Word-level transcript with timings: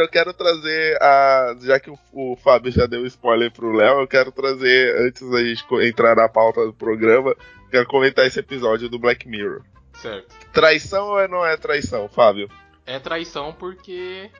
eu 0.00 0.08
quero 0.08 0.32
trazer 0.32 1.00
a. 1.02 1.56
Já 1.60 1.78
que 1.78 1.90
o, 1.90 1.98
o 2.12 2.36
Fábio 2.36 2.72
já 2.72 2.86
deu 2.86 3.06
spoiler 3.06 3.50
pro 3.50 3.72
Léo, 3.72 4.00
eu 4.00 4.08
quero 4.08 4.32
trazer, 4.32 4.96
antes 5.06 5.28
da 5.30 5.42
gente 5.42 5.64
entrar 5.82 6.16
na 6.16 6.28
pauta 6.28 6.64
do 6.64 6.72
programa, 6.72 7.34
quero 7.70 7.86
comentar 7.86 8.26
esse 8.26 8.40
episódio 8.40 8.88
do 8.88 8.98
Black 8.98 9.28
Mirror. 9.28 9.62
Certo. 9.94 10.34
Traição 10.52 11.08
ou 11.08 11.28
não 11.28 11.44
é 11.44 11.56
traição, 11.56 12.08
Fábio? 12.08 12.50
É 12.86 12.98
traição 12.98 13.52
porque 13.52 14.30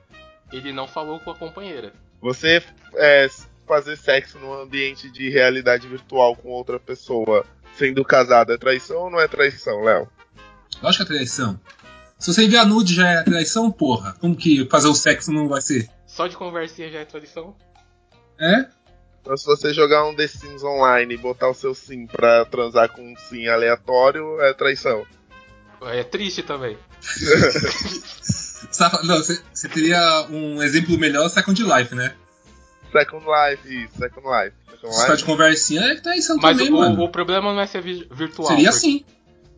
ele 0.51 0.73
não 0.73 0.87
falou 0.87 1.19
com 1.19 1.31
a 1.31 1.35
companheira. 1.35 1.93
Você 2.19 2.63
é, 2.95 3.27
fazer 3.67 3.95
sexo 3.95 4.37
num 4.39 4.53
ambiente 4.53 5.09
de 5.09 5.29
realidade 5.29 5.87
virtual 5.87 6.35
com 6.35 6.49
outra 6.49 6.79
pessoa 6.79 7.45
sendo 7.75 8.03
casado 8.03 8.51
é 8.51 8.57
traição 8.57 8.97
ou 8.97 9.09
não 9.09 9.19
é 9.19 9.27
traição, 9.27 9.81
Léo? 9.81 10.09
Lógico 10.81 11.05
que 11.05 11.13
é 11.13 11.15
traição. 11.15 11.59
Se 12.21 12.31
você 12.31 12.45
enviar 12.45 12.67
nude 12.67 12.93
já 12.93 13.09
é 13.09 13.23
traição, 13.23 13.71
porra. 13.71 14.15
Como 14.21 14.35
que 14.35 14.67
fazer 14.69 14.87
o 14.87 14.93
sexo 14.93 15.31
não 15.31 15.47
vai 15.47 15.59
ser? 15.59 15.89
Só 16.05 16.27
de 16.27 16.37
conversinha 16.37 16.87
já 16.91 16.99
é 16.99 17.05
traição? 17.05 17.55
É? 18.39 18.67
Então, 19.19 19.35
se 19.35 19.43
você 19.43 19.73
jogar 19.73 20.07
um 20.07 20.15
The 20.15 20.27
Sims 20.27 20.63
online 20.63 21.15
e 21.15 21.17
botar 21.17 21.49
o 21.49 21.53
seu 21.55 21.73
sim 21.73 22.05
pra 22.05 22.45
transar 22.45 22.89
com 22.89 23.01
um 23.01 23.15
sim 23.17 23.47
aleatório, 23.47 24.39
é 24.39 24.53
traição. 24.53 25.03
É 25.81 26.03
triste 26.03 26.43
também. 26.43 26.77
não, 29.03 29.17
você, 29.17 29.67
teria 29.67 30.27
um 30.29 30.61
exemplo 30.61 30.95
melhor 30.99 31.27
Second 31.27 31.63
Life, 31.63 31.95
né? 31.95 32.13
Second 32.91 33.25
Life, 33.25 33.83
isso, 33.83 33.97
Second 33.97 34.27
Life. 34.27 34.55
Second 34.69 34.95
Life. 34.95 35.07
Tá 35.07 35.15
de 35.15 35.25
conversinha 35.25 35.81
é 35.81 35.95
traição 35.95 36.37
Mas 36.37 36.55
também, 36.55 36.71
o, 36.71 36.77
mano. 36.77 37.03
o 37.03 37.09
problema 37.09 37.51
não 37.51 37.61
é 37.61 37.65
ser 37.65 37.81
virtual. 37.81 38.47
Seria 38.47 38.69
assim. 38.69 39.03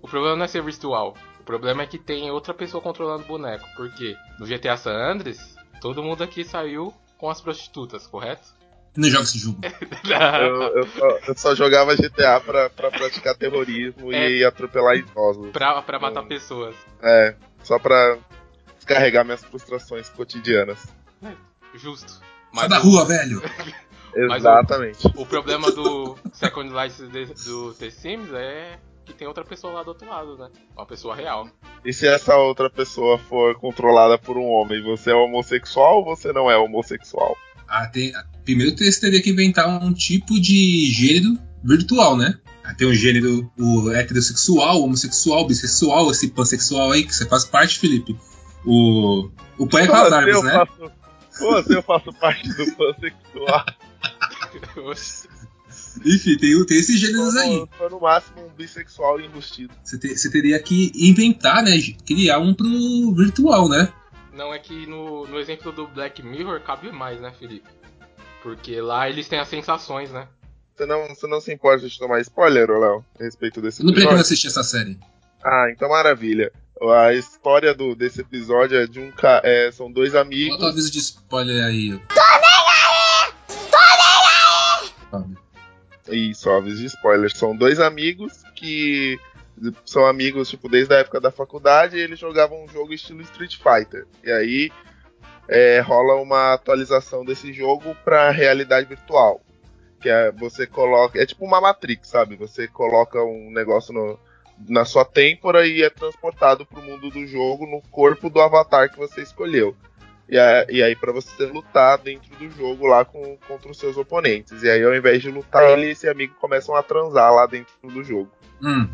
O 0.01 0.07
problema 0.07 0.37
não 0.37 0.45
é 0.45 0.47
ser 0.47 0.63
virtual. 0.63 1.17
O 1.43 1.45
problema 1.45 1.83
é 1.83 1.85
que 1.85 1.97
tem 1.97 2.31
outra 2.31 2.53
pessoa 2.53 2.81
controlando 2.81 3.25
o 3.25 3.27
boneco. 3.27 3.67
Porque 3.75 4.15
no 4.39 4.45
GTA 4.45 4.77
San 4.77 4.93
Andreas, 4.93 5.57
todo 5.81 6.01
mundo 6.01 6.23
aqui 6.23 6.45
saiu 6.45 6.93
com 7.17 7.29
as 7.29 7.41
prostitutas, 7.41 8.07
correto? 8.07 8.47
Não 8.95 9.09
joga 9.09 9.23
esse 9.23 9.39
jogo. 9.39 9.59
eu, 10.05 10.61
eu, 10.77 10.87
só, 10.87 11.07
eu, 11.27 11.37
só, 11.37 11.55
jogava 11.55 11.95
GTA 11.95 12.39
pra, 12.39 12.69
pra 12.69 12.91
praticar 12.91 13.35
terrorismo 13.35 14.13
é, 14.13 14.29
e 14.29 14.45
atropelar 14.45 14.95
idosos. 14.95 15.51
Pra, 15.51 15.81
pra 15.81 15.99
matar 15.99 16.23
hum. 16.23 16.27
pessoas. 16.27 16.75
É, 17.01 17.35
só 17.61 17.77
pra 17.77 18.17
descarregar 18.77 19.25
minhas 19.25 19.43
frustrações 19.43 20.07
cotidianas. 20.07 20.79
É, 21.21 21.33
justo. 21.75 22.21
Mas 22.53 22.69
da 22.69 22.77
rua, 22.77 23.03
velho! 23.03 23.41
Exatamente. 24.15 25.07
O, 25.07 25.23
o, 25.23 25.25
problema 25.25 25.71
do 25.71 26.15
Second 26.31 26.71
Life 26.71 27.03
do 27.45 27.73
The 27.73 27.89
Sims 27.89 28.31
é 28.31 28.79
que 29.05 29.13
tem 29.13 29.27
outra 29.27 29.43
pessoa 29.43 29.73
lá 29.73 29.83
do 29.83 29.89
outro 29.89 30.07
lado, 30.07 30.37
né? 30.37 30.49
Uma 30.75 30.85
pessoa 30.85 31.15
real. 31.15 31.49
E 31.83 31.91
se 31.91 32.07
essa 32.07 32.35
outra 32.35 32.69
pessoa 32.69 33.17
for 33.17 33.55
controlada 33.55 34.17
por 34.17 34.37
um 34.37 34.45
homem, 34.45 34.81
você 34.81 35.11
é 35.11 35.15
homossexual 35.15 35.99
ou 35.99 36.05
você 36.05 36.31
não 36.31 36.49
é 36.49 36.57
homossexual? 36.57 37.35
Ah, 37.67 37.87
tem... 37.87 38.13
Primeiro 38.43 38.77
você 38.77 38.99
teria 38.99 39.21
que 39.21 39.29
inventar 39.29 39.67
um 39.67 39.93
tipo 39.93 40.39
de 40.39 40.89
gênero 40.91 41.37
virtual, 41.63 42.17
né? 42.17 42.37
Ah, 42.63 42.73
tem 42.73 42.87
um 42.87 42.93
gênero 42.93 43.51
o 43.57 43.91
heterossexual, 43.91 44.81
homossexual, 44.81 45.45
bissexual, 45.47 46.11
esse 46.11 46.29
pansexual 46.29 46.91
aí, 46.91 47.03
que 47.03 47.13
você 47.13 47.25
faz 47.25 47.43
parte, 47.43 47.79
Felipe. 47.79 48.17
O. 48.65 49.29
O 49.57 49.67
pão 49.67 49.79
é 49.79 49.87
com 49.87 49.95
as 49.95 50.11
árvores, 50.11 50.43
né? 50.43 50.53
Faço... 50.53 50.91
Assim 51.57 51.73
eu 51.73 51.83
faço 51.83 52.13
parte 52.13 52.47
do 52.49 52.71
pansexual? 52.75 53.65
Enfim, 56.05 56.37
tem, 56.37 56.65
tem 56.65 56.77
esses 56.77 56.99
gêneros 56.99 57.35
aí. 57.35 57.65
Foi 57.77 57.89
no 57.89 57.99
máximo 57.99 58.45
um 58.45 58.49
bissexual 58.49 59.19
enrustido. 59.19 59.73
Você, 59.83 59.97
te, 59.97 60.17
você 60.17 60.29
teria 60.29 60.59
que 60.59 60.91
inventar, 60.95 61.63
né? 61.63 61.71
Criar 62.05 62.39
um 62.39 62.53
pro 62.53 63.13
virtual, 63.15 63.69
né? 63.69 63.91
Não, 64.33 64.53
é 64.53 64.59
que 64.59 64.87
no, 64.87 65.27
no 65.27 65.39
exemplo 65.39 65.71
do 65.71 65.87
Black 65.87 66.23
Mirror 66.23 66.59
cabe 66.61 66.91
mais, 66.91 67.21
né, 67.21 67.31
Felipe? 67.37 67.69
Porque 68.41 68.81
lá 68.81 69.09
eles 69.09 69.27
têm 69.27 69.39
as 69.39 69.47
sensações, 69.47 70.11
né? 70.11 70.27
Você 70.75 70.85
não, 70.85 71.07
você 71.07 71.27
não 71.27 71.39
se 71.39 71.53
importa 71.53 71.87
de 71.87 71.99
tomar 71.99 72.19
spoiler, 72.21 72.67
Léo, 72.67 73.05
a 73.19 73.23
respeito 73.23 73.61
desse 73.61 73.81
episódio? 73.81 73.85
Não 73.85 73.93
pretendo 73.93 74.21
assistir 74.21 74.47
essa 74.47 74.63
série. 74.63 74.97
Ah, 75.43 75.67
então 75.71 75.89
maravilha. 75.89 76.51
A 76.81 77.13
história 77.13 77.73
do, 77.73 77.95
desse 77.95 78.21
episódio 78.21 78.77
é 78.77 78.87
de 78.87 78.99
um 78.99 79.11
cara. 79.11 79.41
É, 79.47 79.71
são 79.71 79.91
dois 79.91 80.15
amigos. 80.15 80.55
Bota 80.55 80.65
o 80.65 80.69
aviso 80.69 80.91
de 80.91 80.99
spoiler 80.99 81.63
aí. 81.63 81.91
Tô 81.91 82.15
nem 82.15 82.49
aí! 82.59 83.33
Tô 85.11 85.19
nem 85.19 85.27
aí! 85.27 85.43
Isso, 86.09 86.49
aviso 86.49 86.81
de 86.81 86.87
spoiler. 86.87 87.31
São 87.35 87.55
dois 87.55 87.79
amigos 87.79 88.43
que 88.55 89.17
são 89.85 90.05
amigos, 90.05 90.49
tipo, 90.49 90.67
desde 90.67 90.93
a 90.93 90.97
época 90.97 91.21
da 91.21 91.31
faculdade 91.31 91.95
e 91.97 92.01
eles 92.01 92.19
jogavam 92.19 92.63
um 92.63 92.67
jogo 92.67 92.93
estilo 92.93 93.21
Street 93.21 93.57
Fighter. 93.57 94.05
E 94.23 94.31
aí 94.31 94.71
é, 95.47 95.79
rola 95.79 96.15
uma 96.15 96.53
atualização 96.53 97.23
desse 97.23 97.53
jogo 97.53 97.95
pra 98.03 98.31
realidade 98.31 98.87
virtual. 98.87 99.41
Que 100.01 100.09
é 100.09 100.31
você 100.31 100.67
coloca. 100.67 101.21
É 101.21 101.25
tipo 101.25 101.45
uma 101.45 101.61
Matrix, 101.61 102.09
sabe? 102.09 102.35
Você 102.35 102.67
coloca 102.67 103.23
um 103.23 103.51
negócio 103.51 103.93
no 103.93 104.19
na 104.67 104.85
sua 104.85 105.03
têmpora 105.03 105.65
e 105.65 105.81
é 105.81 105.89
transportado 105.89 106.65
para 106.65 106.79
o 106.79 106.83
mundo 106.83 107.09
do 107.09 107.25
jogo 107.25 107.65
no 107.65 107.81
corpo 107.89 108.29
do 108.29 108.39
avatar 108.39 108.91
que 108.91 108.97
você 108.97 109.21
escolheu. 109.21 109.75
E, 110.27 110.39
a, 110.39 110.65
e 110.69 110.81
aí 110.81 110.95
para 110.95 111.11
você 111.11 111.45
lutar 111.45 111.97
dentro 111.97 112.33
do 112.37 112.49
jogo 112.49 112.87
lá 112.87 113.03
com, 113.03 113.37
contra 113.47 113.69
os 113.69 113.77
seus 113.77 113.97
oponentes. 113.97 114.63
E 114.63 114.69
aí 114.69 114.83
ao 114.83 114.95
invés 114.95 115.21
de 115.21 115.29
lutar, 115.29 115.69
ele 115.71 115.87
e 115.87 115.91
esse 115.91 116.07
amigo 116.07 116.35
começam 116.39 116.75
a 116.75 116.83
transar 116.83 117.33
lá 117.33 117.45
dentro 117.45 117.73
do 117.83 118.03
jogo. 118.03 118.31
Hum. 118.61 118.87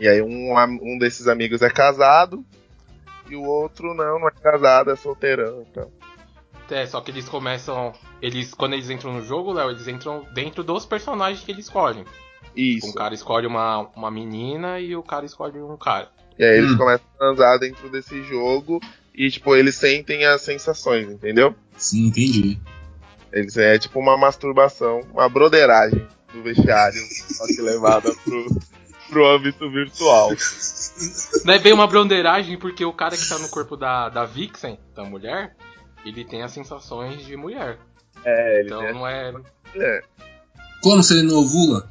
E 0.00 0.08
aí 0.08 0.22
um, 0.22 0.54
um 0.82 0.98
desses 0.98 1.28
amigos 1.28 1.62
é 1.62 1.70
casado 1.70 2.44
e 3.28 3.36
o 3.36 3.42
outro 3.42 3.94
não, 3.94 4.18
não 4.18 4.28
é 4.28 4.30
casado, 4.30 4.90
é 4.90 4.96
solteirão. 4.96 5.64
Então. 5.70 5.90
É, 6.70 6.86
só 6.86 7.00
que 7.00 7.10
eles 7.10 7.28
começam. 7.28 7.92
Eles, 8.22 8.54
quando 8.54 8.72
eles 8.72 8.88
entram 8.88 9.12
no 9.12 9.22
jogo, 9.22 9.52
Léo, 9.52 9.70
eles 9.70 9.86
entram 9.86 10.26
dentro 10.32 10.64
dos 10.64 10.86
personagens 10.86 11.44
que 11.44 11.52
eles 11.52 11.66
escolhem. 11.66 12.04
Isso. 12.56 12.88
Um 12.88 12.92
cara 12.92 13.14
escolhe 13.14 13.46
uma, 13.46 13.80
uma 13.94 14.10
menina 14.10 14.80
e 14.80 14.96
o 14.96 15.02
cara 15.02 15.26
escolhe 15.26 15.60
um 15.60 15.76
cara. 15.76 16.10
E 16.38 16.44
aí 16.44 16.58
eles 16.58 16.72
hum. 16.72 16.78
começam 16.78 17.06
a 17.14 17.18
transar 17.18 17.58
dentro 17.58 17.90
desse 17.90 18.22
jogo 18.24 18.80
e, 19.14 19.30
tipo, 19.30 19.54
eles 19.54 19.76
sentem 19.76 20.24
as 20.26 20.42
sensações, 20.42 21.08
entendeu? 21.08 21.54
Sim, 21.76 22.06
entendi. 22.06 22.58
Eles, 23.32 23.56
é 23.56 23.78
tipo 23.78 23.98
uma 23.98 24.16
masturbação, 24.16 25.00
uma 25.12 25.28
broderagem 25.28 26.06
do 26.32 26.42
vestiário, 26.42 27.00
só 27.30 27.46
que 27.46 27.60
levada 27.60 28.12
pro, 28.24 28.46
pro 29.08 29.26
âmbito 29.26 29.70
virtual. 29.70 30.30
Não 31.44 31.54
é 31.54 31.58
bem 31.58 31.72
uma 31.72 31.86
broderagem, 31.86 32.58
porque 32.58 32.84
o 32.84 32.92
cara 32.92 33.16
que 33.16 33.28
tá 33.28 33.38
no 33.38 33.48
corpo 33.48 33.76
da, 33.76 34.08
da 34.08 34.24
Vixen, 34.24 34.78
da 34.94 35.04
mulher, 35.04 35.56
ele 36.04 36.24
tem 36.24 36.42
as 36.42 36.52
sensações 36.52 37.24
de 37.24 37.36
mulher. 37.36 37.78
É, 38.24 38.60
ele 38.60 38.68
então 38.68 38.80
tem 38.80 38.92
não 38.92 39.06
é. 39.06 39.34
é. 39.76 40.02
Como 40.82 41.02
se 41.02 41.14
ele 41.14 41.22
não 41.22 41.36
ovula? 41.36 41.90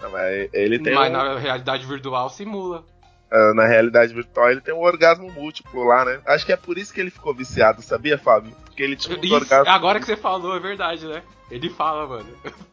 Não, 0.00 0.10
mas 0.10 0.48
ele 0.52 0.78
tem 0.78 0.94
mas 0.94 1.10
um... 1.10 1.12
na 1.12 1.38
realidade 1.38 1.86
virtual 1.86 2.30
simula. 2.30 2.84
Uh, 3.32 3.54
na 3.54 3.64
realidade 3.64 4.12
virtual 4.12 4.50
ele 4.50 4.60
tem 4.60 4.74
um 4.74 4.80
orgasmo 4.80 5.30
múltiplo 5.30 5.84
lá, 5.84 6.04
né? 6.04 6.20
Acho 6.26 6.44
que 6.44 6.52
é 6.52 6.56
por 6.56 6.76
isso 6.76 6.92
que 6.92 7.00
ele 7.00 7.10
ficou 7.10 7.32
viciado, 7.32 7.80
sabia, 7.80 8.18
Fábio? 8.18 8.52
Porque 8.64 8.82
ele 8.82 8.96
tinha 8.96 9.16
um 9.16 9.22
isso, 9.22 9.34
orgasmo. 9.34 9.70
Agora 9.70 10.00
que 10.00 10.06
você 10.06 10.16
falou, 10.16 10.56
é 10.56 10.58
verdade, 10.58 11.06
né? 11.06 11.22
Ele 11.48 11.70
fala, 11.70 12.08
mano. 12.08 12.28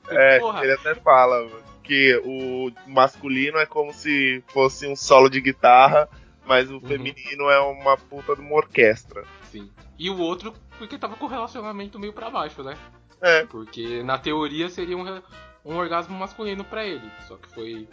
É, 0.09 0.39
Porra. 0.41 0.63
ele 0.63 0.73
até 0.73 0.95
fala 0.95 1.43
mano, 1.43 1.61
que 1.83 2.19
o 2.25 2.71
masculino 2.87 3.59
é 3.59 3.67
como 3.67 3.93
se 3.93 4.43
fosse 4.47 4.87
um 4.87 4.95
solo 4.95 5.29
de 5.29 5.39
guitarra, 5.39 6.09
mas 6.43 6.71
o 6.71 6.75
uhum. 6.75 6.81
feminino 6.81 7.49
é 7.49 7.59
uma 7.59 7.95
puta 7.95 8.35
de 8.35 8.41
uma 8.41 8.55
orquestra. 8.55 9.23
Sim. 9.51 9.69
E 9.99 10.09
o 10.09 10.17
outro, 10.17 10.53
porque 10.77 10.97
tava 10.97 11.15
com 11.15 11.25
o 11.25 11.29
relacionamento 11.29 11.99
meio 11.99 12.13
pra 12.13 12.29
baixo, 12.29 12.63
né? 12.63 12.75
É. 13.21 13.45
Porque 13.45 14.03
na 14.03 14.17
teoria 14.17 14.69
seria 14.69 14.97
um, 14.97 15.21
um 15.65 15.75
orgasmo 15.75 16.17
masculino 16.17 16.63
para 16.63 16.85
ele. 16.85 17.09
Só 17.27 17.35
que 17.37 17.47
foi. 17.49 17.87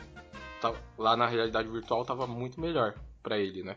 Tá, 0.64 0.72
lá 0.96 1.14
na 1.14 1.26
realidade 1.26 1.68
virtual 1.68 2.06
tava 2.06 2.26
muito 2.26 2.58
melhor 2.58 2.94
para 3.22 3.36
ele, 3.36 3.62
né? 3.62 3.76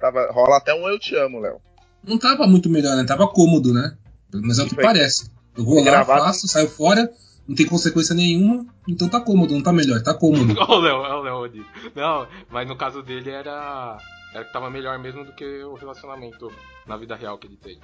Tava, 0.00 0.32
rola 0.32 0.56
até 0.56 0.72
um 0.72 0.88
eu 0.88 0.98
te 0.98 1.14
amo, 1.14 1.40
Léo. 1.40 1.60
Não 2.02 2.18
tava 2.18 2.46
muito 2.46 2.70
melhor, 2.70 2.96
né? 2.96 3.04
Tava 3.04 3.28
cômodo, 3.28 3.74
né? 3.74 3.98
Mas 4.32 4.58
é 4.58 4.62
o 4.62 4.66
que 4.66 4.76
foi, 4.76 4.82
parece. 4.82 5.30
Eu 5.54 5.62
vou 5.62 5.76
lá, 5.76 5.84
gravado. 5.84 6.22
faço, 6.22 6.48
saio 6.48 6.70
fora, 6.70 7.12
não 7.46 7.54
tem 7.54 7.66
consequência 7.66 8.14
nenhuma, 8.14 8.64
então 8.88 9.10
tá 9.10 9.20
cômodo, 9.20 9.52
não 9.52 9.62
tá 9.62 9.74
melhor, 9.74 10.02
tá 10.02 10.14
cômodo. 10.14 10.54
Olha 10.58 10.72
o 10.72 10.80
Léo, 10.80 10.96
olha 10.96 11.34
o 11.34 11.40
Léo. 11.42 11.66
Não, 11.94 12.26
mas 12.48 12.66
no 12.66 12.76
caso 12.76 13.02
dele 13.02 13.28
era. 13.28 13.98
Era 14.32 14.44
que 14.44 14.52
tava 14.54 14.70
melhor 14.70 14.98
mesmo 14.98 15.22
do 15.22 15.32
que 15.34 15.62
o 15.64 15.74
relacionamento 15.74 16.50
na 16.86 16.96
vida 16.96 17.14
real 17.14 17.36
que 17.36 17.46
ele 17.46 17.58
tem. 17.58 17.78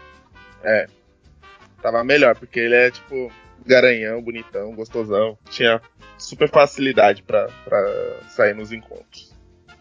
É. 0.63 0.87
Tava 1.83 2.03
melhor, 2.03 2.35
porque 2.35 2.61
ele 2.61 2.77
é 2.77 2.91
tipo 2.91 3.31
garanhão, 3.65 4.23
bonitão, 4.23 4.75
gostosão. 4.75 5.39
Tinha 5.51 5.81
super 6.19 6.49
facilidade 6.49 7.23
para 7.23 7.49
sair 8.29 8.55
nos 8.55 8.73
encontros. 8.73 9.33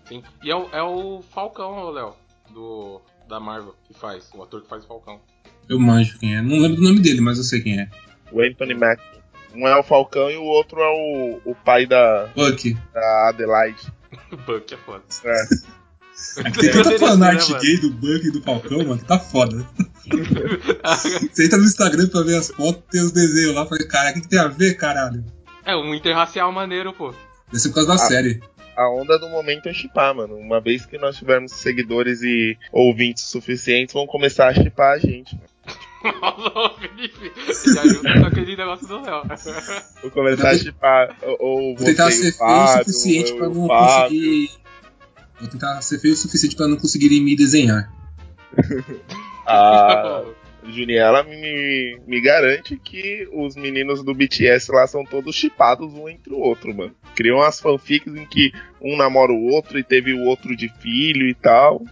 Sim. 0.06 0.24
E 0.44 0.52
é 0.52 0.56
o, 0.56 0.70
é 0.72 0.84
o 0.84 1.22
Falcão, 1.34 1.90
Léo, 1.90 2.16
do 2.52 3.02
da 3.28 3.40
Marvel 3.40 3.76
que 3.88 3.94
faz, 3.94 4.30
o 4.34 4.44
ator 4.44 4.62
que 4.62 4.70
faz 4.70 4.84
o 4.84 4.88
Falcão. 4.88 5.20
Eu 5.68 5.80
manjo 5.80 6.20
quem 6.20 6.36
é. 6.36 6.42
Não 6.42 6.60
lembro 6.60 6.78
do 6.78 6.84
nome 6.84 7.00
dele, 7.00 7.22
mas 7.22 7.38
eu 7.38 7.44
sei 7.44 7.62
quem 7.62 7.80
é. 7.80 7.90
O 8.32 8.42
Anthony 8.42 8.76
Mackie. 8.76 9.04
Um 9.54 9.68
é 9.68 9.76
o 9.78 9.84
Falcão 9.84 10.30
e 10.30 10.38
o 10.38 10.44
outro 10.44 10.80
é 10.82 10.90
o, 10.90 11.42
o 11.46 11.56
pai 11.56 11.86
da. 11.86 12.28
Buck. 12.36 12.78
Da 12.94 13.30
Adelaide. 13.30 13.82
Buck 14.46 14.74
é 14.74 14.78
foda. 14.78 15.04
É. 15.24 15.46
Tem 16.60 16.72
tanta 16.72 16.98
fanart 17.00 17.50
gay 17.62 17.78
do 17.78 17.90
Buck 17.92 18.26
e 18.28 18.32
do 18.32 18.42
Falcão, 18.42 18.80
mano, 18.80 18.98
que 18.98 19.06
tá 19.06 19.20
foda. 19.20 19.66
Você 21.34 21.46
entra 21.46 21.58
no 21.58 21.66
Instagram 21.66 22.08
pra 22.08 22.22
ver 22.22 22.36
as 22.38 22.50
fotos, 22.50 22.84
tem 22.92 23.02
os 23.02 23.12
desenhos 23.12 23.56
lá, 23.56 23.66
falei, 23.66 23.88
cara, 23.88 24.12
o 24.12 24.14
que, 24.14 24.22
que 24.22 24.28
tem 24.30 24.40
a 24.40 24.48
ver, 24.48 24.76
caralho? 24.76 25.24
É 25.66 25.76
um 25.76 25.94
interracial 25.94 26.52
maneiro, 26.52 26.94
pô. 26.94 27.14
Deve 27.48 27.60
ser 27.60 27.70
por 27.70 27.76
causa 27.76 27.90
da 27.90 27.96
Ah. 27.96 27.98
série. 28.08 28.42
A 28.78 28.90
onda 28.90 29.18
do 29.18 29.30
momento 29.30 29.70
é 29.70 29.74
chipar, 29.74 30.14
mano. 30.14 30.36
Uma 30.36 30.60
vez 30.60 30.86
que 30.86 30.98
nós 30.98 31.16
tivermos 31.16 31.54
seguidores 31.54 32.22
e 32.22 32.58
ouvintes 32.74 33.24
suficientes, 33.24 33.94
vão 33.94 34.06
começar 34.06 34.48
a 34.50 34.54
chipar 34.54 34.94
a 34.96 35.00
gente. 35.00 35.34
mano. 35.36 36.22
Nossa, 36.22 36.76
Felipe, 36.82 37.32
já 37.74 37.82
ajuda 37.82 38.20
com 38.20 38.26
aquele 38.28 38.56
negócio 38.56 38.88
do 38.88 39.02
Léo. 39.02 39.24
Vou 40.04 40.12
começar 40.12 40.50
a 40.50 40.58
chipar 40.58 41.16
ou- 41.24 41.38
ou 41.40 41.76
Vou 41.78 41.86
tentar 41.86 42.12
ser 42.12 42.32
feio 42.34 42.50
o 42.64 42.68
suficiente 42.68 43.34
pra 43.34 43.50
não 43.50 43.68
Fábio. 43.68 44.20
conseguir. 44.20 44.52
Vou 45.40 45.50
tentar 45.50 45.82
ser 45.82 46.00
feio 46.00 46.14
o 46.14 46.18
suficiente 46.18 46.56
pra 46.56 46.68
não 46.68 46.78
conseguirem 46.78 47.24
me 47.24 47.36
desenhar. 47.36 47.92
A 49.46 50.24
Juniela 50.64 51.24
me, 51.24 52.00
me 52.08 52.20
garante 52.20 52.76
que 52.78 53.30
os 53.32 53.56
meninos 53.56 54.04
do 54.04 54.14
BTS 54.14 54.72
lá 54.72 54.88
são 54.88 55.06
todos 55.06 55.36
chipados 55.36 55.94
um 55.94 56.10
entre 56.10 56.34
o 56.34 56.40
outro, 56.40 56.74
mano. 56.74 56.96
Criam 57.16 57.38
umas 57.38 57.60
fanfics 57.60 58.16
em 58.16 58.26
que 58.26 58.52
um 58.82 58.98
namora 58.98 59.32
o 59.32 59.52
outro 59.52 59.78
e 59.78 59.84
teve 59.84 60.14
o 60.14 60.24
outro 60.24 60.56
de 60.56 60.68
filho 60.82 61.28
e 61.28 61.36
tal. 61.36 61.84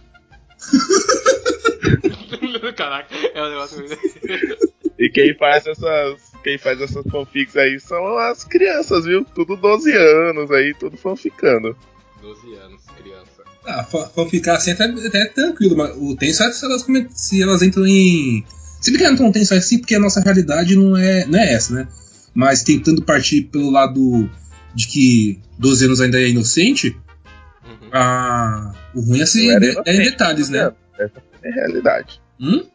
Caraca, 2.76 3.14
é 3.34 3.42
um 3.42 3.50
negócio. 3.50 3.84
E 4.96 5.08
quem 5.08 5.34
faz 5.34 5.66
essas. 5.66 6.32
Quem 6.42 6.56
faz 6.56 6.80
essas 6.80 7.04
fanfics 7.10 7.56
aí 7.56 7.80
são 7.80 8.16
as 8.16 8.44
crianças, 8.44 9.04
viu? 9.04 9.24
Tudo 9.24 9.56
12 9.56 9.92
anos 9.92 10.50
aí, 10.52 10.72
tudo 10.72 10.96
fanficando. 10.96 11.76
12 12.22 12.54
anos, 12.54 12.80
criança. 12.96 13.33
Ah, 13.66 13.86
ficar 14.30 14.56
assim 14.56 14.72
até, 14.72 14.84
até 14.84 15.26
tranquilo, 15.26 15.76
mas 15.76 15.96
o 15.96 16.14
tenso 16.16 16.42
é 16.42 16.52
se 16.52 16.64
elas, 16.64 16.84
se 17.14 17.42
elas 17.42 17.62
entram 17.62 17.86
em. 17.86 18.44
Se 18.80 18.90
bem 18.90 18.98
que 19.00 19.08
não 19.08 19.16
tão 19.16 19.32
tenso 19.32 19.54
assim, 19.54 19.78
porque 19.78 19.94
a 19.94 20.00
nossa 20.00 20.20
realidade 20.20 20.76
não 20.76 20.96
é, 20.96 21.24
não 21.26 21.38
é 21.38 21.52
essa, 21.54 21.74
né? 21.74 21.88
Mas 22.34 22.62
tentando 22.62 23.02
partir 23.02 23.42
pelo 23.42 23.70
lado 23.70 24.28
de 24.74 24.86
que 24.86 25.40
12 25.58 25.84
anos 25.86 26.00
ainda 26.00 26.20
é 26.20 26.28
inocente, 26.28 26.96
Uhum. 27.64 27.88
ah, 27.92 28.74
o 28.94 29.00
ruim 29.00 29.22
é, 29.22 29.26
se, 29.26 29.50
é 29.50 29.94
em 29.94 30.02
detalhes, 30.02 30.50
né? 30.50 30.70
Essa 30.98 31.12
foi 31.14 31.40
minha 31.42 31.54
realidade. 31.54 32.20
Hum? 32.38 32.66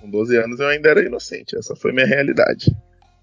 Com 0.00 0.08
12 0.10 0.36
anos 0.38 0.60
eu 0.60 0.68
ainda 0.68 0.88
era 0.88 1.04
inocente. 1.04 1.56
Essa 1.56 1.76
foi 1.76 1.92
minha 1.92 2.06
realidade. 2.06 2.74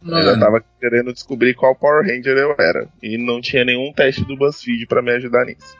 Eu 0.05 0.09
já 0.21 0.29
Mano, 0.31 0.39
tava 0.39 0.63
querendo 0.79 1.11
descobrir 1.11 1.55
qual 1.55 1.75
Power 1.75 2.05
Ranger 2.05 2.37
eu 2.37 2.55
era. 2.59 2.87
E 3.01 3.17
não 3.17 3.41
tinha 3.41 3.65
nenhum 3.65 3.91
teste 3.91 4.23
do 4.25 4.37
BuzzFeed 4.37 4.85
pra 4.85 5.01
me 5.01 5.11
ajudar 5.11 5.45
nisso. 5.45 5.75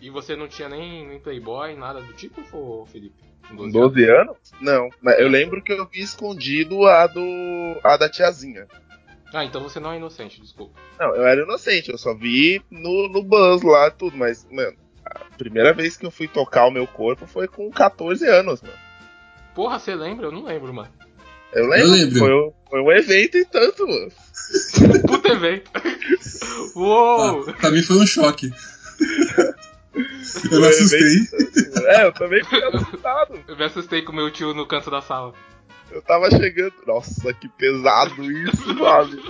E 0.00 0.08
você 0.10 0.34
não 0.36 0.48
tinha 0.48 0.68
nem, 0.68 1.06
nem 1.06 1.18
Playboy, 1.20 1.74
nada 1.76 2.00
do 2.00 2.12
tipo, 2.12 2.42
Felipe? 2.90 3.14
Com 3.48 3.56
Com 3.56 3.68
12 3.70 3.72
12 3.72 4.04
anos? 4.10 4.36
Não. 4.60 4.88
Mas 5.02 5.18
eu 5.18 5.28
lembro 5.28 5.62
que 5.62 5.72
eu 5.72 5.86
vi 5.86 6.00
escondido 6.00 6.86
a 6.86 7.06
do. 7.06 7.20
a 7.84 7.96
da 7.96 8.08
tiazinha. 8.08 8.66
Ah, 9.32 9.44
então 9.44 9.62
você 9.62 9.78
não 9.78 9.92
é 9.92 9.96
inocente, 9.96 10.40
desculpa. 10.40 10.78
Não, 10.98 11.14
eu 11.14 11.24
era 11.26 11.42
inocente, 11.42 11.90
eu 11.90 11.98
só 11.98 12.14
vi 12.14 12.60
no, 12.70 13.08
no 13.08 13.22
Buzz 13.22 13.62
lá 13.62 13.86
e 13.88 13.90
tudo, 13.92 14.16
mas, 14.16 14.44
mano, 14.50 14.76
a 15.04 15.20
primeira 15.36 15.72
vez 15.72 15.96
que 15.96 16.04
eu 16.04 16.10
fui 16.10 16.26
tocar 16.26 16.66
o 16.66 16.70
meu 16.70 16.86
corpo 16.86 17.26
foi 17.26 17.46
com 17.46 17.70
14 17.70 18.26
anos, 18.26 18.60
mano. 18.62 18.74
Porra, 19.54 19.78
você 19.78 19.94
lembra? 19.94 20.26
Eu 20.26 20.32
não 20.32 20.44
lembro, 20.44 20.72
mano. 20.74 20.90
Eu 21.52 21.66
lembro. 21.66 21.86
Eu 21.86 21.92
lembro. 21.92 22.18
Foi, 22.18 22.32
um- 22.34 22.52
foi 22.70 22.80
um 22.82 22.92
evento 22.92 23.36
e 23.36 23.44
tanto, 23.44 23.86
mano. 23.86 24.10
Puta 25.06 25.28
evento. 25.28 25.70
Uou! 26.74 27.44
pra, 27.44 27.52
pra 27.54 27.70
mim 27.70 27.82
foi 27.82 27.96
um 27.98 28.06
choque. 28.06 28.50
Eu 29.94 30.60
me 30.60 30.66
um 30.66 30.68
assustei. 30.68 31.16
É, 31.86 32.04
eu 32.04 32.12
também 32.12 32.42
fiquei 32.44 32.64
assustado. 32.64 33.40
Eu 33.48 33.56
me 33.56 33.64
assustei 33.64 34.02
com 34.02 34.12
meu 34.12 34.30
tio 34.30 34.54
no 34.54 34.66
canto 34.66 34.90
da 34.90 35.02
sala. 35.02 35.34
Eu 35.90 36.00
tava 36.02 36.30
chegando. 36.30 36.74
Nossa, 36.86 37.32
que 37.34 37.48
pesado 37.48 38.22
isso, 38.30 38.74
mano. 38.74 39.20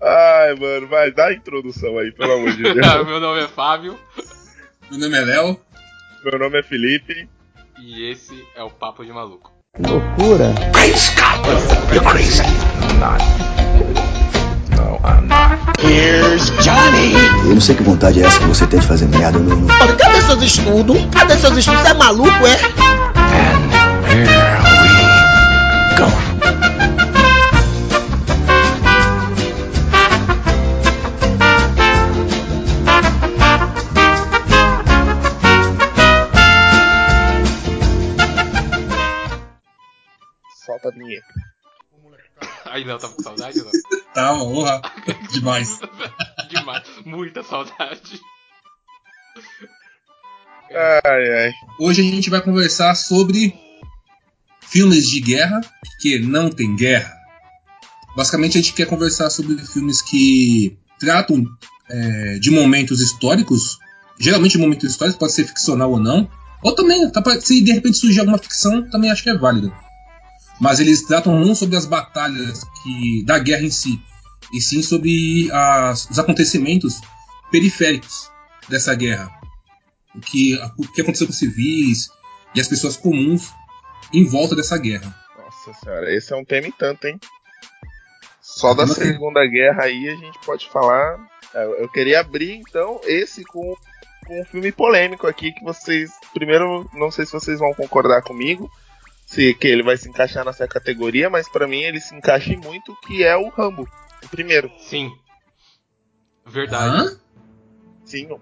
Ai. 0.00 0.54
Mano, 0.54 0.86
vai, 0.88 1.10
dá 1.10 1.26
a 1.26 1.32
introdução 1.34 1.98
aí, 1.98 2.12
pelo 2.12 2.32
amor 2.32 2.52
de 2.52 2.62
Deus. 2.62 2.76
meu 3.06 3.20
nome 3.20 3.42
é 3.42 3.48
Fábio 3.48 3.98
Meu 4.90 4.98
nome 5.00 5.16
é 5.16 5.20
Léo. 5.20 5.60
Meu 6.24 6.38
nome 6.38 6.58
é 6.58 6.62
Felipe. 6.62 7.28
e 7.80 8.10
esse 8.10 8.44
é 8.54 8.62
o 8.62 8.70
Papo 8.70 9.04
de 9.04 9.12
Maluco. 9.12 9.52
Loucura. 9.78 10.54
Eu 17.48 17.54
não 17.54 17.60
sei 17.60 17.74
que 17.74 17.82
vontade 17.82 18.22
é 18.22 18.26
essa 18.26 18.38
que 18.38 18.46
você 18.46 18.66
tem 18.66 18.78
de 18.78 18.86
fazer 18.86 19.06
merda, 19.06 19.38
não. 19.38 19.66
Olha, 19.80 19.96
cadê 19.96 20.20
seus 20.22 20.42
estudos? 20.42 20.96
Cadê 21.12 21.36
seus 21.36 21.56
estudos? 21.56 21.82
Você 21.82 21.88
é 21.88 21.94
maluco, 21.94 22.46
é? 22.46 22.58
Solta 40.66 40.88
a 40.88 40.92
vinheta. 40.92 41.47
Aí 42.70 42.84
não, 42.84 42.98
tava 42.98 43.14
com 43.14 43.22
saudade, 43.22 43.58
não? 43.58 43.70
Tá, 44.14 44.32
honra. 44.34 44.80
Demais. 45.30 45.78
Demais. 46.50 46.84
Muita 47.04 47.42
saudade. 47.42 48.20
Ai, 50.70 51.32
ai. 51.32 51.52
Hoje 51.78 52.00
a 52.00 52.04
gente 52.04 52.28
vai 52.28 52.40
conversar 52.40 52.94
sobre 52.94 53.54
filmes 54.62 55.08
de 55.08 55.20
guerra 55.20 55.60
que 56.00 56.18
não 56.18 56.50
tem 56.50 56.74
guerra. 56.74 57.14
Basicamente 58.16 58.58
a 58.58 58.60
gente 58.60 58.74
quer 58.74 58.86
conversar 58.86 59.30
sobre 59.30 59.56
filmes 59.58 60.02
que 60.02 60.76
tratam 60.98 61.44
é, 61.88 62.38
de 62.38 62.50
momentos 62.50 63.00
históricos, 63.00 63.78
geralmente 64.18 64.58
momentos 64.58 64.90
históricos, 64.90 65.18
pode 65.18 65.32
ser 65.32 65.46
ficcional 65.46 65.92
ou 65.92 66.00
não, 66.00 66.28
ou 66.62 66.74
também, 66.74 67.08
tá, 67.10 67.22
se 67.40 67.60
de 67.60 67.72
repente 67.72 67.98
surgir 67.98 68.20
alguma 68.20 68.38
ficção, 68.38 68.88
também 68.90 69.10
acho 69.10 69.22
que 69.22 69.30
é 69.30 69.38
válido. 69.38 69.72
Mas 70.60 70.80
eles 70.80 71.02
tratam 71.02 71.38
não 71.38 71.54
sobre 71.54 71.76
as 71.76 71.86
batalhas 71.86 72.62
que, 72.82 73.24
da 73.24 73.38
guerra 73.38 73.62
em 73.62 73.70
si, 73.70 74.00
e 74.52 74.60
sim 74.60 74.82
sobre 74.82 75.50
as- 75.52 76.08
os 76.10 76.18
acontecimentos 76.18 77.00
periféricos 77.50 78.30
dessa 78.68 78.94
guerra 78.94 79.30
o 80.14 80.20
que, 80.20 80.58
o 80.78 80.82
que 80.92 81.00
aconteceu 81.00 81.26
com 81.26 81.32
os 81.32 81.38
civis 81.38 82.08
e 82.54 82.60
as 82.60 82.66
pessoas 82.66 82.96
comuns 82.96 83.52
em 84.12 84.24
volta 84.24 84.56
dessa 84.56 84.76
guerra. 84.76 85.14
Nossa 85.38 85.72
senhora, 85.80 86.12
esse 86.12 86.32
é 86.32 86.36
um 86.36 86.44
tema 86.44 86.66
e 86.66 86.72
tanto, 86.72 87.06
hein? 87.06 87.20
Só 88.40 88.74
da? 88.74 88.86
Segunda 88.86 89.46
Guerra 89.46 89.84
aí 89.84 90.08
a 90.08 90.16
gente 90.16 90.38
pode 90.44 90.68
falar. 90.70 91.18
É, 91.54 91.82
Eu 91.82 91.88
queria 91.88 92.20
abrir 92.20 92.54
então 92.56 93.00
esse 93.04 93.44
com, 93.44 93.76
com 94.26 94.40
um 94.40 94.44
filme 94.46 94.72
polêmico 94.72 95.26
aqui 95.26 95.52
que 95.52 95.62
vocês. 95.62 96.10
Primeiro, 96.32 96.88
não 96.94 97.10
sei 97.10 97.26
se 97.26 97.32
vocês 97.32 97.58
vão 97.60 97.72
concordar 97.74 98.22
comigo, 98.22 98.70
se 99.28 99.52
que 99.52 99.68
ele 99.68 99.82
vai 99.82 99.94
se 99.98 100.08
encaixar 100.08 100.42
nessa 100.42 100.66
categoria, 100.66 101.28
mas 101.28 101.46
pra 101.50 101.68
mim 101.68 101.82
ele 101.82 102.00
se 102.00 102.14
encaixa 102.14 102.50
em 102.50 102.56
muito, 102.56 102.96
que 103.02 103.22
é 103.22 103.36
o 103.36 103.50
Rambo. 103.50 103.86
O 104.24 104.28
primeiro. 104.30 104.70
Sim. 104.78 105.12
Verdade. 106.46 106.96
Hã? 106.96 107.16
Sim, 108.06 108.38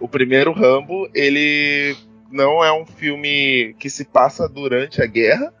o- 0.00 0.08
primeiro 0.08 0.52
Rambo, 0.52 1.06
ele 1.14 1.94
não 2.30 2.64
é 2.64 2.72
um 2.72 2.86
filme 2.86 3.74
que 3.78 3.90
se 3.90 4.06
passa 4.06 4.48
durante 4.48 5.02
a 5.02 5.06
guerra, 5.06 5.52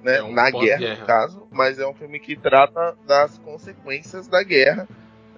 né? 0.00 0.18
É 0.18 0.22
um 0.22 0.32
na 0.32 0.48
guerra, 0.48 0.94
no 1.00 1.06
caso, 1.06 1.48
mas 1.50 1.80
é 1.80 1.86
um 1.86 1.92
filme 1.94 2.20
que 2.20 2.36
trata 2.36 2.96
das 3.04 3.36
consequências 3.38 4.28
da 4.28 4.44
guerra, 4.44 4.88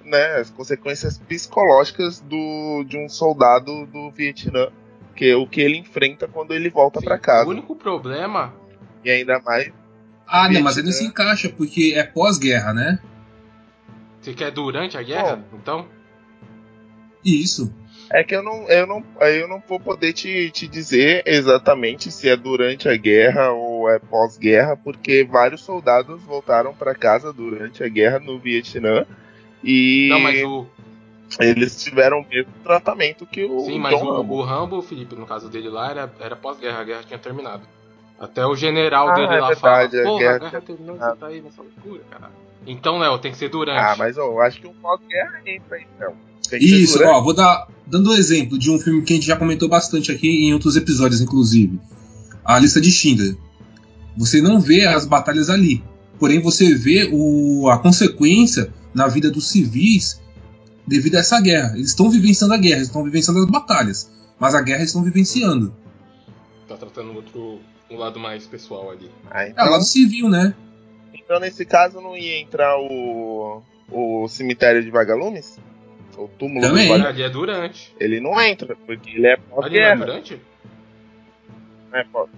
né? 0.05 0.35
As 0.37 0.51
consequências 0.51 1.17
psicológicas 1.17 2.21
do, 2.21 2.85
de 2.87 2.99
um 2.99 3.09
soldado 3.09 3.87
do 3.87 4.11
Vietnã, 4.11 4.69
que 5.15 5.31
é 5.31 5.35
o 5.35 5.47
que 5.47 5.63
ele 5.63 5.79
enfrenta 5.79 6.29
quando 6.29 6.53
ele 6.53 6.69
volta 6.69 7.01
pra 7.01 7.19
casa. 7.19 7.47
O 7.49 7.53
único 7.53 7.75
problema. 7.75 8.66
E 9.07 9.11
ainda 9.11 9.39
mais 9.39 9.73
Ah, 10.27 10.49
não, 10.51 10.61
mas 10.63 10.77
ele 10.77 10.87
não 10.87 10.93
se 10.93 11.05
encaixa, 11.05 11.49
porque 11.49 11.95
é 11.97 12.03
pós-guerra, 12.03 12.75
né? 12.75 12.99
Você 14.21 14.35
quer 14.35 14.51
durante 14.51 14.99
a 14.99 15.03
guerra? 15.03 15.45
Então? 15.55 15.87
Isso. 17.25 17.73
É 18.11 18.25
que 18.25 18.35
eu 18.35 18.43
não, 18.43 18.69
eu 18.69 18.87
não, 18.87 19.05
aí 19.21 19.41
eu 19.41 19.47
não 19.49 19.63
vou 19.69 19.79
poder 19.79 20.13
te, 20.13 20.51
te 20.51 20.67
dizer 20.67 21.23
exatamente 21.25 22.11
se 22.11 22.29
é 22.29 22.37
durante 22.37 22.89
a 22.89 22.97
guerra 22.97 23.51
ou 23.53 23.89
é 23.89 24.01
pós-guerra, 24.01 24.77
porque 24.77 25.25
vários 25.25 25.61
soldados 25.61 26.21
voltaram 26.25 26.75
para 26.75 26.95
casa 26.95 27.33
durante 27.33 27.85
a 27.85 27.89
guerra 27.89 28.19
no 28.19 28.39
Vietnã 28.41 29.07
e 29.63 30.09
Não, 30.11 30.21
mas 30.21 30.43
o. 30.43 30.67
eles 31.41 31.83
tiveram 31.83 32.21
o 32.21 32.29
mesmo 32.29 32.53
tratamento 32.65 33.25
que 33.27 33.45
o 33.45 33.61
Sim, 33.61 33.79
mas 33.79 33.97
John 33.97 34.05
o, 34.07 34.17
Rambo. 34.17 34.35
o 34.35 34.43
Rambo, 34.43 34.83
Felipe, 34.83 35.15
no 35.15 35.27
caso 35.27 35.49
dele 35.49 35.69
lá, 35.69 35.91
era, 35.91 36.13
era 36.21 36.35
pós-guerra, 36.37 36.81
a 36.81 36.85
guerra 36.85 37.03
tinha 37.05 37.19
terminado. 37.19 37.63
Até 38.19 38.47
o 38.47 38.57
general 38.57 39.11
Ah, 39.11 39.15
dele 39.15 39.27
é 39.35 39.41
lá 39.41 39.49
verdade, 39.49 39.61
fala, 39.61 39.85
a 39.85 39.89
porra, 40.05 40.19
guerra 40.19 40.35
a 40.35 40.39
guerra 40.39 40.51
tinha 40.51 40.61
terminou 40.63 40.97
e 40.97 40.99
terminado." 40.99 41.15
você 41.15 41.21
tá 41.21 41.27
aí 41.27 41.41
nessa 41.43 41.63
loucura, 41.63 42.03
cara. 42.11 42.31
Então, 42.67 42.99
Léo, 42.99 43.19
tem 43.19 43.31
que 43.33 43.39
ser 43.39 43.49
durante. 43.49 43.79
Ah, 43.79 43.95
mas 43.97 44.17
eu 44.17 44.41
acho 44.41 44.61
que 44.61 44.67
um 44.67 44.75
pós-guerra 44.75 45.41
entra, 45.47 45.79
então. 45.81 46.15
Isso, 46.53 47.03
ó, 47.05 47.21
vou 47.23 47.35
dar. 47.35 47.69
Dando 47.87 48.11
um 48.11 48.15
exemplo 48.15 48.59
de 48.59 48.71
um 48.71 48.79
filme 48.79 49.03
que 49.03 49.13
a 49.13 49.17
gente 49.17 49.27
já 49.27 49.37
comentou 49.37 49.69
bastante 49.69 50.11
aqui 50.11 50.29
em 50.29 50.53
outros 50.53 50.77
episódios, 50.77 51.21
inclusive. 51.21 51.81
A 52.45 52.59
lista 52.59 52.81
de 52.81 52.91
Schindler. 52.91 53.37
Você 54.17 54.41
não 54.41 54.61
vê 54.61 54.85
as 54.87 55.05
batalhas 55.07 55.51
ali. 55.51 55.85
Porém, 56.19 56.41
você 56.41 56.75
vê 56.75 57.09
o, 57.13 57.69
a 57.69 57.79
consequência 57.79 58.73
na 58.95 59.07
vida 59.07 59.31
dos 59.31 59.49
civis 59.49 60.21
devido 60.87 61.17
a 61.17 61.19
essa 61.21 61.41
guerra. 61.41 61.75
Eles 61.75 61.89
estão 61.91 62.11
vivenciando 62.11 62.55
a 62.55 62.57
guerra, 62.57 62.77
eles 62.77 62.89
estão 62.89 63.05
vivenciando 63.05 63.41
as 63.41 63.47
batalhas. 63.47 64.11
Mas 64.39 64.55
a 64.55 64.63
guerra 64.63 64.79
eles 64.79 64.89
estão 64.91 65.03
vivenciando. 65.03 65.75
Tá 66.67 66.77
tratando 66.77 67.15
outro, 67.15 67.61
um 67.91 67.97
lado 67.97 68.19
mais 68.19 68.47
pessoal 68.47 68.91
ali. 68.91 69.11
Ah, 69.31 69.45
É 69.45 69.49
o 69.49 69.51
então, 69.51 69.71
lado 69.71 69.85
civil, 69.85 70.29
né? 70.29 70.55
então, 71.15 71.41
nesse 71.41 71.65
caso, 71.65 72.01
não 72.01 72.17
ia 72.17 72.39
entrar 72.41 72.79
o, 72.79 73.63
o 73.91 74.29
cemitério 74.29 74.83
de 74.85 74.91
vagalumes? 74.91 75.59
O 76.17 76.29
túmulo 76.29 76.67
Também. 76.67 76.91
Ali 76.93 77.23
é 77.23 77.29
durante. 77.29 77.95
Ele 78.01 78.21
não 78.21 78.41
entra, 78.41 78.75
porque 78.87 79.11
ele 79.11 79.27
é 79.27 79.33
Ali 79.33 79.41
não 79.51 79.57
é 79.59 79.61
pós-guerra. 79.61 79.97
durante? 80.07 80.41
É 81.93 82.05
pós- 82.05 82.31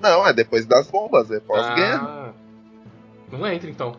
Não, 0.00 0.26
é 0.26 0.32
depois 0.32 0.66
das 0.66 0.90
bombas, 0.90 1.30
é 1.30 1.38
pós-guerra. 1.40 2.00
Ah, 2.02 2.32
não 3.30 3.46
entra 3.46 3.68
então. 3.70 3.96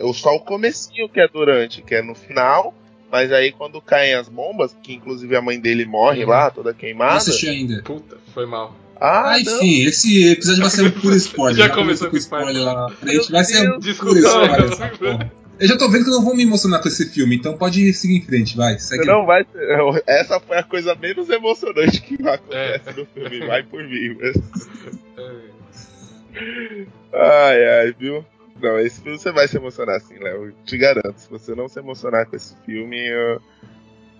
É 0.00 0.12
só 0.12 0.34
o 0.34 0.40
comecinho 0.40 1.08
que 1.08 1.20
é 1.20 1.28
durante, 1.28 1.82
que 1.82 1.94
é 1.94 2.02
no 2.02 2.14
final. 2.14 2.74
Mas 3.10 3.32
aí 3.32 3.52
quando 3.52 3.80
caem 3.80 4.14
as 4.14 4.28
bombas, 4.28 4.76
que 4.82 4.92
inclusive 4.94 5.34
a 5.34 5.40
mãe 5.40 5.58
dele 5.58 5.86
morre 5.86 6.24
Uhum. 6.24 6.30
lá, 6.30 6.50
toda 6.50 6.72
Não 6.72 6.78
queimada. 6.78 7.16
assisti 7.16 7.48
ainda. 7.48 7.82
Puta, 7.82 8.18
foi 8.34 8.44
mal. 8.44 8.74
Ah, 9.00 9.34
Ah, 9.34 9.38
não. 9.44 9.56
enfim, 9.56 9.82
esse 9.84 10.28
episódio 10.32 10.60
vai 10.62 10.70
ser 10.70 10.82
um 10.82 10.90
puro 10.90 11.14
spoiler. 11.16 11.66
Já 11.66 11.74
começou 11.74 12.10
com 12.10 12.16
spoiler. 12.16 12.62
lá 12.64 12.74
na 12.74 12.88
frente. 12.96 13.30
Vai 13.30 13.44
ser 13.44 13.60
um 13.68 13.72
puro 13.72 13.80
Desculpa. 13.80 14.18
spoiler. 14.18 15.30
Eu 15.60 15.66
já 15.66 15.76
tô 15.76 15.88
vendo 15.90 16.04
que 16.04 16.10
eu 16.10 16.14
não 16.14 16.24
vou 16.24 16.36
me 16.36 16.44
emocionar 16.44 16.80
com 16.80 16.86
esse 16.88 17.08
filme, 17.10 17.34
então 17.34 17.56
pode 17.56 17.92
seguir 17.92 18.16
em 18.18 18.22
frente, 18.22 18.56
vai. 18.56 18.78
Segue. 18.78 19.04
Não 19.06 19.26
vai 19.26 19.44
ser- 19.44 20.02
Essa 20.06 20.38
foi 20.38 20.56
a 20.56 20.62
coisa 20.62 20.94
menos 20.94 21.28
emocionante 21.30 22.00
que 22.00 22.16
É. 22.24 22.30
acontece 22.34 22.96
no 22.96 23.06
filme. 23.06 23.44
Vai 23.46 23.62
por 23.64 23.82
mim. 23.82 24.16
mas- 24.20 24.68
É, 25.16 26.86
Ai, 27.12 27.64
ai, 27.80 27.94
viu? 27.98 28.24
Não, 28.60 28.78
esse 28.78 29.00
filme 29.00 29.18
você 29.18 29.32
vai 29.32 29.48
se 29.48 29.56
emocionar 29.56 30.00
sim, 30.00 30.18
Léo. 30.18 30.46
Eu 30.46 30.52
te 30.64 30.76
garanto. 30.76 31.14
Se 31.16 31.28
você 31.30 31.54
não 31.54 31.68
se 31.68 31.78
emocionar 31.78 32.26
com 32.26 32.36
esse 32.36 32.54
filme, 32.66 32.96
eu- 33.08 33.40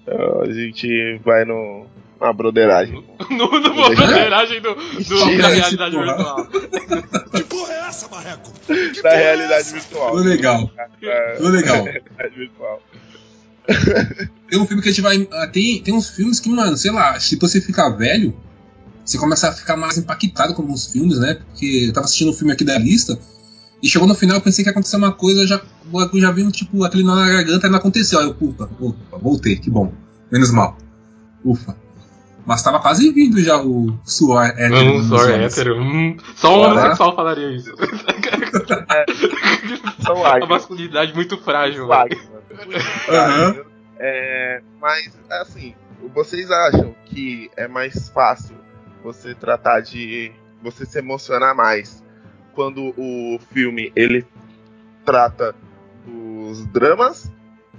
eu- 0.06 0.42
a 0.42 0.52
gente 0.52 1.18
vai 1.25 1.44
no, 1.44 1.87
na 2.20 2.32
broderagem. 2.32 3.04
No, 3.30 3.50
deixar- 3.50 4.06
broderagem 4.06 4.60
do, 4.62 4.75
do, 4.75 5.38
da 5.38 5.48
realidade 5.48 5.96
porra. 5.96 6.06
virtual. 6.06 6.46
Que 7.32 7.44
porra 7.44 7.72
é 7.72 7.78
essa, 7.88 8.08
Marreco? 8.08 8.52
Da 9.02 9.10
realidade 9.10 9.72
virtual. 9.72 10.06
Ficou 10.08 10.20
legal, 10.25 10.70
ficou 11.37 11.48
legal. 11.50 11.84
realidade 11.84 12.34
virtual. 12.37 12.82
Tem 14.48 14.58
um 14.58 14.66
filme 14.66 14.82
que 14.82 14.88
a 14.88 14.92
gente 14.92 15.02
vai. 15.02 15.28
ah, 15.32 15.46
Tem, 15.46 15.82
tem 15.82 15.92
uns 15.94 16.08
filmes 16.10 16.40
que, 16.40 16.48
mano, 16.48 16.76
sei 16.76 16.90
lá, 16.90 17.18
se 17.20 17.37
você 17.37 17.60
ficar 17.60 17.90
velho, 17.90 18.34
você 19.04 19.18
começa 19.18 19.48
a 19.48 19.52
ficar 19.52 19.76
mais 19.76 19.98
impactado 19.98 20.54
com 20.54 20.62
alguns 20.62 20.87
filmes, 20.87 21.18
né? 21.18 21.34
Porque 21.34 21.84
eu 21.88 21.92
tava 21.92 22.06
assistindo 22.06 22.30
um 22.30 22.34
filme 22.34 22.52
aqui 22.52 22.64
da 22.64 22.78
lista, 22.78 23.18
e 23.82 23.88
chegou 23.88 24.08
no 24.08 24.14
final, 24.14 24.37
eu 24.37 24.40
pensei 24.40 24.64
que 24.64 24.68
ia 24.68 24.72
acontecer 24.72 24.96
uma 24.96 25.12
coisa, 25.12 25.46
já, 25.46 25.60
eu 25.92 26.20
já 26.20 26.30
vi, 26.32 26.50
tipo, 26.50 26.82
aquele 26.82 27.04
nó 27.04 27.14
na 27.14 27.28
garganta 27.28 27.66
e 27.66 27.70
não 27.70 27.78
aconteceu. 27.78 28.18
Aí 28.20 28.26
eu, 28.26 28.37
ufa, 28.40 28.68
ufa, 28.80 29.18
voltei, 29.20 29.56
que 29.56 29.70
bom. 29.70 29.92
Menos 30.32 30.50
mal. 30.50 30.76
Ufa. 31.44 31.76
Mas 32.49 32.62
tava 32.62 32.81
quase 32.81 33.12
vindo 33.12 33.38
já 33.43 33.61
o 33.61 33.95
suor 34.07 34.47
hétero. 34.47 35.02
Sorry, 35.05 35.33
olhos. 35.35 35.52
hétero. 35.52 35.83
Hum, 35.83 36.17
só 36.35 36.59
um 36.59 36.62
homossexual 36.62 37.14
falaria 37.14 37.50
isso. 37.55 37.75
São 40.02 40.25
A 40.25 40.47
masculinidade 40.47 41.14
muito 41.14 41.37
frágil, 41.37 41.87
velho. 41.87 42.19
Aham. 43.11 43.64
É, 43.99 44.62
mas, 44.81 45.12
assim, 45.28 45.75
vocês 46.14 46.50
acham 46.50 46.97
que 47.05 47.50
é 47.55 47.69
mais 47.69 48.09
fácil 48.09 48.57
você 49.05 49.35
tratar 49.35 49.81
de. 49.81 50.33
você 50.62 50.87
se 50.87 50.99
emocionar 50.99 51.55
mais 51.55 52.02
quando 52.55 52.95
o 52.97 53.38
filme 53.52 53.93
ele 53.95 54.25
trata 55.05 55.55
dos 56.07 56.64
dramas, 56.69 57.31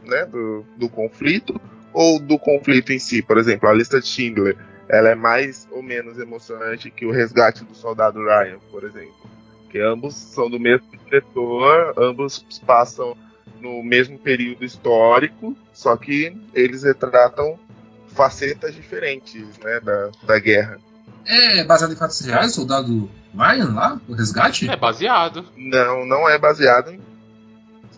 né, 0.05 0.27
do, 0.27 0.63
do 0.77 0.87
conflito, 0.87 1.59
ou 1.93 2.19
do 2.19 2.37
conflito 2.37 2.91
em 2.91 2.99
si? 2.99 3.21
Por 3.21 3.37
exemplo, 3.37 3.67
a 3.69 3.73
lista 3.73 3.99
de 3.99 4.07
Schindler, 4.07 4.57
ela 4.87 5.09
é 5.09 5.15
mais 5.15 5.67
ou 5.71 5.83
menos 5.83 6.17
emocionante 6.17 6.89
que 6.89 7.05
o 7.05 7.11
resgate 7.11 7.63
do 7.63 7.75
soldado 7.75 8.19
Ryan, 8.23 8.59
por 8.71 8.83
exemplo. 8.83 9.29
Que 9.69 9.79
ambos 9.79 10.15
são 10.15 10.49
do 10.49 10.59
mesmo 10.59 10.87
diretor, 11.05 11.93
ambos 11.97 12.45
passam 12.65 13.15
no 13.61 13.83
mesmo 13.83 14.17
período 14.17 14.65
histórico, 14.65 15.55
só 15.73 15.95
que 15.95 16.35
eles 16.53 16.83
retratam 16.83 17.59
facetas 18.07 18.73
diferentes 18.73 19.57
né, 19.59 19.79
da, 19.79 20.09
da 20.23 20.39
guerra. 20.39 20.79
É 21.25 21.63
baseado 21.63 21.93
em 21.93 21.95
fatos 21.95 22.21
reais, 22.21 22.51
o 22.51 22.55
soldado 22.55 23.09
Ryan 23.35 23.73
lá, 23.73 24.01
o 24.07 24.13
resgate? 24.13 24.69
É 24.69 24.75
baseado. 24.75 25.45
Não, 25.55 26.05
não 26.05 26.27
é 26.27 26.37
baseado 26.39 26.91
em. 26.91 26.99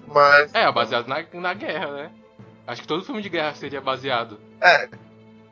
Mas. 0.07 0.53
É, 0.53 0.69
baseado 0.71 1.07
na, 1.07 1.23
na 1.33 1.53
guerra, 1.53 1.91
né? 1.93 2.11
Acho 2.67 2.81
que 2.81 2.87
todo 2.87 3.03
filme 3.03 3.21
de 3.21 3.29
guerra 3.29 3.53
seria 3.55 3.81
baseado 3.81 4.39
É, 4.61 4.87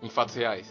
em 0.01 0.09
fatos 0.09 0.35
reais. 0.35 0.65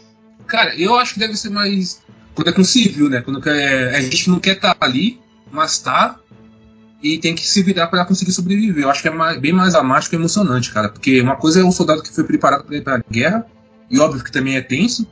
Cara, 0.47 0.75
eu 0.75 0.95
acho 0.97 1.13
que 1.13 1.19
deve 1.19 1.35
ser 1.35 1.49
mais. 1.49 2.01
Quando 2.33 2.47
é 2.49 2.53
com 2.53 2.63
civil, 2.63 3.09
né? 3.09 3.21
Quando 3.21 3.41
quer... 3.41 3.93
a 3.93 4.01
gente 4.01 4.29
não 4.29 4.39
quer 4.39 4.55
estar 4.55 4.75
ali, 4.79 5.19
mas 5.51 5.79
tá. 5.79 6.17
E 7.01 7.17
tem 7.17 7.35
que 7.35 7.47
se 7.47 7.61
virar 7.61 7.87
pra 7.87 8.05
conseguir 8.05 8.31
sobreviver. 8.31 8.83
Eu 8.83 8.89
acho 8.89 9.01
que 9.01 9.07
é 9.07 9.11
mais- 9.11 9.39
bem 9.39 9.53
mais 9.53 9.73
dramático 9.73 10.15
e 10.15 10.17
emocionante, 10.17 10.71
cara. 10.71 10.89
Porque 10.89 11.21
uma 11.21 11.35
coisa 11.35 11.61
é 11.61 11.63
um 11.63 11.71
soldado 11.71 12.01
que 12.01 12.13
foi 12.13 12.23
preparado 12.23 12.63
pra 12.65 12.75
ir 12.75 12.81
pra 12.83 13.01
guerra, 13.09 13.45
e 13.89 13.99
óbvio 13.99 14.23
que 14.23 14.31
também 14.31 14.55
é 14.55 14.61
tenso. 14.61 15.07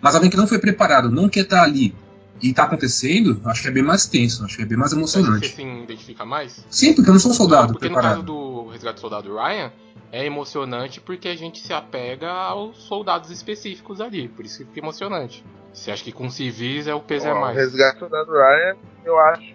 Mas 0.00 0.14
alguém 0.14 0.30
que 0.30 0.36
não 0.36 0.46
foi 0.46 0.58
preparado, 0.58 1.10
não 1.10 1.28
quer 1.28 1.40
estar 1.40 1.62
ali 1.62 1.94
e 2.42 2.52
tá 2.54 2.64
acontecendo, 2.64 3.40
acho 3.44 3.62
que 3.62 3.68
é 3.68 3.70
bem 3.70 3.82
mais 3.82 4.06
tenso, 4.06 4.44
acho 4.44 4.56
que 4.56 4.62
é 4.62 4.66
bem 4.66 4.78
mais 4.78 4.92
Você 4.92 4.96
emocionante. 4.98 5.48
se 5.48 5.62
identifica 5.62 6.24
mais? 6.24 6.64
Sim, 6.70 6.94
porque 6.94 7.10
eu 7.10 7.14
não 7.14 7.20
sou 7.20 7.30
um 7.32 7.34
soldado 7.34 7.72
Porque 7.72 7.88
no 7.88 7.94
caso 7.94 8.22
preparado. 8.22 8.26
do 8.26 8.68
Resgate 8.68 8.94
do 8.96 9.00
Soldado 9.00 9.34
Ryan, 9.34 9.70
é 10.12 10.24
emocionante 10.24 11.00
porque 11.00 11.28
a 11.28 11.36
gente 11.36 11.60
se 11.60 11.72
apega 11.72 12.30
aos 12.30 12.76
soldados 12.84 13.30
específicos 13.30 14.00
ali. 14.00 14.28
Por 14.28 14.44
isso 14.44 14.58
que 14.58 14.64
fica 14.64 14.80
emocionante. 14.80 15.44
Você 15.72 15.90
acha 15.90 16.02
que 16.02 16.12
com 16.12 16.28
civis 16.30 16.86
é 16.86 16.94
o 16.94 17.00
peso 17.00 17.28
é 17.28 17.32
ó, 17.32 17.36
o 17.36 17.40
mais? 17.40 17.56
resgate 17.56 17.96
do 17.96 18.00
soldado 18.00 18.32
Ryan, 18.32 18.76
eu 19.04 19.18
acho 19.18 19.54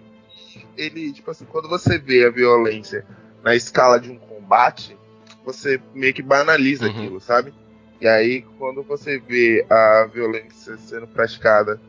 que 0.52 0.66
ele, 0.76 1.12
tipo 1.12 1.30
assim, 1.30 1.44
quando 1.44 1.68
você 1.68 1.98
vê 1.98 2.24
a 2.24 2.30
violência 2.30 3.04
na 3.42 3.54
escala 3.54 3.98
de 4.00 4.10
um 4.10 4.18
combate, 4.18 4.96
você 5.44 5.80
meio 5.94 6.14
que 6.14 6.22
banaliza 6.22 6.86
Uhum. 6.86 6.90
aquilo, 6.90 7.20
sabe? 7.20 7.52
E 8.00 8.06
aí, 8.06 8.42
quando 8.58 8.82
você 8.82 9.18
vê 9.18 9.64
a 9.70 10.06
violência 10.12 10.76
sendo 10.78 11.06
praticada 11.06 11.80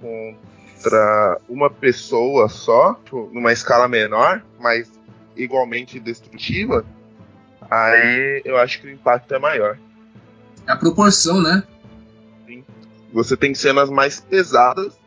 contra 0.00 1.40
uma 1.48 1.70
pessoa 1.70 2.48
só, 2.48 2.94
tipo, 3.04 3.30
numa 3.32 3.52
escala 3.52 3.88
menor, 3.88 4.42
mas 4.58 4.90
igualmente 5.36 6.00
destrutiva, 6.00 6.84
aí 7.70 8.42
eu 8.44 8.56
acho 8.56 8.80
que 8.80 8.86
o 8.86 8.90
impacto 8.90 9.34
é 9.34 9.38
maior. 9.38 9.78
É 10.66 10.72
a 10.72 10.76
proporção, 10.76 11.40
né? 11.40 11.62
Você 13.12 13.36
tem 13.36 13.54
cenas 13.54 13.88
mais 13.88 14.20
pesadas 14.20 14.98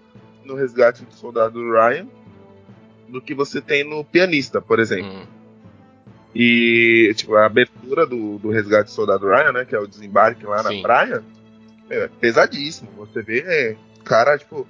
no 0.44 0.56
resgate 0.56 1.06
do 1.06 1.14
soldado 1.14 1.60
Ryan 1.72 2.08
do 3.08 3.22
que 3.22 3.36
você 3.36 3.62
tem 3.62 3.84
no 3.84 4.04
pianista, 4.04 4.62
por 4.62 4.80
exemplo. 4.80 5.12
Hum. 5.12 5.28
E, 6.34 7.14
tipo, 7.16 7.36
a 7.36 7.46
abertura 7.46 8.06
do, 8.06 8.40
do 8.40 8.50
resgate 8.50 8.86
do 8.86 8.92
soldado 8.92 9.28
Ryan, 9.28 9.52
né? 9.52 9.66
Que 9.66 9.76
é 9.76 9.80
o 9.80 9.86
desembarque 9.86 10.46
lá 10.46 10.64
Sim. 10.64 10.78
na 10.78 10.82
praia, 10.82 11.24
é 11.90 12.08
pesadíssimo. 12.08 12.90
Você 12.98 13.22
vê 13.22 13.40
é, 13.46 13.76
cara, 14.06 14.38
tipo, 14.38 14.66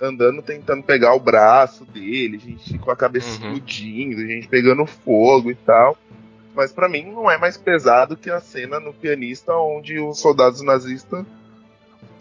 andando 0.00 0.42
tentando 0.42 0.82
pegar 0.82 1.14
o 1.14 1.20
braço 1.20 1.84
dele, 1.84 2.38
gente 2.38 2.78
com 2.78 2.90
a 2.90 2.96
cabeça 2.96 3.28
Uhum. 3.28 3.52
explodindo, 3.52 4.26
gente 4.26 4.48
pegando 4.48 4.86
fogo 4.86 5.50
e 5.50 5.54
tal. 5.54 5.96
Mas 6.54 6.72
pra 6.72 6.88
mim 6.88 7.10
não 7.12 7.30
é 7.30 7.36
mais 7.36 7.56
pesado 7.56 8.16
que 8.16 8.30
a 8.30 8.40
cena 8.40 8.78
no 8.78 8.92
pianista 8.92 9.54
onde 9.56 9.98
os 9.98 10.20
soldados 10.20 10.60
nazistas 10.62 11.24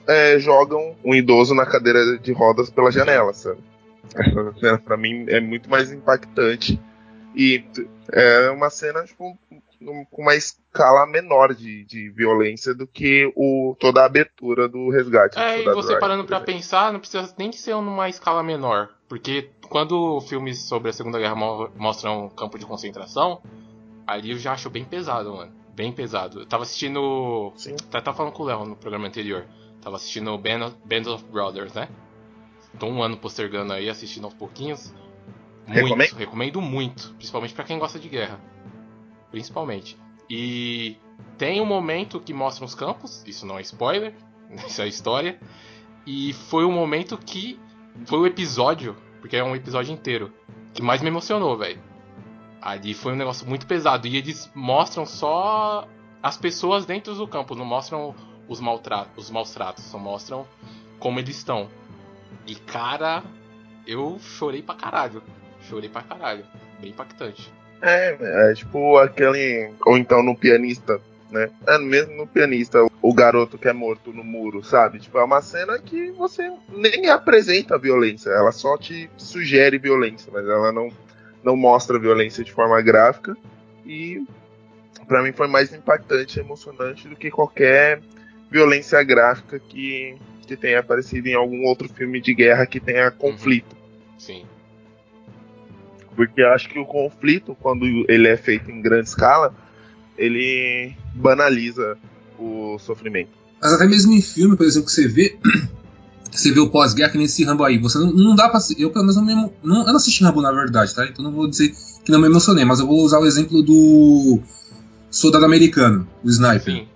é, 0.08 0.40
jogam 0.40 0.96
um 1.04 1.14
idoso 1.14 1.54
na 1.54 1.66
cadeira 1.66 2.18
de 2.18 2.32
rodas 2.32 2.70
pela 2.70 2.92
janela, 2.92 3.34
sabe? 3.34 3.60
Essa 4.16 4.54
cena 4.60 4.78
pra 4.78 4.98
mim 4.98 5.26
é 5.28 5.40
muito 5.40 5.70
mais 5.70 5.92
impactante 5.92 6.80
e 7.36 7.64
é 8.12 8.50
uma 8.50 8.70
cena 8.70 9.04
tipo, 9.04 9.38
com 10.10 10.22
uma 10.22 10.36
escala 10.36 11.06
menor 11.06 11.54
de, 11.54 11.84
de 11.86 12.10
violência 12.10 12.74
do 12.74 12.88
que 12.88 13.32
o, 13.36 13.76
toda 13.80 14.02
a 14.02 14.06
abertura 14.06 14.68
do 14.68 14.90
resgate. 14.90 15.36
do 15.36 15.42
É, 15.42 15.54
e 15.56 15.58
Soldado 15.64 15.76
você 15.82 15.90
Ryan, 15.90 16.00
parando 16.00 16.24
exemplo. 16.24 16.46
pensar, 16.46 16.94
não 16.94 17.00
precisa 17.00 17.34
nem 17.38 17.52
ser 17.52 17.76
numa 17.76 18.08
escala 18.10 18.42
menor. 18.44 18.90
Porque 19.08 19.50
quando 19.70 20.20
filmes 20.22 20.64
sobre 20.68 20.90
a 20.90 20.94
Segunda 20.94 21.20
Guerra 21.20 21.36
mo- 21.36 21.70
mostram 21.76 22.26
um 22.26 22.30
campo 22.30 22.58
de 22.58 22.66
concentração, 22.66 23.42
ali 24.08 24.32
eu 24.32 24.38
já 24.38 24.54
acho 24.54 24.70
bem 24.70 24.84
pesado, 24.86 25.34
mano. 25.36 25.52
Bem 25.76 25.92
pesado. 25.92 26.42
Eu 26.42 26.46
tava 26.46 26.64
assistindo. 26.64 27.52
Sim. 27.56 27.76
Até 27.90 28.00
tava 28.02 28.16
falando 28.18 28.34
com 28.34 28.44
o 28.44 28.46
Léo 28.46 28.66
no 28.66 28.76
programa 28.76 29.08
anterior. 29.08 29.46
Tava 29.82 29.96
assistindo 29.98 30.38
Band 30.38 30.66
of, 30.68 30.76
Band 30.86 31.12
of 31.12 31.24
Brothers, 31.26 31.74
né? 31.74 31.88
Tô 32.80 32.86
um 32.88 33.02
ano 33.04 33.18
postergando 33.18 33.74
aí, 33.74 33.90
assistindo 33.90 34.26
aos 34.26 34.34
pouquinhos. 34.34 34.94
Muito, 35.68 35.82
Recomendo? 35.84 36.16
recomendo 36.16 36.62
muito, 36.62 37.14
principalmente 37.16 37.54
pra 37.54 37.64
quem 37.64 37.80
gosta 37.80 37.98
de 37.98 38.10
guerra. 38.10 38.40
Principalmente. 39.34 39.98
E 40.30 40.96
tem 41.40 41.60
um 41.60 41.66
momento 41.66 42.20
que 42.20 42.32
mostra 42.32 42.64
os 42.64 42.76
campos, 42.76 43.24
isso 43.26 43.48
não 43.48 43.58
é 43.58 43.64
spoiler, 43.64 44.14
isso 44.68 44.80
é 44.80 44.88
história. 44.88 45.40
E 46.06 46.34
foi 46.34 46.64
o 46.64 46.72
momento 46.72 47.18
que 47.18 47.60
foi 48.06 48.20
o 48.20 48.28
episódio, 48.28 48.96
porque 49.20 49.36
é 49.36 49.44
um 49.44 49.56
episódio 49.56 49.92
inteiro, 49.92 50.32
que 50.72 50.84
mais 50.84 51.02
me 51.02 51.08
emocionou, 51.08 51.58
velho. 51.58 51.82
Ali 52.62 52.94
foi 52.94 53.14
um 53.14 53.16
negócio 53.16 53.50
muito 53.50 53.66
pesado 53.66 54.06
e 54.06 54.16
eles 54.18 54.52
mostram 54.54 55.04
só 55.04 55.88
as 56.22 56.38
pessoas 56.38 56.86
dentro 56.86 57.16
do 57.16 57.28
campo, 57.28 57.56
não 57.56 57.66
mostram 57.66 58.14
os, 58.48 58.60
os 59.18 59.32
maus 59.32 59.52
tratos, 59.52 59.84
só 59.86 59.98
mostram 59.98 60.46
como 61.00 61.18
eles 61.18 61.38
estão. 61.38 61.72
E 62.46 62.54
cara, 62.54 63.24
eu 63.88 64.20
chorei 64.20 64.62
pra 64.62 64.76
caralho. 64.76 65.24
Chorei 65.62 65.90
pra 65.90 66.04
caralho. 66.04 66.46
Bem 66.80 66.92
impactante. 66.92 67.52
É, 67.84 68.18
é 68.50 68.54
tipo 68.54 68.98
aquele. 68.98 69.70
Ou 69.86 69.98
então 69.98 70.24
no 70.24 70.36
pianista, 70.38 71.02
né? 71.30 71.50
É 71.68 71.78
mesmo 71.78 72.16
no 72.16 72.26
pianista, 72.26 72.80
o 73.02 73.14
garoto 73.14 73.58
que 73.58 73.68
é 73.68 73.74
morto 73.74 74.14
no 74.14 74.24
muro, 74.24 74.64
sabe? 74.64 75.00
Tipo, 75.00 75.18
é 75.18 75.24
uma 75.24 75.42
cena 75.42 75.78
que 75.78 76.12
você 76.12 76.50
nem 76.70 77.10
apresenta 77.10 77.78
violência, 77.78 78.30
ela 78.30 78.54
só 78.54 78.78
te 78.78 79.10
sugere 79.18 79.78
violência, 79.78 80.32
mas 80.34 80.48
ela 80.48 80.72
não, 80.72 80.90
não 81.44 81.58
mostra 81.58 82.00
violência 82.00 82.42
de 82.42 82.54
forma 82.54 82.82
gráfica. 82.82 83.36
E 83.86 84.26
pra 85.06 85.22
mim 85.22 85.34
foi 85.34 85.48
mais 85.48 85.74
impactante 85.74 86.40
e 86.40 86.42
emocionante 86.42 87.10
do 87.10 87.18
que 87.18 87.30
qualquer 87.30 88.00
violência 88.50 89.04
gráfica 89.04 89.60
que, 89.60 90.16
que 90.48 90.56
tenha 90.56 90.80
aparecido 90.80 91.28
em 91.28 91.34
algum 91.34 91.66
outro 91.66 91.90
filme 91.90 92.22
de 92.22 92.34
guerra 92.34 92.66
que 92.66 92.80
tenha 92.80 93.12
conflito. 93.12 93.76
Sim. 94.18 94.46
Porque 96.16 96.42
acho 96.42 96.70
que 96.70 96.80
o 96.80 96.86
conflito, 96.86 97.56
quando 97.60 97.86
ele 98.08 98.28
é 98.28 98.38
feito 98.38 98.70
em 98.70 98.82
grande 98.82 99.10
escala, 99.10 99.54
ele 100.18 100.96
banaliza 101.16 101.98
o 102.38 102.78
sofrimento. 102.80 103.32
Mas 103.62 103.74
até 103.74 103.88
mesmo 103.88 104.14
em 104.14 104.22
filme, 104.22 104.56
por 104.56 104.66
exemplo, 104.66 104.88
que 104.88 104.94
você 104.94 105.08
vê. 105.08 105.38
Você 106.32 106.52
vê 106.52 106.60
o 106.60 106.68
pós-guerra 106.72 107.12
que 107.12 107.18
nem 107.18 107.28
esse 107.28 107.44
Rambo 107.44 107.64
aí. 107.64 107.78
Você 107.78 108.00
não, 108.00 108.12
não 108.12 108.36
dá 108.36 108.50
pra. 108.50 108.60
Eu, 108.76 108.90
pelo 108.90 109.06
menos, 109.06 109.16
não, 109.18 109.24
me, 109.24 109.36
não, 109.64 109.82
eu 109.82 109.86
não 109.86 109.96
assisti 109.98 110.24
Rambo 110.24 110.42
na 110.42 110.52
verdade, 110.52 110.96
tá? 110.96 111.06
Então 111.06 111.24
não 111.24 111.32
vou 111.32 111.48
dizer 111.48 111.72
que 112.04 112.12
não 112.12 112.20
me 112.20 112.26
emocionei, 112.26 112.66
mas 112.66 112.80
eu 112.80 112.88
vou 112.88 113.04
usar 113.04 113.20
o 113.20 113.26
exemplo 113.28 113.62
do 113.62 114.40
Soldado 115.12 115.46
Americano, 115.46 116.08
o 116.24 116.30
Sniper. 116.32 116.74
Sim. 116.74 116.88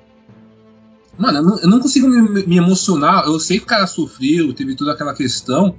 Mano, 1.19 1.37
eu 1.37 1.43
não, 1.43 1.59
eu 1.59 1.67
não 1.67 1.79
consigo 1.79 2.07
me, 2.07 2.47
me 2.47 2.57
emocionar. 2.57 3.25
Eu 3.27 3.39
sei 3.39 3.59
que 3.59 3.65
o 3.65 3.67
cara 3.67 3.85
sofreu, 3.85 4.53
teve 4.53 4.75
toda 4.75 4.93
aquela 4.93 5.13
questão. 5.13 5.75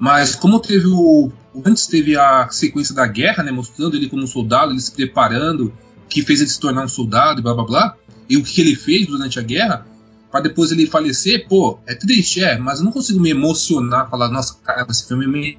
Mas 0.00 0.34
como 0.34 0.58
teve 0.58 0.86
o. 0.86 1.30
Antes 1.64 1.86
teve 1.86 2.16
a 2.16 2.48
sequência 2.50 2.94
da 2.94 3.06
guerra, 3.06 3.42
né? 3.42 3.52
Mostrando 3.52 3.96
ele 3.96 4.08
como 4.08 4.22
um 4.22 4.26
soldado, 4.26 4.72
ele 4.72 4.80
se 4.80 4.90
preparando, 4.90 5.72
que 6.08 6.22
fez 6.22 6.40
ele 6.40 6.48
se 6.48 6.58
tornar 6.58 6.84
um 6.84 6.88
soldado 6.88 7.40
e 7.40 7.42
blá 7.42 7.52
blá 7.52 7.64
blá. 7.64 7.96
E 8.28 8.36
o 8.36 8.42
que 8.42 8.60
ele 8.62 8.74
fez 8.74 9.06
durante 9.06 9.38
a 9.38 9.42
guerra, 9.42 9.86
pra 10.30 10.40
depois 10.40 10.72
ele 10.72 10.86
falecer, 10.86 11.46
pô, 11.48 11.78
é 11.86 11.94
triste, 11.94 12.42
é, 12.42 12.56
mas 12.56 12.78
eu 12.78 12.84
não 12.84 12.92
consigo 12.92 13.20
me 13.20 13.30
emocionar, 13.30 14.08
falar, 14.08 14.30
nossa, 14.30 14.54
cara, 14.64 14.86
esse 14.88 15.06
filme 15.06 15.26
me 15.26 15.58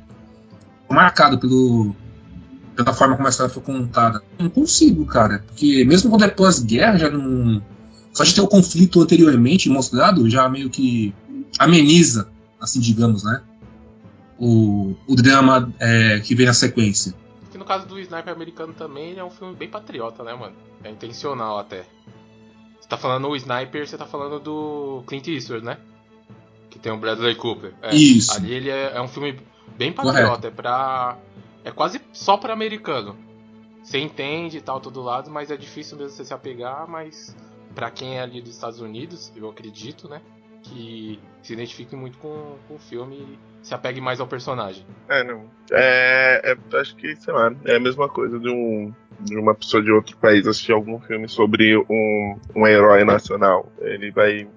marcado 0.89 1.38
pelo, 1.38 1.93
pela 2.75 2.93
forma 2.93 3.15
como 3.15 3.27
a 3.27 3.29
história 3.29 3.53
foi 3.53 3.62
contada. 3.62 4.24
Não 4.39 4.50
consigo, 4.50 5.05
cara. 5.05 5.43
Porque 5.45 5.86
mesmo 5.86 6.10
quando 6.10 6.24
é 6.24 6.29
pós-guerra, 6.29 6.98
já 6.98 7.10
não. 7.12 7.62
Só 8.13 8.24
de 8.24 8.33
ter 8.33 8.41
o 8.41 8.48
conflito 8.48 9.01
anteriormente 9.01 9.69
mostrado, 9.69 10.29
já 10.29 10.50
meio 10.50 10.69
que 10.69 11.13
ameniza, 11.60 12.27
assim, 12.60 12.79
digamos, 12.79 13.24
né? 13.24 13.41
O, 14.43 14.95
o 15.07 15.15
drama 15.15 15.71
é, 15.79 16.19
que 16.19 16.33
vem 16.33 16.48
na 16.48 16.53
sequência. 16.53 17.13
Que 17.51 17.60
no 17.60 17.63
caso 17.63 17.86
do 17.86 18.00
Sniper 18.00 18.33
americano 18.33 18.74
também, 18.74 19.12
ele 19.12 19.19
é 19.19 19.24
um 19.24 19.29
filme 19.29 19.53
bem 19.53 19.69
patriota, 19.69 20.24
né, 20.24 20.33
mano? 20.33 20.55
É 20.83 20.89
intencional 20.89 21.60
até. 21.60 21.86
Você 22.79 22.89
tá 22.89 22.98
falando 22.98 23.27
o 23.27 23.36
Sniper, 23.36 23.88
você 23.88 23.95
tá 23.95 24.07
falando 24.07 24.39
do 24.39 25.03
Clint 25.05 25.27
Eastwood, 25.27 25.63
né? 25.63 25.77
Que 26.71 26.79
tem 26.79 26.91
o 26.91 26.98
Bradley 26.98 27.36
Cooper. 27.36 27.75
É, 27.83 27.93
Isso. 27.93 28.36
Ali 28.36 28.51
ele 28.51 28.71
é, 28.71 28.93
é 28.95 29.01
um 29.01 29.07
filme 29.07 29.39
bem 29.77 29.93
patriota, 29.93 30.48
é 30.48 30.51
pra. 30.51 31.19
É 31.63 31.69
quase 31.69 32.01
só 32.11 32.35
pra 32.35 32.51
americano. 32.51 33.16
Você 33.83 34.00
entende 34.00 34.57
e 34.57 34.61
tal, 34.61 34.79
todo 34.79 35.03
lado, 35.03 35.29
mas 35.29 35.51
é 35.51 35.57
difícil 35.57 35.98
mesmo 35.98 36.18
você 36.18 36.25
se 36.25 36.33
apegar, 36.33 36.87
mas 36.87 37.35
pra 37.75 37.92
quem 37.92 38.18
é 38.18 38.22
ali 38.22 38.42
dos 38.42 38.55
Estados 38.55 38.79
Unidos, 38.79 39.31
eu 39.35 39.48
acredito, 39.48 40.09
né? 40.09 40.20
Que 40.63 41.20
se 41.44 41.53
identifique 41.53 41.96
muito 41.96 42.18
com, 42.18 42.55
com 42.68 42.74
o 42.75 42.79
filme 42.79 43.37
se 43.61 43.74
apegue 43.74 44.01
mais 44.01 44.19
ao 44.19 44.27
personagem. 44.27 44.85
É, 45.07 45.24
não. 45.24 45.45
É, 45.71 46.41
é- 46.74 46.77
acho 46.77 46.95
que, 46.95 47.15
sei 47.15 47.33
lá, 47.33 47.53
é 47.65 47.75
a 47.75 47.79
mesma 47.79 48.09
coisa 48.09 48.39
de, 48.39 48.50
um, 48.50 48.91
de 49.19 49.37
uma 49.37 49.53
pessoa 49.55 49.81
de 49.83 49.91
outro 49.91 50.17
país 50.17 50.47
assistir 50.47 50.71
algum 50.71 51.00
filme 51.00 51.27
sobre 51.27 51.77
um, 51.77 52.37
um 52.55 52.67
herói 52.67 53.03
nacional. 53.03 53.71
Ele 53.79 54.11
vai. 54.11 54.47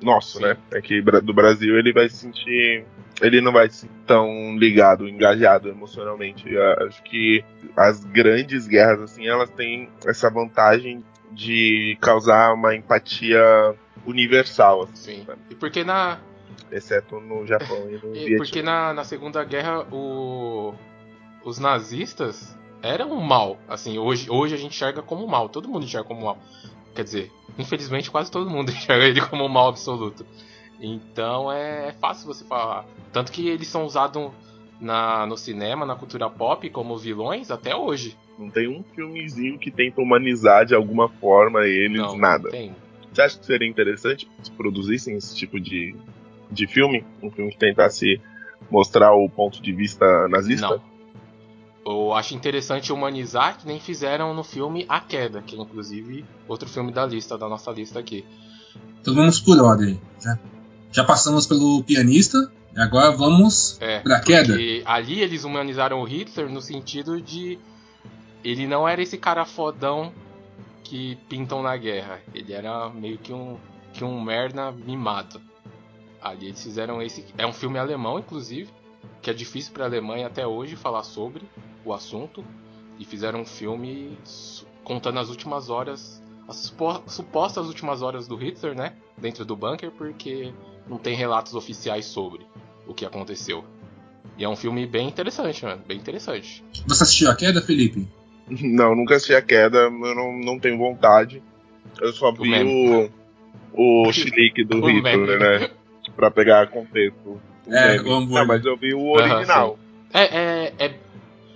Nosso, 0.00 0.38
Sim. 0.38 0.44
né? 0.44 0.56
Aqui 0.76 1.00
bra- 1.02 1.18
do 1.20 1.34
Brasil, 1.34 1.76
ele 1.76 1.92
vai 1.92 2.08
se 2.08 2.16
sentir. 2.16 2.84
Ele 3.20 3.40
não 3.40 3.52
vai 3.52 3.68
se 3.68 3.78
sentir 3.80 3.94
tão 4.06 4.56
ligado, 4.56 5.08
engajado 5.08 5.68
emocionalmente. 5.68 6.48
Eu 6.52 6.86
Acho 6.86 7.02
que 7.02 7.44
as 7.76 8.04
grandes 8.04 8.68
guerras, 8.68 9.00
assim, 9.02 9.26
elas 9.26 9.50
têm 9.50 9.88
essa 10.06 10.30
vantagem 10.30 11.02
de 11.32 11.98
causar 12.00 12.54
uma 12.54 12.76
empatia 12.76 13.42
universal, 14.06 14.82
assim, 14.84 15.16
Sim. 15.16 15.24
sabe? 15.26 15.40
E 15.50 15.54
porque 15.56 15.82
na, 15.82 16.18
exceto 16.70 17.20
no 17.20 17.46
Japão 17.46 17.88
e 17.90 17.92
no 18.04 18.14
E 18.14 18.18
Vietnã. 18.20 18.36
porque 18.38 18.62
na, 18.62 18.92
na 18.94 19.04
Segunda 19.04 19.42
Guerra 19.44 19.86
o- 19.92 20.74
os 21.44 21.58
nazistas 21.58 22.56
eram 22.82 23.12
um 23.12 23.20
mal. 23.20 23.58
Assim, 23.68 23.98
hoje, 23.98 24.30
hoje 24.30 24.54
a 24.54 24.58
gente 24.58 24.72
enxerga 24.74 25.02
como 25.02 25.26
mal. 25.26 25.48
Todo 25.48 25.68
mundo 25.68 25.84
enxerga 25.84 26.06
como 26.08 26.24
mal. 26.24 26.38
Quer 26.94 27.04
dizer, 27.04 27.32
infelizmente 27.58 28.10
quase 28.10 28.30
todo 28.30 28.50
mundo 28.50 28.70
enxerga 28.72 29.04
ele 29.06 29.20
como 29.20 29.44
um 29.44 29.48
mal 29.48 29.68
absoluto. 29.68 30.24
Então 30.80 31.50
é, 31.50 31.88
é 31.88 31.92
fácil 31.92 32.26
você 32.26 32.44
falar. 32.44 32.86
Tanto 33.12 33.32
que 33.32 33.48
eles 33.48 33.66
são 33.68 33.84
usados 33.84 34.30
na, 34.80 35.26
no 35.26 35.36
cinema, 35.36 35.84
na 35.84 35.96
cultura 35.96 36.30
pop, 36.30 36.68
como 36.70 36.96
vilões 36.96 37.50
até 37.50 37.74
hoje. 37.74 38.16
Não 38.38 38.48
tem 38.48 38.68
um 38.68 38.84
filmezinho 38.94 39.58
que 39.58 39.70
tenta 39.70 40.00
humanizar 40.00 40.64
de 40.64 40.74
alguma 40.74 41.08
forma 41.08 41.66
eles, 41.66 41.98
Não, 42.00 42.16
nada. 42.16 42.44
não 42.44 42.50
tem. 42.52 42.76
Você 43.12 43.22
acha 43.22 43.38
que 43.38 43.46
seria 43.46 43.68
interessante 43.68 44.28
se 44.40 44.50
produzissem 44.52 45.16
esse 45.16 45.34
tipo 45.34 45.58
de, 45.58 45.96
de 46.50 46.66
filme? 46.66 47.04
Um 47.22 47.30
filme 47.30 47.50
que 47.52 47.58
tentasse 47.58 48.20
mostrar 48.70 49.12
o 49.14 49.28
ponto 49.28 49.60
de 49.62 49.72
vista 49.72 50.28
nazista? 50.28 50.68
Não. 50.68 50.88
Eu 51.86 52.12
acho 52.12 52.34
interessante 52.34 52.92
humanizar 52.92 53.56
que 53.58 53.66
nem 53.66 53.80
fizeram 53.80 54.34
no 54.34 54.44
filme 54.44 54.84
A 54.88 55.00
Queda, 55.00 55.40
que 55.40 55.56
é 55.56 55.58
inclusive 55.58 56.24
outro 56.46 56.68
filme 56.68 56.92
da 56.92 57.06
lista, 57.06 57.38
da 57.38 57.48
nossa 57.48 57.70
lista 57.70 57.98
aqui. 57.98 58.24
Então 59.00 59.14
vamos 59.14 59.40
por 59.40 59.58
ordem. 59.58 59.98
Já, 60.22 60.38
já 60.92 61.04
passamos 61.04 61.46
pelo 61.46 61.82
pianista, 61.84 62.50
e 62.76 62.80
agora 62.80 63.10
vamos 63.12 63.80
É, 63.80 64.00
pra 64.00 64.20
queda. 64.20 64.48
porque 64.52 64.82
ali 64.84 65.22
eles 65.22 65.44
humanizaram 65.44 66.00
o 66.00 66.04
Hitler 66.04 66.50
no 66.50 66.60
sentido 66.60 67.22
de 67.22 67.58
ele 68.44 68.66
não 68.66 68.86
era 68.86 69.00
esse 69.02 69.16
cara 69.16 69.46
fodão 69.46 70.12
que 70.84 71.16
pintam 71.28 71.62
na 71.62 71.74
guerra. 71.76 72.20
Ele 72.34 72.52
era 72.52 72.90
meio 72.90 73.16
que 73.18 73.32
um 73.32 73.56
que 73.94 74.04
um 74.04 74.20
merda 74.20 74.70
mimado. 74.70 75.40
Ali 76.20 76.46
eles 76.46 76.62
fizeram 76.62 77.00
esse 77.02 77.24
é 77.36 77.46
um 77.46 77.52
filme 77.52 77.78
alemão 77.78 78.18
inclusive, 78.18 78.70
que 79.22 79.30
é 79.30 79.32
difícil 79.32 79.72
para 79.72 79.84
Alemanha 79.84 80.26
até 80.26 80.46
hoje 80.46 80.76
falar 80.76 81.02
sobre 81.02 81.42
o 81.84 81.92
assunto 81.92 82.44
e 82.98 83.04
fizeram 83.04 83.40
um 83.40 83.44
filme 83.46 84.18
contando 84.84 85.18
as 85.18 85.28
últimas 85.28 85.70
horas 85.70 86.22
as 86.48 86.56
supo- 86.56 87.02
supostas 87.06 87.66
últimas 87.66 88.00
horas 88.00 88.26
do 88.26 88.34
Hitler, 88.34 88.74
né, 88.74 88.94
dentro 89.18 89.44
do 89.44 89.54
bunker, 89.54 89.90
porque 89.90 90.50
não 90.88 90.96
tem 90.96 91.14
relatos 91.14 91.54
oficiais 91.54 92.06
sobre 92.06 92.46
o 92.86 92.94
que 92.94 93.04
aconteceu. 93.04 93.62
E 94.38 94.44
é 94.44 94.48
um 94.48 94.56
filme 94.56 94.86
bem 94.86 95.08
interessante, 95.08 95.62
mano. 95.64 95.82
Bem 95.86 95.98
interessante. 95.98 96.64
Você 96.86 97.02
assistiu 97.02 97.30
a 97.30 97.34
queda, 97.36 97.60
Felipe? 97.60 98.08
Não, 98.48 98.94
nunca 98.94 99.16
assisti 99.16 99.34
a 99.34 99.42
queda, 99.42 99.76
eu 99.78 99.90
não, 99.90 100.32
não 100.38 100.58
tenho 100.58 100.78
vontade. 100.78 101.42
Eu 102.00 102.12
só 102.14 102.32
vi 102.32 102.48
meme. 102.48 103.10
o, 103.74 104.06
o 104.08 104.12
chilique 104.12 104.64
do 104.64 104.78
O 104.82 104.86
Hitler, 104.88 105.38
meme. 105.38 105.38
né? 105.38 105.70
Pra 106.18 106.30
pegar 106.32 106.66
contexto. 106.68 107.40
O 107.66 107.72
É, 107.74 108.00
o 108.00 108.12
hambúrguer. 108.12 108.38
Não, 108.40 108.46
mas 108.46 108.64
eu 108.64 108.76
vi 108.76 108.92
o 108.92 109.10
original. 109.12 109.78
É, 110.12 110.22
é, 110.24 110.74
é, 110.78 110.98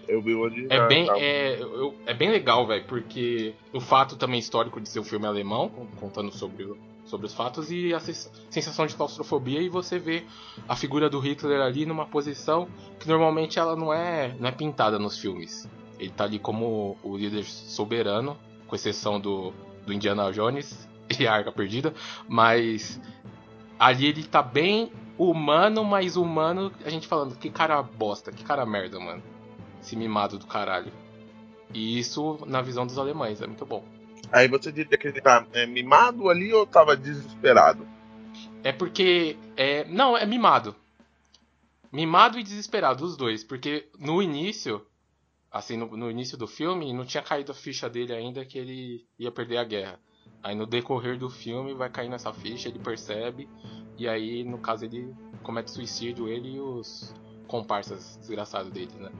eu 0.06 0.22
vi 0.22 0.34
o 0.34 0.40
original. 0.40 0.84
é, 0.84 0.86
bem, 0.86 1.10
é, 1.16 1.58
eu- 1.60 1.94
é 2.06 2.14
bem 2.14 2.30
legal, 2.30 2.64
velho, 2.66 2.84
porque 2.84 3.54
o 3.72 3.80
fato 3.80 4.14
também 4.16 4.38
histórico 4.38 4.80
de 4.80 4.88
ser 4.88 5.00
um 5.00 5.04
filme 5.04 5.26
alemão, 5.26 5.68
contando 5.98 6.30
sobre, 6.32 6.72
sobre 7.04 7.26
os 7.26 7.34
fatos, 7.34 7.72
e 7.72 7.92
a 7.92 7.98
sens- 7.98 8.30
sensação 8.50 8.86
de 8.86 8.94
claustrofobia, 8.94 9.60
e 9.60 9.68
você 9.68 9.98
vê 9.98 10.22
a 10.68 10.76
figura 10.76 11.10
do 11.10 11.18
Hitler 11.18 11.60
ali 11.60 11.84
numa 11.84 12.06
posição 12.06 12.68
que 13.00 13.08
normalmente 13.08 13.58
ela 13.58 13.74
não 13.74 13.92
é, 13.92 14.32
não 14.38 14.48
é 14.48 14.52
pintada 14.52 14.96
nos 14.98 15.18
filmes. 15.18 15.68
Ele 15.98 16.10
tá 16.10 16.22
ali 16.24 16.38
como 16.38 16.96
o 17.02 17.16
líder 17.16 17.42
soberano, 17.44 18.36
com 18.68 18.76
exceção 18.76 19.18
do, 19.18 19.52
do 19.84 19.92
Indiana 19.92 20.30
Jones 20.30 20.88
e 21.18 21.26
a 21.26 21.32
Arca 21.32 21.50
Perdida, 21.52 21.92
mas 22.28 23.00
ali 23.82 24.06
ele 24.06 24.22
tá 24.22 24.40
bem 24.40 24.92
humano, 25.18 25.84
mas 25.84 26.16
humano, 26.16 26.72
a 26.84 26.88
gente 26.88 27.08
falando, 27.08 27.36
que 27.36 27.50
cara 27.50 27.82
bosta, 27.82 28.30
que 28.30 28.44
cara 28.44 28.64
merda, 28.64 29.00
mano. 29.00 29.20
esse 29.80 29.96
mimado 29.96 30.38
do 30.38 30.46
caralho. 30.46 30.92
E 31.74 31.98
isso 31.98 32.38
na 32.46 32.62
visão 32.62 32.86
dos 32.86 32.96
alemães, 32.96 33.42
é 33.42 33.46
muito 33.46 33.66
bom. 33.66 33.84
Aí 34.30 34.46
você 34.46 34.70
diria 34.70 34.96
que 34.96 35.08
ele 35.08 35.20
tá 35.20 35.44
é, 35.52 35.66
mimado 35.66 36.30
ali 36.30 36.52
ou 36.52 36.64
tava 36.64 36.96
desesperado? 36.96 37.84
É 38.62 38.70
porque. 38.70 39.36
É, 39.56 39.84
não, 39.86 40.16
é 40.16 40.24
mimado. 40.24 40.76
Mimado 41.90 42.38
e 42.38 42.42
desesperado, 42.44 43.04
os 43.04 43.16
dois. 43.16 43.42
Porque 43.42 43.88
no 43.98 44.22
início, 44.22 44.86
assim, 45.50 45.76
no, 45.76 45.96
no 45.96 46.08
início 46.08 46.38
do 46.38 46.46
filme, 46.46 46.92
não 46.92 47.04
tinha 47.04 47.22
caído 47.22 47.50
a 47.50 47.54
ficha 47.54 47.90
dele 47.90 48.14
ainda 48.14 48.44
que 48.44 48.58
ele 48.58 49.04
ia 49.18 49.32
perder 49.32 49.56
a 49.56 49.64
guerra. 49.64 49.98
Aí 50.42 50.54
no 50.54 50.66
decorrer 50.66 51.18
do 51.18 51.30
filme 51.30 51.74
vai 51.74 51.88
cair 51.88 52.08
nessa 52.08 52.32
ficha, 52.32 52.68
ele 52.68 52.78
percebe, 52.78 53.48
e 53.96 54.08
aí, 54.08 54.42
no 54.42 54.58
caso, 54.58 54.84
ele 54.84 55.14
comete 55.42 55.70
suicídio, 55.70 56.28
ele 56.28 56.56
e 56.56 56.60
os 56.60 57.14
comparsas 57.46 58.16
desgraçados 58.20 58.72
dele, 58.72 58.90
né? 58.98 59.10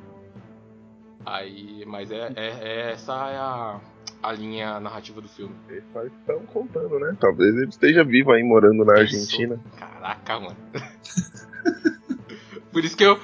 Aí, 1.24 1.84
mas 1.86 2.10
é, 2.10 2.32
é- 2.34 2.58
é- 2.60 2.92
essa 2.92 3.12
é 3.12 3.36
a, 3.36 3.80
a 4.22 4.32
linha 4.32 4.80
narrativa 4.80 5.20
do 5.20 5.28
filme. 5.28 5.54
Eles 5.68 5.84
só 5.92 6.04
estão 6.04 6.40
contando, 6.46 6.98
né? 6.98 7.16
Talvez 7.20 7.54
ele 7.54 7.68
esteja 7.68 8.02
vivo 8.02 8.32
aí 8.32 8.42
morando 8.42 8.84
na? 8.84 8.98
Argentina. 8.98 9.60
Caraca, 9.78 10.40
mano. 10.40 10.56
Por 12.72 12.84
isso 12.84 12.96
que 12.96 13.04
eu. 13.04 13.20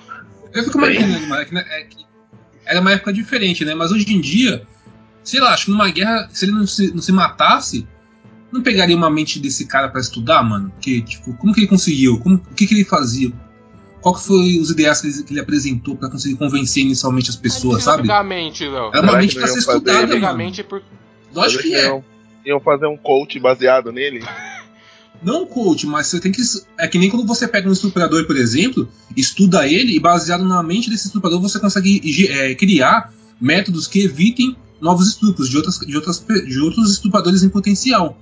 Eu 0.52 0.64
fico 0.64 0.78
imaginando, 0.78 1.26
mano, 1.26 1.42
é 1.42 1.44
que, 1.44 1.54
né, 1.54 1.64
é 1.68 1.84
que 1.84 2.06
era 2.64 2.80
uma 2.80 2.92
época 2.92 3.12
diferente, 3.12 3.64
né? 3.64 3.74
Mas 3.74 3.90
hoje 3.90 4.12
em 4.12 4.20
dia, 4.20 4.66
sei 5.28 5.40
lá, 5.40 5.52
acho 5.52 5.66
que 5.66 5.70
numa 5.70 5.90
guerra, 5.90 6.28
se 6.32 6.44
ele 6.46 6.52
não 6.52 6.66
se, 6.66 6.92
não 6.94 7.02
se 7.02 7.12
matasse, 7.12 7.86
não 8.50 8.62
pegaria 8.62 8.96
uma 8.96 9.10
mente 9.10 9.38
desse 9.38 9.66
cara 9.66 9.88
pra 9.88 10.00
estudar, 10.00 10.42
mano? 10.42 10.70
Porque, 10.70 11.02
tipo, 11.02 11.34
como 11.34 11.52
que 11.52 11.60
ele 11.60 11.66
conseguiu? 11.66 12.18
Como, 12.18 12.36
o 12.36 12.54
que, 12.54 12.66
que 12.66 12.74
ele 12.74 12.84
fazia? 12.84 13.30
Qual 14.00 14.14
que 14.14 14.24
foi 14.24 14.58
os 14.58 14.70
ideais 14.70 15.00
que 15.00 15.08
ele, 15.08 15.22
que 15.24 15.32
ele 15.34 15.40
apresentou 15.40 15.96
pra 15.96 16.08
conseguir 16.08 16.36
convencer 16.36 16.82
inicialmente 16.82 17.28
as 17.28 17.36
Não 17.36 17.42
pessoas, 17.42 17.82
sabe? 17.82 18.02
pegar 18.02 18.20
a 18.20 18.24
mente, 18.24 18.64
Léo. 18.64 18.90
Era 18.92 19.02
uma 19.02 19.08
Será 19.08 19.18
mente 19.18 19.34
que 19.34 19.38
pra 19.40 19.48
não 19.48 19.54
ser 19.54 19.62
fazer 19.62 19.78
estudada, 19.78 20.14
a 20.14 20.18
mano. 20.18 20.38
mente 20.38 20.60
é 20.60 20.64
por. 20.64 20.82
Lógico 21.34 21.62
que 21.62 21.74
é. 21.74 21.84
Iam, 21.84 22.04
iam 22.46 22.60
fazer 22.60 22.86
um 22.86 22.96
coach 22.96 23.38
baseado 23.38 23.92
nele. 23.92 24.24
Não 25.20 25.44
coach, 25.44 25.84
mas 25.84 26.06
você 26.06 26.20
tem 26.20 26.30
que. 26.30 26.40
É 26.78 26.86
que 26.86 26.96
nem 26.96 27.10
quando 27.10 27.26
você 27.26 27.48
pega 27.48 27.68
um 27.68 27.72
estuprador, 27.72 28.24
por 28.24 28.36
exemplo, 28.36 28.88
estuda 29.16 29.66
ele 29.66 29.96
e 29.96 29.98
baseado 29.98 30.44
na 30.44 30.62
mente 30.62 30.88
desse 30.88 31.08
estuprador 31.08 31.40
você 31.40 31.58
consegue 31.58 32.00
é, 32.30 32.54
criar 32.54 33.12
métodos 33.40 33.88
que 33.88 34.04
evitem 34.04 34.56
novos 34.80 35.08
estupros 35.08 35.48
de, 35.48 35.56
outras, 35.56 35.78
de, 35.78 35.96
outras, 35.96 36.24
de 36.26 36.60
outros 36.60 36.92
estupradores 36.92 37.42
em 37.42 37.48
potencial. 37.48 38.16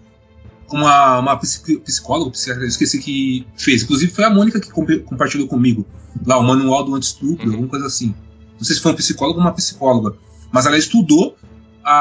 Como 0.66 0.84
uma, 0.84 1.18
uma 1.20 1.36
psic- 1.36 1.80
psicóloga, 1.80 2.30
psiquiatra, 2.32 2.64
eu 2.64 2.68
esqueci 2.68 2.98
que 2.98 3.46
fez. 3.56 3.82
Inclusive 3.84 4.10
foi 4.12 4.24
a 4.24 4.30
Mônica 4.30 4.58
que 4.60 4.70
compa- 4.70 4.98
compartilhou 4.98 5.46
comigo 5.46 5.86
lá 6.26 6.38
o 6.38 6.42
manual 6.42 6.84
do 6.84 6.94
anti-estupro, 6.94 7.46
Uhum. 7.46 7.52
alguma 7.52 7.68
coisa 7.68 7.86
assim. 7.86 8.14
Não 8.58 8.64
sei 8.64 8.74
se 8.74 8.82
foi 8.82 8.92
um 8.92 8.96
psicólogo 8.96 9.38
ou 9.38 9.44
uma 9.44 9.52
psicóloga. 9.52 10.16
Mas 10.50 10.66
ela 10.66 10.76
estudou 10.78 11.36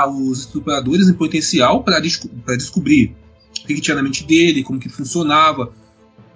os 0.09 0.39
estupradores 0.39 1.07
em 1.07 1.13
potencial 1.13 1.83
para 1.83 1.99
descobrir 1.99 3.15
o 3.63 3.67
que, 3.67 3.79
tinha 3.79 3.95
na 3.95 4.01
mente 4.01 4.23
dele, 4.23 4.63
como 4.63 4.79
que 4.79 4.89
funcionava. 4.89 5.71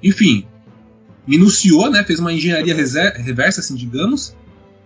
Enfim, 0.04 0.46
minuciou, 1.26 1.90
né? 1.90 2.04
Fez 2.04 2.20
uma 2.20 2.32
engenharia 2.34 2.76
rese- 2.76 3.10
reversa, 3.18 3.60
assim, 3.62 3.76
digamos, 3.76 4.36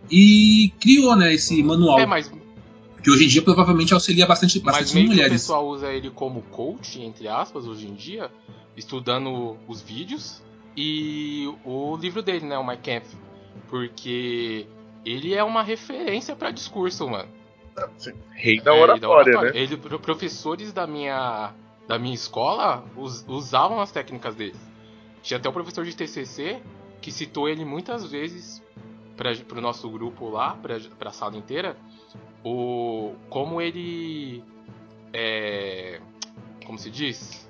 e 0.09 0.71
criou, 0.79 1.15
né, 1.15 1.33
esse 1.33 1.61
manual. 1.63 1.99
É, 1.99 2.05
mas, 2.05 2.31
Que 3.03 3.11
hoje 3.11 3.25
em 3.25 3.27
dia 3.27 3.41
provavelmente 3.41 3.93
auxilia 3.93 4.25
bastante, 4.25 4.61
mas 4.63 4.75
bastante 4.77 4.93
meio 4.95 5.07
que 5.07 5.11
o 5.11 5.15
mulheres. 5.15 5.33
pessoal 5.41 5.67
usa 5.67 5.91
ele 5.91 6.09
como 6.09 6.41
coach, 6.43 7.01
entre 7.01 7.27
aspas, 7.27 7.67
hoje 7.67 7.87
em 7.87 7.93
dia, 7.93 8.31
estudando 8.77 9.57
os 9.67 9.81
vídeos 9.81 10.41
e 10.75 11.53
o 11.65 11.95
livro 11.97 12.21
dele, 12.21 12.45
né, 12.45 12.57
o 12.57 12.65
My 12.65 12.77
Camp. 12.77 13.03
Porque 13.69 14.65
ele 15.05 15.33
é 15.33 15.43
uma 15.43 15.61
referência 15.63 16.35
pra 16.35 16.51
discurso, 16.51 17.07
mano. 17.09 17.27
Rei 18.35 18.61
da 18.61 18.71
É, 18.73 18.77
e 18.77 18.81
oratória, 18.81 19.41
né? 19.41 19.51
Ele, 19.55 19.77
pro- 19.77 19.99
professores 19.99 20.71
da 20.71 20.85
minha, 20.85 21.51
da 21.87 21.97
minha 21.97 22.13
escola 22.13 22.85
us- 22.95 23.25
usavam 23.27 23.81
as 23.81 23.91
técnicas 23.91 24.35
dele. 24.35 24.55
Tinha 25.23 25.37
até 25.39 25.49
um 25.49 25.53
professor 25.53 25.83
de 25.83 25.95
TCC 25.95 26.61
que 27.01 27.11
citou 27.11 27.49
ele 27.49 27.65
muitas 27.65 28.05
vezes 28.05 28.61
para 29.17 29.35
pro 29.35 29.59
nosso 29.59 29.89
grupo 29.89 30.29
lá, 30.29 30.51
pra, 30.55 30.79
pra 30.99 31.11
sala 31.11 31.35
inteira, 31.35 31.75
o 32.43 33.13
como 33.29 33.61
ele 33.61 34.43
é, 35.13 35.99
como 36.65 36.77
se 36.77 36.89
diz? 36.89 37.47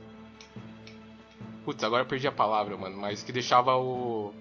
Putz, 1.66 1.84
agora 1.84 2.04
eu 2.04 2.08
perdi 2.08 2.28
a 2.28 2.32
palavra, 2.32 2.76
mano, 2.78 2.98
mas 2.98 3.24
que 3.24 3.32
deixava 3.32 3.76
o 3.78 4.34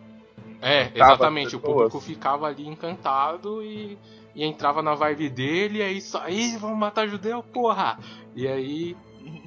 é, 0.60 0.90
exatamente, 0.94 1.56
o 1.56 1.60
público 1.60 2.00
ficava 2.00 2.46
ali 2.46 2.66
encantado 2.66 3.62
e 3.62 3.98
e 4.34 4.44
entrava 4.44 4.82
na 4.82 4.94
vibe 4.94 5.28
dele, 5.28 5.78
e 5.78 5.82
aí 5.82 5.98
isso 5.98 6.16
aí, 6.18 6.56
vamos 6.56 6.78
matar 6.78 7.08
judeu, 7.08 7.42
porra! 7.42 7.98
E 8.34 8.46
aí. 8.46 8.96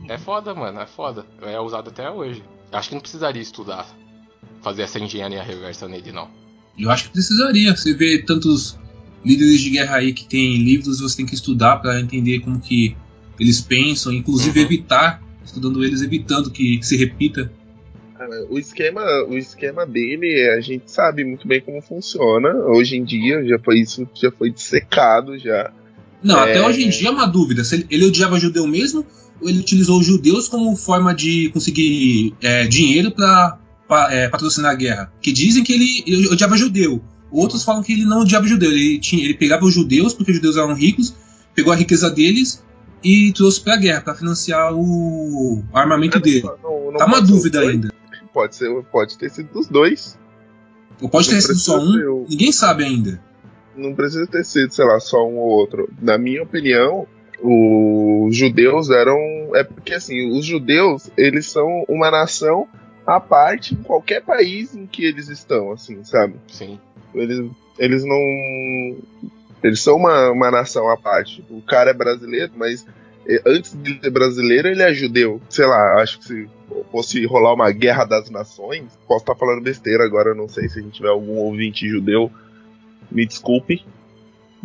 É 0.07 0.17
foda, 0.17 0.53
mano, 0.53 0.79
é 0.79 0.85
foda. 0.85 1.25
É 1.41 1.59
usado 1.59 1.89
até 1.89 2.09
hoje. 2.09 2.43
Acho 2.71 2.89
que 2.89 2.95
não 2.95 3.01
precisaria 3.01 3.41
estudar, 3.41 3.87
fazer 4.61 4.83
essa 4.83 4.99
engenharia 4.99 5.41
reversa 5.43 5.87
nele, 5.87 6.11
não. 6.11 6.29
Eu 6.77 6.91
acho 6.91 7.05
que 7.05 7.11
precisaria. 7.11 7.75
Você 7.75 7.93
vê 7.93 8.19
tantos 8.19 8.77
líderes 9.25 9.59
de 9.61 9.69
guerra 9.71 9.97
aí 9.97 10.13
que 10.13 10.25
tem 10.25 10.57
livros, 10.57 10.99
você 10.99 11.17
tem 11.17 11.25
que 11.25 11.33
estudar 11.35 11.77
para 11.77 11.99
entender 11.99 12.39
como 12.39 12.59
que 12.59 12.95
eles 13.39 13.59
pensam, 13.59 14.13
inclusive 14.13 14.59
Uhum. 14.59 14.65
evitar, 14.65 15.21
estudando 15.43 15.83
eles, 15.83 16.01
evitando 16.01 16.51
que 16.51 16.79
se 16.81 16.95
repita. 16.95 17.51
Cara, 18.17 18.45
O 18.49 18.57
esquema, 18.57 19.01
o 19.27 19.37
esquema 19.37 19.85
dele, 19.85 20.49
a 20.57 20.61
gente 20.61 20.89
sabe 20.89 21.25
muito 21.25 21.45
bem 21.47 21.59
como 21.59 21.81
funciona. 21.81 22.49
Hoje 22.67 22.95
em 22.95 23.03
dia, 23.03 23.43
já 23.45 23.59
foi 23.59 23.79
isso, 23.79 24.07
já 24.13 24.31
foi 24.31 24.49
dissecado 24.51 25.37
já. 25.37 25.71
Não, 26.23 26.39
É. 26.39 26.51
até 26.51 26.65
hoje 26.65 26.83
em 26.83 26.89
dia 26.89 27.09
é 27.09 27.11
uma 27.11 27.25
dúvida. 27.27 27.63
Se 27.63 27.75
ele, 27.75 27.85
ele 27.89 28.05
odiava 28.05 28.39
judeu 28.39 28.65
mesmo 28.65 29.05
ou 29.41 29.49
ele 29.49 29.59
utilizou 29.59 29.99
os 29.99 30.05
judeus 30.05 30.47
como 30.47 30.73
forma 30.77 31.13
de 31.13 31.49
conseguir 31.49 32.33
é, 32.41 32.65
dinheiro 32.65 33.11
para 33.11 33.59
patrocinar 34.31 34.71
a 34.71 34.75
guerra? 34.75 35.11
Que 35.21 35.33
dizem 35.33 35.63
que 35.63 35.73
ele, 35.73 36.03
ele 36.07 36.27
odiava 36.29 36.55
judeu. 36.57 37.03
Outros 37.31 37.63
falam 37.63 37.81
que 37.83 37.93
ele 37.93 38.05
não 38.05 38.21
odiava 38.21 38.47
judeu. 38.47 38.71
Ele, 38.71 38.99
tinha, 38.99 39.23
ele 39.23 39.33
pegava 39.33 39.65
os 39.65 39.73
judeus, 39.73 40.13
porque 40.13 40.31
os 40.31 40.37
judeus 40.37 40.57
eram 40.57 40.73
ricos, 40.73 41.13
pegou 41.53 41.73
a 41.73 41.75
riqueza 41.75 42.09
deles 42.09 42.63
e 43.03 43.31
trouxe 43.33 43.61
para 43.61 43.73
a 43.73 43.77
guerra, 43.77 44.01
para 44.01 44.15
financiar 44.15 44.73
o 44.73 45.63
armamento 45.73 46.19
dele. 46.19 46.43
Não- 46.63 46.91
não 46.91 46.97
Tá 46.97 47.05
uma 47.05 47.21
dúvida 47.21 47.59
ainda. 47.59 47.93
Pode, 48.33 48.55
ser, 48.55 48.69
pode 48.91 49.17
ter 49.17 49.29
sido 49.31 49.49
dos 49.53 49.67
dois. 49.67 50.17
Ou 51.01 51.09
pode 51.09 51.27
ter 51.29 51.35
Não 51.35 51.41
sido 51.41 51.55
só 51.59 51.79
um, 51.79 52.23
o- 52.23 52.25
ninguém 52.29 52.51
sabe 52.51 52.83
ainda. 52.83 53.21
Não 53.75 53.93
precisa 53.93 54.25
ter 54.27 54.43
sido, 54.45 54.71
sei 54.73 54.85
lá, 54.85 54.99
só 54.99 55.25
um 55.27 55.35
ou 55.37 55.49
outro. 55.49 55.89
Na 56.01 56.17
minha 56.17 56.43
opinião, 56.43 57.05
os 57.41 58.35
judeus 58.35 58.89
eram. 58.89 59.17
É 59.53 59.63
porque 59.63 59.93
assim, 59.93 60.31
os 60.37 60.45
judeus, 60.45 61.09
eles 61.17 61.49
são 61.49 61.83
uma 61.87 62.09
nação 62.09 62.67
à 63.05 63.19
parte 63.19 63.73
em 63.73 63.83
qualquer 63.83 64.21
país 64.23 64.73
em 64.75 64.85
que 64.85 65.03
eles 65.05 65.27
estão, 65.29 65.71
assim, 65.71 66.03
sabe? 66.03 66.35
Sim. 66.47 66.79
Eles, 67.15 67.49
eles 67.77 68.03
não. 68.03 68.97
Eles 69.63 69.81
são 69.81 69.97
uma, 69.97 70.31
uma 70.31 70.51
nação 70.51 70.89
à 70.89 70.97
parte. 70.97 71.43
O 71.49 71.61
cara 71.61 71.91
é 71.91 71.93
brasileiro, 71.93 72.51
mas 72.55 72.85
antes 73.45 73.73
de 73.73 73.99
ser 73.99 74.09
brasileiro, 74.09 74.67
ele 74.67 74.83
é 74.83 74.93
judeu. 74.93 75.41
Sei 75.49 75.65
lá, 75.65 76.01
acho 76.01 76.19
que 76.19 76.25
se 76.25 76.49
fosse 76.91 77.25
rolar 77.25 77.53
uma 77.53 77.71
guerra 77.71 78.05
das 78.05 78.29
nações, 78.29 78.83
posso 79.07 79.23
estar 79.23 79.35
falando 79.35 79.63
besteira 79.63 80.03
agora, 80.03 80.35
não 80.35 80.47
sei 80.47 80.69
se 80.69 80.79
a 80.79 80.81
gente 80.81 80.95
tiver 80.95 81.09
algum 81.09 81.37
ouvinte 81.37 81.87
judeu, 81.87 82.31
me 83.11 83.25
desculpe. 83.25 83.83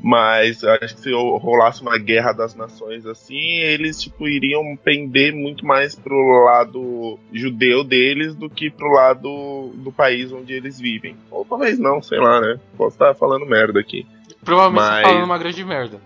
Mas 0.02 0.62
eu 0.62 0.70
acho 0.72 0.94
que 0.94 1.00
se 1.02 1.12
rolasse 1.12 1.82
uma 1.82 1.98
guerra 1.98 2.32
das 2.32 2.54
nações 2.54 3.04
assim, 3.06 3.38
eles 3.58 4.00
tipo 4.00 4.26
iriam 4.26 4.76
pender 4.76 5.34
muito 5.34 5.64
mais 5.66 5.94
pro 5.94 6.44
lado 6.44 7.18
judeu 7.32 7.84
deles 7.84 8.34
do 8.34 8.48
que 8.48 8.70
pro 8.70 8.92
lado 8.92 9.70
do 9.74 9.92
país 9.92 10.32
onde 10.32 10.52
eles 10.52 10.80
vivem. 10.80 11.16
Ou 11.30 11.44
talvez 11.44 11.78
não, 11.78 12.02
sei 12.02 12.18
lá, 12.18 12.40
né? 12.40 12.58
Posso 12.76 12.94
estar 12.94 13.14
falando 13.14 13.44
merda 13.46 13.78
aqui. 13.78 14.06
Provavelmente 14.44 14.88
Mas- 14.88 15.02
tá 15.02 15.08
falando 15.08 15.24
uma 15.24 15.38
grande 15.38 15.64
merda. 15.64 16.00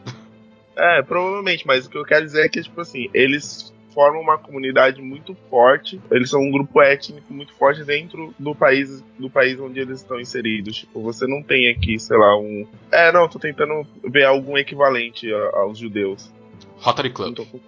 É, 0.77 1.03
provavelmente, 1.03 1.65
mas 1.67 1.87
o 1.87 1.91
que 1.91 1.97
eu 1.97 2.05
quero 2.05 2.25
dizer 2.25 2.47
é 2.47 2.49
que, 2.49 2.61
tipo 2.61 2.81
assim, 2.81 3.09
eles 3.15 3.73
formam 3.95 4.21
uma 4.21 4.37
comunidade 4.37 5.01
muito 5.01 5.37
forte, 5.49 6.01
eles 6.11 6.29
são 6.29 6.41
um 6.41 6.51
grupo 6.51 6.83
étnico 6.83 7.33
muito 7.33 7.55
forte 7.55 7.85
dentro 7.85 8.35
do 8.39 8.55
país, 8.55 9.03
do 9.19 9.31
país 9.31 9.59
onde 9.61 9.79
eles 9.81 10.01
estão 10.01 10.21
inseridos. 10.21 10.79
Tipo, 10.79 11.01
você 11.01 11.27
não 11.27 11.43
tem 11.43 11.69
aqui, 11.71 11.99
sei 11.99 12.17
lá, 12.17 12.37
um. 12.37 12.67
É, 12.91 13.13
não, 13.13 13.29
tô 13.29 13.39
tentando 13.39 13.87
ver 14.05 14.25
algum 14.25 14.59
equivalente 14.59 15.33
a- 15.33 15.59
aos 15.61 15.79
judeus. 15.79 16.31
Rotary 16.79 17.11
Club. 17.11 17.37
tô 17.37 17.47
com- 17.47 17.61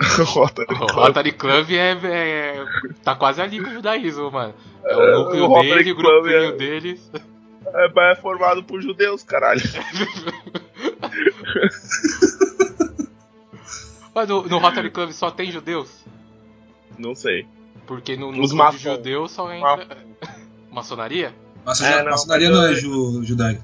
Rotary 0.24 0.74
O 0.74 0.78
Club. 0.78 0.90
Rotary 0.90 1.32
Club 1.32 1.70
é, 1.72 1.92
é- 1.92 2.64
tá 3.04 3.14
quase 3.14 3.40
ali 3.40 3.60
com 3.62 3.68
o 3.68 3.72
judaísmo, 3.72 4.30
mano. 4.30 4.54
É 4.84 4.96
o 4.96 5.00
É, 5.02 5.12
núcleo 5.14 5.50
o 5.50 5.62
dele, 5.62 5.92
o 5.92 5.96
grupinho 5.96 6.36
é- 6.36 6.52
deles. 6.52 7.10
É, 7.72 8.12
é 8.12 8.16
formado 8.16 8.64
por 8.64 8.80
judeus, 8.82 9.22
caralho. 9.22 9.60
Mas 14.14 14.28
no, 14.28 14.42
no 14.42 14.58
Rotary 14.58 14.90
Club 14.90 15.10
só 15.12 15.30
tem 15.30 15.50
judeus? 15.50 16.04
Não 16.98 17.14
sei. 17.14 17.46
Porque 17.86 18.16
no 18.16 18.28
Os 18.30 18.36
núcleo 18.36 18.48
de 18.50 18.54
maçons. 18.56 18.80
judeus 18.80 19.30
só 19.32 19.52
entra. 19.52 19.98
Maçonaria? 20.70 21.34
Maço- 21.64 21.84
É, 21.84 22.02
não, 22.02 22.10
maçonaria 22.12 22.50
não 22.50 22.64
é 22.66 22.74
ju- 22.74 23.22
judaica. 23.24 23.62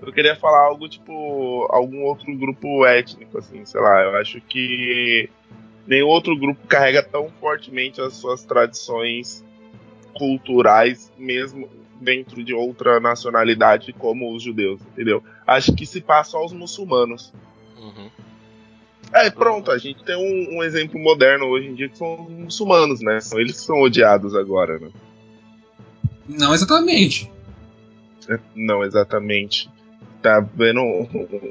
Eu 0.00 0.12
queria 0.12 0.36
falar 0.36 0.60
algo 0.66 0.88
tipo 0.88 1.66
algum 1.70 2.02
outro 2.04 2.34
grupo 2.36 2.84
étnico, 2.86 3.38
assim, 3.38 3.64
sei 3.64 3.80
lá. 3.80 4.02
Eu 4.02 4.16
acho 4.16 4.40
que 4.40 5.28
nenhum 5.86 6.06
outro 6.06 6.36
grupo 6.38 6.66
carrega 6.66 7.02
tão 7.02 7.28
fortemente 7.40 8.00
as 8.00 8.14
suas 8.14 8.44
tradições 8.44 9.44
culturais, 10.14 11.12
mesmo 11.18 11.68
dentro 12.00 12.42
de 12.44 12.54
outra 12.54 13.00
nacionalidade 13.00 13.92
como 13.92 14.34
os 14.34 14.42
judeus, 14.42 14.80
entendeu? 14.92 15.22
Acho 15.46 15.74
que 15.74 15.84
se 15.84 16.00
passa 16.00 16.36
aos 16.36 16.52
muçulmanos. 16.52 17.32
Uhum. 17.76 18.10
É, 19.12 19.30
pronto, 19.30 19.70
a 19.70 19.78
gente 19.78 20.02
tem 20.04 20.16
um, 20.16 20.58
um, 20.58 20.62
exemplo 20.62 21.00
moderno 21.00 21.46
hoje 21.46 21.68
em 21.68 21.74
dia 21.74 21.88
que 21.88 21.96
são 21.96 22.26
os 22.26 22.30
muçulmanos, 22.30 23.00
né? 23.00 23.20
São 23.20 23.40
eles 23.40 23.58
que 23.58 23.66
são 23.66 23.80
odiados 23.80 24.34
agora, 24.34 24.78
né? 24.78 24.90
Não 26.28 26.52
exatamente. 26.52 27.30
É, 28.28 28.38
não 28.54 28.84
exatamente. 28.84 29.70
Tá 30.20 30.40
vendo? 30.40 30.82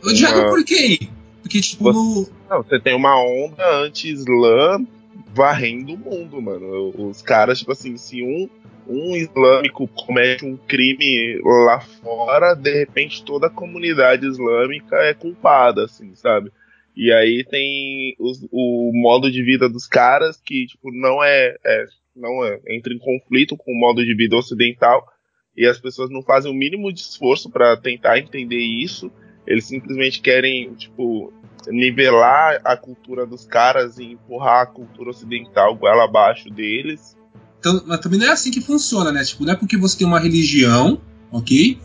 Odiado 0.04 0.42
uma... 0.42 0.50
por 0.50 0.64
quem? 0.64 1.10
Porque, 1.42 1.62
tipo. 1.62 1.92
Você, 1.92 2.32
não, 2.50 2.62
você 2.62 2.80
tem 2.80 2.96
uma 2.96 3.20
onda 3.20 3.84
anti-islã 3.84 4.86
varrendo 5.34 5.94
o 5.94 5.98
mundo, 5.98 6.42
mano. 6.42 6.94
Os 6.96 7.22
caras, 7.22 7.60
tipo 7.60 7.72
assim, 7.72 7.98
se 7.98 8.22
um, 8.22 8.50
um 8.88 9.16
islâmico 9.16 9.88
comete 9.88 10.46
um 10.46 10.58
crime 10.58 11.40
lá 11.44 11.80
fora, 11.80 12.54
de 12.54 12.74
repente 12.74 13.24
toda 13.24 13.48
a 13.48 13.52
comunidade 13.52 14.26
islâmica 14.26 14.96
é 14.98 15.14
culpada, 15.14 15.86
assim, 15.86 16.14
sabe? 16.16 16.52
E 16.98 17.14
aí 17.14 17.46
tem 17.48 18.16
os, 18.20 18.44
o 18.52 18.92
modo 18.92 19.32
de 19.32 19.44
vida 19.44 19.70
dos 19.70 19.86
caras 19.86 20.42
que, 20.44 20.66
tipo, 20.66 20.92
não 20.92 21.24
é, 21.24 21.56
é, 21.64 21.86
não 22.16 22.44
é, 22.44 22.60
entra 22.70 22.92
em 22.92 22.98
conflito 22.98 23.56
com 23.56 23.72
o 23.72 23.80
modo 23.80 24.04
de 24.04 24.16
vida 24.16 24.36
ocidental 24.36 25.08
e 25.56 25.68
as 25.68 25.80
pessoas 25.80 26.10
não 26.10 26.24
fazem 26.24 26.52
o 26.52 26.56
mínimo 26.56 26.92
de 26.92 27.02
esforço 27.02 27.52
para 27.52 27.78
tentar 27.78 28.18
entender 28.18 28.58
isso. 28.58 29.12
Eles 29.46 29.66
simplesmente 29.66 30.20
querem, 30.22 30.74
tipo, 30.74 31.32
nivelar 31.68 32.60
a 32.64 32.76
cultura 32.76 33.28
dos 33.28 33.46
caras 33.46 34.00
e 34.00 34.14
empurrar 34.14 34.64
a 34.64 34.66
cultura 34.66 35.12
ocidental 35.12 35.76
goela 35.76 36.06
abaixo 36.06 36.50
deles. 36.50 37.16
Então, 37.60 37.80
mas 37.86 38.00
também 38.00 38.20
não 38.20 38.26
é 38.26 38.32
assim 38.32 38.50
que 38.50 38.60
funciona, 38.60 39.12
né? 39.12 39.24
Tipo, 39.24 39.46
não 39.46 39.54
é 39.54 39.56
porque 39.56 39.78
você 39.78 40.00
tem 40.00 40.08
uma 40.08 40.20
religião, 40.20 41.00
ok? 41.32 41.78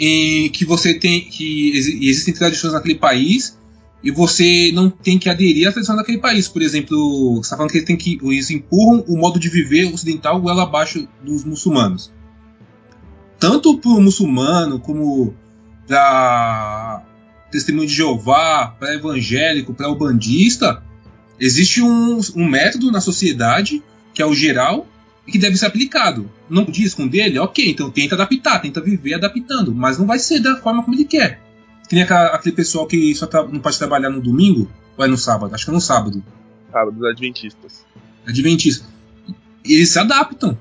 E 0.00 0.48
que 0.54 0.64
você 0.64 0.98
tem 0.98 1.28
que 1.28 1.76
existem 1.76 2.32
tradições 2.32 2.72
naquele 2.72 2.94
país 2.94 3.57
e 4.02 4.10
você 4.10 4.70
não 4.72 4.88
tem 4.88 5.18
que 5.18 5.28
aderir 5.28 5.68
à 5.68 5.72
tradição 5.72 5.96
daquele 5.96 6.18
país. 6.18 6.48
Por 6.48 6.62
exemplo, 6.62 7.36
você 7.36 7.40
está 7.40 7.56
falando 7.56 7.72
que, 7.72 7.82
tem 7.82 7.96
que 7.96 8.18
eles 8.22 8.50
empurram 8.50 9.04
o 9.08 9.16
modo 9.16 9.38
de 9.38 9.48
viver 9.48 9.92
ocidental 9.92 10.40
goela 10.40 10.62
abaixo 10.62 11.08
dos 11.22 11.44
muçulmanos. 11.44 12.12
Tanto 13.38 13.78
para 13.78 13.90
o 13.90 14.00
muçulmano 14.00 14.78
como 14.78 15.34
para 15.86 17.02
testemunho 17.50 17.88
de 17.88 17.94
Jeová, 17.94 18.76
para 18.78 18.94
evangélico, 18.94 19.74
para 19.74 19.88
o 19.88 19.96
bandista, 19.96 20.82
existe 21.40 21.82
um, 21.82 22.20
um 22.36 22.48
método 22.48 22.92
na 22.92 23.00
sociedade 23.00 23.82
que 24.12 24.22
é 24.22 24.26
o 24.26 24.34
geral 24.34 24.86
e 25.26 25.32
que 25.32 25.38
deve 25.38 25.56
ser 25.56 25.66
aplicado. 25.66 26.30
Não 26.48 26.64
diz 26.64 26.94
com 26.94 27.06
dele, 27.06 27.38
ok, 27.38 27.70
então 27.70 27.90
tenta 27.90 28.14
adaptar, 28.14 28.60
tenta 28.60 28.80
viver 28.80 29.14
adaptando, 29.14 29.74
mas 29.74 29.98
não 29.98 30.06
vai 30.06 30.18
ser 30.18 30.40
da 30.40 30.56
forma 30.56 30.82
como 30.82 30.96
ele 30.96 31.04
quer. 31.04 31.40
Que 31.88 31.94
nem 31.94 32.04
aquele 32.04 32.54
pessoal 32.54 32.86
que 32.86 33.14
só 33.14 33.26
tá, 33.26 33.42
não 33.42 33.60
pode 33.60 33.78
trabalhar 33.78 34.10
no 34.10 34.20
domingo 34.20 34.70
ou 34.96 35.04
é 35.04 35.08
no 35.08 35.16
sábado? 35.16 35.54
Acho 35.54 35.64
que 35.64 35.70
é 35.70 35.74
no 35.74 35.80
sábado. 35.80 36.22
Sábado, 36.70 36.98
os 36.98 37.04
adventistas. 37.06 37.86
Adventistas. 38.26 38.88
Eles 39.64 39.88
se 39.88 39.98
adaptam. 39.98 40.56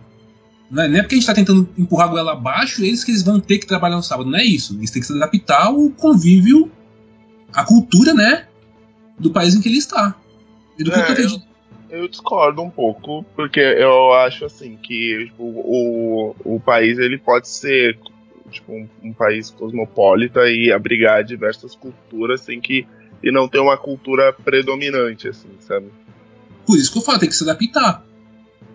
Não 0.72 0.84
é, 0.84 0.88
não 0.88 0.98
é 0.98 1.02
porque 1.02 1.16
a 1.16 1.18
gente 1.18 1.24
está 1.24 1.34
tentando 1.34 1.68
empurrar 1.78 2.08
a 2.08 2.12
goela 2.12 2.32
abaixo, 2.34 2.84
eles 2.84 3.04
que 3.04 3.12
eles 3.12 3.24
vão 3.24 3.40
ter 3.40 3.58
que 3.58 3.68
trabalhar 3.68 3.98
no 3.98 4.04
sábado. 4.04 4.30
Não 4.30 4.40
é 4.40 4.44
isso. 4.44 4.74
Eles 4.76 4.92
têm 4.92 5.02
que 5.02 5.08
se 5.08 5.14
adaptar 5.14 5.68
ao 5.68 5.90
convívio, 5.92 6.72
à 7.54 7.64
cultura, 7.66 8.14
né? 8.14 8.48
Do 9.20 9.32
país 9.32 9.54
em 9.54 9.62
que 9.62 9.68
ele 9.68 9.78
está. 9.78 10.16
E 10.78 10.84
do 10.84 10.94
é, 10.94 11.16
que 11.16 11.22
eu, 11.22 11.30
eu, 11.30 11.42
eu 11.90 12.08
discordo 12.08 12.62
um 12.62 12.70
pouco, 12.70 13.26
porque 13.36 13.60
eu 13.60 14.14
acho 14.14 14.46
assim 14.46 14.78
que 14.78 15.26
tipo, 15.26 15.44
o, 15.44 16.36
o 16.44 16.60
país 16.60 16.98
ele 17.00 17.18
pode 17.18 17.48
ser 17.48 17.98
tipo, 18.50 18.72
um, 18.72 18.88
um, 19.04 19.14
país 19.14 19.50
cosmopolita 19.50 20.42
e 20.50 20.72
abrigar 20.72 21.24
diversas 21.24 21.76
culturas 21.76 22.42
sem 22.42 22.60
que 22.60 22.88
e 23.24 23.32
não 23.32 23.48
ter 23.48 23.60
uma 23.60 23.78
cultura 23.78 24.32
predominante, 24.32 25.28
assim, 25.28 25.50
sabe? 25.60 25.88
Por 26.66 26.78
isso 26.78 26.92
que 26.92 26.98
eu 26.98 27.02
falo, 27.02 27.20
tem 27.20 27.30
que 27.30 27.36
se 27.36 27.44
adaptar. 27.44 28.06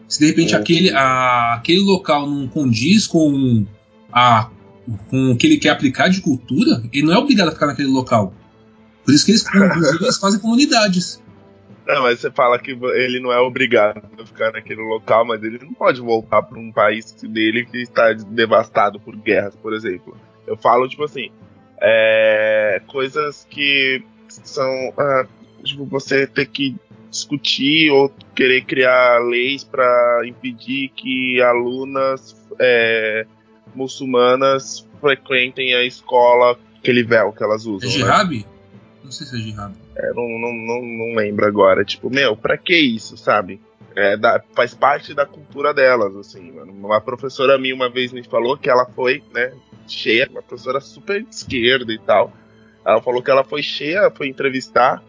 Se 0.08 0.18
de 0.18 0.26
repente 0.26 0.54
é. 0.54 0.58
aquele, 0.58 0.90
a, 0.90 1.54
aquele 1.54 1.80
local 1.80 2.28
não 2.28 2.48
condiz 2.48 3.06
com, 3.06 3.64
a, 4.12 4.50
com 5.08 5.30
o 5.30 5.36
que 5.36 5.46
ele 5.46 5.58
quer 5.58 5.70
aplicar 5.70 6.08
de 6.08 6.20
cultura, 6.20 6.82
ele 6.92 7.06
não 7.06 7.14
é 7.14 7.18
obrigado 7.18 7.48
a 7.48 7.52
ficar 7.52 7.66
naquele 7.66 7.88
local. 7.88 8.34
Por 9.04 9.14
isso 9.14 9.24
que 9.24 9.32
eles, 9.32 9.44
eles 10.00 10.18
fazem 10.18 10.40
comunidades. 10.40 11.22
Não, 11.86 12.02
mas 12.02 12.20
você 12.20 12.30
fala 12.30 12.58
que 12.58 12.70
ele 12.70 13.20
não 13.20 13.32
é 13.32 13.40
obrigado 13.40 14.02
a 14.18 14.24
ficar 14.24 14.52
naquele 14.52 14.80
local, 14.82 15.24
mas 15.24 15.42
ele 15.42 15.58
não 15.58 15.72
pode 15.72 16.00
voltar 16.00 16.42
para 16.42 16.58
um 16.58 16.70
país 16.70 17.12
dele 17.22 17.66
que 17.66 17.78
está 17.78 18.12
devastado 18.12 19.00
por 19.00 19.16
guerras, 19.16 19.56
por 19.56 19.74
exemplo. 19.74 20.16
Eu 20.46 20.56
falo, 20.56 20.88
tipo 20.88 21.04
assim, 21.04 21.30
é, 21.80 22.80
coisas 22.86 23.46
que 23.50 24.04
são. 24.28 24.92
Ah, 24.96 25.26
tipo, 25.64 25.84
você 25.84 26.26
ter 26.26 26.46
que 26.46 26.76
discutir 27.10 27.90
ou 27.90 28.10
querer 28.34 28.64
criar 28.64 29.18
leis 29.18 29.64
para 29.64 30.22
impedir 30.24 30.88
que 30.90 31.42
alunas 31.42 32.34
é, 32.58 33.26
muçulmanas 33.74 34.86
frequentem 35.00 35.74
a 35.74 35.84
escola, 35.84 36.56
aquele 36.78 37.02
véu 37.02 37.32
que 37.32 37.42
elas 37.42 37.66
usam. 37.66 37.88
É 37.88 37.92
jihad? 37.92 38.30
Né? 38.30 38.44
Não 39.04 39.10
sei 39.10 39.26
se 39.26 39.36
é 39.36 39.38
jihad. 39.40 39.74
É, 39.96 40.12
não, 40.14 40.28
não, 40.38 40.52
não, 40.52 40.82
não, 40.82 41.14
lembro 41.14 41.46
agora. 41.46 41.84
Tipo, 41.84 42.10
meu, 42.10 42.36
pra 42.36 42.56
que 42.56 42.76
isso, 42.76 43.16
sabe? 43.16 43.60
É, 43.94 44.16
da, 44.16 44.42
faz 44.54 44.74
parte 44.74 45.12
da 45.12 45.26
cultura 45.26 45.74
delas, 45.74 46.16
assim, 46.16 46.50
mano. 46.52 46.72
Uma 46.72 47.00
professora 47.00 47.58
minha 47.58 47.74
uma 47.74 47.90
vez 47.90 48.12
me 48.12 48.22
falou 48.22 48.56
que 48.56 48.70
ela 48.70 48.86
foi, 48.86 49.22
né, 49.32 49.52
cheia, 49.86 50.28
uma 50.30 50.42
professora 50.42 50.80
super 50.80 51.26
esquerda 51.30 51.92
e 51.92 51.98
tal. 51.98 52.32
Ela 52.84 53.02
falou 53.02 53.22
que 53.22 53.30
ela 53.30 53.44
foi 53.44 53.62
cheia, 53.62 54.10
foi 54.10 54.28
entrevistar 54.28 55.02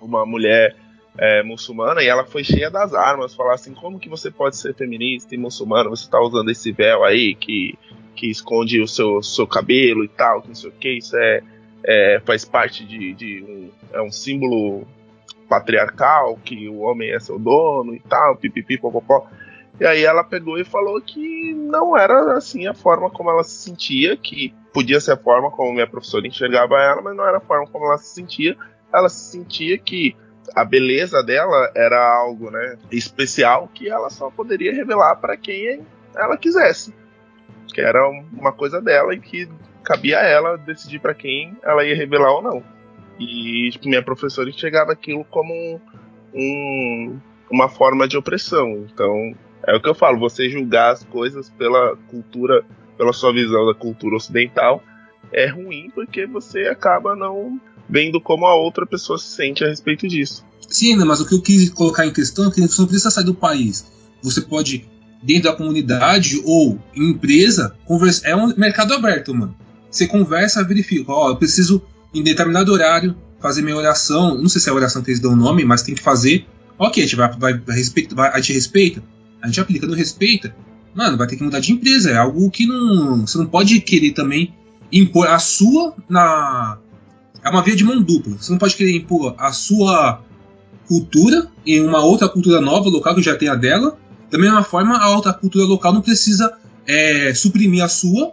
uma 0.00 0.24
mulher 0.24 0.76
é, 1.18 1.42
muçulmana 1.42 2.02
e 2.02 2.06
ela 2.06 2.24
foi 2.24 2.44
cheia 2.44 2.70
das 2.70 2.94
armas, 2.94 3.34
falar 3.34 3.54
assim, 3.54 3.74
como 3.74 3.98
que 3.98 4.08
você 4.08 4.30
pode 4.30 4.56
ser 4.56 4.74
feminista 4.74 5.34
e 5.34 5.38
muçulmana, 5.38 5.88
você 5.88 6.08
tá 6.08 6.20
usando 6.20 6.50
esse 6.50 6.72
véu 6.72 7.04
aí 7.04 7.34
que, 7.34 7.78
que 8.14 8.30
esconde 8.30 8.80
o 8.80 8.88
seu, 8.88 9.22
seu 9.22 9.46
cabelo 9.46 10.04
e 10.04 10.08
tal, 10.08 10.42
que 10.42 10.48
não 10.48 10.54
sei 10.54 10.70
o 10.70 10.72
que, 10.72 10.98
isso 10.98 11.16
é 11.16 11.42
é, 11.84 12.20
faz 12.24 12.44
parte 12.44 12.84
de, 12.84 13.12
de 13.12 13.44
um, 13.44 13.70
é 13.92 14.02
um 14.02 14.10
símbolo 14.10 14.86
patriarcal, 15.48 16.38
que 16.42 16.68
o 16.68 16.80
homem 16.80 17.12
é 17.12 17.20
seu 17.20 17.38
dono 17.38 17.94
e 17.94 18.00
tal, 18.00 18.36
pipipi, 18.36 18.78
popopó. 18.78 19.28
E 19.78 19.86
aí 19.86 20.04
ela 20.04 20.24
pegou 20.24 20.58
e 20.58 20.64
falou 20.64 21.00
que 21.00 21.52
não 21.52 21.96
era 21.96 22.36
assim 22.36 22.66
a 22.66 22.74
forma 22.74 23.10
como 23.10 23.30
ela 23.30 23.42
se 23.42 23.56
sentia, 23.56 24.16
que 24.16 24.54
podia 24.72 25.00
ser 25.00 25.12
a 25.12 25.16
forma 25.16 25.50
como 25.50 25.72
minha 25.72 25.86
professora 25.86 26.26
enxergava 26.26 26.76
ela, 26.80 27.02
mas 27.02 27.16
não 27.16 27.26
era 27.26 27.38
a 27.38 27.40
forma 27.40 27.66
como 27.66 27.84
ela 27.86 27.98
se 27.98 28.14
sentia. 28.14 28.56
Ela 28.92 29.08
se 29.08 29.32
sentia 29.32 29.76
que 29.76 30.16
a 30.54 30.64
beleza 30.64 31.22
dela 31.22 31.70
era 31.74 32.00
algo, 32.16 32.50
né, 32.50 32.78
especial 32.90 33.68
que 33.74 33.88
ela 33.88 34.08
só 34.10 34.30
poderia 34.30 34.72
revelar 34.72 35.16
para 35.16 35.36
quem 35.36 35.84
ela 36.14 36.36
quisesse. 36.36 36.94
Que 37.66 37.80
era 37.80 38.08
uma 38.08 38.52
coisa 38.52 38.80
dela 38.80 39.12
e 39.12 39.20
que 39.20 39.48
cabia 39.84 40.18
a 40.18 40.26
ela 40.26 40.56
decidir 40.56 40.98
para 40.98 41.14
quem 41.14 41.56
ela 41.62 41.84
ia 41.84 41.94
revelar 41.94 42.32
ou 42.32 42.42
não. 42.42 42.62
E 43.18 43.70
tipo, 43.70 43.88
minha 43.88 44.02
professora 44.02 44.50
enxergava 44.50 44.92
aquilo 44.92 45.24
como 45.24 45.54
um, 45.54 45.80
um, 46.34 47.20
uma 47.50 47.68
forma 47.68 48.08
de 48.08 48.16
opressão. 48.16 48.86
Então, 48.92 49.34
é 49.66 49.76
o 49.76 49.80
que 49.80 49.88
eu 49.88 49.94
falo, 49.94 50.18
você 50.18 50.48
julgar 50.48 50.92
as 50.92 51.04
coisas 51.04 51.48
pela 51.50 51.96
cultura, 52.08 52.64
pela 52.96 53.12
sua 53.12 53.32
visão 53.32 53.66
da 53.66 53.74
cultura 53.74 54.16
ocidental, 54.16 54.82
é 55.32 55.46
ruim 55.46 55.90
porque 55.94 56.26
você 56.26 56.66
acaba 56.66 57.14
não 57.14 57.60
vendo 57.88 58.20
como 58.20 58.46
a 58.46 58.54
outra 58.54 58.86
pessoa 58.86 59.18
se 59.18 59.26
sente 59.26 59.64
a 59.64 59.68
respeito 59.68 60.08
disso. 60.08 60.44
Sim, 60.68 60.96
mas 60.96 61.20
o 61.20 61.28
que 61.28 61.34
eu 61.34 61.42
quis 61.42 61.70
colocar 61.70 62.06
em 62.06 62.12
questão 62.12 62.48
é 62.48 62.50
que 62.50 62.60
você 62.60 62.80
não 62.80 62.88
precisa 62.88 63.10
sair 63.10 63.24
do 63.24 63.34
país. 63.34 63.86
Você 64.22 64.40
pode, 64.40 64.88
dentro 65.22 65.50
da 65.50 65.56
comunidade 65.56 66.42
ou 66.44 66.78
em 66.94 67.10
empresa, 67.10 67.76
conversar. 67.84 68.30
É 68.30 68.36
um 68.36 68.54
mercado 68.56 68.94
aberto, 68.94 69.34
mano. 69.34 69.54
Você 69.94 70.08
conversa, 70.08 70.64
verifica, 70.64 71.12
ó, 71.12 71.26
oh, 71.26 71.30
eu 71.30 71.36
preciso 71.36 71.80
em 72.12 72.20
determinado 72.20 72.72
horário 72.72 73.14
fazer 73.38 73.62
minha 73.62 73.76
oração. 73.76 74.36
Não 74.36 74.48
sei 74.48 74.60
se 74.60 74.68
é 74.68 74.72
a 74.72 74.74
oração 74.74 75.00
que 75.02 75.10
eles 75.10 75.20
dão 75.20 75.34
o 75.34 75.36
nome, 75.36 75.64
mas 75.64 75.82
tem 75.82 75.94
que 75.94 76.02
fazer. 76.02 76.44
Ok, 76.76 77.00
a 77.00 77.06
gente 77.06 77.14
vai, 77.14 77.30
vai, 77.38 77.62
respeita, 77.68 78.12
vai, 78.12 78.28
a 78.30 78.36
gente 78.38 78.54
respeita, 78.54 79.04
a 79.40 79.46
gente 79.46 79.60
aplica, 79.60 79.86
não 79.86 79.94
respeita. 79.94 80.52
Mano, 80.96 81.16
vai 81.16 81.28
ter 81.28 81.36
que 81.36 81.44
mudar 81.44 81.60
de 81.60 81.72
empresa. 81.72 82.10
É 82.10 82.16
algo 82.16 82.50
que 82.50 82.66
não. 82.66 83.24
Você 83.24 83.38
não 83.38 83.46
pode 83.46 83.80
querer 83.82 84.10
também 84.10 84.52
impor 84.90 85.28
a 85.28 85.38
sua 85.38 85.94
na. 86.08 86.76
É 87.44 87.48
uma 87.48 87.62
via 87.62 87.76
de 87.76 87.84
mão 87.84 88.02
dupla. 88.02 88.36
Você 88.36 88.50
não 88.50 88.58
pode 88.58 88.74
querer 88.74 88.96
impor 88.96 89.36
a 89.38 89.52
sua 89.52 90.22
cultura 90.88 91.46
em 91.64 91.80
uma 91.80 92.04
outra 92.04 92.28
cultura 92.28 92.60
nova, 92.60 92.88
local 92.90 93.14
que 93.14 93.22
já 93.22 93.36
tem 93.36 93.48
a 93.48 93.54
dela. 93.54 93.96
Da 94.28 94.38
mesma 94.38 94.64
forma, 94.64 94.98
a 94.98 95.10
outra 95.10 95.32
cultura 95.32 95.64
local 95.64 95.92
não 95.92 96.00
precisa 96.00 96.52
é, 96.84 97.32
suprimir 97.32 97.84
a 97.84 97.88
sua 97.88 98.32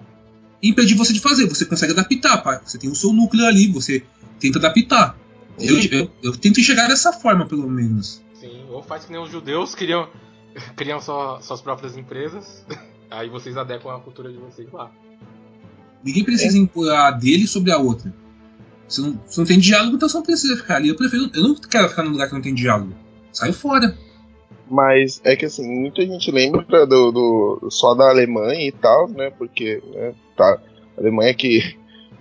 impedir 0.62 0.95
você 0.95 1.13
de 1.13 1.19
fazer. 1.19 1.47
Você 1.47 1.65
consegue 1.65 1.93
adaptar, 1.93 2.38
pá. 2.38 2.62
Você 2.63 2.78
tem 2.78 2.89
o 2.89 2.95
seu 2.95 3.12
núcleo 3.12 3.45
ali, 3.45 3.67
você 3.67 4.04
tenta 4.39 4.60
adaptar. 4.60 5.17
Eu, 5.60 5.78
eu, 5.91 6.12
eu 6.24 6.38
tento 6.38 6.60
enxergar 6.60 6.88
dessa 6.88 7.13
forma, 7.13 7.45
pelo 7.45 7.69
menos. 7.69 8.21
Sim, 8.34 8.65
ou 8.69 8.82
faz 8.82 9.06
que 9.06 9.12
nem 9.12 9.21
os 9.21 9.30
judeus 9.30 9.76
criam, 9.76 10.10
criam 10.76 11.00
só, 11.00 11.39
suas 11.41 11.62
próprias 11.62 11.97
empresas, 11.97 12.65
aí 13.10 13.30
vocês 13.30 13.58
adequam 13.58 13.95
a 13.95 14.00
cultura 14.00 14.32
de 14.32 14.38
vocês 14.38 14.71
lá. 14.71 14.91
Ninguém 16.04 16.24
precisa 16.24 16.58
impor 16.58 16.91
a 16.91 17.12
dele 17.12 17.45
sobre 17.47 17.71
a 17.71 17.78
outra. 17.78 18.12
Se 18.88 19.02
não, 19.02 19.21
se 19.28 19.38
não 19.38 19.45
tem 19.45 19.60
diálogo, 19.60 19.95
então 19.95 20.10
você 20.10 20.17
não 20.17 20.24
precisa 20.24 20.58
ficar 20.58 20.78
ali. 20.78 20.89
Eu 20.89 20.95
prefiro. 20.95 21.30
Eu 21.34 21.43
não 21.43 21.56
quero 21.56 21.88
ficar 21.88 22.04
num 22.04 22.12
lugar 22.12 22.28
que 22.28 22.34
não 22.34 22.41
tem 22.41 22.56
diálogo. 22.56 22.93
Saio 23.32 23.54
fora. 23.54 23.95
Mas 24.71 25.19
é 25.25 25.36
que 25.36 25.45
assim, 25.45 25.67
muita 25.69 26.01
gente 26.01 26.31
lembra 26.31 26.86
do, 26.88 27.12
do- 27.12 27.67
só 27.69 27.93
da 27.93 28.10
Alemanha 28.10 28.67
e 28.67 28.71
tal, 28.71 29.10
né? 29.10 29.29
Porque 29.38 29.81
né, 29.93 30.13
tá, 30.38 30.57
a 30.97 31.01
Alemanha 31.01 31.34
que, 31.34 31.75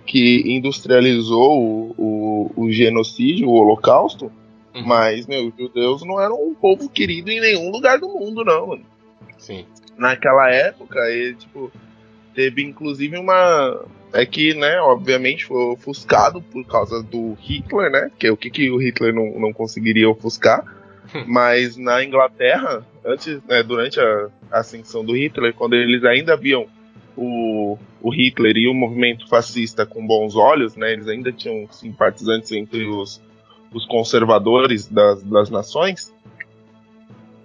que 0.05 0.43
industrializou 0.45 1.57
o, 1.57 1.95
o, 1.97 2.51
o 2.65 2.71
genocídio, 2.71 3.47
o 3.47 3.53
holocausto, 3.53 4.31
Uhum. 4.73 4.85
mas, 4.85 5.27
meu, 5.27 5.47
os 5.47 5.53
judeus 5.57 6.01
não 6.05 6.17
eram 6.21 6.41
um 6.41 6.53
povo 6.53 6.87
querido 6.89 7.29
em 7.29 7.41
nenhum 7.41 7.69
lugar 7.71 7.99
do 7.99 8.07
mundo, 8.07 8.45
não, 8.45 8.67
mano. 8.67 8.85
Sim. 9.37 9.65
Naquela 9.97 10.49
época, 10.49 10.97
ele, 11.09 11.33
tipo, 11.35 11.69
teve 12.33 12.63
inclusive 12.63 13.17
uma. 13.17 13.83
É 14.13 14.25
que, 14.25 14.53
né, 14.53 14.79
obviamente 14.79 15.43
foi 15.45 15.61
ofuscado 15.73 16.41
por 16.41 16.65
causa 16.65 17.03
do 17.03 17.33
Hitler, 17.41 17.91
né? 17.91 18.11
Que 18.17 18.27
é 18.27 18.31
o 18.31 18.37
que, 18.37 18.49
que 18.49 18.71
o 18.71 18.77
Hitler 18.77 19.13
não, 19.13 19.37
não 19.39 19.51
conseguiria 19.51 20.09
ofuscar. 20.09 20.63
Mas 21.27 21.77
na 21.77 22.03
Inglaterra, 22.03 22.85
antes, 23.05 23.41
né, 23.47 23.63
durante 23.63 23.99
a 23.99 24.29
ascensão 24.51 25.03
do 25.03 25.15
Hitler, 25.15 25.53
quando 25.53 25.75
eles 25.75 26.03
ainda 26.03 26.35
viam 26.35 26.67
o, 27.15 27.77
o 28.01 28.09
Hitler 28.09 28.55
e 28.57 28.67
o 28.67 28.73
movimento 28.73 29.27
fascista 29.27 29.85
com 29.85 30.05
bons 30.05 30.35
olhos, 30.35 30.75
né? 30.75 30.93
Eles 30.93 31.07
ainda 31.07 31.31
tinham 31.31 31.67
simpatizantes 31.71 32.51
entre 32.51 32.85
os, 32.85 33.21
os 33.73 33.85
conservadores 33.85 34.87
das, 34.87 35.21
das 35.23 35.49
nações, 35.49 36.13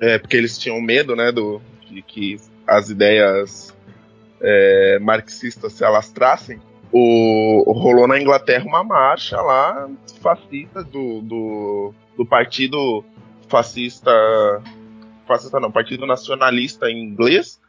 é, 0.00 0.18
porque 0.18 0.36
eles 0.36 0.58
tinham 0.58 0.80
medo, 0.80 1.16
né, 1.16 1.32
do, 1.32 1.60
de 1.90 2.02
que 2.02 2.36
as 2.66 2.90
ideias 2.90 3.74
é, 4.40 4.98
marxistas 5.00 5.72
se 5.72 5.84
alastrassem. 5.84 6.60
O, 6.92 7.72
rolou 7.72 8.06
na 8.06 8.18
Inglaterra 8.18 8.64
uma 8.64 8.84
marcha 8.84 9.40
lá 9.40 9.88
fascista 10.22 10.82
do, 10.82 11.20
do, 11.20 11.94
do 12.16 12.24
partido 12.24 13.04
fascista 13.48 14.12
fascista 15.26 15.58
não, 15.58 15.72
partido 15.72 16.06
nacionalista 16.06 16.88
em 16.88 17.02
inglês 17.02 17.60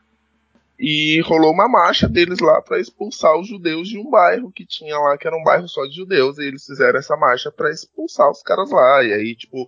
e 0.80 1.20
rolou 1.22 1.52
uma 1.52 1.68
marcha 1.68 2.08
deles 2.08 2.40
lá 2.40 2.62
para 2.62 2.80
expulsar 2.80 3.36
os 3.36 3.48
judeus 3.48 3.88
de 3.88 3.98
um 3.98 4.10
bairro 4.10 4.52
que 4.52 4.66
tinha 4.66 4.98
lá, 4.98 5.18
que 5.18 5.26
era 5.28 5.36
um 5.36 5.44
bairro 5.44 5.68
só 5.68 5.86
de 5.86 5.96
judeus, 5.96 6.38
e 6.38 6.44
eles 6.44 6.66
fizeram 6.66 7.00
essa 7.00 7.18
marcha 7.18 7.52
para 7.52 7.72
expulsar 7.72 8.30
os 8.30 8.44
caras 8.44 8.70
lá. 8.70 9.04
E 9.04 9.12
aí, 9.12 9.36
tipo, 9.36 9.68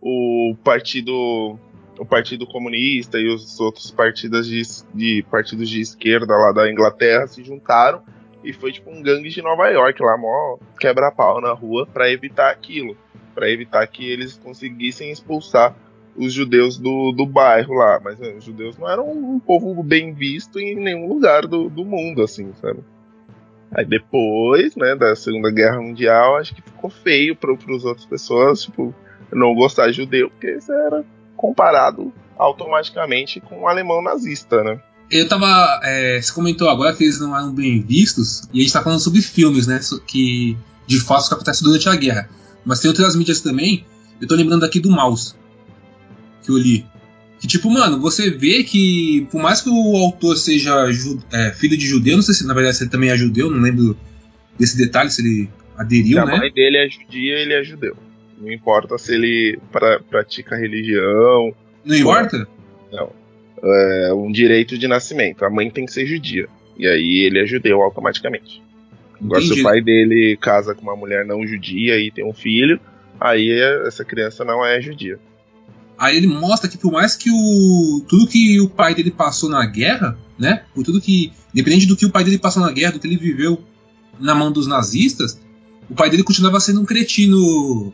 o 0.00 0.56
partido 0.64 1.58
o 1.98 2.06
Partido 2.06 2.46
Comunista 2.46 3.18
e 3.18 3.28
os 3.28 3.58
outros 3.58 3.90
partidos 3.90 4.46
de, 4.46 4.62
de 4.94 5.26
partidos 5.28 5.68
de 5.68 5.80
esquerda 5.80 6.36
lá 6.36 6.52
da 6.52 6.70
Inglaterra 6.70 7.26
se 7.26 7.42
juntaram 7.42 8.02
e 8.44 8.52
foi 8.52 8.70
tipo 8.70 8.88
um 8.88 9.02
gangue 9.02 9.28
de 9.28 9.42
Nova 9.42 9.68
York 9.68 10.00
lá, 10.00 10.16
mó 10.16 10.58
quebra-pau 10.78 11.40
na 11.40 11.52
rua 11.52 11.88
para 11.92 12.08
evitar 12.08 12.50
aquilo, 12.50 12.96
para 13.34 13.50
evitar 13.50 13.86
que 13.86 14.08
eles 14.08 14.34
conseguissem 14.34 15.10
expulsar 15.10 15.74
os 16.16 16.32
judeus 16.32 16.76
do, 16.76 17.12
do 17.12 17.24
bairro 17.24 17.74
lá, 17.74 18.00
mas 18.02 18.18
né, 18.18 18.34
os 18.36 18.44
judeus 18.44 18.76
não 18.76 18.90
eram 18.90 19.08
um 19.10 19.38
povo 19.38 19.82
bem 19.82 20.12
visto 20.12 20.58
em 20.58 20.74
nenhum 20.74 21.08
lugar 21.08 21.46
do, 21.46 21.70
do 21.70 21.84
mundo, 21.84 22.22
assim, 22.22 22.52
sabe? 22.60 22.80
Aí 23.70 23.84
depois, 23.84 24.74
né, 24.74 24.96
da 24.96 25.14
Segunda 25.14 25.50
Guerra 25.50 25.80
Mundial, 25.80 26.36
acho 26.36 26.54
que 26.54 26.62
ficou 26.62 26.90
feio 26.90 27.36
para 27.36 27.52
as 27.52 27.84
outras 27.84 28.06
pessoas, 28.06 28.62
tipo, 28.62 28.94
não 29.32 29.54
gostar 29.54 29.88
de 29.88 29.92
judeu, 29.92 30.30
porque 30.30 30.50
isso 30.50 30.72
era 30.72 31.04
comparado 31.36 32.12
automaticamente 32.36 33.40
com 33.40 33.60
o 33.60 33.68
alemão 33.68 34.02
nazista, 34.02 34.64
né? 34.64 34.80
Eu 35.10 35.26
tava. 35.28 35.80
é, 35.84 36.20
você 36.20 36.32
comentou 36.32 36.68
agora 36.68 36.94
que 36.94 37.04
eles 37.04 37.18
não 37.18 37.34
eram 37.34 37.52
bem 37.52 37.80
vistos, 37.80 38.42
e 38.52 38.58
a 38.58 38.62
gente 38.62 38.72
tá 38.72 38.82
falando 38.82 39.00
sobre 39.00 39.22
filmes, 39.22 39.66
né? 39.66 39.80
Que, 40.06 40.56
de 40.86 41.00
fatos 41.00 41.28
que 41.28 41.34
acontecem 41.34 41.66
durante 41.66 41.88
a 41.88 41.96
guerra. 41.96 42.28
Mas 42.68 42.80
tem 42.80 42.90
outras 42.90 43.16
mídias 43.16 43.40
também. 43.40 43.82
Eu 44.20 44.28
tô 44.28 44.34
lembrando 44.34 44.62
aqui 44.62 44.78
do 44.78 44.90
Mouse. 44.90 45.34
Que 46.44 46.50
eu 46.50 46.58
li. 46.58 46.84
Que, 47.40 47.46
tipo, 47.46 47.70
mano, 47.70 47.98
você 47.98 48.30
vê 48.30 48.62
que, 48.62 49.26
por 49.30 49.40
mais 49.40 49.62
que 49.62 49.70
o 49.70 49.96
autor 49.96 50.36
seja 50.36 50.74
é, 51.32 51.50
filho 51.52 51.78
de 51.78 51.86
judeu, 51.86 52.16
não 52.16 52.22
sei 52.22 52.34
se 52.34 52.46
na 52.46 52.52
verdade 52.52 52.76
se 52.76 52.82
ele 52.82 52.90
também 52.90 53.08
é 53.08 53.16
judeu, 53.16 53.50
não 53.50 53.62
lembro 53.62 53.96
desse 54.58 54.76
detalhe, 54.76 55.08
se 55.08 55.22
ele 55.22 55.48
aderiu, 55.78 56.20
a 56.20 56.26
né? 56.26 56.36
mãe 56.36 56.52
dele 56.52 56.76
é 56.76 56.88
judia, 56.90 57.38
ele 57.38 57.54
é 57.54 57.62
judeu. 57.64 57.96
Não 58.38 58.52
importa 58.52 58.98
se 58.98 59.14
ele 59.14 59.58
pra, 59.72 60.00
pratica 60.00 60.54
religião, 60.54 61.54
Não 61.84 61.96
importa? 61.96 62.46
é 63.62 64.12
um 64.12 64.30
direito 64.30 64.76
de 64.76 64.86
nascimento. 64.86 65.44
A 65.44 65.50
mãe 65.50 65.70
tem 65.70 65.86
que 65.86 65.92
ser 65.92 66.06
judia. 66.06 66.48
E 66.76 66.86
aí 66.86 67.24
ele 67.24 67.38
é 67.38 67.46
judeu 67.46 67.80
automaticamente. 67.82 68.62
Agora, 69.20 69.42
se 69.42 69.60
o 69.60 69.62
pai 69.62 69.80
dele 69.80 70.38
casa 70.40 70.74
com 70.74 70.82
uma 70.82 70.96
mulher 70.96 71.26
não 71.26 71.46
judia 71.46 71.98
e 71.98 72.10
tem 72.10 72.24
um 72.24 72.32
filho, 72.32 72.80
aí 73.20 73.50
essa 73.86 74.04
criança 74.04 74.44
não 74.44 74.64
é 74.64 74.80
judia. 74.80 75.18
Aí 75.98 76.16
ele 76.16 76.28
mostra 76.28 76.68
que 76.68 76.78
por 76.78 76.92
mais 76.92 77.16
que 77.16 77.28
o 77.30 78.04
tudo 78.08 78.28
que 78.28 78.60
o 78.60 78.68
pai 78.68 78.94
dele 78.94 79.10
passou 79.10 79.50
na 79.50 79.66
guerra, 79.66 80.16
né? 80.38 80.62
Por 80.72 80.84
tudo 80.84 81.00
que, 81.00 81.32
independente 81.52 81.86
do 81.86 81.96
que 81.96 82.06
o 82.06 82.10
pai 82.10 82.22
dele 82.22 82.38
passou 82.38 82.62
na 82.62 82.70
guerra, 82.70 82.92
do 82.92 83.00
que 83.00 83.06
ele 83.06 83.16
viveu 83.16 83.60
na 84.20 84.34
mão 84.34 84.52
dos 84.52 84.68
nazistas, 84.68 85.40
o 85.90 85.94
pai 85.94 86.08
dele 86.08 86.22
continuava 86.22 86.60
sendo 86.60 86.80
um 86.80 86.84
cretino 86.84 87.92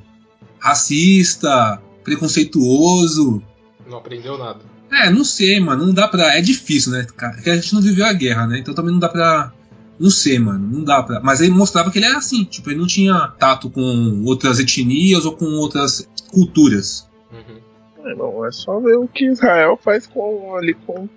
racista, 0.58 1.80
preconceituoso. 2.02 3.42
Não 3.88 3.98
aprendeu 3.98 4.36
nada. 4.36 4.60
É, 4.90 5.10
não 5.10 5.24
sei, 5.24 5.58
mano, 5.58 5.86
não 5.86 5.94
dá 5.94 6.06
pra. 6.06 6.36
É 6.36 6.40
difícil, 6.40 6.92
né? 6.92 7.06
Porque 7.06 7.50
a 7.50 7.56
gente 7.56 7.74
não 7.74 7.82
viveu 7.82 8.04
a 8.04 8.12
guerra, 8.12 8.46
né? 8.46 8.58
Então 8.58 8.74
também 8.74 8.92
não 8.92 8.98
dá 8.98 9.08
pra. 9.08 9.52
Não 9.98 10.10
sei, 10.10 10.38
mano, 10.38 10.66
não 10.70 10.84
dá 10.84 11.02
pra. 11.02 11.20
Mas 11.20 11.40
ele 11.40 11.52
mostrava 11.52 11.90
que 11.90 11.98
ele 11.98 12.06
era 12.06 12.18
assim, 12.18 12.44
tipo, 12.44 12.70
ele 12.70 12.80
não 12.80 12.86
tinha 12.86 13.32
tato 13.38 13.70
com 13.70 14.24
outras 14.24 14.58
etnias 14.58 15.24
ou 15.24 15.36
com 15.36 15.46
outras 15.56 16.08
culturas. 16.30 17.08
Uhum. 17.32 17.60
É, 18.04 18.10
Irmão, 18.10 18.44
é 18.44 18.50
só 18.50 18.80
ver 18.80 18.96
o 18.96 19.06
que 19.06 19.26
Israel 19.26 19.78
faz 19.82 20.06
com 20.06 20.56
ali 20.56 20.74
com, 20.74 21.08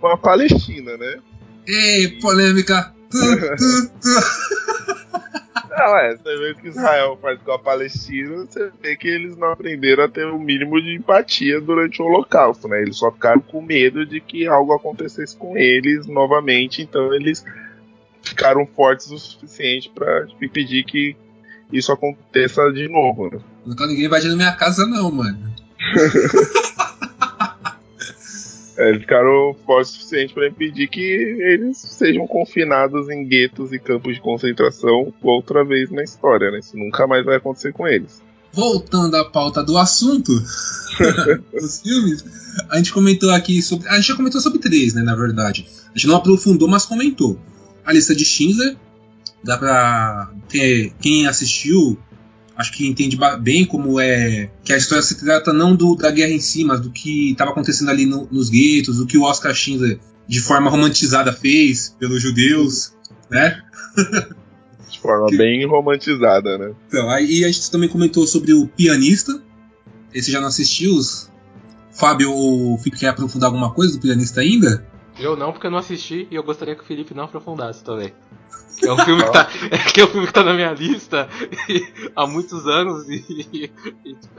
com 0.00 0.06
a 0.06 0.16
Palestina, 0.16 0.96
né? 0.96 1.18
Ei, 1.66 2.08
polêmica! 2.20 2.92
Tu, 3.10 3.18
tu. 4.00 4.52
Não, 5.70 5.96
é, 5.96 6.14
você 6.16 6.36
vê 6.36 6.50
o 6.50 6.54
que 6.54 6.68
Israel 6.68 7.18
faz 7.20 7.40
com 7.40 7.52
a 7.52 7.58
Palestina, 7.58 8.44
você 8.44 8.70
vê 8.82 8.94
que 8.94 9.08
eles 9.08 9.36
não 9.36 9.52
aprenderam 9.52 10.04
a 10.04 10.08
ter 10.08 10.26
o 10.26 10.38
mínimo 10.38 10.80
de 10.80 10.96
empatia 10.96 11.60
durante 11.60 12.00
o 12.02 12.04
Holocausto, 12.04 12.68
né? 12.68 12.82
Eles 12.82 12.98
só 12.98 13.10
ficaram 13.10 13.40
com 13.40 13.62
medo 13.62 14.04
de 14.04 14.20
que 14.20 14.46
algo 14.46 14.74
acontecesse 14.74 15.34
com 15.34 15.56
eles 15.56 16.06
novamente, 16.06 16.82
então 16.82 17.12
eles 17.14 17.44
ficaram 18.32 18.66
fortes 18.66 19.10
o 19.10 19.18
suficiente 19.18 19.90
pra 19.94 20.26
impedir 20.40 20.84
que 20.84 21.16
isso 21.72 21.92
aconteça 21.92 22.70
de 22.72 22.88
novo, 22.88 23.30
né? 23.30 23.38
Não 23.64 23.76
quero 23.76 23.90
ninguém 23.90 24.06
invadindo 24.06 24.36
minha 24.36 24.52
casa, 24.52 24.86
não, 24.86 25.10
mano. 25.10 25.52
É, 28.74 28.88
eles 28.88 29.02
ficaram 29.02 29.54
fortes 29.66 29.92
o 29.92 29.94
suficiente 29.96 30.32
para 30.32 30.48
impedir 30.48 30.88
que 30.88 31.00
eles 31.00 31.76
sejam 31.76 32.26
confinados 32.26 33.08
em 33.10 33.26
guetos 33.26 33.70
e 33.70 33.78
campos 33.78 34.14
de 34.14 34.20
concentração 34.20 35.12
outra 35.22 35.62
vez 35.62 35.90
na 35.90 36.02
história, 36.02 36.50
né? 36.50 36.58
Isso 36.58 36.76
nunca 36.76 37.06
mais 37.06 37.24
vai 37.24 37.36
acontecer 37.36 37.72
com 37.72 37.86
eles. 37.86 38.22
Voltando 38.50 39.14
à 39.16 39.24
pauta 39.24 39.62
do 39.62 39.76
assunto, 39.76 40.32
os 41.54 41.80
filmes, 41.82 42.24
a 42.70 42.78
gente 42.78 42.92
comentou 42.92 43.30
aqui 43.30 43.62
sobre. 43.62 43.88
A 43.88 43.96
gente 43.96 44.08
já 44.08 44.16
comentou 44.16 44.40
sobre 44.40 44.58
três, 44.58 44.94
né? 44.94 45.02
Na 45.02 45.14
verdade. 45.14 45.68
A 45.94 45.98
gente 45.98 46.06
não 46.06 46.16
aprofundou, 46.16 46.66
mas 46.68 46.86
comentou. 46.86 47.38
A 47.84 47.92
lista 47.92 48.14
de 48.14 48.24
Schindler, 48.24 48.76
dá 49.42 49.58
pra 49.58 50.30
ter. 50.48 50.92
Quem 51.00 51.26
assistiu, 51.26 51.98
acho 52.56 52.72
que 52.72 52.86
entende 52.86 53.18
bem 53.40 53.64
como 53.64 53.98
é. 54.00 54.50
Que 54.64 54.72
a 54.72 54.76
história 54.76 55.02
se 55.02 55.16
trata 55.18 55.52
não 55.52 55.74
do, 55.74 55.94
da 55.96 56.10
guerra 56.10 56.32
em 56.32 56.40
si, 56.40 56.64
mas 56.64 56.80
do 56.80 56.90
que 56.90 57.32
estava 57.32 57.50
acontecendo 57.50 57.90
ali 57.90 58.06
no- 58.06 58.28
nos 58.30 58.48
guetos, 58.48 58.96
do 58.98 59.06
que 59.06 59.18
o 59.18 59.22
Oscar 59.22 59.54
Schindler, 59.54 59.98
de 60.28 60.40
forma 60.40 60.70
romantizada, 60.70 61.32
fez 61.32 61.94
pelos 61.98 62.22
judeus, 62.22 62.92
né? 63.30 63.60
De 64.90 65.00
forma 65.00 65.26
Que- 65.28 65.38
bem 65.38 65.66
romantizada, 65.66 66.58
né? 66.58 66.72
Então, 66.86 67.08
aí 67.08 67.44
a 67.44 67.48
gente 67.50 67.70
também 67.70 67.88
comentou 67.88 68.26
sobre 68.26 68.52
o 68.52 68.66
pianista. 68.68 69.42
Esse 70.12 70.30
já 70.30 70.38
não 70.40 70.48
assistiu? 70.48 70.94
os- 70.94 71.30
Fábio 71.90 72.30
ou 72.32 72.76
Felipe 72.78 72.98
quer 73.00 73.08
aprofundar 73.08 73.48
alguma 73.48 73.72
coisa 73.72 73.94
do 73.94 74.00
pianista 74.00 74.40
ainda? 74.42 74.86
Eu 75.18 75.36
não, 75.36 75.52
porque 75.52 75.66
eu 75.66 75.70
não 75.70 75.78
assisti 75.78 76.26
e 76.30 76.34
eu 76.34 76.42
gostaria 76.42 76.74
que 76.74 76.82
o 76.82 76.86
Felipe 76.86 77.14
não 77.14 77.24
aprofundasse 77.24 77.84
também. 77.84 78.12
Que 78.78 78.86
é 78.88 78.92
um 78.92 78.98
filme 78.98 79.22
que 79.22 79.30
tá, 79.32 79.44
que 79.92 80.00
é 80.00 80.04
um 80.04 80.08
filme 80.08 80.26
que 80.26 80.32
tá 80.32 80.42
na 80.42 80.54
minha 80.54 80.72
lista 80.72 81.28
há 82.16 82.26
muitos 82.26 82.66
anos 82.66 83.06
e, 83.08 83.24
e 83.52 83.70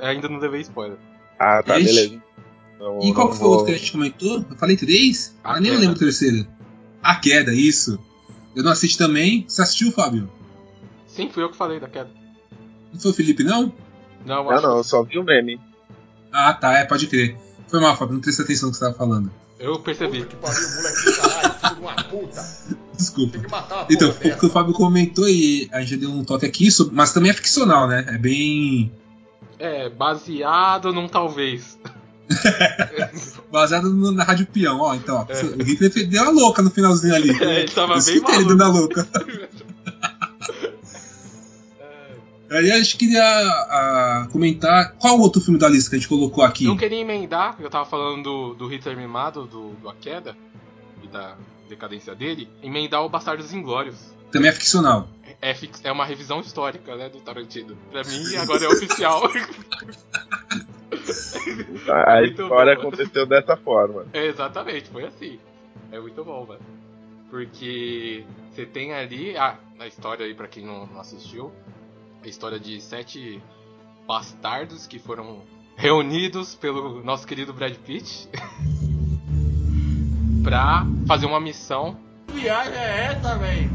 ainda 0.01 0.27
não 0.27 0.39
levei 0.39 0.61
spoiler. 0.61 0.97
Ah, 1.39 1.61
tá, 1.63 1.79
Ixi. 1.79 1.93
beleza. 1.93 2.23
Não- 2.79 2.99
e 3.01 3.13
qual 3.13 3.31
foi 3.33 3.47
o 3.47 3.51
outro 3.51 3.65
que 3.67 3.71
a 3.73 3.77
gente 3.77 3.91
comentou? 3.91 4.45
Eu 4.49 4.57
falei 4.57 4.75
três? 4.75 5.35
A 5.43 5.53
Ah, 5.53 5.59
nem 5.59 5.69
eu 5.69 5.75
Queda. 5.75 5.81
lembro 5.81 5.95
o 5.95 5.99
terceiro. 5.99 6.47
A 7.01 7.15
queda, 7.15 7.53
isso. 7.53 7.99
Eu 8.55 8.63
não 8.63 8.71
assisti 8.71 8.97
também. 8.97 9.45
Você 9.47 9.61
assistiu, 9.61 9.91
Fábio? 9.91 10.29
Sim, 11.07 11.29
fui 11.29 11.43
eu 11.43 11.49
que 11.49 11.57
falei 11.57 11.79
da 11.79 11.87
queda. 11.87 12.09
Não 12.91 12.99
foi 12.99 13.11
o 13.11 13.13
Felipe, 13.13 13.43
não? 13.43 13.73
Não, 14.25 14.51
eu 14.51 14.61
não, 14.61 14.77
eu 14.77 14.83
só 14.83 15.03
vi 15.03 15.17
o 15.19 15.23
meme. 15.23 15.59
Ah, 16.31 16.53
tá, 16.53 16.77
é, 16.77 16.85
pode 16.85 17.07
crer. 17.07 17.37
Foi 17.67 17.79
mal, 17.79 17.95
Fábio, 17.95 18.13
não 18.15 18.21
prestei 18.21 18.43
atenção 18.45 18.67
no 18.67 18.71
que 18.73 18.77
você 18.79 18.85
tava 18.85 18.97
falando. 18.97 19.31
Eu 19.63 19.79
percebi. 19.79 20.25
Que 20.25 20.35
pariu, 20.35 20.69
moleque 20.75 21.15
caralho, 21.15 21.53
filho 21.59 21.75
de 21.75 21.81
uma 21.81 21.95
puta. 21.95 22.45
Desculpa. 22.97 23.31
Tem 23.31 23.41
que 23.41 23.49
matar 23.51 23.87
Então, 23.89 24.09
o 24.09 24.13
que 24.39 24.45
o 24.45 24.49
Fábio 24.49 24.73
comentou 24.73 25.27
e 25.27 25.69
a 25.71 25.79
gente 25.81 25.97
deu 25.97 26.09
um 26.11 26.23
toque 26.23 26.45
aqui, 26.45 26.67
mas 26.91 27.13
também 27.13 27.31
é 27.31 27.33
ficcional, 27.33 27.87
né? 27.87 28.05
É 28.09 28.17
bem. 28.17 28.91
É, 29.57 29.89
baseado 29.89 30.91
num 30.91 31.07
talvez. 31.07 31.77
Baseado 33.51 33.89
no- 33.93 34.11
na 34.11 34.23
Rádio 34.23 34.47
Peão, 34.47 34.79
ó. 34.79 34.95
Então, 34.95 35.15
ó, 35.17 35.23
o 35.59 35.63
Hitler 35.63 36.07
deu 36.07 36.23
a 36.23 36.29
louca 36.29 36.61
no 36.61 36.69
finalzinho 36.69 37.13
ali. 37.15 37.29
É, 37.43 37.59
ele 37.61 37.69
tava 37.71 37.93
bem 37.93 37.99
escutei 37.99 38.35
ele 38.35 38.45
maluco. 38.45 38.49
dando 38.49 38.63
a 38.63 38.67
louca. 38.67 39.07
A 42.59 42.61
gente 42.61 42.97
queria 42.97 43.23
ah, 43.23 44.27
comentar 44.31 44.93
qual 44.93 45.19
outro 45.19 45.41
filme 45.41 45.59
da 45.59 45.67
lista 45.67 45.89
que 45.89 45.95
a 45.95 45.99
gente 45.99 46.07
colocou 46.07 46.43
aqui. 46.43 46.65
Eu 46.65 46.77
queria 46.77 46.99
emendar, 46.99 47.55
eu 47.59 47.69
tava 47.69 47.85
falando 47.85 48.23
do, 48.23 48.53
do 48.53 48.67
Hitler 48.67 48.95
mimado, 48.97 49.45
do, 49.45 49.69
do 49.69 49.89
A 49.89 49.95
Queda, 49.95 50.35
e 51.01 51.07
da 51.07 51.35
decadência 51.67 52.13
dele, 52.13 52.47
emendar 52.61 53.03
o 53.03 53.09
Bastardos 53.09 53.53
Inglórios. 53.53 54.13
Também 54.31 54.49
é 54.49 54.53
ficcional. 54.53 55.07
É, 55.41 55.53
fix- 55.53 55.81
é 55.83 55.91
uma 55.91 56.05
revisão 56.05 56.39
histórica, 56.39 56.95
né, 56.95 57.09
do 57.09 57.19
Tarantino. 57.19 57.75
Pra 57.91 58.03
mim, 58.03 58.35
agora 58.35 58.63
é 58.63 58.67
oficial. 58.67 59.23
A, 61.89 62.13
a 62.13 62.23
história 62.23 62.75
bom. 62.75 62.81
aconteceu 62.81 63.25
dessa 63.25 63.57
forma. 63.57 64.05
É, 64.13 64.27
exatamente, 64.27 64.89
foi 64.89 65.05
assim. 65.05 65.39
É 65.91 65.99
muito 65.99 66.23
bom, 66.23 66.45
mano. 66.45 66.61
Porque 67.29 68.23
você 68.51 68.65
tem 68.65 68.93
ali, 68.93 69.35
ah, 69.35 69.57
na 69.77 69.87
história 69.87 70.25
aí 70.25 70.33
pra 70.33 70.47
quem 70.47 70.65
não, 70.65 70.85
não 70.85 70.99
assistiu, 71.01 71.51
a 72.23 72.27
história 72.27 72.59
de 72.59 72.79
sete 72.81 73.41
bastardos 74.07 74.87
que 74.87 74.99
foram 74.99 75.41
reunidos 75.75 76.55
pelo 76.55 77.03
nosso 77.03 77.25
querido 77.27 77.53
Brad 77.53 77.73
Pitt 77.75 78.29
pra 80.43 80.85
fazer 81.07 81.25
uma 81.25 81.39
missão. 81.39 81.97
Que 82.27 82.33
viagem 82.41 82.73
é 82.73 83.05
essa, 83.05 83.37
velho? 83.37 83.69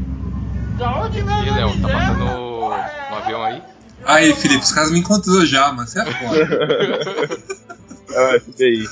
Da 0.77 1.03
onde 1.03 1.21
vem 1.21 1.45
E 1.47 1.49
Léo, 1.51 1.81
tá 1.81 1.87
passando 1.89 2.19
no, 2.19 2.69
no 2.69 3.15
avião 3.15 3.43
aí? 3.43 3.61
Aí, 4.05 4.33
Felipe, 4.33 4.63
os 4.63 4.71
caras 4.71 4.91
me 4.91 4.99
encontrou 4.99 5.45
já, 5.45 5.71
mas 5.73 5.89
você 5.91 6.01
é 6.01 6.05
foda. 6.05 7.59
Ah, 8.11 8.39
FBI. 8.39 8.87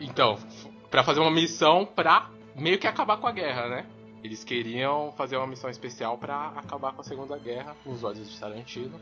Então, 0.00 0.36
f- 0.38 0.68
pra 0.90 1.04
fazer 1.04 1.20
uma 1.20 1.30
missão 1.30 1.84
pra 1.84 2.30
meio 2.56 2.78
que 2.78 2.86
acabar 2.86 3.18
com 3.18 3.26
a 3.26 3.32
guerra, 3.32 3.68
né? 3.68 3.84
Eles 4.22 4.44
queriam 4.44 5.12
fazer 5.12 5.36
uma 5.36 5.46
missão 5.46 5.70
especial 5.70 6.18
pra 6.18 6.48
acabar 6.56 6.92
com 6.92 7.00
a 7.00 7.04
Segunda 7.04 7.38
Guerra, 7.38 7.74
nos 7.86 8.04
olhos 8.04 8.30
de 8.30 8.38
Tarantino. 8.38 9.00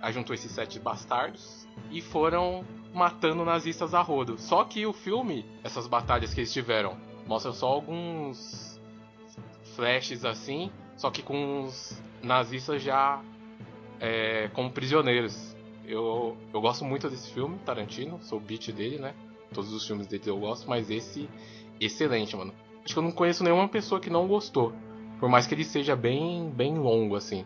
Aí 0.00 0.12
juntou 0.12 0.34
esses 0.34 0.52
sete 0.52 0.78
bastardos 0.78 1.66
e 1.90 2.00
foram 2.00 2.64
matando 2.92 3.44
nazistas 3.44 3.94
a 3.94 4.02
rodo. 4.02 4.38
Só 4.38 4.64
que 4.64 4.86
o 4.86 4.92
filme, 4.92 5.44
essas 5.64 5.86
batalhas 5.86 6.34
que 6.34 6.40
eles 6.40 6.52
tiveram, 6.52 6.96
mostra 7.26 7.52
só 7.52 7.66
alguns 7.66 8.80
flashes 9.74 10.24
assim, 10.24 10.70
só 10.96 11.10
que 11.10 11.22
com 11.22 11.64
os 11.64 12.00
nazistas 12.22 12.82
já 12.82 13.22
é, 14.00 14.48
como 14.52 14.70
prisioneiros. 14.70 15.56
Eu, 15.84 16.36
eu 16.52 16.60
gosto 16.60 16.84
muito 16.84 17.08
desse 17.08 17.32
filme, 17.32 17.58
Tarantino, 17.64 18.18
sou 18.22 18.38
beat 18.38 18.70
dele, 18.72 18.98
né? 18.98 19.14
Todos 19.54 19.72
os 19.72 19.86
filmes 19.86 20.06
dele 20.06 20.24
eu 20.26 20.38
gosto, 20.38 20.68
mas 20.68 20.90
esse, 20.90 21.28
excelente, 21.80 22.36
mano. 22.36 22.52
Acho 22.88 22.94
que 22.94 22.98
eu 23.00 23.04
não 23.04 23.12
conheço 23.12 23.44
nenhuma 23.44 23.68
pessoa 23.68 24.00
que 24.00 24.08
não 24.08 24.26
gostou. 24.26 24.72
Por 25.20 25.28
mais 25.28 25.46
que 25.46 25.54
ele 25.54 25.62
seja 25.62 25.94
bem, 25.94 26.48
bem 26.48 26.78
longo, 26.78 27.16
assim. 27.16 27.44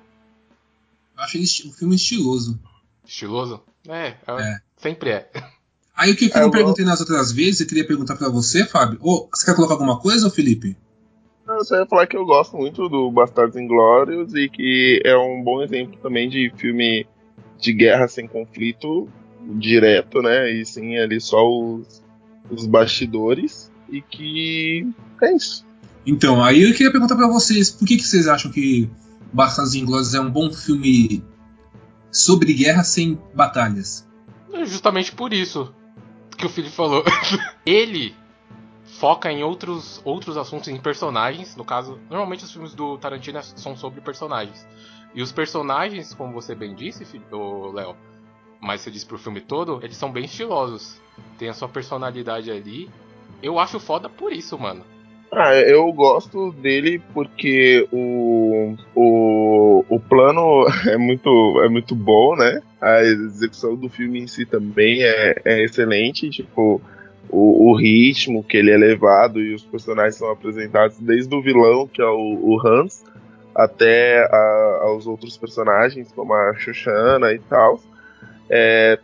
Eu 1.16 1.24
achei 1.24 1.42
esti- 1.42 1.66
um 1.66 1.72
filme 1.72 1.96
estiloso. 1.96 2.60
Estiloso? 3.04 3.60
É, 3.88 4.14
é, 4.24 4.40
É. 4.40 4.60
sempre 4.76 5.10
é. 5.10 5.30
Aí 5.96 6.12
o 6.12 6.16
que 6.16 6.28
que 6.28 6.34
É, 6.34 6.38
eu 6.38 6.42
não 6.42 6.46
eu 6.46 6.52
perguntei 6.52 6.84
nas 6.84 7.00
outras 7.00 7.32
vezes, 7.32 7.60
eu 7.60 7.66
queria 7.66 7.84
perguntar 7.84 8.14
pra 8.14 8.28
você, 8.28 8.64
Fábio. 8.64 9.00
Ô, 9.02 9.28
você 9.34 9.44
quer 9.44 9.56
colocar 9.56 9.74
alguma 9.74 9.98
coisa, 9.98 10.30
Felipe? 10.30 10.76
Eu 11.48 11.64
só 11.64 11.74
ia 11.74 11.86
falar 11.86 12.06
que 12.06 12.16
eu 12.16 12.24
gosto 12.24 12.56
muito 12.56 12.88
do 12.88 13.10
Bastardos 13.10 13.56
Inglórios 13.56 14.32
e 14.36 14.48
que 14.48 15.02
é 15.04 15.16
um 15.16 15.42
bom 15.42 15.60
exemplo 15.60 15.98
também 16.00 16.28
de 16.28 16.52
filme 16.56 17.04
de 17.58 17.72
guerra 17.72 18.06
sem 18.06 18.28
conflito 18.28 19.08
direto, 19.58 20.22
né? 20.22 20.52
E 20.52 20.64
sim 20.64 20.96
ali 20.98 21.20
só 21.20 21.44
os, 21.44 22.00
os 22.48 22.64
bastidores. 22.64 23.71
E 23.92 24.00
que 24.00 24.88
é 25.22 25.36
isso. 25.36 25.64
Então, 26.06 26.42
aí 26.42 26.62
eu 26.62 26.72
queria 26.72 26.90
perguntar 26.90 27.14
pra 27.14 27.28
vocês, 27.28 27.70
por 27.70 27.86
que, 27.86 27.98
que 27.98 28.02
vocês 28.02 28.26
acham 28.26 28.50
que 28.50 28.90
Bastardos 29.32 29.74
Inglórios 29.74 30.14
é 30.14 30.20
um 30.20 30.30
bom 30.30 30.50
filme 30.50 31.22
sobre 32.10 32.52
guerra 32.54 32.82
sem 32.82 33.20
batalhas? 33.34 34.08
É 34.52 34.64
Justamente 34.64 35.12
por 35.12 35.32
isso 35.32 35.72
que 36.36 36.46
o 36.46 36.48
Felipe 36.48 36.74
falou. 36.74 37.04
Ele 37.64 38.14
foca 38.98 39.30
em 39.30 39.44
outros, 39.44 40.00
outros 40.04 40.36
assuntos, 40.36 40.68
em 40.68 40.80
personagens. 40.80 41.54
No 41.54 41.64
caso, 41.64 42.00
normalmente 42.10 42.44
os 42.44 42.52
filmes 42.52 42.74
do 42.74 42.98
Tarantino 42.98 43.40
são 43.42 43.76
sobre 43.76 44.00
personagens. 44.00 44.66
E 45.14 45.22
os 45.22 45.30
personagens, 45.30 46.14
como 46.14 46.32
você 46.32 46.54
bem 46.54 46.74
disse, 46.74 47.04
Léo, 47.74 47.94
mas 48.60 48.80
você 48.80 48.90
disse 48.90 49.04
pro 49.04 49.18
filme 49.18 49.40
todo, 49.40 49.80
eles 49.82 49.96
são 49.96 50.10
bem 50.10 50.24
estilosos. 50.24 51.00
Tem 51.38 51.48
a 51.48 51.54
sua 51.54 51.68
personalidade 51.68 52.50
ali. 52.50 52.90
Eu 53.42 53.58
acho 53.58 53.80
foda 53.80 54.08
por 54.08 54.32
isso, 54.32 54.58
mano. 54.58 54.84
Ah, 55.34 55.54
eu 55.56 55.90
gosto 55.92 56.52
dele 56.52 57.00
porque 57.14 57.88
o, 57.90 58.74
o, 58.94 59.84
o 59.88 59.98
plano 60.00 60.66
é 60.86 60.98
muito, 60.98 61.62
é 61.64 61.68
muito 61.70 61.94
bom, 61.94 62.36
né? 62.36 62.60
A 62.80 63.02
execução 63.02 63.74
do 63.74 63.88
filme 63.88 64.20
em 64.20 64.26
si 64.26 64.44
também 64.44 65.02
é, 65.02 65.34
é 65.44 65.64
excelente. 65.64 66.28
Tipo, 66.28 66.82
o, 67.30 67.70
o 67.70 67.74
ritmo 67.74 68.44
que 68.44 68.58
ele 68.58 68.70
é 68.70 68.76
levado 68.76 69.40
e 69.40 69.54
os 69.54 69.62
personagens 69.64 70.16
são 70.16 70.30
apresentados 70.30 70.98
desde 70.98 71.34
o 71.34 71.40
vilão, 71.40 71.88
que 71.88 72.02
é 72.02 72.06
o, 72.06 72.38
o 72.42 72.60
Hans, 72.66 73.02
até 73.54 74.18
a- 74.30 74.80
aos 74.82 75.06
outros 75.06 75.38
personagens, 75.38 76.12
como 76.12 76.34
a 76.34 76.54
Shoshana 76.54 77.32
e 77.32 77.38
tal. 77.38 77.80
É, 78.50 78.98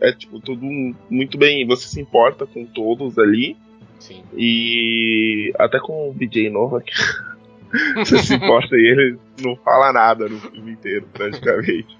é 0.00 0.12
tipo, 0.12 0.40
tudo 0.40 0.64
muito 1.10 1.36
bem. 1.36 1.66
Você 1.66 1.88
se 1.88 2.00
importa 2.00 2.46
com 2.46 2.64
todos 2.64 3.18
ali. 3.18 3.54
Sim. 3.98 4.22
E 4.36 5.52
até 5.58 5.78
com 5.78 6.08
o 6.08 6.12
BJ 6.12 6.50
Nova, 6.50 6.80
que 6.80 6.92
você 7.96 8.18
se 8.18 8.34
importa 8.34 8.76
e 8.76 8.80
ele 8.80 9.18
não 9.42 9.56
fala 9.56 9.92
nada 9.92 10.28
no 10.28 10.38
filme 10.38 10.72
inteiro, 10.72 11.08
praticamente. 11.12 11.96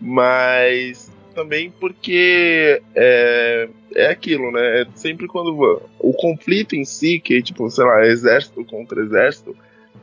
Mas 0.00 1.10
também 1.34 1.70
porque 1.70 2.80
é, 2.94 3.68
é 3.94 4.08
aquilo, 4.08 4.52
né? 4.52 4.82
É 4.82 4.86
sempre 4.94 5.26
quando 5.26 5.80
o 5.98 6.12
conflito 6.12 6.76
em 6.76 6.84
si, 6.84 7.18
que 7.18 7.42
tipo, 7.42 7.68
sei 7.70 7.84
lá, 7.84 8.06
exército 8.06 8.64
contra 8.64 9.02
exército, 9.02 9.56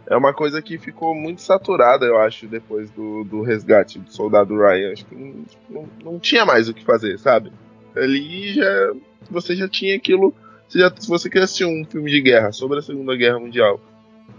é 0.08 0.16
uma 0.16 0.34
coisa 0.34 0.62
que 0.62 0.78
ficou 0.78 1.16
muito 1.16 1.42
saturada, 1.42 2.06
eu 2.06 2.18
acho, 2.18 2.48
depois 2.48 2.92
do, 2.92 3.24
do 3.24 3.42
resgate 3.42 3.98
do 4.00 4.12
soldado 4.12 4.58
Ryan. 4.58 4.92
Acho 4.92 5.06
que 5.06 5.16
não, 5.16 5.46
não, 5.70 5.90
não 6.04 6.20
tinha 6.20 6.46
mais 6.46 6.68
o 6.68 6.74
que 6.74 6.84
fazer, 6.84 7.18
sabe? 7.18 7.52
Ali 7.96 8.54
já 8.54 8.94
você 9.30 9.56
já 9.56 9.68
tinha 9.68 9.96
aquilo. 9.96 10.34
Se, 10.72 10.80
já, 10.80 10.90
se 10.96 11.08
você 11.10 11.30
quer 11.30 11.44
assistir 11.44 11.66
um 11.66 11.84
filme 11.84 12.10
de 12.10 12.22
guerra 12.22 12.52
sobre 12.54 12.80
a 12.80 12.82
Segunda 12.82 13.16
Guerra 13.16 13.40
Mundial 13.40 13.80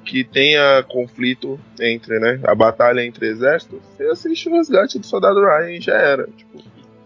que 0.05 0.24
tenha 0.24 0.83
conflito 0.89 1.61
entre, 1.78 2.18
né? 2.18 2.41
A 2.45 2.55
batalha 2.55 3.05
entre 3.05 3.26
exércitos, 3.28 3.78
você 3.97 4.05
assiste 4.05 4.49
o 4.49 4.53
resgate 4.53 4.99
do 4.99 5.07
soldado 5.07 5.41
Ryan 5.41 5.70
e 5.72 5.80
já 5.80 5.95
era. 5.95 6.26
Tipo, 6.26 6.59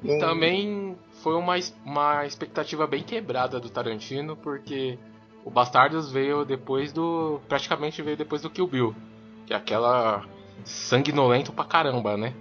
não- 0.03 0.19
Também 0.21 0.97
foi 1.23 1.35
uma, 1.35 1.57
uma 1.85 2.25
expectativa 2.25 2.87
bem 2.87 3.03
quebrada 3.03 3.59
do 3.59 3.69
Tarantino, 3.69 4.37
porque 4.37 4.97
o 5.45 5.51
Bastardos 5.51 6.11
veio 6.11 6.45
depois 6.45 6.93
do. 6.93 7.41
praticamente 7.49 8.01
veio 8.01 8.17
depois 8.17 8.41
do 8.43 8.49
Kill 8.49 8.67
Bill. 8.69 8.95
Que 9.45 9.53
é 9.53 9.57
aquela 9.57 10.25
sanguinolento 10.65 11.53
pra 11.53 11.65
caramba, 11.65 12.17
né? 12.17 12.33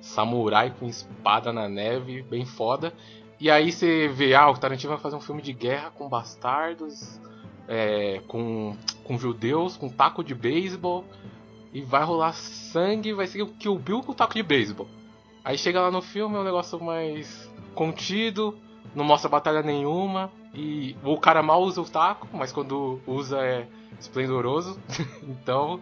Samurai 0.00 0.72
com 0.80 0.86
espada 0.88 1.52
na 1.52 1.68
neve, 1.68 2.22
bem 2.22 2.44
foda. 2.46 2.92
E 3.40 3.50
aí 3.50 3.72
você 3.72 4.06
vê, 4.06 4.34
ah, 4.34 4.50
o 4.50 4.58
Tarantino 4.58 4.92
vai 4.92 5.00
fazer 5.00 5.16
um 5.16 5.20
filme 5.20 5.40
de 5.40 5.54
guerra 5.54 5.90
com 5.90 6.06
bastardos, 6.10 7.18
é, 7.66 8.20
com, 8.28 8.76
com 9.02 9.16
judeus, 9.16 9.78
com 9.78 9.88
taco 9.88 10.22
de 10.22 10.34
beisebol. 10.34 11.06
E 11.72 11.80
vai 11.80 12.04
rolar 12.04 12.34
sangue, 12.34 13.14
vai 13.14 13.26
ser 13.26 13.42
o 13.42 13.46
Kill 13.46 13.78
Bill 13.78 14.02
com 14.02 14.12
taco 14.12 14.34
de 14.34 14.42
beisebol. 14.42 14.86
Aí 15.42 15.56
chega 15.56 15.80
lá 15.80 15.90
no 15.90 16.02
filme, 16.02 16.36
é 16.36 16.38
um 16.38 16.44
negócio 16.44 16.78
mais 16.82 17.50
contido, 17.74 18.58
não 18.94 19.04
mostra 19.04 19.30
batalha 19.30 19.62
nenhuma. 19.62 20.30
E 20.52 20.94
o 21.02 21.16
cara 21.16 21.42
mal 21.42 21.62
usa 21.62 21.80
o 21.80 21.88
taco, 21.88 22.28
mas 22.32 22.52
quando 22.52 23.00
usa 23.06 23.38
é 23.38 23.66
esplendoroso. 23.98 24.78
então 25.22 25.80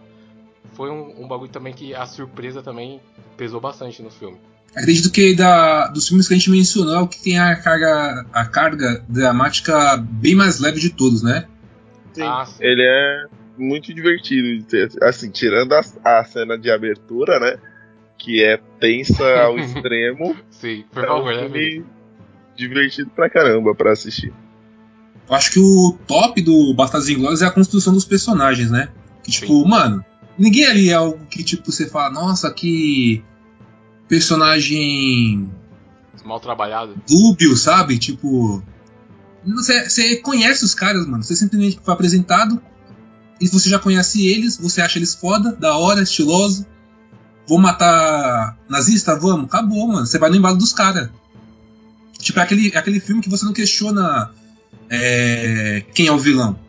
foi 0.73 0.89
um, 0.89 1.23
um 1.23 1.27
bagulho 1.27 1.51
também 1.51 1.73
que 1.73 1.93
a 1.93 2.05
surpresa 2.05 2.61
também 2.61 3.01
pesou 3.35 3.59
bastante 3.59 4.01
no 4.01 4.09
filme. 4.09 4.39
Acredito 4.75 5.11
que 5.11 5.35
da, 5.35 5.87
dos 5.87 6.07
filmes 6.07 6.27
que 6.27 6.33
a 6.33 6.37
gente 6.37 6.49
mencionou 6.49 6.95
é 6.95 6.99
o 6.99 7.07
que 7.07 7.21
tem 7.21 7.39
a 7.39 7.55
carga, 7.55 8.25
a 8.31 8.45
carga 8.45 9.03
dramática 9.09 9.97
bem 9.97 10.35
mais 10.35 10.59
leve 10.59 10.79
de 10.79 10.89
todos, 10.91 11.21
né? 11.23 11.45
Sim, 12.13 12.23
Ah, 12.23 12.45
sim. 12.45 12.63
ele 12.63 12.81
é 12.83 13.25
muito 13.57 13.93
divertido. 13.93 14.65
Assim, 15.01 15.29
tirando 15.31 15.73
a, 15.73 15.81
a 16.19 16.23
cena 16.23 16.57
de 16.57 16.69
abertura, 16.71 17.39
né? 17.39 17.57
Que 18.17 18.43
é 18.43 18.59
tensa 18.79 19.23
ao 19.41 19.57
extremo. 19.59 20.35
Sim, 20.51 20.85
por 20.91 21.03
é 21.03 21.07
favor, 21.07 21.33
um 21.33 21.35
né, 21.35 21.49
Felipe? 21.49 21.71
filme 21.71 21.85
divertido 22.55 23.09
pra 23.15 23.29
caramba 23.29 23.73
pra 23.73 23.91
assistir. 23.93 24.33
Eu 25.29 25.35
acho 25.35 25.51
que 25.51 25.59
o 25.59 25.97
top 26.07 26.41
do 26.41 26.73
Bastardos 26.73 27.07
Inglórios 27.09 27.41
é 27.41 27.45
a 27.45 27.51
construção 27.51 27.93
dos 27.93 28.03
personagens, 28.05 28.69
né? 28.71 28.89
Que, 29.23 29.31
tipo, 29.31 29.65
mano, 29.67 30.03
ninguém 30.37 30.65
ali 30.65 30.89
é 30.89 30.93
algo 30.93 31.25
que, 31.27 31.43
tipo, 31.43 31.71
você 31.71 31.87
fala, 31.87 32.09
nossa, 32.11 32.51
que 32.51 33.23
personagem 34.09 35.49
Mal 36.25 36.39
trabalhado. 36.41 36.95
dúbio, 37.07 37.55
sabe? 37.55 37.97
Tipo. 37.97 38.61
Você, 39.45 40.17
conhece 40.17 40.65
os 40.65 40.75
caras, 40.75 41.07
mano. 41.07 41.23
Você 41.23 41.35
simplesmente 41.35 41.79
foi 41.81 41.93
apresentado 41.93 42.61
e 43.39 43.47
você 43.47 43.69
já 43.69 43.79
conhece 43.79 44.27
eles, 44.27 44.57
você 44.57 44.81
acha 44.81 44.99
eles 44.99 45.15
foda, 45.15 45.53
da 45.53 45.77
hora, 45.77 46.01
estiloso. 46.01 46.65
Vou 47.47 47.57
matar 47.57 48.57
nazista? 48.67 49.15
Vamos, 49.15 49.45
acabou, 49.45 49.87
mano. 49.87 50.05
Você 50.05 50.19
vai 50.19 50.29
no 50.29 50.35
embalo 50.35 50.57
dos 50.57 50.73
caras. 50.73 51.09
Tipo, 52.19 52.39
é 52.39 52.43
aquele, 52.43 52.71
é 52.73 52.77
aquele 52.77 52.99
filme 52.99 53.21
que 53.21 53.29
você 53.29 53.45
não 53.45 53.53
questiona 53.53 54.29
é, 54.89 55.85
quem 55.93 56.07
é 56.07 56.11
o 56.11 56.17
vilão. 56.17 56.59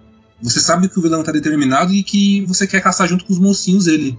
Você 0.40 0.60
sabe 0.60 0.88
que 0.88 0.98
o 0.98 1.02
vilão 1.02 1.24
tá 1.24 1.32
determinado 1.32 1.92
e 1.92 2.02
que 2.02 2.44
você 2.46 2.66
quer 2.66 2.80
caçar 2.80 3.08
junto 3.08 3.24
com 3.24 3.32
os 3.32 3.38
mocinhos 3.38 3.86
ele. 3.88 4.16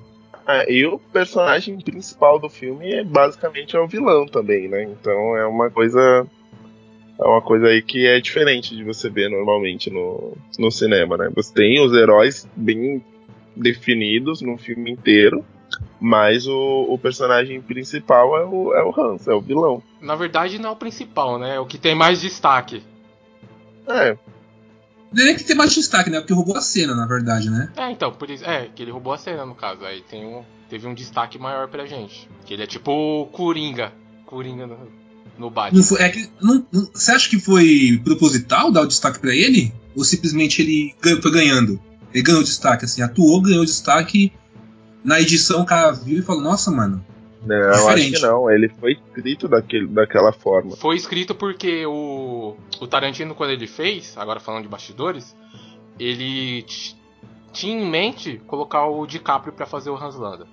E 0.68 0.86
o 0.86 0.98
personagem 0.98 1.80
principal 1.80 2.40
do 2.40 2.50
filme 2.50 2.92
é 2.92 3.04
basicamente 3.04 3.76
é 3.76 3.80
o 3.80 3.88
vilão 3.88 4.26
também, 4.26 4.68
né? 4.68 4.84
Então 4.84 5.38
é 5.38 5.46
uma 5.46 5.70
coisa. 5.70 6.28
É 7.20 7.24
uma 7.24 7.42
coisa 7.42 7.68
aí 7.68 7.82
que 7.82 8.08
é 8.08 8.20
diferente 8.20 8.76
de 8.76 8.84
você 8.84 9.10
ver 9.10 9.30
normalmente 9.30 9.92
no, 9.92 10.36
no 10.58 10.72
cinema, 10.72 11.18
né? 11.18 11.30
Você 11.36 11.54
tem 11.54 11.80
os 11.86 11.94
heróis 11.94 12.50
bem 12.56 13.04
definidos 13.56 14.42
no 14.42 14.58
filme 14.58 14.92
inteiro, 14.92 15.46
mas 16.00 16.48
o, 16.48 16.88
o 16.90 16.98
personagem 16.98 17.62
principal 17.62 18.38
é 18.38 18.46
o, 18.46 18.74
é 18.74 18.84
o 18.84 19.00
Hans, 19.00 19.28
é 19.28 19.34
o 19.34 19.42
vilão. 19.42 19.84
Na 20.02 20.16
verdade, 20.16 20.58
não 20.58 20.70
é 20.70 20.74
o 20.74 20.76
principal, 20.76 21.38
né? 21.38 21.56
É 21.56 21.60
o 21.60 21.66
que 21.66 21.78
tem 21.78 21.94
mais 21.94 22.20
destaque. 22.20 22.82
É, 23.88 24.18
Não 25.14 25.24
é 25.24 25.26
nem 25.26 25.36
que 25.36 25.44
tem 25.44 25.56
mais 25.56 25.74
destaque, 25.74 26.10
né? 26.10 26.20
Porque 26.20 26.34
roubou 26.34 26.56
a 26.56 26.62
cena, 26.62 26.96
na 26.96 27.06
verdade, 27.06 27.50
né? 27.50 27.70
É, 27.76 27.92
então, 27.92 28.12
por 28.12 28.30
isso. 28.30 28.46
É, 28.46 28.68
que 28.74 28.82
ele 28.82 28.92
roubou 28.92 29.12
a 29.14 29.18
cena, 29.18 29.46
no 29.46 29.54
caso. 29.56 29.84
Aí 29.84 30.02
tem 30.02 30.26
um, 30.26 30.44
teve 30.70 30.88
um 30.88 30.94
destaque 30.94 31.38
maior 31.38 31.68
pra 31.68 31.86
gente. 31.86 32.30
Que 32.46 32.54
ele 32.54 32.64
é 32.64 32.68
tipo 32.68 33.26
Coringa. 33.34 33.92
Coringa 34.26 34.66
no, 34.66 34.78
no 35.38 35.50
Batman. 35.50 35.84
Foi, 35.84 36.02
é 36.02 36.10
que, 36.10 36.30
não- 36.42 36.66
não- 36.72 36.90
você 36.94 37.12
acha 37.12 37.30
que 37.30 37.40
foi 37.40 38.00
proposital 38.04 38.72
dar 38.72 38.82
o 38.84 38.88
destaque 38.88 39.20
pra 39.20 39.36
ele? 39.36 39.74
Ou 39.96 40.04
simplesmente 40.06 40.62
ele 40.62 40.96
ganha- 41.02 41.22
foi 41.22 41.32
ganhando? 41.32 41.80
Ele 42.14 42.24
ganhou 42.24 42.42
destaque, 42.44 42.86
assim, 42.86 43.02
atuou, 43.02 43.42
ganhou 43.42 43.66
destaque. 43.66 44.32
Na 45.04 45.20
edição 45.20 45.62
o 45.62 45.66
cara 45.66 45.92
viu 45.92 46.20
e 46.20 46.22
falou, 46.22 46.42
nossa, 46.42 46.72
mano. 46.72 47.04
Não, 47.44 47.56
eu 47.56 47.70
acho 47.72 47.80
Diferente. 47.88 48.16
que 48.16 48.22
não. 48.22 48.50
Ele 48.52 48.70
foi 48.70 48.94
escrito 48.94 49.48
daquele, 49.48 49.88
daquela 49.88 50.32
forma. 50.32 50.76
Foi 50.76 50.96
escrito 50.96 51.34
porque 51.36 51.86
o, 51.86 52.56
o 52.80 52.88
Tarantino, 52.88 53.34
quando 53.36 53.52
ele 53.52 53.68
fez, 53.68 54.18
agora 54.18 54.40
falando 54.40 54.64
de 54.64 54.70
bastidores, 54.70 55.36
ele 56.00 56.64
tinha 57.52 57.82
em 57.82 57.90
mente 57.90 58.42
colocar 58.48 58.86
o 58.88 59.06
DiCaprio 59.06 59.54
pra 59.54 59.66
fazer 59.66 59.90
o 59.90 59.96
Hans 59.96 60.16
Landa. 60.16 60.48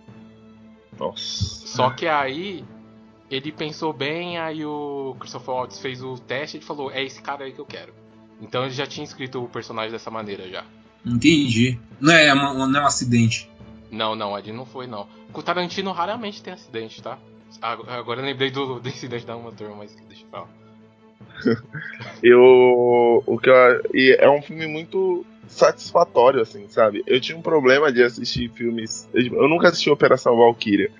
Nossa. 0.99 1.67
Só 1.67 1.91
que 1.91 2.07
aí 2.09 2.65
ele 3.31 3.53
pensou 3.53 3.93
bem, 3.93 4.39
aí 4.39 4.65
o 4.65 5.15
Christopher 5.21 5.55
Waltz 5.55 5.79
fez 5.79 6.03
o 6.03 6.17
teste 6.19 6.57
e 6.57 6.59
ele 6.59 6.65
falou: 6.67 6.91
É 6.91 7.03
esse 7.05 7.21
cara 7.23 7.45
aí 7.45 7.53
que 7.53 7.61
eu 7.61 7.67
quero. 7.67 7.93
Então 8.41 8.63
ele 8.65 8.73
já 8.73 8.87
tinha 8.87 9.05
escrito 9.05 9.43
o 9.43 9.49
personagem 9.49 9.91
dessa 9.93 10.11
maneira 10.11 10.49
já. 10.49 10.65
Entendi. 11.07 11.79
Não 12.01 12.13
é, 12.13 12.33
uma- 12.33 12.67
não 12.67 12.81
é 12.81 12.83
um 12.83 12.87
acidente. 12.87 13.49
Não, 13.91 14.15
não, 14.15 14.35
ali 14.35 14.53
não 14.53 14.67
foi 14.67 14.87
não. 14.87 15.07
O 15.33 15.43
Tarantino 15.43 15.93
raramente 15.93 16.43
tem 16.43 16.53
acidente, 16.53 17.03
tá? 17.03 17.19
Ag- 17.63 17.89
Agora 17.89 18.21
eu 18.21 18.25
lembrei 18.27 18.51
do, 18.51 18.79
do 18.81 18.89
incidente 18.89 19.25
da 19.27 19.37
uma 19.37 19.53
turma, 19.53 19.77
mas 19.77 19.95
deixa 20.09 20.25
eu 20.25 20.29
falar. 20.29 20.49
Eu, 22.23 23.23
o 23.27 23.39
que 23.39 23.49
eu, 23.49 23.55
e 23.95 24.17
é 24.19 24.29
um 24.29 24.43
filme 24.43 24.67
muito 24.67 25.25
satisfatório, 25.47 26.41
assim, 26.41 26.67
sabe? 26.69 27.03
Eu 27.07 27.21
tinha 27.21 27.37
um 27.37 27.43
problema 27.43 27.93
de 27.93 28.03
assistir 28.03 28.51
filmes. 28.51 29.09
Eu, 29.15 29.49
nunca 29.49 29.69
assisti 29.69 29.89
Operação 29.91 30.37
Valkyria. 30.37 30.91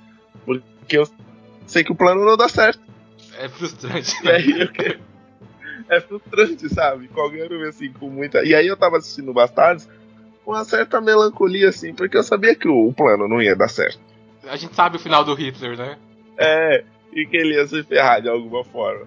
Porque 0.45 0.97
eu 0.99 1.09
sei 1.67 1.85
que 1.85 1.93
o 1.93 1.97
plano 1.97 2.25
não 2.25 2.37
dá 2.37 2.49
certo. 2.49 2.81
É 3.37 3.49
frustrante. 3.49 4.15
E 4.25 4.29
aí 4.31 4.61
eu 4.61 4.69
que- 4.73 4.99
É 5.89 6.01
frustrante, 6.01 6.69
sabe? 6.69 7.09
Qualquer 7.09 7.51
um 7.53 7.63
assim, 7.69 7.93
com 7.93 8.09
muita. 8.11 8.45
E 8.45 8.55
aí 8.55 8.67
eu 8.67 8.77
tava 8.77 8.99
assistindo 8.99 9.33
Bastardos 9.33 9.89
uma 10.53 10.65
certa 10.65 11.01
melancolia, 11.01 11.69
assim, 11.69 11.95
porque 11.95 12.17
eu 12.17 12.23
sabia 12.23 12.55
que 12.55 12.69
o, 12.69 12.93
plano 12.93 13.29
não 13.29 13.41
ia 13.43 13.55
dar 13.57 13.69
certo. 13.69 14.01
A 14.49 14.57
gente 14.57 14.75
sabe 14.75 14.97
o 14.97 15.01
final 15.01 15.25
do 15.25 15.35
Hitler, 15.35 15.77
né? 15.77 15.99
É, 16.37 16.85
e 17.13 17.27
que 17.27 17.37
ele 17.37 17.55
ia 17.55 17.67
se 17.67 17.83
ferrar 17.83 18.23
de 18.23 18.29
alguma 18.29 18.65
forma. 18.65 19.07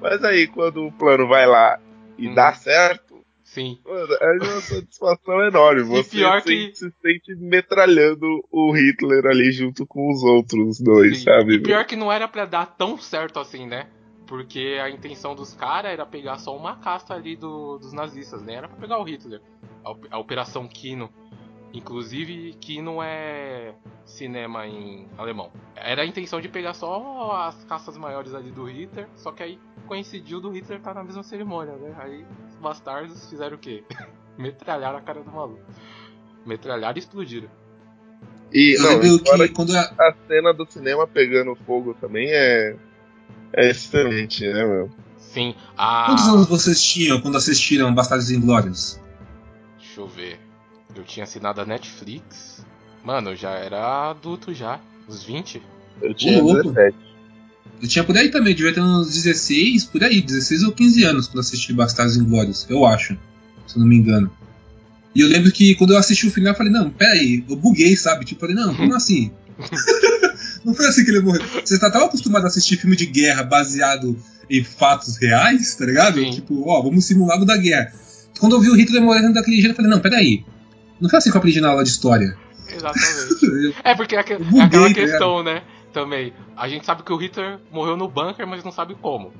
Mas 0.00 0.22
aí, 0.24 0.46
quando 0.46 0.86
o 0.86 0.92
plano 0.92 1.26
vai 1.28 1.46
lá 1.46 1.78
e 2.18 2.28
Hum. 2.28 2.34
dá 2.34 2.52
certo, 2.54 3.12
Sim. 3.44 3.78
Mano, 3.84 4.14
é 4.18 4.32
uma 4.32 4.60
satisfação 4.62 5.42
enorme. 5.46 5.82
Você 5.82 6.04
se, 6.40 6.42
que- 6.42 6.70
se 6.74 6.90
sente 7.02 7.34
metralhando 7.36 8.26
o 8.50 8.72
Hitler 8.72 9.26
ali 9.26 9.52
junto 9.52 9.86
com 9.86 10.10
os 10.10 10.22
outros 10.22 10.80
dois, 10.80 11.18
Sim. 11.18 11.24
sabe? 11.24 11.54
E 11.56 11.60
pior 11.62 11.84
que 11.84 11.94
não 11.94 12.10
era 12.10 12.26
pra 12.26 12.46
dar 12.46 12.64
tão 12.64 12.96
certo 12.96 13.38
assim, 13.38 13.66
né? 13.66 13.88
Porque 14.26 14.78
a 14.82 14.88
intenção 14.88 15.34
dos 15.34 15.52
caras 15.52 15.92
era 15.92 16.06
pegar 16.06 16.38
só 16.38 16.56
uma 16.56 16.76
casta 16.76 17.12
ali 17.12 17.36
do- 17.36 17.76
dos 17.76 17.92
nazistas, 17.92 18.42
né? 18.42 18.54
Era 18.54 18.68
pra 18.68 18.78
pegar 18.78 18.98
o 18.98 19.04
Hitler. 19.04 19.42
A, 19.84 19.90
op- 19.90 20.08
a 20.10 20.18
Operação 20.18 20.66
Kino. 20.68 21.10
Inclusive, 21.72 22.54
Kino 22.60 23.02
é 23.02 23.74
cinema 24.04 24.66
em 24.66 25.08
alemão. 25.16 25.50
Era 25.74 26.02
a 26.02 26.06
intenção 26.06 26.40
de 26.40 26.48
pegar 26.48 26.74
só 26.74 27.32
as 27.48 27.64
castas 27.64 27.96
maiores 27.96 28.34
ali 28.34 28.50
do 28.50 28.64
Hitler, 28.64 29.08
só 29.16 29.32
que 29.32 29.42
aí 29.42 29.58
coincidiu 29.86 30.40
do 30.40 30.50
Hitler 30.50 30.78
estar 30.78 30.92
na 30.94 31.02
mesma 31.02 31.22
cerimônia, 31.22 31.74
né? 31.76 31.94
Aí 31.98 32.26
os 32.50 32.56
bastardos 32.56 33.28
fizeram 33.30 33.56
o 33.56 33.58
quê? 33.58 33.84
Metralharam 34.36 34.98
a 34.98 35.00
cara 35.00 35.22
do 35.22 35.30
maluco. 35.30 35.62
Metralharam 36.44 36.96
e 36.96 36.98
explodiram. 36.98 37.48
E 38.52 38.74
Eu 38.76 38.82
não, 38.82 38.98
lembro 38.98 39.24
que 39.24 39.48
quando 39.48 39.74
a, 39.74 39.80
a 39.80 40.14
cena 40.28 40.52
do 40.52 40.66
cinema 40.70 41.06
pegando 41.06 41.54
fogo 41.66 41.94
também 41.94 42.28
é, 42.30 42.76
é 43.54 43.70
excelente, 43.70 44.46
né, 44.46 44.64
meu? 44.64 44.90
Sim, 45.16 45.54
a. 45.76 46.06
Quantos 46.06 46.28
anos 46.28 46.48
vocês 46.48 46.82
tinham 46.82 47.18
quando 47.20 47.38
assistiram 47.38 47.94
Bastardos 47.94 48.30
Inglórios? 48.30 49.00
Deixa 49.92 50.00
eu 50.00 50.08
ver. 50.08 50.40
Eu 50.96 51.04
tinha 51.04 51.24
assinado 51.24 51.60
a 51.60 51.66
Netflix. 51.66 52.64
Mano, 53.04 53.30
eu 53.30 53.36
já 53.36 53.50
era 53.50 54.08
adulto 54.08 54.54
já. 54.54 54.80
Uns 55.06 55.22
20? 55.22 55.60
Eu 56.00 56.14
tinha 56.14 56.42
louco. 56.42 56.72
17. 56.72 56.96
Eu 57.82 57.88
tinha 57.88 58.02
por 58.02 58.16
aí 58.16 58.30
também, 58.30 58.54
devia 58.54 58.72
ter 58.72 58.80
uns 58.80 59.12
16, 59.12 59.84
por 59.84 60.02
aí, 60.02 60.22
16 60.22 60.62
ou 60.62 60.72
15 60.72 61.04
anos 61.04 61.26
quando 61.26 61.40
assisti 61.40 61.74
Bastardos 61.74 62.16
Inglórios, 62.16 62.64
eu 62.70 62.86
acho, 62.86 63.18
se 63.66 63.76
eu 63.76 63.80
não 63.80 63.86
me 63.86 63.96
engano. 63.96 64.30
E 65.14 65.20
eu 65.20 65.28
lembro 65.28 65.50
que 65.52 65.74
quando 65.74 65.92
eu 65.92 65.98
assisti 65.98 66.26
o 66.26 66.30
final, 66.30 66.52
eu 66.52 66.56
falei, 66.56 66.72
não, 66.72 66.88
peraí, 66.88 67.44
eu 67.48 67.56
buguei, 67.56 67.96
sabe? 67.96 68.24
Tipo, 68.24 68.40
falei, 68.40 68.54
não, 68.54 68.74
como 68.74 68.94
assim? 68.94 69.30
não 70.64 70.74
foi 70.74 70.86
assim 70.86 71.04
que 71.04 71.10
ele 71.10 71.20
morreu. 71.20 71.42
Você 71.62 71.78
tá 71.78 71.90
tão 71.90 72.04
acostumado 72.04 72.44
a 72.44 72.46
assistir 72.46 72.76
filme 72.76 72.96
de 72.96 73.04
guerra 73.04 73.42
baseado 73.42 74.16
em 74.48 74.62
fatos 74.62 75.16
reais, 75.16 75.74
tá 75.74 75.84
ligado? 75.84 76.20
Sim. 76.20 76.30
Tipo, 76.30 76.68
ó, 76.68 76.80
vamos 76.80 77.04
simular 77.04 77.42
o 77.42 77.44
da 77.44 77.56
guerra. 77.56 77.92
Quando 78.38 78.56
eu 78.56 78.60
vi 78.60 78.70
o 78.70 78.74
Hitler 78.76 79.02
morrendo 79.02 79.34
daquele 79.34 79.56
jeito, 79.56 79.72
eu 79.72 79.76
falei, 79.76 79.90
não, 79.90 80.00
peraí. 80.00 80.44
Não 81.00 81.08
foi 81.08 81.18
assim 81.18 81.30
que 81.30 81.36
eu 81.36 81.38
aprendi 81.38 81.60
na 81.60 81.68
aula 81.70 81.82
de 81.84 81.90
história. 81.90 82.36
Exatamente. 82.68 83.44
Eu- 83.44 83.74
é 83.84 83.94
porque 83.94 84.16
é, 84.16 84.18
aque- 84.20 84.32
é 84.34 84.60
aquela 84.62 84.92
questão, 84.94 85.42
né? 85.42 85.62
Também. 85.92 86.32
A 86.56 86.68
gente 86.68 86.86
sabe 86.86 87.02
que 87.02 87.12
o 87.12 87.16
Hitler 87.16 87.58
morreu 87.70 87.96
no 87.96 88.08
bunker, 88.08 88.46
mas 88.46 88.64
não 88.64 88.72
sabe 88.72 88.94
como. 88.94 89.32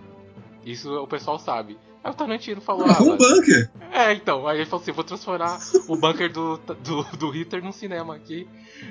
Isso 0.66 0.93
o 0.95 1.07
pessoal 1.07 1.38
sabe. 1.38 1.78
Aí 2.05 2.11
o 2.11 2.14
Tarantino 2.14 2.61
falou, 2.61 2.84
ah, 2.88 3.03
um 3.03 3.16
bunker. 3.16 3.70
É, 3.90 4.12
então. 4.12 4.47
Aí 4.47 4.59
ele 4.59 4.66
falou 4.66 4.82
assim: 4.82 4.93
vou 4.93 5.05
transformar 5.05 5.59
o 5.88 5.97
bunker 5.97 6.30
do, 6.30 6.59
do, 6.82 7.03
do 7.16 7.30
Hitler 7.30 7.62
num 7.64 7.72
cinema 7.72 8.14
aqui. 8.16 8.47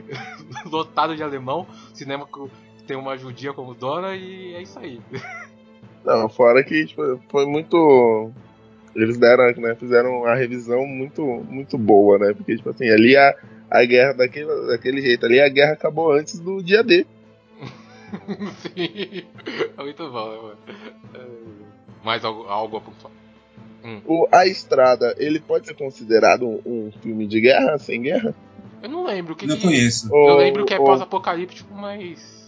lotado 0.65 1.15
de 1.15 1.21
alemão. 1.21 1.67
Cinema 1.93 2.25
que 2.25 2.83
tem 2.85 2.97
uma 2.97 3.17
judia 3.17 3.53
como 3.53 3.75
dona 3.75 4.15
e 4.15 4.55
é 4.55 4.61
isso 4.63 4.79
aí. 4.79 4.99
Não, 6.03 6.27
fora 6.29 6.63
que 6.63 6.85
tipo, 6.87 7.19
foi 7.29 7.45
muito. 7.45 8.31
Eles 8.95 9.17
deram, 9.17 9.45
né? 9.61 9.75
Fizeram 9.75 10.19
uma 10.21 10.35
revisão 10.35 10.85
muito, 10.85 11.23
muito 11.49 11.77
boa, 11.77 12.17
né? 12.19 12.33
Porque, 12.33 12.55
tipo 12.57 12.69
assim, 12.69 12.89
ali 12.89 13.15
a, 13.15 13.33
a 13.69 13.83
guerra 13.85 14.13
daquele, 14.13 14.67
daquele 14.67 15.01
jeito 15.01 15.25
ali, 15.25 15.39
a 15.39 15.47
guerra 15.49 15.73
acabou 15.73 16.11
antes 16.11 16.39
do 16.39 16.61
dia 16.61 16.83
D. 16.83 17.05
Sim. 18.59 19.23
É 19.77 19.83
muito 19.83 20.09
bom, 20.11 20.29
né, 20.31 20.37
mano? 20.41 20.57
É, 21.15 22.05
Mais 22.05 22.23
algo, 22.25 22.43
algo 22.43 22.77
a 22.77 22.81
pontuar? 22.81 23.13
O 24.05 24.27
A 24.31 24.45
Estrada, 24.45 25.15
ele 25.17 25.39
pode 25.39 25.65
ser 25.65 25.73
considerado 25.73 26.45
um, 26.47 26.59
um 26.65 26.91
filme 27.01 27.25
de 27.25 27.41
guerra, 27.41 27.77
sem 27.79 28.01
guerra? 28.01 28.35
Eu 28.83 28.89
não 28.89 29.03
lembro 29.05 29.33
o 29.33 29.35
que 29.35 29.47
Não 29.47 29.55
que- 29.55 29.63
conheço. 29.63 30.07
Eu 30.07 30.13
Ou- 30.15 30.37
lembro 30.37 30.65
que 30.65 30.73
é 30.73 30.79
ou- 30.79 30.85
pós-apocalíptico, 30.85 31.73
mas. 31.73 32.40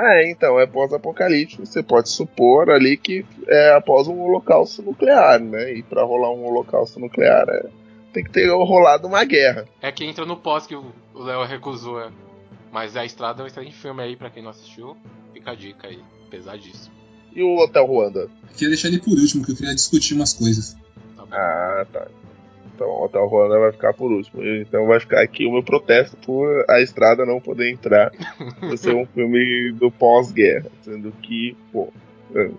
É, 0.00 0.30
então, 0.30 0.60
é 0.60 0.66
pós-apocalíptico. 0.66 1.66
Você 1.66 1.82
pode 1.82 2.08
supor 2.08 2.70
ali 2.70 2.96
que 2.96 3.26
é 3.48 3.74
após 3.74 4.06
um 4.06 4.20
holocausto 4.20 4.80
nuclear, 4.80 5.40
né? 5.40 5.74
E 5.74 5.82
pra 5.82 6.04
rolar 6.04 6.30
um 6.30 6.46
holocausto 6.46 7.00
nuclear 7.00 7.48
é, 7.48 7.66
tem 8.12 8.22
que 8.22 8.30
ter 8.30 8.48
rolado 8.48 9.08
uma 9.08 9.24
guerra. 9.24 9.66
É 9.82 9.90
que 9.90 10.04
entra 10.04 10.24
no 10.24 10.36
pós 10.36 10.66
que 10.66 10.76
o 10.76 10.92
o 11.18 11.24
Léo 11.24 11.44
recusou. 11.44 12.00
é. 12.00 12.10
Mas 12.70 12.96
a 12.96 13.04
estrada 13.04 13.42
é 13.42 13.44
um 13.44 13.46
excelente 13.48 13.74
filme 13.74 14.00
aí, 14.02 14.14
pra 14.14 14.30
quem 14.30 14.42
não 14.42 14.50
assistiu. 14.50 14.96
Fica 15.32 15.50
a 15.50 15.54
dica 15.54 15.88
aí, 15.88 15.98
pesadíssimo. 16.30 16.94
E 17.34 17.42
o 17.42 17.56
Hotel 17.56 17.84
Ruanda? 17.84 18.20
Eu 18.20 18.54
queria 18.54 18.68
deixar 18.68 18.88
ele 18.88 19.00
por 19.00 19.18
último, 19.18 19.44
que 19.44 19.50
eu 19.50 19.56
queria 19.56 19.74
discutir 19.74 20.14
umas 20.14 20.32
coisas. 20.32 20.74
Tá 21.16 21.24
bom. 21.24 21.28
Ah, 21.32 21.86
tá. 21.92 22.06
Então 22.78 22.86
o 22.88 23.04
Hotel 23.06 23.26
Ruanda 23.26 23.58
vai 23.58 23.72
ficar 23.72 23.92
por 23.92 24.12
último. 24.12 24.40
Então 24.44 24.86
vai 24.86 25.00
ficar 25.00 25.20
aqui 25.20 25.44
o 25.44 25.50
meu 25.52 25.64
protesto 25.64 26.16
por 26.18 26.64
a 26.70 26.80
estrada 26.80 27.26
não 27.26 27.40
poder 27.40 27.72
entrar. 27.72 28.12
Por 28.60 28.78
ser 28.78 28.94
um 28.94 29.04
filme 29.04 29.72
do 29.72 29.90
pós-guerra. 29.90 30.66
Sendo 30.82 31.10
que, 31.20 31.56
pô. 31.72 31.88
é- 32.36 32.50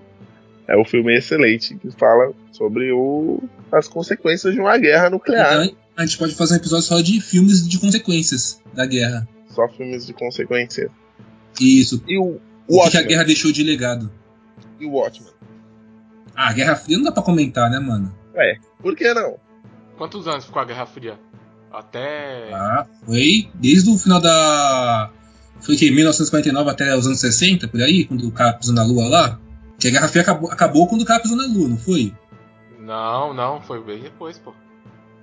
É 0.67 0.77
um 0.77 0.83
filme 0.83 1.15
excelente 1.17 1.73
que 1.77 1.89
fala 1.91 2.33
sobre 2.51 2.91
o, 2.91 3.41
as 3.71 3.87
consequências 3.87 4.53
de 4.53 4.59
uma 4.59 4.77
guerra 4.77 5.09
nuclear. 5.09 5.63
Então, 5.65 5.77
a 5.95 6.05
gente 6.05 6.17
pode 6.17 6.35
fazer 6.35 6.55
um 6.55 6.57
episódio 6.57 6.85
só 6.85 6.99
de 7.01 7.21
filmes 7.21 7.67
de 7.67 7.79
consequências 7.79 8.61
da 8.73 8.85
guerra. 8.85 9.25
Só 9.47 9.67
filmes 9.69 10.05
de 10.05 10.11
consequências. 10.13 10.91
Isso. 11.61 12.03
E 12.07 12.17
o 12.19 12.39
O 12.67 12.83
que 12.83 12.91
que 12.91 12.97
a 12.97 13.01
guerra 13.03 13.23
deixou 13.23 13.51
de 13.53 13.63
legado? 13.63 14.11
E 14.79 14.85
o 14.85 14.91
Watchmen. 14.91 15.31
Ah, 16.35 16.49
a 16.49 16.53
Guerra 16.53 16.75
Fria 16.75 16.97
não 16.97 17.05
dá 17.05 17.11
pra 17.11 17.23
comentar, 17.23 17.69
né, 17.71 17.79
mano? 17.79 18.13
Por 18.81 18.95
que 18.95 19.11
não? 19.13 19.37
Quantos 19.99 20.27
anos 20.29 20.45
ficou 20.45 20.61
a 20.61 20.65
Guerra 20.65 20.85
Fria? 20.85 21.19
Até. 21.71 22.51
Ah, 22.53 22.85
foi 23.05 23.49
desde 23.53 23.89
o 23.91 23.97
final 23.97 24.19
da. 24.21 25.11
Foi 25.59 25.75
que 25.75 25.91
1949 25.91 26.69
até 26.71 26.95
os 26.95 27.05
anos 27.05 27.19
60, 27.19 27.67
por 27.67 27.81
aí, 27.81 28.05
quando 28.05 28.25
o 28.25 28.31
cara 28.31 28.53
pisou 28.53 28.73
na 28.73 28.83
Lua 28.83 29.09
lá? 29.09 29.39
Que 29.77 29.89
a 29.89 29.91
Guerra 29.91 30.07
Fria 30.07 30.21
acabou, 30.21 30.49
acabou 30.49 30.87
quando 30.87 31.01
o 31.01 31.05
cara 31.05 31.21
pisou 31.21 31.35
na 31.37 31.45
Lua, 31.45 31.67
não 31.67 31.77
foi? 31.77 32.13
Não, 32.79 33.33
não, 33.33 33.61
foi 33.61 33.83
bem 33.83 33.99
depois, 33.99 34.39
pô. 34.39 34.51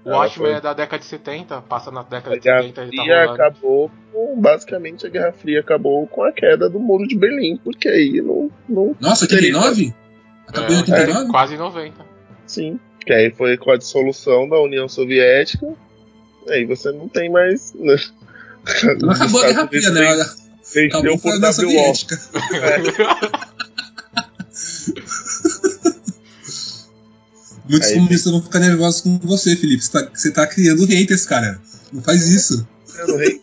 O 0.04 0.10
Ela 0.10 0.18
Watchmen 0.18 0.52
é 0.52 0.60
da 0.60 0.72
década 0.74 1.00
de 1.00 1.06
70, 1.06 1.62
passa 1.62 1.90
na 1.90 2.02
década 2.02 2.36
A 2.36 2.38
de 2.38 2.44
Guerra 2.44 2.62
70 2.62 2.84
e 2.84 2.96
tá 2.96 3.02
rolando. 3.02 3.32
acabou 3.32 3.90
com. 4.12 4.40
Basicamente 4.40 5.06
a 5.06 5.08
Guerra 5.10 5.32
Fria 5.32 5.60
acabou 5.60 6.06
com 6.06 6.22
a 6.22 6.30
queda 6.30 6.68
do 6.68 6.78
Muro 6.78 7.08
de 7.08 7.16
Berlim. 7.16 7.56
Porque 7.56 7.88
aí 7.88 8.20
não. 8.22 8.50
não 8.68 8.94
Nossa, 9.00 9.24
89? 9.24 9.92
Acabou 10.46 10.70
em 10.70 10.76
É, 10.76 10.80
89? 10.80 11.30
quase 11.30 11.56
90. 11.56 12.04
sim. 12.46 12.78
Que 13.06 13.12
aí 13.12 13.30
foi 13.30 13.56
com 13.56 13.70
a 13.70 13.76
dissolução 13.76 14.48
da 14.48 14.60
União 14.60 14.88
Soviética. 14.88 15.72
Aí 16.48 16.64
você 16.64 16.90
não 16.90 17.08
tem 17.08 17.30
mais. 17.30 17.72
né? 17.74 17.96
Não 19.00 19.10
Os 19.10 19.20
acabou 19.20 19.42
a 19.42 19.46
Guerra 19.46 19.68
Fria, 19.68 19.90
né? 19.90 20.24
Venceu 20.74 20.98
Acabou 20.98 21.18
por 21.18 21.22
com 21.22 21.30
a 21.30 21.36
União 21.36 21.52
W.O. 21.52 21.94
Muitos 27.68 27.88
Aí, 27.88 27.94
comunistas 27.94 28.32
vão 28.32 28.42
ficar 28.42 28.60
nervosos 28.60 29.00
com 29.00 29.18
você, 29.18 29.56
Felipe. 29.56 29.82
Você 29.82 29.90
tá, 29.90 30.08
você 30.12 30.30
tá 30.30 30.46
criando 30.46 30.84
haters, 30.84 31.26
cara. 31.26 31.60
Não 31.92 32.02
faz 32.02 32.28
isso. 32.28 32.66
Eu 32.98 33.16
rei. 33.18 33.40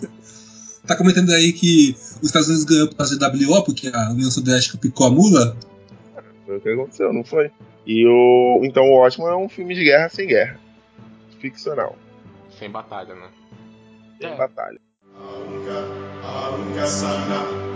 Tá 0.88 0.96
comentando 0.96 1.32
aí 1.32 1.54
que 1.54 1.96
os 2.22 2.28
Estados 2.28 2.48
Unidos 2.50 2.66
ganhou 2.66 2.88
por 2.90 2.96
causa 2.96 3.18
do 3.18 3.26
WO, 3.26 3.64
porque 3.64 3.90
a 3.94 4.12
União 4.12 4.30
Soviética 4.30 4.78
picou 4.78 5.08
a 5.08 5.12
mula. 5.12 5.58
Foi 6.46 6.58
o 6.58 6.62
que 6.62 6.70
aconteceu, 6.70 7.14
não 7.14 7.24
foi? 7.24 7.50
E 7.86 8.06
o. 8.08 8.62
Então 8.64 8.84
o 8.84 8.98
Watchmen 9.00 9.28
é 9.30 9.36
um 9.36 9.50
filme 9.50 9.76
de 9.76 9.84
guerra 9.84 10.10
sem 10.10 10.28
guerra. 10.28 10.60
Ficcional. 11.40 11.96
Sem 12.58 12.70
batalha, 12.70 13.14
né? 13.16 13.28
Sem 14.20 14.30
É. 14.32 14.36
batalha. 14.36 14.80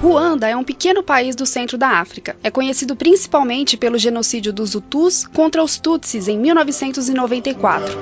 Ruanda 0.01 0.47
é 0.47 0.55
um 0.55 0.63
pequeno 0.63 1.03
país 1.03 1.35
do 1.35 1.45
centro 1.45 1.77
da 1.77 1.89
África. 1.89 2.35
É 2.43 2.49
conhecido 2.49 2.95
principalmente 2.95 3.75
pelo 3.75 3.97
genocídio 3.97 4.53
dos 4.53 4.75
Hutus 4.75 5.25
contra 5.27 5.61
os 5.63 5.77
Tutsis 5.77 6.27
em 6.27 6.37
1994. 6.37 7.93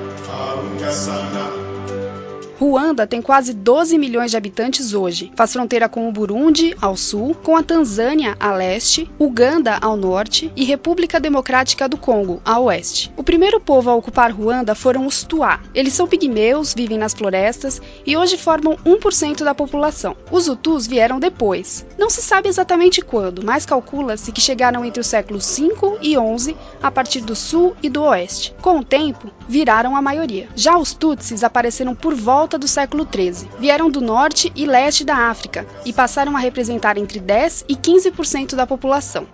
Ruanda 2.57 3.05
tem 3.05 3.21
quase 3.21 3.53
12 3.53 3.97
milhões 3.97 4.31
de 4.31 4.37
habitantes 4.37 4.93
hoje. 4.93 5.29
Faz 5.35 5.51
fronteira 5.51 5.89
com 5.89 6.07
o 6.07 6.11
Burundi, 6.11 6.73
ao 6.81 6.95
sul, 6.95 7.35
com 7.35 7.57
a 7.57 7.63
Tanzânia, 7.63 8.37
a 8.39 8.53
leste, 8.53 9.11
Uganda, 9.19 9.77
ao 9.81 9.97
norte 9.97 10.49
e 10.55 10.63
República 10.63 11.19
Democrática 11.19 11.89
do 11.89 11.97
Congo, 11.97 12.41
a 12.45 12.57
oeste. 12.59 13.11
O 13.17 13.23
primeiro 13.23 13.59
povo 13.59 13.89
a 13.89 13.95
ocupar 13.95 14.31
Ruanda 14.31 14.73
foram 14.73 15.05
os 15.05 15.23
Tuá. 15.23 15.59
Eles 15.73 15.93
são 15.93 16.07
pigmeus, 16.07 16.73
vivem 16.73 16.97
nas 16.97 17.13
florestas 17.13 17.81
e 18.05 18.15
hoje 18.15 18.37
formam 18.37 18.77
1% 18.85 19.43
da 19.43 19.53
população. 19.53 20.15
Os 20.31 20.47
Hutus 20.47 20.87
vieram 20.87 21.19
depois. 21.19 21.85
Não 21.97 22.09
se 22.09 22.21
sabe 22.21 22.47
exatamente 22.47 23.01
quando, 23.01 23.43
mas 23.43 23.65
calcula-se 23.65 24.31
que 24.31 24.39
chegaram 24.39 24.85
entre 24.85 25.01
os 25.01 25.07
séculos 25.07 25.45
5 25.45 25.97
e 26.01 26.17
11 26.17 26.55
a 26.81 26.89
partir 26.89 27.19
do 27.19 27.35
sul 27.35 27.75
e 27.83 27.89
do 27.89 28.03
oeste. 28.03 28.55
Com 28.61 28.79
o 28.79 28.83
tempo, 28.83 29.29
viraram 29.45 29.93
a 29.93 30.01
maioria. 30.01 30.47
Já 30.55 30.77
os 30.77 30.93
Tutsis 30.93 31.43
apareceram 31.43 31.93
por 31.93 32.13
volta 32.13 32.44
do 32.47 32.67
século 32.67 33.05
13. 33.05 33.49
Vieram 33.59 33.89
do 33.89 33.99
norte 33.99 34.51
e 34.55 34.65
leste 34.65 35.03
da 35.03 35.29
África 35.29 35.65
e 35.83 35.91
passaram 35.91 36.37
a 36.37 36.39
representar 36.39 36.97
entre 36.97 37.19
10 37.19 37.65
e 37.67 37.75
15% 37.75 38.55
da 38.55 38.67
população. 38.67 39.27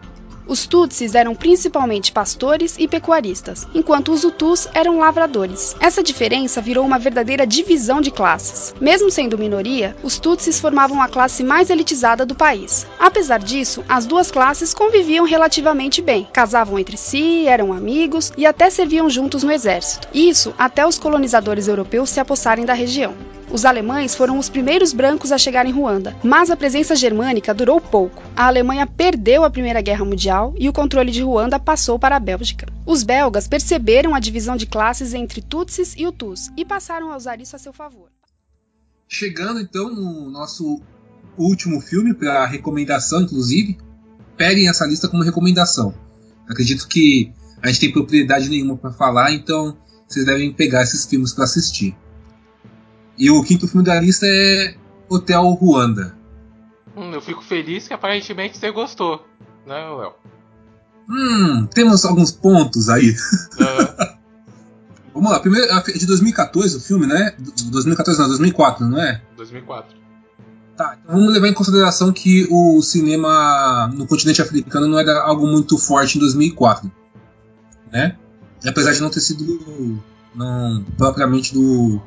Os 0.51 0.67
Tutsis 0.67 1.15
eram 1.15 1.33
principalmente 1.33 2.11
pastores 2.11 2.75
e 2.77 2.85
pecuaristas, 2.85 3.65
enquanto 3.73 4.11
os 4.11 4.25
Hutus 4.25 4.67
eram 4.73 4.99
lavradores. 4.99 5.77
Essa 5.79 6.03
diferença 6.03 6.59
virou 6.59 6.85
uma 6.85 6.99
verdadeira 6.99 7.47
divisão 7.47 8.01
de 8.01 8.11
classes. 8.11 8.75
Mesmo 8.81 9.09
sendo 9.09 9.37
minoria, 9.37 9.95
os 10.03 10.19
Tutsis 10.19 10.59
formavam 10.59 11.01
a 11.01 11.07
classe 11.07 11.41
mais 11.41 11.69
elitizada 11.69 12.25
do 12.25 12.35
país. 12.35 12.85
Apesar 12.99 13.39
disso, 13.39 13.81
as 13.87 14.05
duas 14.05 14.29
classes 14.29 14.73
conviviam 14.73 15.25
relativamente 15.25 16.01
bem, 16.01 16.27
casavam 16.33 16.77
entre 16.77 16.97
si, 16.97 17.47
eram 17.47 17.71
amigos 17.71 18.33
e 18.37 18.45
até 18.45 18.69
serviam 18.69 19.09
juntos 19.09 19.43
no 19.43 19.53
exército. 19.53 20.09
Isso 20.13 20.53
até 20.57 20.85
os 20.85 20.99
colonizadores 20.99 21.69
europeus 21.69 22.09
se 22.09 22.19
apossarem 22.19 22.65
da 22.65 22.73
região. 22.73 23.15
Os 23.53 23.65
alemães 23.65 24.15
foram 24.15 24.39
os 24.39 24.47
primeiros 24.47 24.93
brancos 24.93 25.29
a 25.29 25.37
chegar 25.37 25.65
em 25.65 25.73
Ruanda, 25.73 26.15
mas 26.23 26.49
a 26.49 26.55
presença 26.55 26.95
germânica 26.95 27.53
durou 27.53 27.81
pouco. 27.81 28.23
A 28.33 28.47
Alemanha 28.47 28.87
perdeu 28.87 29.43
a 29.43 29.49
Primeira 29.49 29.81
Guerra 29.81 30.05
Mundial 30.05 30.40
e 30.57 30.67
o 30.67 30.73
controle 30.73 31.11
de 31.11 31.21
Ruanda 31.21 31.59
passou 31.59 31.99
para 31.99 32.15
a 32.15 32.19
Bélgica. 32.19 32.67
Os 32.85 33.03
belgas 33.03 33.47
perceberam 33.47 34.15
a 34.15 34.19
divisão 34.19 34.55
de 34.55 34.65
classes 34.65 35.13
entre 35.13 35.41
Tutsis 35.41 35.95
e 35.97 36.05
Hutus 36.07 36.49
e 36.57 36.65
passaram 36.65 37.11
a 37.11 37.17
usar 37.17 37.39
isso 37.39 37.55
a 37.55 37.59
seu 37.59 37.73
favor. 37.73 38.09
Chegando 39.07 39.59
então 39.59 39.93
no 39.93 40.29
nosso 40.31 40.81
último 41.37 41.81
filme, 41.81 42.13
para 42.13 42.45
recomendação, 42.45 43.21
inclusive. 43.21 43.77
Peguem 44.37 44.69
essa 44.69 44.85
lista 44.85 45.07
como 45.07 45.23
recomendação. 45.23 45.93
Acredito 46.47 46.87
que 46.87 47.31
a 47.61 47.67
gente 47.67 47.79
tem 47.79 47.91
propriedade 47.91 48.49
nenhuma 48.49 48.75
para 48.75 48.91
falar, 48.91 49.31
então 49.31 49.77
vocês 50.07 50.25
devem 50.25 50.51
pegar 50.51 50.83
esses 50.83 51.05
filmes 51.05 51.33
para 51.33 51.43
assistir. 51.43 51.95
E 53.17 53.29
o 53.29 53.43
quinto 53.43 53.67
filme 53.67 53.85
da 53.85 53.99
lista 53.99 54.25
é 54.27 54.75
Hotel 55.07 55.43
Ruanda. 55.51 56.17
Hum, 56.95 57.11
eu 57.13 57.21
fico 57.21 57.43
feliz 57.43 57.87
que 57.87 57.93
aparentemente 57.93 58.57
você 58.57 58.71
gostou, 58.71 59.25
né, 59.65 59.75
Léo? 59.75 60.13
Hum, 61.09 61.67
temos 61.67 62.05
alguns 62.05 62.31
pontos 62.31 62.89
aí. 62.89 63.15
Vamos 65.13 65.29
lá, 65.29 65.39
primeiro 65.39 65.67
é 65.71 65.81
de 65.81 66.05
2014 66.05 66.77
o 66.77 66.79
filme, 66.79 67.05
né? 67.05 67.35
2014 67.69 68.17
não, 68.17 68.27
2004, 68.29 68.87
não 68.87 69.01
é? 69.01 69.21
2004. 69.35 69.97
Tá, 70.77 70.97
então 71.03 71.15
vamos 71.15 71.33
levar 71.33 71.49
em 71.49 71.53
consideração 71.53 72.13
que 72.13 72.47
o 72.49 72.81
cinema 72.81 73.91
no 73.93 74.07
continente 74.07 74.41
africano 74.41 74.87
não 74.87 74.97
era 74.97 75.21
algo 75.21 75.45
muito 75.45 75.77
forte 75.77 76.17
em 76.17 76.21
2004, 76.21 76.89
né? 77.91 78.15
Apesar 78.65 78.93
de 78.93 79.01
não 79.01 79.09
ter 79.09 79.19
sido 79.19 80.01
não, 80.33 80.81
propriamente 80.97 81.53
do 81.53 82.01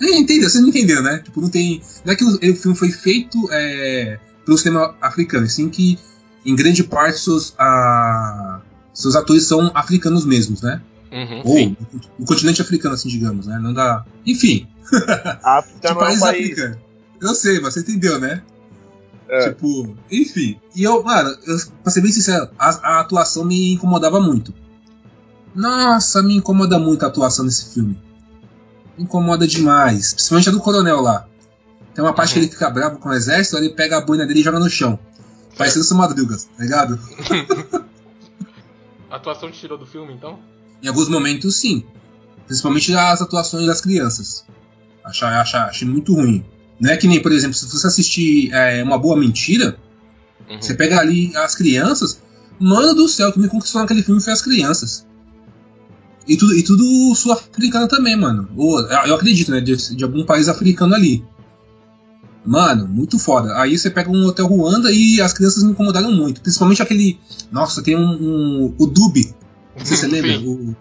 é, 0.00 0.18
entendeu? 0.18 0.48
Vocês 0.48 0.62
não 0.62 0.70
entenderam, 0.70 1.02
né? 1.02 1.18
Tipo, 1.18 1.40
não 1.40 1.48
tem. 1.48 1.82
Não 2.04 2.12
é 2.12 2.16
que 2.16 2.24
o, 2.24 2.34
o 2.34 2.56
filme 2.56 2.76
foi 2.76 2.90
feito 2.90 3.48
é, 3.50 4.18
pelo 4.44 4.58
cinema 4.58 4.94
africano, 5.00 5.48
sim 5.48 5.68
que 5.68 5.98
em 6.44 6.54
grande 6.54 6.84
parte 6.84 7.18
seus, 7.20 7.54
a, 7.58 8.60
seus 8.92 9.16
atores 9.16 9.44
são 9.46 9.70
africanos 9.74 10.24
mesmos, 10.24 10.60
né? 10.62 10.80
Uhum, 11.12 11.42
Ou 11.44 11.56
sim. 11.56 11.76
no, 11.92 12.00
no 12.20 12.26
continente 12.26 12.60
africano, 12.60 12.94
assim, 12.94 13.08
digamos, 13.08 13.46
né? 13.46 13.58
Não 13.58 13.72
dá. 13.72 14.04
Enfim, 14.26 14.66
África 15.42 15.78
de 15.88 15.88
não 15.88 15.90
é 15.90 15.94
um 15.94 15.98
país 15.98 16.22
africano. 16.22 16.76
Eu 17.20 17.34
sei, 17.34 17.60
mas 17.60 17.74
você 17.74 17.80
entendeu, 17.80 18.18
né? 18.18 18.42
É. 19.28 19.48
Tipo, 19.48 19.96
enfim. 20.10 20.58
E 20.74 20.82
eu, 20.82 21.02
mano, 21.02 21.34
eu, 21.46 21.56
pra 21.82 21.90
ser 21.92 22.00
bem 22.02 22.12
sincero, 22.12 22.48
a, 22.58 22.96
a 22.96 23.00
atuação 23.00 23.44
me 23.44 23.72
incomodava 23.72 24.20
muito. 24.20 24.52
Nossa, 25.54 26.22
me 26.22 26.36
incomoda 26.36 26.78
muito 26.78 27.04
a 27.04 27.08
atuação 27.08 27.44
desse 27.46 27.72
filme. 27.72 27.98
Me 28.98 29.04
incomoda 29.04 29.46
demais. 29.46 30.12
Principalmente 30.14 30.48
a 30.48 30.52
do 30.52 30.60
coronel 30.60 31.00
lá. 31.00 31.26
Tem 31.94 32.04
uma 32.04 32.12
parte 32.12 32.30
Uhum. 32.30 32.34
que 32.34 32.38
ele 32.40 32.52
fica 32.52 32.68
bravo 32.68 32.98
com 32.98 33.08
o 33.08 33.12
exército, 33.14 33.56
ele 33.56 33.70
pega 33.70 33.98
a 33.98 34.00
boina 34.00 34.26
dele 34.26 34.40
e 34.40 34.42
joga 34.42 34.58
no 34.58 34.68
chão. 34.68 34.98
Parecendo 35.56 35.86
o 35.92 35.94
Madrugas, 35.98 36.44
tá 36.44 36.62
ligado? 36.62 36.98
A 39.10 39.16
atuação 39.16 39.50
te 39.50 39.60
tirou 39.60 39.78
do 39.78 39.86
filme, 39.86 40.12
então? 40.12 40.40
Em 40.82 40.88
alguns 40.88 41.08
momentos, 41.08 41.54
sim. 41.56 41.84
Principalmente 42.46 42.92
as 42.94 43.22
atuações 43.22 43.64
das 43.66 43.80
crianças. 43.80 44.44
Achei, 45.04 45.28
achei, 45.28 45.60
achei 45.60 45.88
muito 45.88 46.12
ruim. 46.14 46.44
Não 46.80 46.90
é 46.90 46.96
que 46.96 47.06
nem, 47.06 47.22
por 47.22 47.30
exemplo, 47.30 47.54
se 47.54 47.64
você 47.70 47.86
assistir 47.86 48.52
é, 48.52 48.82
Uma 48.82 48.98
Boa 48.98 49.16
Mentira, 49.16 49.78
Uhum. 50.48 50.60
você 50.60 50.74
pega 50.74 50.98
ali 50.98 51.34
as 51.36 51.54
crianças. 51.54 52.20
Mano 52.58 52.94
do 52.94 53.08
céu, 53.08 53.28
o 53.28 53.32
que 53.32 53.38
me 53.38 53.48
conquistou 53.48 53.80
naquele 53.80 54.02
filme 54.02 54.20
foi 54.20 54.32
as 54.32 54.42
crianças. 54.42 55.06
E 56.26 56.36
tudo, 56.36 56.54
e 56.54 56.62
tudo 56.62 57.14
sul-africano 57.14 57.88
também, 57.88 58.16
mano. 58.16 58.48
Ou, 58.56 58.80
eu 58.80 59.14
acredito, 59.14 59.50
né? 59.50 59.60
De, 59.60 59.76
de 59.94 60.04
algum 60.04 60.24
país 60.24 60.48
africano 60.48 60.94
ali. 60.94 61.24
Mano, 62.44 62.86
muito 62.86 63.18
foda. 63.18 63.58
Aí 63.58 63.78
você 63.78 63.90
pega 63.90 64.10
um 64.10 64.26
hotel 64.26 64.46
Ruanda 64.46 64.92
e 64.92 65.20
as 65.20 65.32
crianças 65.32 65.62
me 65.62 65.70
incomodaram 65.70 66.12
muito. 66.12 66.42
Principalmente 66.42 66.82
aquele. 66.82 67.18
Nossa, 67.50 67.82
tem 67.82 67.96
um. 67.96 68.12
um 68.12 68.74
o 68.78 68.86
Dub. 68.86 69.16
Não 69.76 69.84
sei 69.84 69.96
se 69.96 70.02
você 70.02 70.08
lembra. 70.08 70.38
Sim. 70.38 70.46
O, 70.46 70.76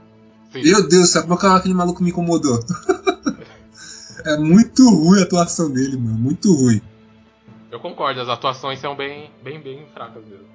meu 0.62 0.88
Deus, 0.88 1.10
sabe 1.10 1.28
qual 1.28 1.40
que 1.40 1.46
aquele 1.46 1.74
maluco 1.74 2.04
me 2.04 2.10
incomodou? 2.10 2.64
é 4.26 4.38
muito 4.38 4.88
ruim 4.90 5.20
a 5.20 5.24
atuação 5.24 5.72
dele, 5.72 5.98
mano. 5.98 6.18
Muito 6.18 6.54
ruim. 6.54 6.82
Eu 7.72 7.80
concordo, 7.80 8.22
as 8.22 8.30
atuações 8.30 8.80
são 8.80 8.96
bem, 8.96 9.32
bem, 9.44 9.60
bem 9.60 9.86
fracas 9.94 10.24
mesmo. 10.26 10.46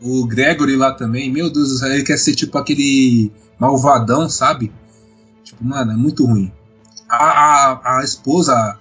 O 0.00 0.24
Gregory 0.26 0.76
lá 0.76 0.92
também, 0.94 1.30
meu 1.30 1.52
Deus 1.52 1.68
do 1.68 1.74
céu, 1.78 1.92
ele 1.92 2.04
quer 2.04 2.16
ser 2.16 2.34
tipo 2.34 2.56
aquele 2.56 3.30
malvadão, 3.58 4.30
sabe? 4.30 4.72
Tipo, 5.44 5.64
mano, 5.64 5.92
é 5.92 5.96
muito 5.96 6.24
ruim. 6.24 6.50
A, 7.08 7.16
a, 7.16 7.98
a 7.98 8.04
esposa, 8.04 8.78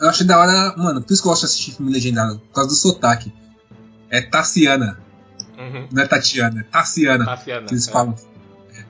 eu 0.00 0.08
achei 0.08 0.26
da 0.26 0.38
hora, 0.38 0.74
mano, 0.76 1.02
por 1.02 1.12
isso 1.12 1.22
que 1.22 1.28
eu 1.28 1.32
gosto 1.32 1.42
de 1.42 1.46
assistir 1.46 1.72
filme 1.72 1.92
legendado, 1.92 2.38
por 2.38 2.52
causa 2.54 2.70
do 2.70 2.76
sotaque. 2.76 3.32
É 4.10 4.20
Tassiana, 4.20 4.98
Uhum. 5.58 5.88
não 5.90 6.02
é 6.02 6.06
Tatiana, 6.06 6.60
é 6.60 6.62
Tassiana. 6.64 7.24
Tassiana, 7.24 7.66
que 7.66 7.74
eles 7.74 7.88
é. 7.88 7.92
falam. 7.92 8.14
É. 8.74 8.84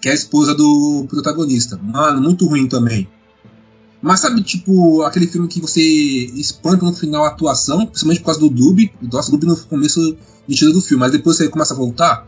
Que 0.00 0.08
é 0.08 0.12
a 0.12 0.14
esposa 0.14 0.54
do 0.54 1.06
protagonista. 1.08 1.78
Mano, 1.82 2.20
muito 2.22 2.46
ruim 2.46 2.66
também. 2.66 3.06
Mas 4.02 4.20
sabe, 4.20 4.42
tipo, 4.42 5.02
aquele 5.02 5.26
filme 5.26 5.46
que 5.46 5.60
você 5.60 5.80
espanta 5.82 6.86
no 6.86 6.94
final 6.94 7.24
a 7.24 7.28
atuação, 7.28 7.84
principalmente 7.84 8.20
por 8.20 8.26
causa 8.26 8.40
do 8.40 8.48
Dub. 8.48 8.90
Nossa, 9.12 9.28
o 9.28 9.32
Dub 9.36 9.44
no 9.44 9.56
começo 9.66 10.16
me 10.48 10.54
tira 10.54 10.72
do 10.72 10.80
filme, 10.80 11.00
mas 11.00 11.12
depois 11.12 11.36
você 11.36 11.48
começa 11.50 11.74
a 11.74 11.76
voltar. 11.76 12.26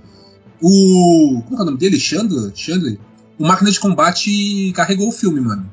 O. 0.60 1.42
Como 1.46 1.58
é 1.58 1.62
o 1.62 1.64
nome 1.64 1.78
dele? 1.78 1.98
Chandler? 1.98 2.52
Chandler? 2.54 2.98
O 3.38 3.46
Máquina 3.46 3.70
de 3.70 3.80
Combate 3.80 4.70
carregou 4.76 5.08
o 5.08 5.12
filme, 5.12 5.40
mano. 5.40 5.68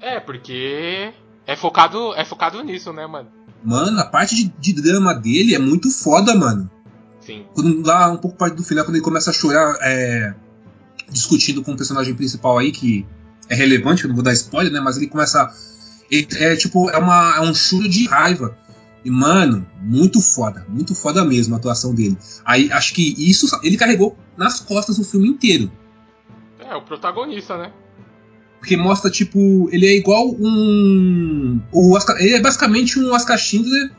É, 0.00 0.18
porque 0.18 1.12
é 1.46 1.56
focado, 1.56 2.14
é 2.14 2.24
focado 2.24 2.62
nisso, 2.62 2.92
né, 2.92 3.06
mano? 3.06 3.28
Mano, 3.64 3.98
a 4.00 4.04
parte 4.04 4.34
de, 4.34 4.44
de 4.58 4.72
drama 4.82 5.14
dele 5.14 5.54
é 5.54 5.58
muito 5.58 5.90
foda, 5.90 6.34
mano. 6.34 6.70
Sim. 7.20 7.46
quando 7.54 7.86
lá 7.86 8.10
um 8.12 8.18
pouco 8.18 8.36
parte 8.36 8.54
do 8.54 8.62
final, 8.62 8.84
quando 8.84 8.96
ele 8.96 9.04
começa 9.04 9.30
a 9.30 9.32
chorar, 9.32 9.78
é, 9.80 10.34
discutindo 11.08 11.62
com 11.62 11.72
o 11.72 11.76
personagem 11.76 12.14
principal 12.14 12.58
aí, 12.58 12.70
que 12.70 13.06
é 13.48 13.54
relevante, 13.54 14.04
eu 14.04 14.08
não 14.08 14.14
vou 14.14 14.22
dar 14.24 14.34
spoiler, 14.34 14.70
né? 14.70 14.80
Mas 14.80 14.98
ele 14.98 15.06
começa. 15.06 15.50
ele- 16.10 16.28
é 16.32 16.54
tipo, 16.56 16.90
é, 16.90 16.98
uma, 16.98 17.36
é 17.36 17.40
um 17.40 17.54
choro 17.54 17.88
de 17.88 18.06
raiva. 18.06 18.56
E, 19.02 19.10
mano, 19.10 19.66
muito 19.80 20.20
foda, 20.20 20.66
muito 20.68 20.94
foda 20.94 21.24
mesmo 21.24 21.54
a 21.54 21.58
atuação 21.58 21.94
dele. 21.94 22.16
Aí 22.44 22.70
acho 22.72 22.94
que 22.94 23.14
isso 23.18 23.46
ele 23.62 23.76
carregou 23.76 24.16
nas 24.36 24.60
costas 24.60 24.98
o 24.98 25.04
filme 25.04 25.28
inteiro. 25.28 25.70
É, 26.58 26.74
o 26.74 26.82
protagonista, 26.82 27.56
né? 27.58 27.70
Porque 28.64 28.78
mostra, 28.78 29.10
tipo, 29.10 29.68
ele 29.70 29.86
é 29.86 29.94
igual 29.94 30.26
um. 30.26 31.60
O 31.70 31.94
Oscar, 31.94 32.16
ele 32.18 32.36
é 32.36 32.40
basicamente 32.40 32.98
um 32.98 33.12
Oscar 33.12 33.36
Schindler 33.36 33.92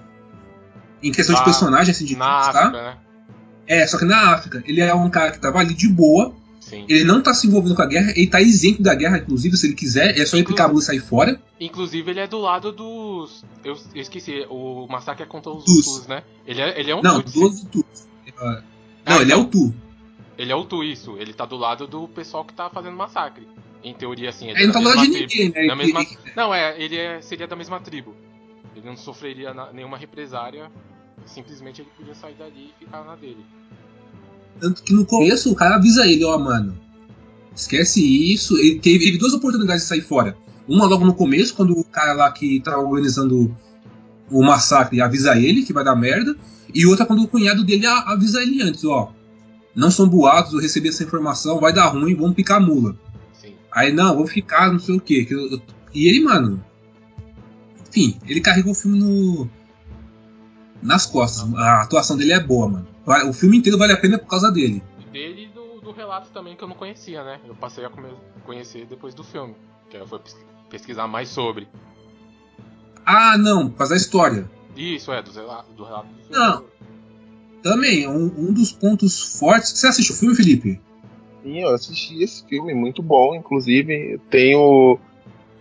em 1.04 1.12
questão 1.12 1.36
Ah, 1.36 1.38
de 1.38 1.46
personagem, 1.46 1.92
assim, 1.92 2.04
de 2.04 2.16
Na 2.16 2.26
tá? 2.26 2.50
África, 2.50 2.72
né? 2.72 2.98
É, 3.68 3.86
só 3.86 4.00
que 4.00 4.06
na 4.06 4.34
África. 4.34 4.64
Ele 4.66 4.82
é 4.82 4.92
um 4.96 5.08
cara 5.08 5.30
que 5.32 5.40
tava 5.40 5.60
ali 5.60 5.76
de 5.76 5.88
boa, 5.88 6.34
Sim. 6.60 6.84
ele 6.90 7.04
não 7.04 7.22
tá 7.22 7.32
se 7.36 7.46
envolvendo 7.46 7.76
com 7.76 7.84
a 7.84 7.86
guerra, 7.86 8.12
ele 8.16 8.26
tá 8.26 8.42
isento 8.42 8.82
da 8.82 8.96
guerra, 8.96 9.20
inclusive, 9.20 9.56
se 9.56 9.68
ele 9.68 9.76
quiser, 9.76 10.20
é 10.20 10.26
só 10.26 10.36
ele 10.36 10.48
picar 10.48 10.68
a 10.68 10.74
e 10.74 10.82
sair 10.82 11.00
fora. 11.00 11.40
Inclusive, 11.62 12.10
ele 12.10 12.22
é 12.22 12.28
do 12.28 12.40
lado 12.40 12.72
dos. 12.72 13.46
Eu, 13.64 13.78
eu 13.94 14.02
esqueci, 14.02 14.48
o 14.50 14.88
massacre 14.90 15.22
é 15.22 15.28
contra 15.28 15.52
os 15.52 15.64
Tus. 15.64 15.86
Hutus, 15.86 16.08
né? 16.08 16.24
Ele 16.48 16.60
é, 16.60 16.80
ele 16.80 16.90
é 16.90 16.96
um 16.96 17.04
não, 17.04 17.22
Tutsi. 17.22 17.40
12 17.40 17.66
tu. 17.68 17.86
Ah, 18.40 18.64
Não, 19.06 19.22
ele 19.22 19.32
é 19.32 19.36
então. 19.36 19.42
o 19.42 19.46
tu. 19.46 19.74
Ele 20.40 20.52
é 20.52 20.56
o 20.56 20.66
Tu, 20.66 20.84
isso. 20.84 21.16
Ele 21.18 21.34
tá 21.34 21.46
do 21.46 21.56
lado 21.56 21.86
do 21.88 22.08
pessoal 22.08 22.44
que 22.44 22.54
tá 22.54 22.68
fazendo 22.70 22.98
massacre. 22.98 23.48
Em 23.86 23.94
teoria, 23.94 24.30
assim. 24.30 24.50
Ele 24.50 24.66
não 24.66 24.74
tá 24.74 24.80
do 24.80 24.86
da 24.86 24.92
de 24.92 24.98
mesma 24.98 25.14
ninguém, 25.14 25.28
tribo. 25.28 25.54
né? 25.56 25.68
Da 25.68 25.74
Ele- 25.74 25.76
mesma- 25.84 26.02
ele- 26.02 26.18
Não, 26.36 26.54
é, 26.54 26.82
ele 26.84 26.98
é- 26.98 27.22
seria 27.22 27.48
da 27.48 27.56
mesma 27.56 27.80
tribo. 27.80 28.16
Ele 28.76 28.86
não 28.86 28.98
sofreria 28.98 29.54
na- 29.54 29.72
nenhuma 29.72 29.96
represária. 29.98 30.72
Simplesmente 31.26 31.82
ele 31.82 31.90
podia 31.96 32.16
sair 32.16 32.34
dali 32.34 32.74
e 32.82 32.86
ficar 32.86 33.04
na 33.04 33.16
dele. 33.16 33.46
Tanto 34.60 34.82
que 34.84 34.92
no 34.94 35.06
começo 35.06 35.52
o 35.52 35.56
cara 35.56 35.76
avisa 35.76 36.08
ele, 36.08 36.24
ó, 36.26 36.38
mano. 36.38 36.76
Esquece 37.56 38.02
isso. 38.34 38.58
Ele 38.58 38.80
teve, 38.80 39.06
teve 39.06 39.18
duas 39.18 39.34
oportunidades 39.34 39.84
de 39.84 39.88
sair 39.90 40.02
fora. 40.02 40.36
Uma 40.68 40.86
logo 40.88 41.06
no 41.06 41.14
começo, 41.14 41.54
quando 41.56 41.78
o 41.78 41.84
cara 41.84 42.14
lá 42.14 42.32
que 42.32 42.60
tá 42.62 42.78
organizando 42.78 43.56
o 44.32 44.42
massacre 44.44 45.00
avisa 45.00 45.38
ele 45.40 45.62
que 45.64 45.72
vai 45.74 45.84
dar 45.84 45.96
merda. 45.96 46.36
E 46.74 46.86
outra 46.88 47.06
quando 47.06 47.22
o 47.22 47.28
cunhado 47.28 47.64
dele 47.64 47.86
avisa 47.86 48.42
ele 48.42 48.62
antes, 48.64 48.84
ó. 48.84 49.14
Não 49.76 49.92
são 49.92 50.08
boatos, 50.10 50.54
eu 50.54 50.60
recebi 50.60 50.90
essa 50.90 51.04
informação, 51.04 51.60
vai 51.60 51.72
dar 51.72 51.88
ruim, 51.88 52.16
vamos 52.16 52.36
picar 52.36 52.58
a 52.58 52.60
mula. 52.60 52.98
Aí, 53.76 53.92
não, 53.92 54.16
vou 54.16 54.26
ficar, 54.26 54.72
não 54.72 54.80
sei 54.80 54.96
o 54.96 55.02
quê. 55.02 55.26
que 55.26 55.36
e 55.94 56.08
ele, 56.08 56.22
mano. 56.24 56.64
Enfim, 57.90 58.18
ele 58.26 58.40
carregou 58.42 58.72
o 58.72 58.76
filme 58.76 58.98
no. 58.98 59.50
Nas 60.82 61.06
costas. 61.06 61.54
A 61.56 61.82
atuação 61.82 62.16
dele 62.18 62.32
é 62.34 62.40
boa, 62.40 62.68
mano. 62.70 62.88
O 63.30 63.34
filme 63.34 63.58
inteiro 63.58 63.78
vale 63.78 63.92
a 63.94 63.98
pena 63.98 64.18
por 64.18 64.28
causa 64.28 64.50
dele. 64.52 64.82
E 65.00 65.04
dele 65.12 65.44
e 65.44 65.48
do, 65.48 65.82
do 65.82 65.92
relato 65.92 66.30
também 66.32 66.56
que 66.56 66.64
eu 66.64 66.68
não 66.68 66.76
conhecia, 66.76 67.24
né? 67.24 67.40
Eu 67.46 67.54
passei 67.56 67.84
a 67.86 67.92
conhecer 68.46 68.86
depois 68.86 69.14
do 69.14 69.24
filme. 69.24 69.56
Que 69.90 69.98
eu 69.98 70.08
fui 70.08 70.20
pes- 70.20 70.38
pesquisar 70.70 71.08
mais 71.08 71.30
sobre. 71.30 71.68
Ah, 73.06 73.38
não, 73.38 73.70
por 73.70 73.78
causa 73.80 73.94
da 73.94 73.98
história. 73.98 74.50
Isso, 74.76 75.12
é, 75.12 75.22
do, 75.22 75.32
rela- 75.32 75.66
do 75.76 75.84
relato 75.84 76.08
do 76.08 76.16
filme. 76.16 76.32
Não. 76.32 76.64
Também, 77.62 78.08
um, 78.08 78.26
um 78.50 78.54
dos 78.54 78.72
pontos 78.72 79.38
fortes. 79.40 79.72
Você 79.72 79.88
assistiu 79.88 80.16
o 80.16 80.18
filme, 80.18 80.36
Felipe? 80.36 80.80
Sim, 81.46 81.62
eu 81.62 81.70
assisti 81.76 82.24
esse 82.24 82.44
filme, 82.48 82.74
muito 82.74 83.04
bom, 83.04 83.36
inclusive. 83.36 84.20
Tenho. 84.32 84.98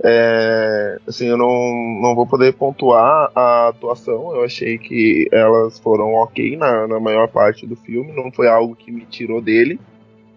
é, 0.03 0.99
assim, 1.07 1.27
eu 1.27 1.37
não, 1.37 2.01
não 2.01 2.15
vou 2.15 2.27
poder 2.27 2.55
pontuar 2.55 3.31
a 3.35 3.69
atuação. 3.69 4.35
Eu 4.35 4.45
achei 4.45 4.79
que 4.79 5.29
elas 5.31 5.79
foram 5.79 6.15
ok 6.15 6.57
na, 6.57 6.89
na 6.89 6.99
maior 6.99 7.29
parte 7.29 7.67
do 7.67 7.77
filme, 7.77 8.13
não 8.13 8.33
foi 8.33 8.49
algo 8.49 8.75
que 8.75 8.91
me 8.91 9.05
tirou 9.05 9.43
dele. 9.43 9.79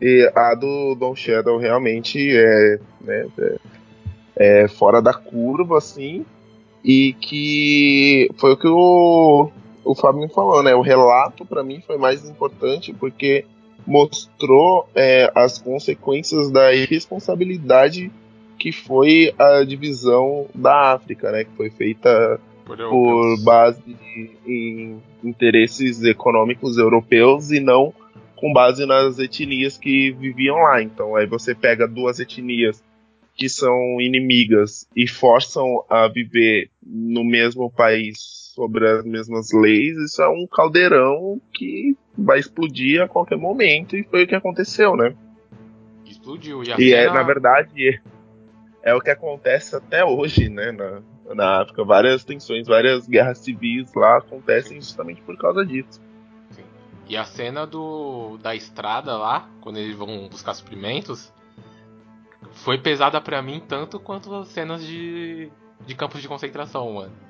E 0.01 0.29
a 0.35 0.53
do 0.53 0.95
Don 0.95 1.15
Shadow 1.15 1.57
realmente 1.57 2.29
é, 2.29 2.79
né, 2.99 3.27
é, 3.39 4.63
é 4.63 4.67
fora 4.67 5.01
da 5.01 5.13
curva, 5.13 5.77
assim. 5.77 6.25
E 6.83 7.13
que 7.21 8.29
foi 8.37 8.51
o 8.51 8.57
que 8.57 8.67
o, 8.67 9.49
o 9.85 9.95
Fábio 9.95 10.27
falou, 10.27 10.61
né? 10.61 10.75
O 10.75 10.81
relato 10.81 11.45
para 11.45 11.63
mim 11.63 11.81
foi 11.87 11.97
mais 11.97 12.27
importante 12.27 12.93
porque 12.93 13.45
mostrou 13.87 14.87
é, 14.93 15.31
as 15.33 15.57
consequências 15.57 16.51
da 16.51 16.73
irresponsabilidade 16.73 18.11
que 18.59 18.71
foi 18.71 19.33
a 19.39 19.63
divisão 19.63 20.47
da 20.53 20.93
África, 20.93 21.31
né? 21.31 21.45
Que 21.45 21.51
foi 21.55 21.69
feita 21.69 22.39
Por, 22.65 22.77
por 22.77 23.43
base 23.43 23.81
em 24.45 25.01
interesses 25.23 26.03
econômicos 26.03 26.77
europeus 26.77 27.49
e 27.49 27.61
não 27.61 27.93
com 28.35 28.51
base 28.51 28.85
nas 28.85 29.17
etnias 29.19 29.77
que 29.77 30.11
viviam 30.11 30.57
lá. 30.57 30.81
Então 30.81 31.15
aí 31.15 31.25
você 31.25 31.55
pega 31.55 31.87
duas 31.87 32.19
etnias 32.19 32.83
que 33.35 33.47
são 33.47 34.01
inimigas 34.01 34.87
e 34.95 35.07
forçam 35.07 35.83
a 35.89 36.07
viver 36.07 36.69
no 36.83 37.23
mesmo 37.23 37.71
país 37.71 38.46
sobre 38.57 38.89
as 38.89 39.05
mesmas 39.05 39.51
leis, 39.53 39.95
isso 39.99 40.19
é 40.19 40.27
um 40.27 40.47
caldeirão 40.47 41.39
que 41.53 41.95
vai 42.17 42.39
explodir 42.39 42.99
a 43.03 43.07
qualquer 43.07 43.37
momento 43.37 43.95
e 43.95 44.03
foi 44.03 44.23
o 44.23 44.27
que 44.27 44.33
aconteceu, 44.33 44.95
né? 44.95 45.15
Explodiu. 46.03 46.63
E, 46.63 46.73
E 46.79 46.91
é, 46.91 47.05
na 47.05 47.21
verdade, 47.21 48.01
é 48.81 48.95
o 48.95 48.99
que 48.99 49.11
acontece 49.11 49.75
até 49.75 50.03
hoje, 50.03 50.49
né? 50.49 50.71
Na, 50.71 51.35
na 51.35 51.61
África. 51.61 51.83
Várias 51.83 52.23
tensões, 52.23 52.65
várias 52.65 53.07
guerras 53.07 53.37
civis 53.37 53.93
lá 53.93 54.17
acontecem 54.17 54.81
justamente 54.81 55.21
por 55.21 55.37
causa 55.37 55.63
disso. 55.63 56.01
Sim. 56.49 56.63
E 57.07 57.15
a 57.15 57.25
cena 57.25 57.67
do 57.67 58.39
da 58.41 58.55
estrada 58.55 59.15
lá, 59.15 59.47
quando 59.61 59.77
eles 59.77 59.95
vão 59.95 60.27
buscar 60.27 60.55
suprimentos, 60.55 61.31
foi 62.53 62.79
pesada 62.79 63.21
pra 63.21 63.39
mim 63.39 63.61
tanto 63.67 63.99
quanto 63.99 64.33
as 64.33 64.47
cenas 64.47 64.83
de, 64.83 65.51
de 65.85 65.93
campos 65.93 66.23
de 66.23 66.27
concentração, 66.27 66.91
mano. 66.91 67.26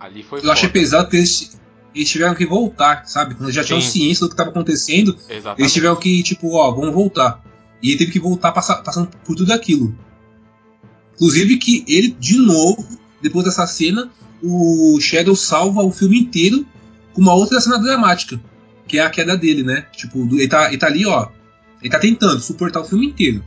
Ali 0.00 0.22
foi 0.22 0.40
Eu 0.44 0.50
achei 0.52 0.68
foda. 0.68 0.72
pesado 0.72 1.04
porque 1.04 1.16
eles, 1.16 1.58
eles 1.94 2.08
tiveram 2.08 2.34
que 2.34 2.46
voltar, 2.46 3.06
sabe? 3.06 3.34
Quando 3.34 3.44
eles 3.44 3.54
já 3.54 3.64
tinham 3.64 3.80
ciência 3.80 4.20
do 4.24 4.28
que 4.28 4.34
estava 4.34 4.50
acontecendo, 4.50 5.16
Exatamente. 5.28 5.60
eles 5.60 5.72
tiveram 5.72 5.96
que, 5.96 6.22
tipo, 6.22 6.54
ó, 6.54 6.70
vamos 6.72 6.94
voltar. 6.94 7.42
E 7.82 7.90
ele 7.90 7.98
teve 7.98 8.12
que 8.12 8.20
voltar 8.20 8.52
passa- 8.52 8.76
passando 8.76 9.08
por 9.24 9.34
tudo 9.36 9.52
aquilo. 9.52 9.96
Inclusive 11.14 11.56
que 11.58 11.84
ele, 11.88 12.08
de 12.18 12.36
novo, 12.38 12.86
depois 13.20 13.44
dessa 13.44 13.66
cena, 13.66 14.10
o 14.42 14.98
Shadow 15.00 15.34
salva 15.34 15.82
o 15.82 15.90
filme 15.90 16.18
inteiro 16.20 16.64
com 17.12 17.20
uma 17.20 17.34
outra 17.34 17.60
cena 17.60 17.78
dramática. 17.78 18.40
Que 18.86 18.98
é 18.98 19.02
a 19.02 19.10
queda 19.10 19.36
dele, 19.36 19.62
né? 19.62 19.84
Tipo, 19.92 20.18
ele 20.34 20.48
tá, 20.48 20.68
ele 20.68 20.78
tá 20.78 20.86
ali, 20.86 21.04
ó. 21.04 21.28
Ele 21.82 21.90
tá 21.90 21.98
tentando 21.98 22.40
suportar 22.40 22.80
o 22.80 22.84
filme 22.84 23.06
inteiro. 23.06 23.44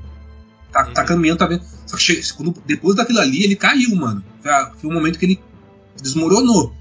Tá, 0.72 0.86
tá 0.86 1.02
Uhum. 1.02 1.08
caminhando, 1.08 1.38
tá 1.40 1.48
vendo. 1.48 1.64
Só 1.86 1.98
que 1.98 2.22
depois 2.66 2.96
daquilo 2.96 3.20
ali, 3.20 3.44
ele 3.44 3.56
caiu, 3.56 3.96
mano. 3.96 4.24
Foi 4.80 4.90
o 4.90 4.94
momento 4.94 5.18
que 5.18 5.26
ele 5.26 5.40
desmoronou. 6.00 6.74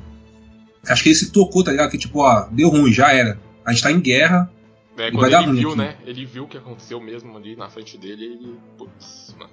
Acho 0.87 1.03
que 1.03 1.09
ele 1.11 1.17
se 1.17 1.31
tocou, 1.31 1.63
tá 1.63 1.71
ligado? 1.71 1.91
Que 1.91 1.99
tipo, 1.99 2.21
ó, 2.21 2.49
deu 2.51 2.69
ruim, 2.69 2.93
já 2.93 3.13
era. 3.13 3.39
A 3.65 3.73
gente 3.73 3.83
tá 3.83 3.93
em 3.93 4.01
guerra, 4.01 4.51
É, 4.97 5.09
E 5.09 5.11
quando 5.13 5.21
vai 5.21 5.31
dar 5.31 5.43
ele 5.43 5.47
ruim 5.49 5.59
viu, 5.61 5.69
aqui. 5.71 5.79
né? 5.79 5.97
Ele 6.05 6.27
viu 6.27 6.45
o 6.45 6.49
que 6.49 6.57
aconteceu 6.57 7.01
mesmo 7.01 7.37
ali 7.37 7.57
na 7.57 7.69
frente 7.69 7.97
dele 7.99 8.25
e 8.25 8.33
ele. 8.33 8.55
Putz, 8.77 9.35
mano. 9.39 9.51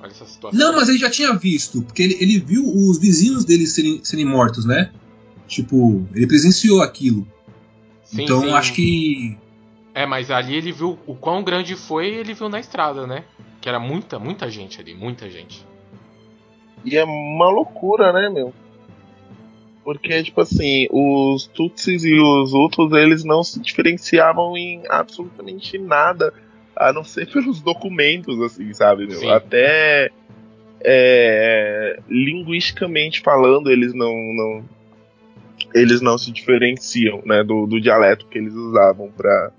Olha 0.00 0.10
essa 0.10 0.24
situação. 0.26 0.58
Não, 0.58 0.74
mas 0.74 0.88
ele 0.88 0.98
já 0.98 1.10
tinha 1.10 1.32
visto, 1.34 1.82
porque 1.82 2.02
ele, 2.02 2.16
ele 2.20 2.38
viu 2.38 2.64
os 2.64 2.98
vizinhos 2.98 3.44
dele 3.44 3.66
serem, 3.66 4.04
serem 4.04 4.24
mortos, 4.24 4.64
né? 4.64 4.90
Tipo, 5.46 6.06
ele 6.14 6.26
presenciou 6.26 6.82
aquilo. 6.82 7.26
Sim, 8.04 8.22
então 8.22 8.42
sim. 8.42 8.52
acho 8.52 8.72
que. 8.74 9.36
É, 9.94 10.06
mas 10.06 10.30
ali 10.30 10.56
ele 10.56 10.72
viu 10.72 10.98
o 11.06 11.14
quão 11.14 11.42
grande 11.44 11.76
foi 11.76 12.06
ele 12.08 12.34
viu 12.34 12.48
na 12.48 12.58
estrada, 12.60 13.06
né? 13.06 13.24
Que 13.60 13.68
era 13.68 13.78
muita, 13.78 14.18
muita 14.18 14.50
gente 14.50 14.80
ali, 14.80 14.94
muita 14.94 15.30
gente. 15.30 15.64
E 16.84 16.96
é 16.96 17.04
uma 17.04 17.48
loucura, 17.50 18.12
né, 18.12 18.28
meu? 18.28 18.52
Porque, 19.84 20.22
tipo 20.22 20.40
assim, 20.40 20.88
os 20.90 21.46
Tutsis 21.46 22.04
e 22.04 22.14
os 22.14 22.54
Hutus, 22.54 22.92
eles 22.92 23.22
não 23.22 23.44
se 23.44 23.60
diferenciavam 23.60 24.56
em 24.56 24.82
absolutamente 24.88 25.76
nada, 25.76 26.32
a 26.74 26.92
não 26.92 27.04
ser 27.04 27.28
pelos 27.30 27.60
documentos, 27.60 28.40
assim, 28.40 28.72
sabe, 28.72 29.06
meu? 29.06 29.18
Sim. 29.18 29.30
Até 29.30 30.10
é, 30.82 32.00
linguisticamente 32.08 33.20
falando, 33.20 33.70
eles 33.70 33.92
não, 33.94 34.14
não 34.34 34.64
eles 35.74 36.00
não 36.00 36.16
se 36.16 36.30
diferenciam, 36.30 37.20
né, 37.24 37.42
do, 37.42 37.66
do 37.66 37.80
dialeto 37.80 38.26
que 38.26 38.38
eles 38.38 38.54
usavam 38.54 39.10
pra, 39.10 39.50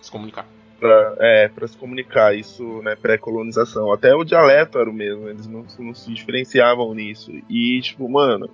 Se 0.00 0.10
comunicar. 0.10 0.46
pra, 0.78 1.14
é, 1.18 1.48
pra 1.48 1.66
se 1.68 1.76
comunicar, 1.76 2.36
isso, 2.36 2.82
né, 2.82 2.96
pré-colonização. 2.96 3.92
Até 3.92 4.14
o 4.14 4.24
dialeto 4.24 4.78
era 4.78 4.90
o 4.90 4.92
mesmo, 4.92 5.28
eles 5.28 5.46
não, 5.46 5.64
não 5.78 5.94
se 5.94 6.12
diferenciavam 6.12 6.92
nisso. 6.94 7.32
E, 7.48 7.80
tipo, 7.80 8.08
mano, 8.08 8.50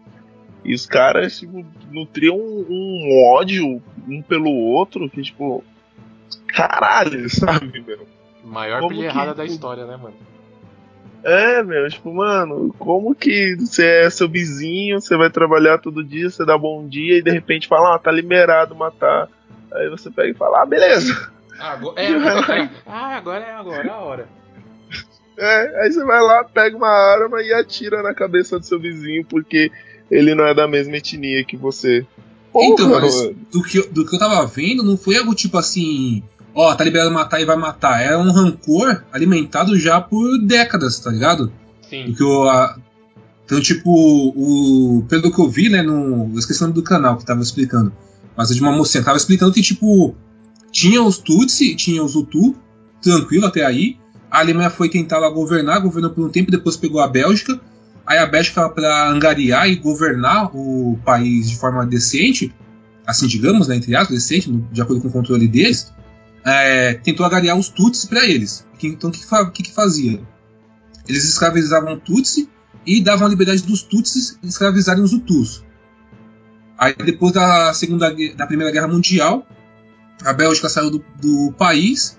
e 0.64 0.74
os 0.74 0.86
caras, 0.86 1.38
tipo, 1.38 1.64
nutriam 1.90 2.36
um, 2.36 2.66
um 2.70 3.32
ódio 3.34 3.82
um 4.08 4.22
pelo 4.22 4.50
outro 4.50 5.08
que, 5.10 5.22
tipo, 5.22 5.62
caralho, 6.48 7.28
sabe, 7.30 7.80
meu? 7.80 8.06
Maior 8.44 8.80
Como 8.80 8.90
pilha 8.90 9.10
que- 9.10 9.16
errada 9.16 9.34
da 9.34 9.44
história, 9.44 9.84
né, 9.86 9.96
mano? 9.96 10.14
É, 11.24 11.62
meu, 11.62 11.88
tipo, 11.88 12.12
mano, 12.12 12.74
como 12.80 13.14
que 13.14 13.54
você 13.56 13.86
é 13.86 14.10
seu 14.10 14.28
vizinho, 14.28 15.00
você 15.00 15.16
vai 15.16 15.30
trabalhar 15.30 15.78
todo 15.78 16.02
dia, 16.02 16.28
você 16.28 16.44
dá 16.44 16.58
bom 16.58 16.86
dia 16.88 17.18
e 17.18 17.22
de 17.22 17.30
repente 17.30 17.68
fala, 17.68 17.94
ah, 17.94 17.98
tá 17.98 18.10
liberado 18.10 18.74
matar. 18.74 19.28
Aí 19.72 19.88
você 19.88 20.10
pega 20.10 20.30
e 20.30 20.34
fala, 20.34 20.62
ah, 20.62 20.66
beleza. 20.66 21.30
Ah, 21.60 21.72
agora 21.74 21.94
é, 22.02 22.08
agora, 22.08 22.70
ah, 22.86 23.16
agora 23.16 23.44
é 23.44 23.52
agora 23.52 23.86
é 23.86 23.90
a 23.90 23.98
hora. 23.98 24.28
É, 25.38 25.82
aí 25.84 25.92
você 25.92 26.04
vai 26.04 26.20
lá, 26.20 26.42
pega 26.42 26.76
uma 26.76 26.88
arma 26.90 27.40
e 27.40 27.52
atira 27.54 28.02
na 28.02 28.12
cabeça 28.12 28.58
do 28.58 28.66
seu 28.66 28.80
vizinho 28.80 29.24
porque 29.24 29.70
ele 30.12 30.34
não 30.34 30.44
é 30.44 30.54
da 30.54 30.68
mesma 30.68 30.96
etnia 30.96 31.44
que 31.44 31.56
você. 31.56 32.06
Então, 32.54 32.88
Porra, 32.90 33.00
mas 33.00 33.14
mano. 33.16 33.36
do 33.50 33.62
que, 33.62 33.78
eu- 33.78 33.90
do 33.90 34.04
que 34.06 34.14
eu 34.14 34.18
tava 34.18 34.46
vendo, 34.46 34.82
não 34.82 34.96
foi 34.96 35.16
algo 35.16 35.34
tipo 35.34 35.56
assim, 35.56 36.22
ó, 36.54 36.74
tá 36.74 36.84
liberado 36.84 37.10
matar 37.10 37.40
e 37.40 37.44
vai 37.46 37.56
matar. 37.56 38.00
Era 38.02 38.18
um 38.18 38.30
rancor 38.30 39.02
alimentado 39.10 39.78
já 39.78 40.00
por 40.00 40.38
décadas, 40.38 40.98
tá 41.00 41.10
ligado? 41.10 41.46
Do 41.46 41.52
Sim. 41.88 42.12
que 42.12 42.22
eu, 42.22 42.42
a- 42.48 42.76
então, 43.44 43.60
tipo, 43.60 43.90
o, 43.90 45.02
pelo 45.08 45.32
que 45.32 45.40
eu 45.40 45.48
vi, 45.48 45.68
né, 45.68 45.82
no, 45.82 46.30
eu 46.32 46.38
esqueci 46.38 46.60
o 46.60 46.64
nome 46.66 46.74
do 46.74 46.82
canal 46.82 47.16
que 47.16 47.24
tava 47.24 47.40
explicando, 47.42 47.92
mas 48.36 48.50
é 48.50 48.54
de 48.54 48.60
uma 48.60 48.72
mocinha 48.72 49.02
tava 49.02 49.16
explicando 49.16 49.52
que, 49.52 49.62
tipo, 49.62 50.14
tinha 50.70 51.02
os 51.02 51.18
Tutsi, 51.18 51.74
tinha 51.74 52.02
os 52.04 52.14
Hutu, 52.14 52.54
tranquilo 53.02 53.46
até 53.46 53.64
aí, 53.64 53.96
a 54.30 54.38
Alemanha 54.40 54.70
foi 54.70 54.88
tentar 54.88 55.18
lá 55.18 55.28
governar, 55.28 55.80
governou 55.80 56.10
por 56.10 56.24
um 56.24 56.30
tempo, 56.30 56.50
depois 56.50 56.76
pegou 56.76 57.00
a 57.00 57.08
Bélgica, 57.08 57.60
aí 58.12 58.18
a 58.18 58.26
Bélgica 58.26 58.68
para 58.68 59.10
angariar 59.10 59.68
e 59.68 59.76
governar 59.76 60.54
o 60.54 60.98
país 61.04 61.50
de 61.50 61.56
forma 61.56 61.84
decente, 61.86 62.54
assim 63.06 63.26
digamos, 63.26 63.68
né, 63.68 63.76
entre 63.76 63.94
aspas, 63.96 64.16
decente, 64.16 64.50
de 64.70 64.80
acordo 64.82 65.02
com 65.02 65.08
o 65.08 65.12
controle 65.12 65.48
deles, 65.48 65.92
é, 66.44 66.94
tentou 66.94 67.24
angariar 67.26 67.56
os 67.56 67.68
Tutsi 67.68 68.08
para 68.08 68.26
eles. 68.26 68.66
Então 68.82 69.10
o 69.10 69.12
que, 69.12 69.20
que 69.52 69.62
que, 69.62 69.72
fazia? 69.72 70.20
Eles 71.08 71.24
escravizavam 71.24 71.98
Tutsi 71.98 72.48
e 72.86 73.00
davam 73.00 73.26
a 73.26 73.30
liberdade 73.30 73.62
dos 73.62 73.82
Tutsis 73.82 74.38
escravizarem 74.42 75.02
os 75.02 75.12
Hutus. 75.12 75.64
Aí 76.76 76.94
depois 76.94 77.32
da 77.32 77.72
segunda 77.74 78.12
da 78.34 78.46
primeira 78.46 78.72
guerra 78.72 78.88
mundial, 78.88 79.46
a 80.24 80.32
Bélgica 80.32 80.68
saiu 80.68 80.90
do, 80.90 81.04
do 81.20 81.52
país, 81.56 82.18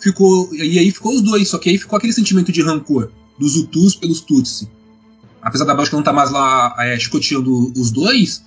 ficou 0.00 0.52
e 0.52 0.78
aí 0.78 0.90
ficou 0.90 1.14
os 1.14 1.22
dois, 1.22 1.48
só 1.48 1.58
que 1.58 1.70
aí 1.70 1.78
ficou 1.78 1.96
aquele 1.96 2.12
sentimento 2.12 2.50
de 2.50 2.60
rancor 2.60 3.12
dos 3.38 3.56
Hutus 3.56 3.94
pelos 3.94 4.20
Tutsi. 4.20 4.68
Apesar 5.42 5.64
da 5.64 5.74
Bélgica 5.74 5.96
não 5.96 6.02
estar 6.02 6.12
mais 6.12 6.30
lá 6.30 6.74
é, 6.78 6.98
chicoteando 6.98 7.72
os 7.76 7.90
dois, 7.90 8.44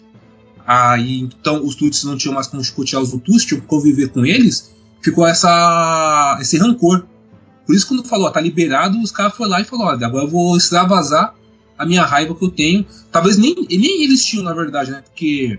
aí 0.65 1.21
então 1.21 1.63
os 1.63 1.75
Tutsis 1.75 2.03
não 2.03 2.17
tinham 2.17 2.33
mais 2.33 2.47
como 2.47 2.63
chicotear 2.63 3.01
os 3.01 3.13
Hutus, 3.13 3.45
tinham 3.45 3.61
que 3.61 3.67
conviver 3.67 4.09
com 4.09 4.25
eles, 4.25 4.73
ficou 5.01 5.25
essa 5.25 6.37
esse 6.39 6.57
rancor. 6.57 7.05
Por 7.65 7.75
isso, 7.75 7.87
quando 7.87 8.03
falou, 8.03 8.27
ó, 8.27 8.29
tá 8.29 8.41
liberado, 8.41 8.99
os 9.01 9.11
caras 9.11 9.35
foram 9.35 9.51
lá 9.51 9.61
e 9.61 9.63
falaram, 9.63 9.95
olha, 9.95 10.07
agora 10.07 10.25
eu 10.25 10.29
vou 10.29 10.57
extravasar 10.57 11.33
a 11.77 11.85
minha 11.85 12.03
raiva 12.03 12.35
que 12.35 12.43
eu 12.43 12.49
tenho. 12.49 12.85
Talvez 13.11 13.37
nem, 13.37 13.55
nem 13.69 14.03
eles 14.03 14.25
tinham, 14.25 14.43
na 14.43 14.53
verdade, 14.53 14.91
né? 14.91 15.01
Porque 15.01 15.57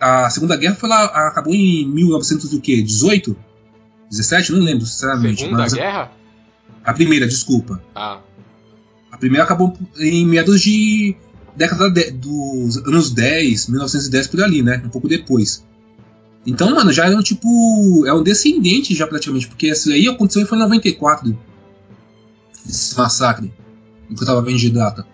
a 0.00 0.30
Segunda 0.30 0.56
Guerra 0.56 0.76
foi 0.76 0.88
lá, 0.88 1.04
acabou 1.04 1.54
em 1.54 1.86
1918? 1.86 3.36
17? 4.10 4.52
Não 4.52 4.60
lembro, 4.60 4.86
sinceramente. 4.86 5.42
Segunda 5.42 5.62
mas 5.62 5.74
Guerra? 5.74 6.10
a 6.84 6.92
primeira, 6.92 7.26
desculpa. 7.26 7.82
Ah, 7.94 8.20
A 9.16 9.18
primeira 9.18 9.44
acabou 9.44 9.74
em 9.98 10.26
meados 10.26 10.60
de 10.60 11.16
década 11.56 11.88
de- 11.88 12.10
dos 12.10 12.76
anos 12.76 13.10
10, 13.10 13.66
1910 13.66 14.26
por 14.26 14.42
ali, 14.42 14.62
né? 14.62 14.82
Um 14.84 14.90
pouco 14.90 15.08
depois. 15.08 15.64
Então, 16.46 16.74
mano, 16.74 16.92
já 16.92 17.06
era 17.06 17.16
um 17.16 17.22
tipo. 17.22 18.04
É 18.06 18.12
um 18.12 18.22
descendente 18.22 18.94
já 18.94 19.06
praticamente, 19.06 19.48
porque 19.48 19.68
isso 19.68 19.90
aí 19.90 20.06
aconteceu 20.06 20.46
foi 20.46 20.58
em 20.58 20.60
94. 20.60 21.36
Esse 22.68 22.94
massacre. 22.98 23.50
Enquanto 24.04 24.20
eu 24.20 24.26
tava 24.26 24.42
vendo 24.42 24.58
de 24.58 24.68
data. 24.68 25.06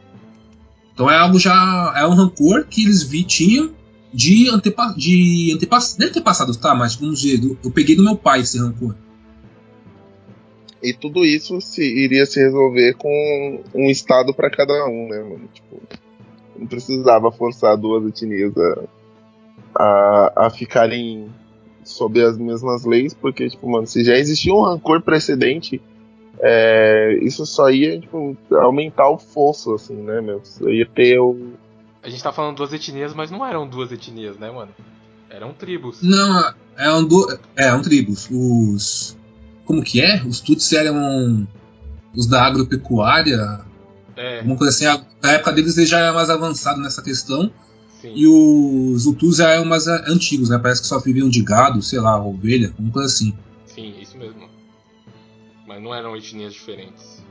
Então 0.92 1.08
é 1.08 1.16
algo 1.16 1.38
já. 1.38 1.92
É 1.96 2.04
um 2.04 2.14
rancor 2.14 2.66
que 2.68 2.82
eles 2.82 3.04
vi, 3.04 3.22
tinham 3.22 3.70
de, 4.12 4.50
antepa, 4.50 4.92
de 4.98 5.52
antepass, 5.54 5.96
é 6.00 6.06
antepassados, 6.06 6.56
tá? 6.56 6.74
Mas 6.74 6.96
vamos 6.96 7.20
dizer, 7.20 7.56
eu 7.64 7.70
peguei 7.70 7.94
do 7.94 8.02
meu 8.02 8.16
pai 8.16 8.40
esse 8.40 8.58
rancor. 8.58 8.96
E 10.82 10.92
tudo 10.92 11.24
isso 11.24 11.60
se, 11.60 11.82
iria 11.82 12.26
se 12.26 12.40
resolver 12.40 12.94
com 12.94 13.62
um 13.74 13.88
estado 13.88 14.34
pra 14.34 14.50
cada 14.50 14.84
um, 14.86 15.08
né, 15.08 15.20
mano? 15.20 15.48
Tipo, 15.52 15.80
não 16.56 16.66
precisava 16.66 17.30
forçar 17.30 17.76
duas 17.76 18.04
etnias 18.06 18.52
a, 18.56 18.84
a, 19.76 20.46
a 20.46 20.50
ficarem 20.50 21.30
sob 21.84 22.20
as 22.22 22.36
mesmas 22.36 22.84
leis, 22.84 23.14
porque, 23.14 23.48
tipo, 23.48 23.68
mano, 23.70 23.86
se 23.86 24.04
já 24.04 24.16
existia 24.16 24.52
um 24.52 24.62
rancor 24.62 25.02
precedente, 25.02 25.80
é, 26.40 27.18
isso 27.22 27.46
só 27.46 27.70
ia, 27.70 28.00
tipo, 28.00 28.36
aumentar 28.50 29.08
o 29.08 29.18
fosso, 29.18 29.74
assim, 29.74 29.94
né, 29.94 30.20
meu? 30.20 30.40
Você 30.40 30.68
ia 30.70 30.86
ter 30.86 31.18
o. 31.18 31.52
a 32.02 32.08
gente 32.08 32.22
tá 32.22 32.32
falando 32.32 32.56
duas 32.56 32.72
etnias, 32.72 33.14
mas 33.14 33.30
não 33.30 33.46
eram 33.46 33.68
duas 33.68 33.92
etnias, 33.92 34.36
né, 34.36 34.50
mano? 34.50 34.72
Eram 35.30 35.52
tribos. 35.52 36.02
Não, 36.02 36.52
é 36.76 36.92
um, 36.92 37.04
do, 37.04 37.38
é 37.56 37.72
um 37.72 37.80
tribos. 37.80 38.28
Os. 38.30 39.16
Como 39.64 39.82
que 39.82 40.00
é? 40.00 40.22
Os 40.24 40.40
Tutsis 40.40 40.72
eram 40.72 41.46
os 42.14 42.26
da 42.26 42.42
agropecuária. 42.44 43.60
É, 44.16 44.38
Alguma 44.38 44.56
coisa 44.56 44.74
assim. 44.74 44.86
A- 44.86 45.04
Na 45.22 45.32
época 45.32 45.52
deles 45.52 45.76
eles 45.78 45.88
já 45.88 45.98
eram 46.00 46.14
mais 46.14 46.28
avançados 46.30 46.82
nessa 46.82 47.00
questão. 47.02 47.50
sim. 48.00 48.12
E 48.14 48.26
os 48.26 49.06
Hutus 49.06 49.36
já 49.36 49.50
eram 49.50 49.64
mais 49.64 49.86
a- 49.88 50.04
antigos, 50.08 50.48
né? 50.48 50.58
Parece 50.58 50.82
que 50.82 50.88
só 50.88 50.98
viviam 50.98 51.28
de 51.28 51.42
gado, 51.42 51.80
sei 51.82 52.00
lá, 52.00 52.20
ovelha, 52.22 52.68
alguma 52.68 52.90
coisa 52.92 53.08
assim. 53.08 53.32
Sim, 53.66 53.94
isso 54.02 54.18
mesmo. 54.18 54.48
Mas 55.66 55.80
não 55.82 55.94
eram 55.94 56.16
etnias 56.16 56.52
diferentes. 56.52 57.22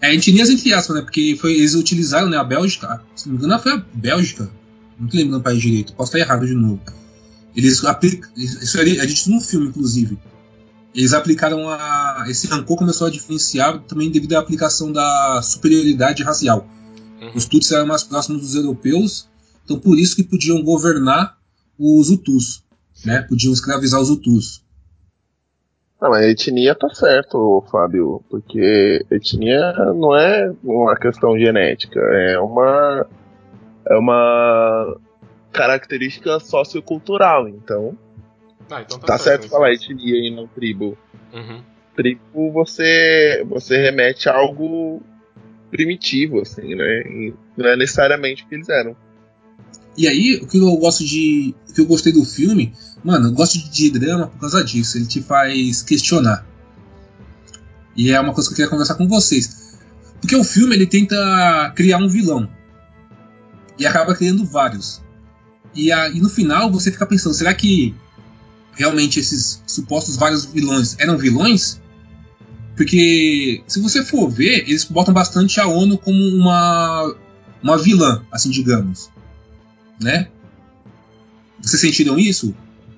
É, 0.00 0.14
etnias 0.14 0.48
entre 0.48 0.72
aspas, 0.72 0.96
né? 0.96 1.02
Porque 1.02 1.36
foi, 1.40 1.52
eles 1.52 1.74
utilizaram 1.74 2.28
né, 2.30 2.36
a 2.36 2.44
Bélgica. 2.44 3.02
Se 3.14 3.28
não 3.28 3.36
me 3.38 3.44
engano, 3.44 3.60
foi 3.62 3.72
a 3.72 3.84
Bélgica. 3.92 4.50
Não 4.98 5.06
tô 5.08 5.16
lembrando 5.16 5.40
o 5.40 5.44
país 5.44 5.60
direito. 5.60 5.92
Posso 5.92 6.16
estar 6.16 6.18
errado 6.26 6.46
de 6.46 6.54
novo. 6.54 6.80
Eles 7.54 7.84
aplicam. 7.84 8.30
Isso 8.36 8.80
é 8.80 8.84
dito 8.84 9.30
no 9.30 9.40
filme, 9.40 9.68
inclusive. 9.68 10.18
Eles 10.98 11.12
aplicaram 11.12 11.68
a. 11.68 12.24
Esse 12.26 12.48
rancor 12.48 12.76
começou 12.76 13.06
a 13.06 13.10
diferenciar 13.10 13.78
também 13.82 14.10
devido 14.10 14.34
à 14.34 14.40
aplicação 14.40 14.90
da 14.90 15.40
superioridade 15.44 16.24
racial. 16.24 16.66
Uhum. 17.22 17.30
Os 17.36 17.44
Tutsis 17.44 17.70
eram 17.70 17.86
mais 17.86 18.02
próximos 18.02 18.40
dos 18.40 18.56
europeus, 18.56 19.28
então 19.64 19.78
por 19.78 19.96
isso 19.96 20.16
que 20.16 20.24
podiam 20.24 20.60
governar 20.60 21.38
os 21.78 22.10
Hutus, 22.10 22.64
né? 23.06 23.22
Podiam 23.22 23.52
escravizar 23.52 24.00
os 24.00 24.10
Hutus. 24.10 24.64
Não, 26.02 26.10
mas 26.10 26.24
a 26.24 26.30
etnia 26.30 26.74
tá 26.74 26.88
certo, 26.88 27.64
Fábio, 27.70 28.20
porque 28.28 29.06
etnia 29.08 29.72
não 29.94 30.16
é 30.16 30.52
uma 30.64 30.96
questão 30.96 31.38
genética, 31.38 32.00
é 32.00 32.40
uma 32.40 33.06
é 33.88 33.96
uma 33.96 34.96
característica 35.52 36.40
sociocultural, 36.40 37.48
então 37.48 37.96
Ah, 38.70 38.82
então 38.82 38.98
tá, 38.98 39.06
tá 39.06 39.18
certo 39.18 39.42
nesse 39.42 39.50
falar 39.52 39.70
caso. 39.70 39.84
etnia 39.84 40.28
e 40.28 40.34
não 40.34 40.46
tribo. 40.46 40.96
Uhum. 41.32 41.62
Tribo 41.96 42.52
você 42.52 43.44
você 43.48 43.76
remete 43.78 44.28
a 44.28 44.34
algo 44.34 45.02
primitivo, 45.70 46.40
assim, 46.40 46.74
né? 46.74 47.00
E 47.02 47.34
não 47.56 47.68
é 47.68 47.76
necessariamente 47.76 48.44
o 48.44 48.48
que 48.48 48.54
eles 48.54 48.68
eram. 48.68 48.96
E 49.96 50.06
aí, 50.06 50.36
o 50.40 50.46
que 50.46 50.58
eu 50.58 50.76
gosto 50.76 51.04
de. 51.04 51.54
O 51.68 51.74
que 51.74 51.80
eu 51.80 51.86
gostei 51.86 52.12
do 52.12 52.24
filme, 52.24 52.72
mano, 53.02 53.28
eu 53.28 53.32
gosto 53.32 53.58
de 53.58 53.90
drama 53.90 54.28
por 54.28 54.38
causa 54.38 54.62
disso. 54.64 54.96
Ele 54.96 55.06
te 55.06 55.20
faz 55.20 55.82
questionar. 55.82 56.46
E 57.96 58.12
é 58.12 58.20
uma 58.20 58.32
coisa 58.32 58.48
que 58.48 58.52
eu 58.52 58.56
queria 58.56 58.70
conversar 58.70 58.94
com 58.94 59.08
vocês. 59.08 59.76
Porque 60.20 60.36
o 60.36 60.44
filme 60.44 60.74
ele 60.74 60.86
tenta 60.86 61.72
criar 61.74 61.98
um 61.98 62.08
vilão. 62.08 62.48
E 63.76 63.86
acaba 63.86 64.14
criando 64.14 64.44
vários. 64.44 65.02
E, 65.74 65.90
a, 65.90 66.08
e 66.08 66.20
no 66.20 66.28
final 66.28 66.70
você 66.70 66.92
fica 66.92 67.06
pensando, 67.06 67.34
será 67.34 67.52
que 67.52 67.94
realmente 68.78 69.18
esses 69.20 69.62
supostos 69.66 70.16
vários 70.16 70.44
vilões 70.46 70.96
eram 70.98 71.18
vilões? 71.18 71.80
Porque 72.76 73.62
se 73.66 73.80
você 73.82 74.04
for 74.04 74.30
ver, 74.30 74.60
eles 74.68 74.84
botam 74.84 75.12
bastante 75.12 75.60
a 75.60 75.66
ONU 75.66 75.98
como 75.98 76.16
uma, 76.16 77.14
uma 77.60 77.76
vilã, 77.76 78.24
assim 78.30 78.50
digamos. 78.50 79.10
Né? 80.00 80.28
Vocês 81.60 81.80
sentiram 81.82 82.16
isso? 82.16 82.54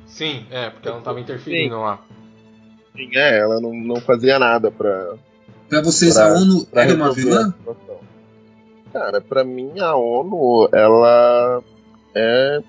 Sim, 0.06 0.44
é, 0.50 0.68
porque 0.68 0.86
ela 0.86 0.98
não 0.98 1.02
tava 1.04 1.18
interferindo 1.18 1.76
Sim. 1.76 1.80
lá. 1.80 2.04
Sim, 2.94 3.08
é, 3.14 3.38
ela 3.38 3.58
não, 3.58 3.72
não 3.72 3.96
fazia 4.02 4.38
nada 4.38 4.70
pra, 4.70 5.14
Pra 5.70 5.80
vocês, 5.80 6.14
Pra- 6.14 6.26
a 6.26 6.34
ONU 6.34 6.66
era 6.72 6.94
uma 6.94 7.12
vilã? 7.12 7.54
Cara, 8.92 9.20
pra 9.20 9.44
mim 9.44 9.78
a 9.78 9.94
ONU, 9.94 10.68
ela 10.72 11.62
é 12.14 12.60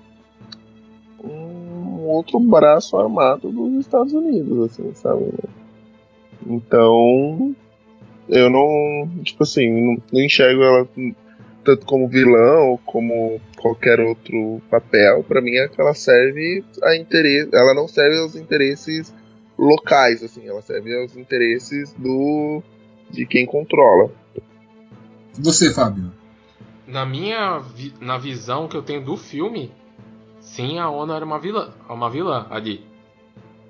um 2.02 2.08
outro 2.10 2.38
braço 2.40 2.96
armado 2.96 3.50
dos 3.50 3.74
Estados 3.80 4.12
Unidos, 4.12 4.70
assim, 4.70 4.92
sabe? 4.94 5.32
Então, 6.46 7.54
eu 8.28 8.50
não, 8.50 9.08
tipo 9.22 9.42
assim, 9.44 9.70
não, 9.70 10.02
não 10.12 10.20
enxergo 10.20 10.62
ela 10.62 10.88
tanto 11.64 11.86
como 11.86 12.08
vilão 12.08 12.70
ou 12.70 12.78
como 12.78 13.40
qualquer 13.56 14.00
outro 14.00 14.60
papel. 14.68 15.22
Pra 15.22 15.40
mim 15.40 15.54
é 15.56 15.68
que 15.68 15.80
ela 15.80 15.94
serve 15.94 16.64
a 16.82 16.96
interesse, 16.96 17.50
ela 17.54 17.74
não 17.74 17.86
serve 17.86 18.18
aos 18.18 18.34
interesses 18.34 19.14
locais, 19.56 20.22
assim, 20.22 20.46
ela 20.48 20.62
serve 20.62 20.96
aos 20.98 21.16
interesses 21.16 21.92
do 21.92 22.62
de 23.10 23.26
quem 23.26 23.46
controla. 23.46 24.10
E 25.38 25.42
Você, 25.42 25.70
Fábio? 25.72 26.12
Na 26.86 27.06
minha 27.06 27.58
vi- 27.58 27.94
na 28.00 28.18
visão 28.18 28.66
que 28.66 28.76
eu 28.76 28.82
tenho 28.82 29.04
do 29.04 29.16
filme, 29.16 29.70
sim, 30.42 30.78
a 30.78 30.90
ONU 30.90 31.14
era 31.14 31.24
uma 31.24 31.38
vilã, 31.38 31.72
uma 31.88 32.10
vilã 32.10 32.46
ali. 32.50 32.84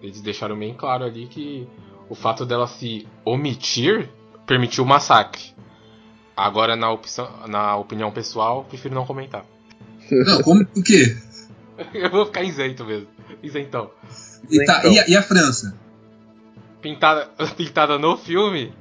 Eles 0.03 0.21
deixaram 0.21 0.59
bem 0.59 0.75
claro 0.75 1.05
ali 1.05 1.29
que 1.29 1.69
o 2.09 2.15
fato 2.15 2.45
dela 2.45 2.67
se 2.67 3.07
omitir 3.25 4.11
permitiu 4.47 4.83
o 4.83 4.87
massacre. 4.87 5.55
Agora, 6.37 6.75
na, 6.75 6.91
opção, 6.91 7.31
na 7.47 7.77
opinião 7.77 8.11
pessoal, 8.11 8.65
prefiro 8.65 8.95
não 8.95 9.07
comentar. 9.07 9.45
Não, 10.11 10.43
como 10.43 10.67
por 10.67 10.83
quê? 10.83 11.17
Eu 11.95 12.11
vou 12.11 12.27
ficar 12.27 12.43
isento 12.43 12.85
mesmo. 12.85 13.09
Isentão. 13.43 13.91
E, 14.51 14.65
tá, 14.65 14.85
e, 14.87 14.99
a, 14.99 15.09
e 15.09 15.17
a 15.17 15.23
França? 15.23 15.79
Pintada, 16.81 17.31
pintada 17.57 17.99
no 17.99 18.17
filme. 18.17 18.75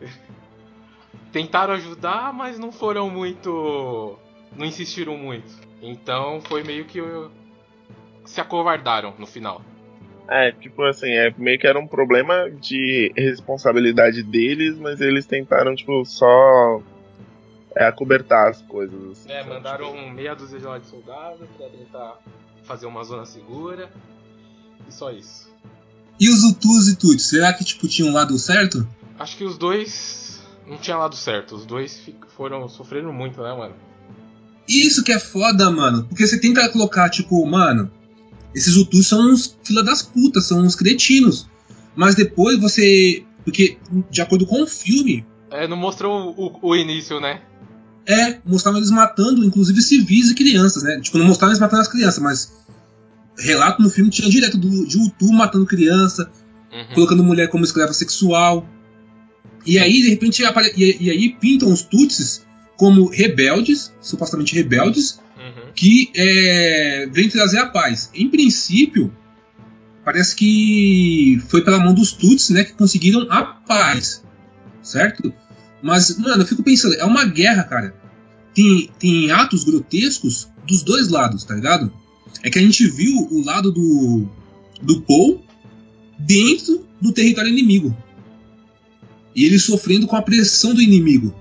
Tentaram 1.32 1.74
ajudar, 1.76 2.34
mas 2.34 2.60
não 2.60 2.72
foram 2.72 3.10
muito. 3.10 4.18
Não 4.56 4.66
insistiram 4.66 5.16
muito. 5.16 5.54
Então 5.82 6.42
foi 6.42 6.64
meio 6.64 6.86
que. 6.86 7.00
uh, 7.00 7.32
Se 8.26 8.40
acovardaram 8.40 9.14
no 9.18 9.26
final. 9.28 9.62
É, 10.28 10.52
tipo 10.52 10.84
assim, 10.84 11.10
é 11.12 11.34
meio 11.38 11.60
que 11.60 11.68
era 11.68 11.78
um 11.78 11.88
problema 11.88 12.50
de 12.50 13.12
responsabilidade 13.18 14.24
deles, 14.24 14.78
mas 14.78 15.02
eles 15.02 15.26
tentaram, 15.26 15.76
tipo, 15.76 16.06
só 16.06 16.82
é, 17.76 17.86
acobertar 17.86 18.50
as 18.50 18.62
coisas. 18.62 19.12
assim, 19.12 19.32
É, 19.32 19.40
sabe? 19.44 19.50
mandaram 19.54 20.10
meia 20.12 20.34
dúzia 20.34 20.60
de 20.60 20.66
lá 20.66 20.78
de 20.78 20.86
soldados 20.88 21.50
pra 21.58 21.68
tentar 21.68 22.18
fazer 22.64 22.86
uma 22.86 23.04
zona 23.04 23.26
segura. 23.26 23.92
E 24.88 24.94
só 24.94 25.12
isso. 25.12 25.52
E 26.20 26.30
os 26.30 26.44
Hutus 26.44 26.88
e 26.88 26.96
Tutsis? 26.96 27.30
Será 27.30 27.52
que 27.52 27.66
tipo, 27.66 27.88
tinha 27.88 28.08
um 28.08 28.14
lado 28.14 28.38
certo? 28.40 28.88
Acho 29.20 29.36
que 29.36 29.44
os 29.44 29.58
dois 29.58 30.42
não 30.68 30.78
tinha 30.78 30.96
lado 30.96 31.16
certo. 31.16 31.56
Os 31.56 31.66
dois 31.66 32.10
foram 32.36 32.70
sofrendo 32.70 33.12
muito, 33.12 33.42
né, 33.42 33.54
mano? 33.54 33.76
Isso 34.68 35.04
que 35.04 35.12
é 35.12 35.20
foda, 35.20 35.70
mano. 35.70 36.06
Porque 36.06 36.26
você 36.26 36.40
tenta 36.40 36.70
colocar, 36.70 37.10
tipo, 37.10 37.46
mano, 37.46 37.92
esses 38.56 38.76
Hutus 38.76 39.08
são 39.08 39.32
uns 39.32 39.58
fila 39.64 39.84
das 39.84 40.02
putas, 40.02 40.46
são 40.48 40.60
uns 40.60 40.76
cretinos. 40.76 41.48
Mas 41.96 42.16
depois 42.16 42.60
você. 42.60 43.24
Porque, 43.44 43.78
de 44.10 44.22
acordo 44.22 44.46
com 44.46 44.64
o 44.64 44.68
filme, 44.68 45.26
É, 45.50 45.68
não 45.68 45.76
mostrou 45.78 46.34
o, 46.38 46.60
o- 46.62 46.76
início, 46.76 47.20
né? 47.20 47.42
é, 48.08 48.40
mostravam 48.46 48.80
eles 48.80 48.90
matando, 48.92 49.44
inclusive, 49.46 49.82
civis 49.82 50.30
e 50.32 50.36
crianças, 50.36 50.84
né? 50.84 51.00
Tipo, 51.02 51.18
não 51.18 51.26
mostravam 51.26 51.52
eles 51.52 51.60
matando 51.60 51.82
as 51.82 51.88
crianças, 51.88 52.20
mas. 52.20 52.54
Relato 53.38 53.82
no 53.82 53.90
filme 53.90 54.10
tinha 54.12 54.30
direto 54.30 54.58
do, 54.58 54.86
de 54.86 54.98
Hutu 54.98 55.32
matando 55.32 55.66
criança, 55.66 56.30
Uhum. 56.72 56.94
colocando 56.96 57.24
mulher 57.24 57.50
como 57.50 57.64
escrava 57.64 57.94
sexual. 57.94 58.66
E 59.66 59.78
aí, 59.80 60.02
de 60.02 60.10
repente, 60.10 60.44
apare- 60.46 60.74
e, 60.76 61.10
aí 61.10 61.30
pintam 61.40 61.72
os 61.72 61.82
Tutsis 61.82 62.46
como 62.78 63.10
rebeldes, 63.10 63.92
supostamente 64.02 64.54
rebeldes. 64.56 65.20
Que 65.76 66.12
é, 66.16 67.08
vem 67.12 67.30
trazer 67.30 67.60
a 67.60 67.68
paz. 67.68 68.10
Em 68.14 68.30
princípio, 68.30 69.14
parece 70.04 70.36
que 70.36 71.42
foi 71.48 71.64
pela 71.64 71.80
mão 71.80 71.94
dos 71.94 72.12
Tutsis 72.12 72.50
né, 72.50 72.64
que 72.64 72.74
conseguiram 72.74 73.28
a 73.30 73.44
paz, 73.44 74.24
certo? 74.82 75.34
Mas, 75.82 76.18
mano, 76.18 76.44
eu 76.44 76.48
fico 76.48 76.64
pensando, 76.64 76.96
é 76.96 77.06
uma 77.06 77.26
guerra, 77.26 77.64
cara. 77.64 77.96
Tem, 78.54 78.90
tem 79.00 79.32
atos 79.32 79.64
grotescos 79.64 80.50
dos 80.68 80.84
dois 80.84 81.08
lados, 81.08 81.44
tá 81.44 81.56
ligado? 81.56 81.92
É 82.44 82.50
que 82.50 82.60
a 82.60 82.62
gente 82.62 82.88
viu 82.88 83.28
o 83.32 83.44
lado 83.44 83.72
do, 83.72 84.28
do 84.82 85.02
Paul 85.02 85.44
dentro 86.20 86.86
do 87.00 87.12
território 87.12 87.50
inimigo. 87.50 87.96
E 89.36 89.46
ele 89.46 89.58
sofrendo 89.58 90.06
com 90.08 90.16
a 90.16 90.22
pressão 90.22 90.74
do 90.74 90.82
inimigo. 90.82 91.34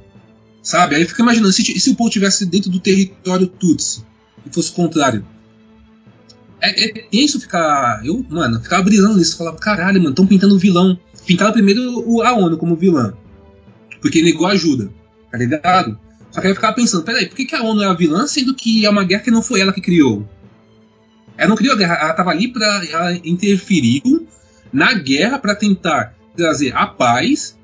Sabe? 0.63 0.95
Aí 0.95 1.05
fica 1.05 1.23
imaginando, 1.23 1.53
se, 1.53 1.63
se 1.81 1.91
o 1.91 1.97
Paul 1.97 2.11
tivesse 2.11 2.47
dentro 2.47 2.71
do 2.71 2.79
território 2.79 3.47
Tutsi 3.47 4.05
e 4.47 4.53
fosse 4.53 4.71
o 4.71 4.75
contrário. 4.75 5.25
É, 6.61 6.85
é 6.85 6.89
tenso 7.11 7.41
ficar. 7.41 8.05
Eu, 8.05 8.25
mano, 8.29 8.61
ficava 8.61 8.83
brisando 8.83 9.17
nisso. 9.17 9.37
Falava, 9.37 9.57
caralho, 9.59 9.99
mano, 9.99 10.11
estão 10.11 10.27
pintando 10.27 10.55
o 10.55 10.59
vilão. 10.59 10.99
Pintaram 11.27 11.53
primeiro 11.53 12.03
o, 12.07 12.23
a 12.23 12.33
ONU 12.33 12.59
como 12.59 12.77
vilã. 12.77 13.15
Porque 14.01 14.23
negou 14.23 14.47
ajuda. 14.47 14.91
Tá 15.31 15.39
ligado? 15.39 15.99
Só 16.31 16.41
que 16.41 16.47
eu 16.47 16.55
ficava 16.55 16.75
pensando, 16.75 17.03
peraí, 17.03 17.27
por 17.27 17.37
que, 17.37 17.45
que 17.45 17.57
a 17.57 17.63
ONU 17.63 17.83
é 17.83 17.87
a 17.87 17.95
vilã, 17.95 18.27
sendo 18.27 18.55
que 18.55 18.85
é 18.85 18.91
uma 18.91 19.05
guerra 19.05 19.23
que 19.23 19.31
não 19.31 19.43
foi 19.43 19.61
ela 19.61 19.73
que 19.73 19.81
criou? 19.81 20.29
Ela 21.37 21.49
não 21.49 21.57
criou 21.57 21.75
a 21.75 21.79
guerra, 21.79 21.95
ela 21.95 22.13
tava 22.13 22.31
ali 22.31 22.49
pra. 22.49 22.83
Ela 22.91 23.15
interferiu 23.25 24.27
na 24.73 24.93
guerra 24.95 25.39
para 25.39 25.55
tentar 25.55 26.15
trazer 26.37 26.75
a 26.77 26.87
paz. 26.87 27.59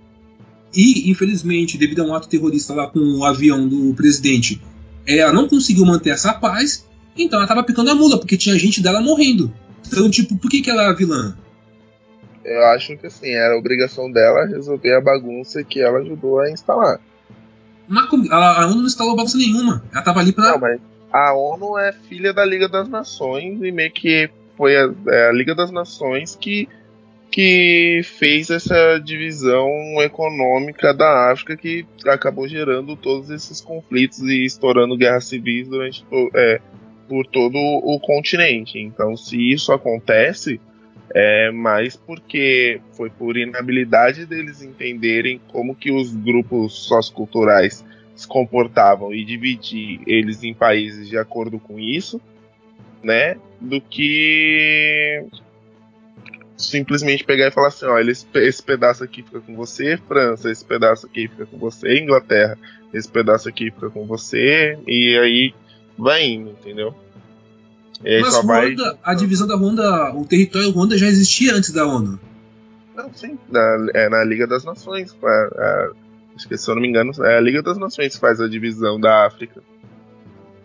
E, 0.74 1.10
infelizmente, 1.10 1.78
devido 1.78 2.02
a 2.02 2.04
um 2.04 2.14
ato 2.14 2.28
terrorista 2.28 2.74
lá 2.74 2.86
com 2.86 2.98
o 2.98 3.24
avião 3.24 3.66
do 3.66 3.94
presidente, 3.94 4.60
ela 5.06 5.32
não 5.32 5.48
conseguiu 5.48 5.84
manter 5.84 6.10
essa 6.10 6.34
paz. 6.34 6.86
Então 7.16 7.38
ela 7.38 7.48
tava 7.48 7.62
picando 7.62 7.90
a 7.90 7.94
mula, 7.94 8.18
porque 8.18 8.36
tinha 8.36 8.58
gente 8.58 8.82
dela 8.82 9.00
morrendo. 9.00 9.52
Então, 9.86 10.10
tipo, 10.10 10.36
por 10.36 10.50
que, 10.50 10.60
que 10.60 10.70
ela 10.70 10.84
é 10.84 10.86
a 10.88 10.92
vilã? 10.92 11.36
Eu 12.44 12.64
acho 12.66 12.96
que 12.96 13.06
assim, 13.06 13.30
era 13.30 13.56
obrigação 13.56 14.10
dela 14.10 14.46
resolver 14.46 14.94
a 14.94 15.00
bagunça 15.00 15.64
que 15.64 15.80
ela 15.80 15.98
ajudou 15.98 16.40
a 16.40 16.50
instalar. 16.50 17.00
Mas 17.88 18.08
a, 18.30 18.62
a 18.62 18.66
ONU 18.66 18.76
não 18.76 18.86
instalou 18.86 19.16
bagunça 19.16 19.38
nenhuma. 19.38 19.82
Ela 19.92 20.02
tava 20.02 20.20
ali 20.20 20.32
pra. 20.32 20.52
Não, 20.52 20.58
mas 20.58 20.80
a 21.12 21.34
ONU 21.34 21.78
é 21.78 21.92
filha 21.92 22.32
da 22.32 22.44
Liga 22.44 22.68
das 22.68 22.88
Nações 22.88 23.60
e 23.62 23.72
meio 23.72 23.90
que 23.90 24.28
foi 24.56 24.76
a, 24.76 24.92
é 25.08 25.28
a 25.28 25.32
Liga 25.32 25.54
das 25.54 25.70
Nações 25.70 26.36
que, 26.36 26.68
que 27.30 28.00
fez 28.04 28.50
essa 28.50 28.98
divisão 28.98 29.68
econômica 30.00 30.94
da 30.94 31.30
África 31.30 31.56
que 31.56 31.86
acabou 32.06 32.48
gerando 32.48 32.96
todos 32.96 33.30
esses 33.30 33.60
conflitos 33.60 34.20
e 34.20 34.44
estourando 34.44 34.96
guerras 34.96 35.26
civis 35.26 35.68
durante 35.68 36.04
é, 36.34 36.60
por 37.08 37.26
todo 37.26 37.56
o 37.56 38.00
continente. 38.00 38.78
Então, 38.78 39.16
se 39.16 39.36
isso 39.52 39.72
acontece, 39.72 40.60
é 41.14 41.50
mais 41.50 41.96
porque 41.96 42.80
foi 42.92 43.10
por 43.10 43.36
inabilidade 43.36 44.26
deles 44.26 44.62
entenderem 44.62 45.40
como 45.48 45.74
que 45.74 45.90
os 45.90 46.14
grupos 46.14 46.74
socioculturais 46.86 47.84
se 48.14 48.26
comportavam 48.26 49.12
e 49.12 49.24
dividir 49.24 50.00
eles 50.06 50.42
em 50.42 50.54
países 50.54 51.08
de 51.08 51.18
acordo 51.18 51.58
com 51.58 51.78
isso, 51.78 52.20
né? 53.02 53.36
Do 53.60 53.80
que 53.80 55.22
simplesmente 56.56 57.24
pegar 57.24 57.48
e 57.48 57.50
falar 57.50 57.68
assim, 57.68 57.86
ó, 57.86 57.98
esse, 57.98 58.26
esse 58.34 58.62
pedaço 58.62 59.04
aqui 59.04 59.22
fica 59.22 59.40
com 59.40 59.54
você, 59.54 59.96
França, 60.08 60.50
esse 60.50 60.64
pedaço 60.64 61.06
aqui 61.06 61.28
fica 61.28 61.46
com 61.46 61.58
você, 61.58 61.98
Inglaterra, 61.98 62.58
esse 62.92 63.08
pedaço 63.08 63.48
aqui 63.48 63.70
fica 63.70 63.90
com 63.90 64.06
você, 64.06 64.78
e 64.86 65.18
aí 65.18 65.54
vai 65.98 66.24
indo, 66.24 66.50
entendeu? 66.50 66.94
E 68.04 68.16
aí 68.16 68.20
Mas 68.20 68.34
só 68.34 68.42
vai. 68.42 68.74
A 69.02 69.14
divisão 69.14 69.46
da 69.46 69.56
Ruanda, 69.56 70.14
o 70.14 70.24
território 70.24 70.70
Ruanda 70.70 70.98
já 70.98 71.06
existia 71.06 71.54
antes 71.54 71.70
da 71.70 71.86
ONU. 71.86 72.18
Não, 72.94 73.12
sim, 73.12 73.38
na, 73.48 73.88
é 73.94 74.08
na 74.08 74.24
Liga 74.24 74.46
das 74.46 74.64
Nações. 74.64 75.14
A, 75.22 75.26
a, 75.28 76.56
se 76.56 76.70
eu 76.70 76.74
não 76.74 76.82
me 76.82 76.88
engano, 76.88 77.12
é 77.24 77.36
a 77.36 77.40
Liga 77.40 77.62
das 77.62 77.78
Nações 77.78 78.14
que 78.14 78.20
faz 78.20 78.40
a 78.40 78.48
divisão 78.48 78.98
da 78.98 79.26
África. 79.26 79.62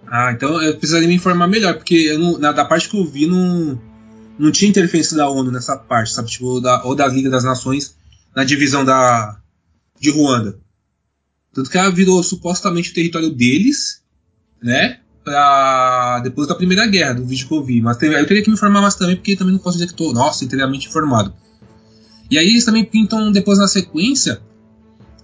Ah, 0.07 0.31
então 0.33 0.61
eu 0.61 0.77
precisaria 0.77 1.07
me 1.07 1.15
informar 1.15 1.47
melhor, 1.47 1.75
porque 1.75 1.95
eu 1.95 2.19
não- 2.19 2.37
na, 2.37 2.51
da 2.51 2.65
parte 2.65 2.89
que 2.89 2.97
eu 2.97 3.05
vi 3.05 3.27
não, 3.27 3.79
não 4.39 4.51
tinha 4.51 4.69
interferência 4.69 5.15
da 5.15 5.29
ONU 5.29 5.51
nessa 5.51 5.77
parte, 5.77 6.11
sabe? 6.13 6.29
Tipo, 6.29 6.59
da, 6.59 6.83
ou 6.83 6.95
da 6.95 7.07
Liga 7.07 7.29
das 7.29 7.43
Nações 7.43 7.95
na 8.35 8.43
divisão 8.43 8.83
da, 8.85 9.37
de 9.99 10.09
Ruanda. 10.09 10.57
Tanto 11.53 11.69
que 11.69 11.77
ela 11.77 11.91
virou 11.91 12.23
supostamente 12.23 12.91
o 12.91 12.93
território 12.93 13.29
deles, 13.29 14.01
né? 14.61 14.99
Pra, 15.23 16.19
depois 16.23 16.47
da 16.47 16.55
Primeira 16.55 16.87
Guerra, 16.87 17.13
do 17.13 17.25
vídeo 17.25 17.47
que 17.47 17.53
eu 17.53 17.63
vi. 17.63 17.81
Mas 17.81 17.97
tem- 17.97 18.09
eu 18.11 18.25
teria 18.25 18.41
que 18.41 18.49
me 18.49 18.55
informar 18.55 18.81
mais 18.81 18.95
também, 18.95 19.15
porque 19.15 19.35
também 19.35 19.53
não 19.53 19.59
posso 19.59 19.77
dizer 19.77 19.87
que 19.87 19.93
estou, 19.93 20.13
nossa, 20.13 20.43
inteiramente 20.43 20.87
informado. 20.87 21.33
E 22.29 22.37
aí 22.37 22.47
eles 22.47 22.65
também 22.65 22.85
pintam 22.85 23.31
depois 23.31 23.59
na 23.59 23.67
sequência 23.67 24.41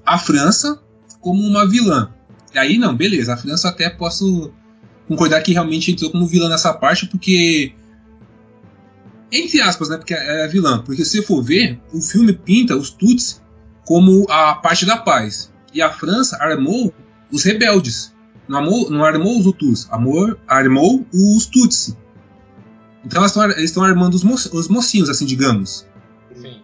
a 0.05 0.19
França 0.19 0.79
como 1.21 1.41
uma 1.41 1.65
vilã. 1.67 2.11
E 2.53 2.59
aí 2.59 2.77
não, 2.77 2.95
beleza, 2.95 3.33
a 3.33 3.37
França 3.37 3.69
até 3.69 3.89
posso 3.89 4.51
concordar 5.07 5.41
que 5.41 5.53
realmente 5.53 5.91
entrou 5.91 6.11
como 6.11 6.27
vilã 6.27 6.49
nessa 6.49 6.73
parte, 6.73 7.07
porque. 7.07 7.73
Entre 9.31 9.59
aspas, 9.61 9.89
né? 9.89 9.97
Porque 9.97 10.13
é 10.13 10.47
vilã. 10.47 10.81
Porque 10.83 11.03
se 11.03 11.17
você 11.17 11.21
for 11.23 11.41
ver, 11.43 11.79
o 11.93 11.99
filme 12.01 12.33
pinta 12.33 12.75
os 12.75 12.89
Tutsis 12.89 13.41
como 13.85 14.25
a 14.29 14.55
parte 14.55 14.85
da 14.85 14.97
paz. 14.97 15.51
E 15.73 15.81
a 15.81 15.91
França 15.91 16.37
armou 16.41 16.93
os 17.31 17.43
rebeldes. 17.43 18.13
Não, 18.47 18.59
armou, 18.59 18.89
não 18.89 19.03
armou 19.03 19.37
os 19.39 19.45
Hutus, 19.45 19.87
amor, 19.91 20.39
armou 20.47 21.05
os 21.13 21.45
Tutsi. 21.45 21.97
Então 23.05 23.19
elas 23.19 23.33
tão 23.33 23.43
eles 23.43 23.57
estão 23.65 23.83
armando 23.83 24.13
os, 24.13 24.23
mo 24.23 24.35
os 24.35 24.67
mocinhos, 24.69 25.09
assim, 25.09 25.25
digamos. 25.25 25.85
Sim. 26.33 26.61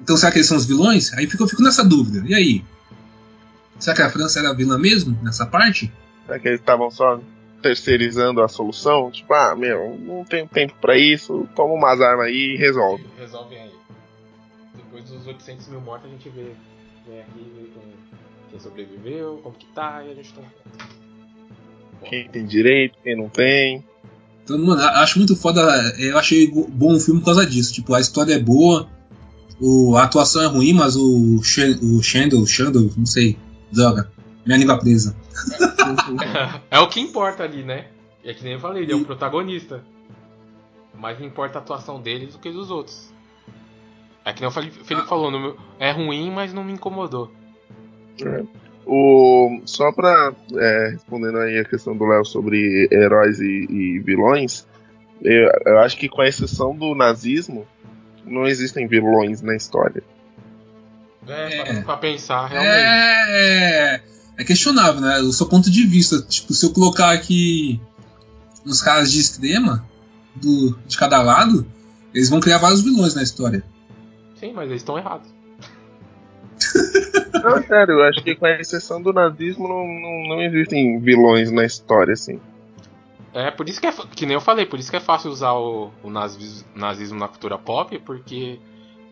Então 0.00 0.16
será 0.16 0.32
que 0.32 0.38
eles 0.38 0.46
são 0.48 0.56
os 0.56 0.64
vilões? 0.64 1.12
Aí 1.12 1.26
fico- 1.26 1.42
eu 1.44 1.48
fico 1.48 1.62
nessa 1.62 1.84
dúvida. 1.84 2.26
E 2.26 2.34
aí? 2.34 2.64
Será 3.78 3.94
que 3.96 4.02
a 4.02 4.10
França 4.10 4.38
era 4.40 4.50
a 4.50 4.54
vilã 4.54 4.78
mesmo 4.78 5.18
nessa 5.22 5.44
parte? 5.46 5.92
Será 6.26 6.38
que 6.38 6.48
eles 6.48 6.60
estavam 6.60 6.90
só 6.90 7.20
terceirizando 7.60 8.42
a 8.42 8.48
solução? 8.48 9.10
Tipo, 9.10 9.32
ah, 9.34 9.54
meu, 9.56 9.98
não 9.98 10.24
tenho 10.24 10.46
tempo 10.48 10.74
pra 10.80 10.96
isso, 10.98 11.48
toma 11.54 11.74
umas 11.74 12.00
armas 12.00 12.26
aí 12.26 12.54
e 12.54 12.56
resolve. 12.56 13.04
Resolvem 13.18 13.60
aí. 13.60 13.70
Depois 14.74 15.04
dos 15.04 15.26
800 15.26 15.68
mil 15.68 15.80
mortos 15.80 16.08
a 16.08 16.12
gente 16.12 16.28
vê, 16.28 16.52
vê 17.06 17.20
aqui 17.20 17.52
vê 17.56 17.62
quem, 17.72 17.82
quem 18.50 18.60
sobreviveu, 18.60 19.40
como 19.42 19.54
que 19.54 19.66
tá, 19.66 20.02
e 20.06 20.12
a 20.12 20.14
gente 20.14 20.32
toma 20.32 20.46
conta. 20.46 22.08
Quem 22.08 22.28
tem 22.28 22.46
direito, 22.46 22.98
quem 23.02 23.16
não 23.16 23.28
tem. 23.28 23.84
Então, 24.42 24.58
mano, 24.58 24.80
acho 24.80 25.18
muito 25.18 25.36
foda. 25.36 25.60
Eu 25.98 26.18
achei 26.18 26.50
bom 26.50 26.94
o 26.94 27.00
filme 27.00 27.20
por 27.20 27.26
causa 27.26 27.46
disso. 27.46 27.72
Tipo, 27.72 27.94
a 27.94 28.00
história 28.00 28.34
é 28.34 28.38
boa, 28.38 28.88
o, 29.60 29.94
a 29.96 30.04
atuação 30.04 30.42
é 30.42 30.46
ruim, 30.46 30.72
mas 30.72 30.96
o, 30.96 31.36
o 31.36 31.42
Shandle, 31.42 32.46
Shandle, 32.46 32.90
não 32.96 33.06
sei, 33.06 33.36
droga, 33.70 34.10
minha 34.44 34.58
língua 34.58 34.78
presa. 34.78 35.14
é 36.70 36.78
o 36.78 36.88
que 36.88 37.00
importa 37.00 37.42
ali, 37.44 37.62
né? 37.62 37.86
E 38.24 38.30
é 38.30 38.34
que 38.34 38.42
nem 38.44 38.54
eu 38.54 38.60
falei, 38.60 38.82
ele 38.82 38.92
é 38.92 38.96
o 38.96 39.04
protagonista. 39.04 39.82
Mais 40.94 41.20
importa 41.20 41.58
a 41.58 41.62
atuação 41.62 42.00
dele 42.00 42.26
do 42.26 42.38
que 42.38 42.50
dos 42.50 42.70
outros. 42.70 43.12
É 44.24 44.32
que 44.32 44.40
nem 44.40 44.48
o 44.48 44.52
Felipe 44.52 45.06
falou, 45.08 45.30
no 45.30 45.40
meu- 45.40 45.56
é 45.78 45.90
ruim, 45.90 46.30
mas 46.30 46.52
não 46.52 46.62
me 46.62 46.72
incomodou. 46.72 47.32
O, 48.86 49.60
só 49.64 49.92
pra 49.92 50.34
é, 50.56 50.88
respondendo 50.92 51.38
aí 51.38 51.58
a 51.58 51.64
questão 51.64 51.96
do 51.96 52.04
Léo 52.06 52.24
sobre 52.24 52.88
heróis 52.90 53.40
e, 53.40 53.66
e 53.70 53.98
vilões, 54.00 54.66
eu, 55.22 55.48
eu 55.64 55.78
acho 55.78 55.96
que 55.96 56.08
com 56.08 56.20
a 56.20 56.28
exceção 56.28 56.74
do 56.76 56.94
nazismo, 56.94 57.66
não 58.24 58.46
existem 58.46 58.86
vilões 58.86 59.40
na 59.40 59.54
história. 59.56 60.02
É, 61.26 61.60
É. 61.60 61.64
Pra, 61.74 61.82
pra 61.82 61.96
pensar, 61.96 62.46
realmente. 62.46 62.74
É, 62.74 64.00
é 64.40 64.44
questionável, 64.44 65.00
né? 65.00 65.18
O 65.18 65.32
seu 65.32 65.46
ponto 65.46 65.70
de 65.70 65.86
vista. 65.86 66.22
Tipo, 66.22 66.54
se 66.54 66.64
eu 66.64 66.72
colocar 66.72 67.12
aqui 67.12 67.80
nos 68.64 68.80
caras 68.80 69.12
de 69.12 69.20
extrema, 69.20 69.84
do, 70.34 70.76
de 70.86 70.96
cada 70.96 71.22
lado, 71.22 71.66
eles 72.14 72.30
vão 72.30 72.40
criar 72.40 72.58
vários 72.58 72.80
vilões 72.80 73.14
na 73.14 73.22
história. 73.22 73.62
Sim, 74.38 74.52
mas 74.54 74.70
eles 74.70 74.80
estão 74.80 74.96
errados. 74.96 75.28
Não, 77.42 77.56
é 77.56 77.62
sério, 77.62 77.94
eu 77.94 78.02
acho 78.04 78.22
que 78.22 78.34
com 78.34 78.46
a 78.46 78.60
exceção 78.60 79.00
do 79.02 79.12
nazismo 79.12 79.68
não, 79.68 79.86
não, 79.86 80.28
não 80.28 80.42
existem 80.42 80.98
vilões 81.00 81.50
na 81.50 81.64
história, 81.64 82.12
assim. 82.12 82.40
É, 83.32 83.50
por 83.50 83.68
isso 83.68 83.80
que 83.80 83.86
é, 83.86 83.92
que 83.92 84.26
nem 84.26 84.34
eu 84.34 84.40
falei, 84.40 84.66
por 84.66 84.78
isso 84.78 84.90
que 84.90 84.96
é 84.96 85.00
fácil 85.00 85.30
usar 85.30 85.52
o, 85.52 85.90
o 86.02 86.10
nazis- 86.10 86.64
nazismo 86.74 87.18
na 87.18 87.28
cultura 87.28 87.56
pop, 87.56 87.98
porque 88.00 88.58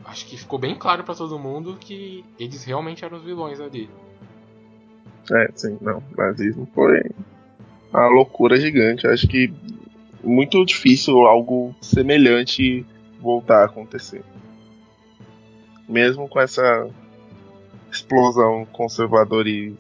acho 0.04 0.26
que 0.26 0.36
ficou 0.36 0.58
bem 0.58 0.74
claro 0.74 1.04
pra 1.04 1.14
todo 1.14 1.38
mundo 1.38 1.76
que 1.78 2.24
eles 2.38 2.64
realmente 2.64 3.04
eram 3.04 3.18
os 3.18 3.24
vilões 3.24 3.60
ali. 3.60 3.88
É, 5.32 5.50
sim, 5.54 5.78
não. 5.80 5.98
O 5.98 6.16
nazismo 6.16 6.68
foi 6.74 7.02
uma 7.92 8.06
loucura 8.08 8.58
gigante. 8.60 9.04
Eu 9.04 9.12
acho 9.12 9.26
que 9.26 9.52
muito 10.22 10.64
difícil 10.64 11.14
algo 11.26 11.74
semelhante 11.80 12.84
voltar 13.20 13.62
a 13.62 13.66
acontecer. 13.66 14.22
Mesmo 15.88 16.28
com 16.28 16.40
essa 16.40 16.88
explosão 17.90 18.66
conservadora 18.72 19.48
e 19.48 19.74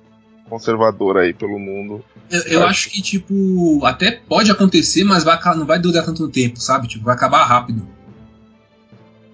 conservadora 0.48 1.20
aí 1.20 1.34
pelo 1.34 1.58
mundo. 1.58 2.02
Eu, 2.30 2.40
eu 2.44 2.66
acho 2.66 2.90
que, 2.90 3.02
tipo, 3.02 3.84
até 3.84 4.12
pode 4.12 4.50
acontecer, 4.50 5.04
mas 5.04 5.24
vai, 5.24 5.38
não 5.56 5.66
vai 5.66 5.78
durar 5.78 6.04
tanto 6.04 6.28
tempo, 6.28 6.58
sabe? 6.58 6.88
Tipo, 6.88 7.04
vai 7.04 7.14
acabar 7.14 7.44
rápido 7.44 7.86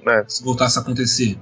Né? 0.04 0.24
se 0.28 0.42
voltasse 0.42 0.78
a 0.78 0.82
acontecer. 0.82 1.38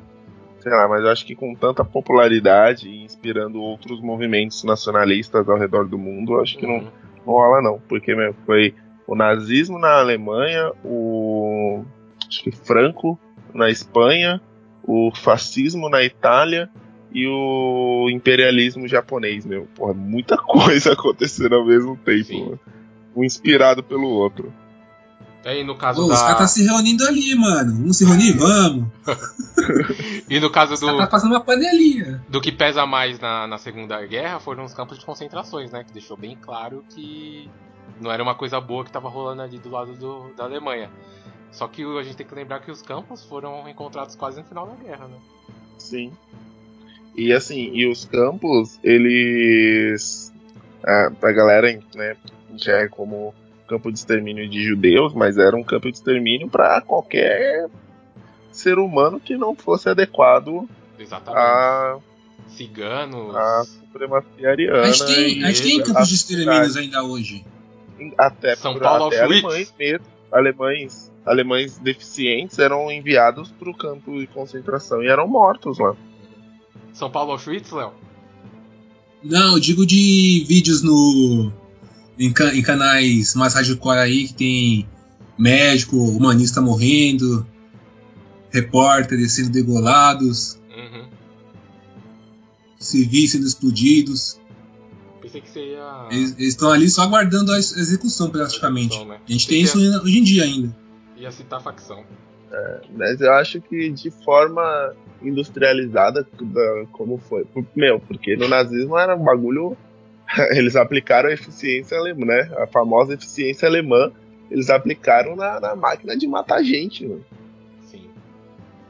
Sei 0.62 0.70
lá, 0.70 0.86
mas 0.88 1.02
eu 1.02 1.10
acho 1.10 1.26
que 1.26 1.34
com 1.34 1.54
tanta 1.54 1.84
popularidade 1.84 2.88
e 2.88 3.02
inspirando 3.04 3.60
outros 3.60 4.00
movimentos 4.00 4.62
nacionalistas 4.62 5.48
ao 5.48 5.58
redor 5.58 5.88
do 5.88 5.98
mundo, 5.98 6.34
eu 6.34 6.40
acho 6.40 6.56
que 6.56 6.66
não, 6.66 6.76
Uhum. 6.76 6.88
não 7.26 7.34
rola 7.34 7.60
não. 7.60 7.80
Porque 7.88 8.14
meu, 8.14 8.32
foi 8.46 8.74
o 9.06 9.16
nazismo 9.16 9.78
na 9.78 9.98
Alemanha, 9.98 10.70
o 10.84 11.82
acho 12.28 12.44
que 12.44 12.52
Franco 12.52 13.18
na 13.52 13.68
Espanha, 13.70 14.40
o 14.84 15.10
fascismo 15.14 15.88
na 15.88 16.02
Itália 16.02 16.70
e 17.12 17.26
o 17.26 18.08
imperialismo 18.10 18.86
japonês, 18.88 19.44
meu. 19.44 19.66
Porra, 19.74 19.92
muita 19.92 20.36
coisa 20.40 20.92
acontecendo 20.92 21.56
ao 21.56 21.64
mesmo 21.64 21.96
tempo. 21.96 22.58
Um 23.14 23.24
inspirado 23.24 23.82
pelo 23.82 24.08
outro. 24.08 24.52
É, 25.45 25.61
E 25.61 25.64
no 25.64 25.76
caso 25.76 26.03
Ô, 26.03 26.07
Os 26.07 26.12
caras 26.20 26.32
da. 26.34 26.38
tá 26.38 26.47
se 26.47 26.62
reunindo 26.64 27.05
ali, 27.07 27.34
mano. 27.34 27.72
Vamos 27.74 27.97
se 27.97 28.05
reunir? 28.05 28.32
Vamos. 28.32 28.88
E 30.28 30.40
no 30.40 30.51
caso 30.51 30.74
Os 30.74 30.80
caras 30.80 30.95
do, 30.97 31.01
tá 31.01 31.07
fazendo 31.09 31.32
uma 31.32 31.40
panelinha. 31.45 32.22
do 32.28 32.40
que 32.40 32.51
pesa 32.53 32.86
mais 32.86 33.18
na, 33.20 33.47
na 33.47 33.59
Segunda 33.59 34.01
Guerra 34.07 34.40
foram 34.40 34.64
os 34.64 34.72
campos 34.72 34.99
de 34.99 35.05
concentrações, 35.05 35.70
né? 35.70 35.84
Que 35.84 35.93
deixou 35.93 36.16
bem 36.16 36.36
claro 36.40 36.84
que 36.88 37.51
não 38.01 38.11
era 38.11 38.22
uma 38.22 38.34
coisa 38.34 38.61
boa 38.61 38.84
que 38.84 38.90
tava 38.90 39.09
rolando 39.09 39.43
ali 39.43 39.59
do 39.59 39.68
lado 39.70 39.93
do- 39.95 40.32
da 40.36 40.45
Alemanha. 40.45 40.90
Só 41.51 41.68
que 41.68 41.82
a 41.84 42.03
gente 42.03 42.16
tem 42.16 42.26
que 42.26 42.34
lembrar 42.34 42.61
que 42.61 42.70
os 42.70 42.80
campos 42.80 43.24
foram 43.24 43.68
encontrados 43.68 44.16
quase 44.16 44.38
no 44.40 44.45
final 44.47 44.66
da 44.66 44.74
guerra, 44.76 45.07
né? 45.07 45.16
Sim. 45.78 46.12
E 47.14 47.30
assim, 47.32 47.70
e 47.74 47.86
os 47.86 48.05
campos, 48.07 48.78
eles. 48.82 50.32
A, 50.84 51.12
a 51.22 51.32
galera, 51.32 51.79
né, 51.95 52.16
enxerga 52.50 52.88
como 52.88 53.34
campo 53.68 53.91
de 53.93 53.99
extermínio 53.99 54.49
de 54.49 54.63
judeus, 54.63 55.14
mas 55.14 55.39
era 55.39 55.57
um 55.57 55.63
campo 55.64 55.91
de 55.91 55.97
extermínio 55.97 56.49
para 56.49 56.80
qualquer 56.80 57.68
ser 58.51 58.79
humano 58.79 59.18
que 59.21 59.37
não 59.37 59.55
fosse 59.55 59.89
adequado 59.89 60.68
Exatamente. 60.99 61.41
à, 61.43 61.99
Ciganos. 62.49 63.34
à 63.34 63.64
supremacia 63.64 64.51
ariana. 64.51 64.80
A 64.83 64.91
gente 64.91 65.07
tem, 65.07 65.45
a 65.45 65.49
gente 65.49 65.63
tem 65.63 65.83
campos 65.83 66.09
de 66.09 66.14
a 66.14 66.17
extermínios 66.17 66.76
ainda 66.76 67.03
hoje. 67.03 67.45
até 68.18 68.55
São 68.57 68.75
por- 68.75 68.83
Paulo, 68.83 69.07
até 69.07 69.22
Auschwitz. 69.22 69.45
alemães 69.45 69.75
mesmo, 69.79 70.07
alemães, 70.30 71.13
alemães 71.25 71.79
deficientes 71.79 72.59
eram 72.59 72.91
enviados 72.91 73.51
para 73.53 73.71
o 73.71 73.75
campo 73.76 74.18
de 74.18 74.26
concentração 74.26 75.03
e 75.03 75.07
eram 75.09 75.26
mortos 75.29 75.79
lá. 75.79 75.95
São 76.93 77.11
Paulo 77.11 77.33
Auschwitz, 77.33 77.71
Léo? 77.71 77.93
Não, 79.25 79.55
eu 79.55 79.61
digo 79.61 79.87
de 79.87 80.45
vídeos 80.49 80.83
no. 80.83 81.53
Em, 82.24 82.32
ca- 82.32 82.54
em 82.54 82.62
canais 82.62 83.34
mais 83.34 83.54
hardcore 83.54 83.99
aí 83.99 84.28
que 84.28 84.34
tem 84.34 84.88
médico, 85.38 85.96
humanista 85.96 86.61
morrendo, 86.61 87.44
repórteres 88.50 89.32
sendo 89.32 89.50
degolados, 89.50 90.61
Uhum. 90.70 91.07
civis 92.78 93.32
sendo 93.32 93.46
explodidos. 93.46 94.40
Pensei 95.20 95.40
que 95.40 95.49
você 95.50 95.61
ia. 95.72 96.08
Eles 96.11 96.36
estão 96.38 96.70
ali 96.70 96.88
só 96.90 97.03
aguardando 97.03 97.53
a 97.53 97.57
ex- 97.57 97.76
execução 97.76 98.30
praticamente. 98.30 98.94
Execução, 98.94 99.07
né? 99.07 99.20
A 99.26 99.32
gente 99.32 99.49
tem 99.49 99.62
isso 99.62 99.78
hoje 99.78 100.18
em 100.18 100.22
dia 100.24 100.44
ainda. 100.44 100.76
Ia 101.16 101.30
citar 101.30 101.61
a 101.61 101.62
facção. 101.62 102.04
Mas 102.96 103.20
eu 103.20 103.32
acho 103.32 103.61
que 103.62 103.88
de 103.90 104.11
forma 104.24 104.94
industrializada, 105.22 106.26
da- 106.40 106.86
como 106.92 107.18
foi. 107.18 107.46
Meu, 107.74 107.99
porque 108.00 108.36
no 108.36 108.49
nazismo 108.49 108.99
era 108.99 109.16
um 109.16 109.24
bagulho. 109.24 109.76
Eles 110.57 110.76
aplicaram 110.76 111.29
a 111.29 111.33
eficiência 111.33 111.96
alemã, 111.99 112.26
né? 112.26 112.50
A 112.59 112.67
famosa 112.67 113.14
eficiência 113.14 113.68
alemã. 113.68 114.11
Eles 114.50 114.68
aplicaram 114.71 115.34
na, 115.37 115.59
na 115.61 115.75
máquina 115.76 116.17
de 116.17 116.26
matar 116.26 116.63
gente, 116.63 117.07
mano. 117.07 117.25
Sim. 117.87 118.09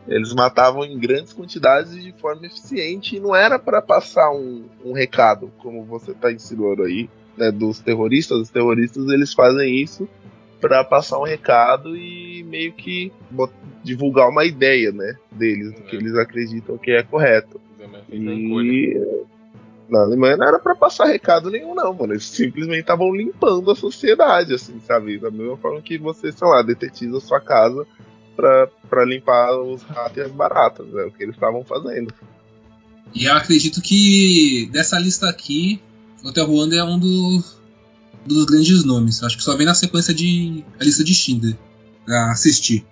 Eles 0.08 0.32
matavam 0.34 0.84
em 0.84 0.98
grandes 0.98 1.32
quantidades 1.32 1.92
e 1.94 2.00
de 2.00 2.12
forma 2.12 2.46
eficiente. 2.46 3.16
E 3.16 3.20
não 3.20 3.34
era 3.34 3.58
pra 3.58 3.80
passar 3.80 4.30
um, 4.32 4.64
um 4.84 4.92
recado, 4.92 5.52
como 5.58 5.84
você 5.84 6.12
tá 6.14 6.32
insinuando 6.32 6.82
aí. 6.82 7.08
né, 7.36 7.50
dos 7.50 7.78
terroristas, 7.80 8.38
os 8.38 8.50
terroristas 8.50 9.08
eles 9.08 9.32
fazem 9.32 9.80
isso 9.80 10.06
para 10.60 10.84
passar 10.84 11.18
um 11.18 11.24
recado 11.24 11.96
e 11.96 12.44
meio 12.44 12.72
que 12.72 13.10
divulgar 13.82 14.28
uma 14.28 14.44
ideia, 14.44 14.92
né, 14.92 15.16
deles, 15.30 15.72
do 15.72 15.82
que 15.82 15.96
É. 15.96 15.98
eles 15.98 16.14
acreditam 16.14 16.76
que 16.78 16.90
é 16.92 17.02
correto. 17.02 17.60
E 18.10 18.96
na 19.92 20.00
Alemanha 20.00 20.36
não 20.38 20.48
era 20.48 20.58
pra 20.58 20.74
passar 20.74 21.04
recado 21.04 21.50
nenhum, 21.50 21.74
não, 21.74 21.92
mano. 21.92 22.14
Eles 22.14 22.24
simplesmente 22.24 22.80
estavam 22.80 23.14
limpando 23.14 23.70
a 23.70 23.76
sociedade, 23.76 24.54
assim, 24.54 24.80
sabe? 24.86 25.18
Da 25.18 25.30
mesma 25.30 25.56
forma 25.58 25.82
que 25.82 25.98
você, 25.98 26.32
sei 26.32 26.48
lá, 26.48 26.62
detetiza 26.62 27.18
a 27.18 27.20
sua 27.20 27.40
casa 27.40 27.86
pra, 28.34 28.66
pra 28.88 29.04
limpar 29.04 29.54
os 29.58 29.82
ratos 29.82 30.16
e 30.16 30.20
as 30.22 30.32
baratas. 30.32 30.86
É 30.94 31.04
o 31.04 31.12
que 31.12 31.22
eles 31.22 31.34
estavam 31.34 31.62
fazendo. 31.62 32.12
E 33.14 33.26
eu 33.26 33.34
acredito 33.34 33.82
que 33.82 34.68
dessa 34.72 34.98
lista 34.98 35.28
aqui, 35.28 35.80
Hotel 36.24 36.46
Ruanda 36.46 36.74
é 36.74 36.82
um 36.82 36.98
dos, 36.98 37.60
dos 38.24 38.46
grandes 38.46 38.84
nomes. 38.84 39.22
Acho 39.22 39.36
que 39.36 39.44
só 39.44 39.54
vem 39.56 39.66
na 39.66 39.74
sequência 39.74 40.14
de 40.14 40.64
a 40.80 40.84
lista 40.84 41.04
de 41.04 41.14
Schindler 41.14 41.56
pra 42.06 42.32
assistir. 42.32 42.86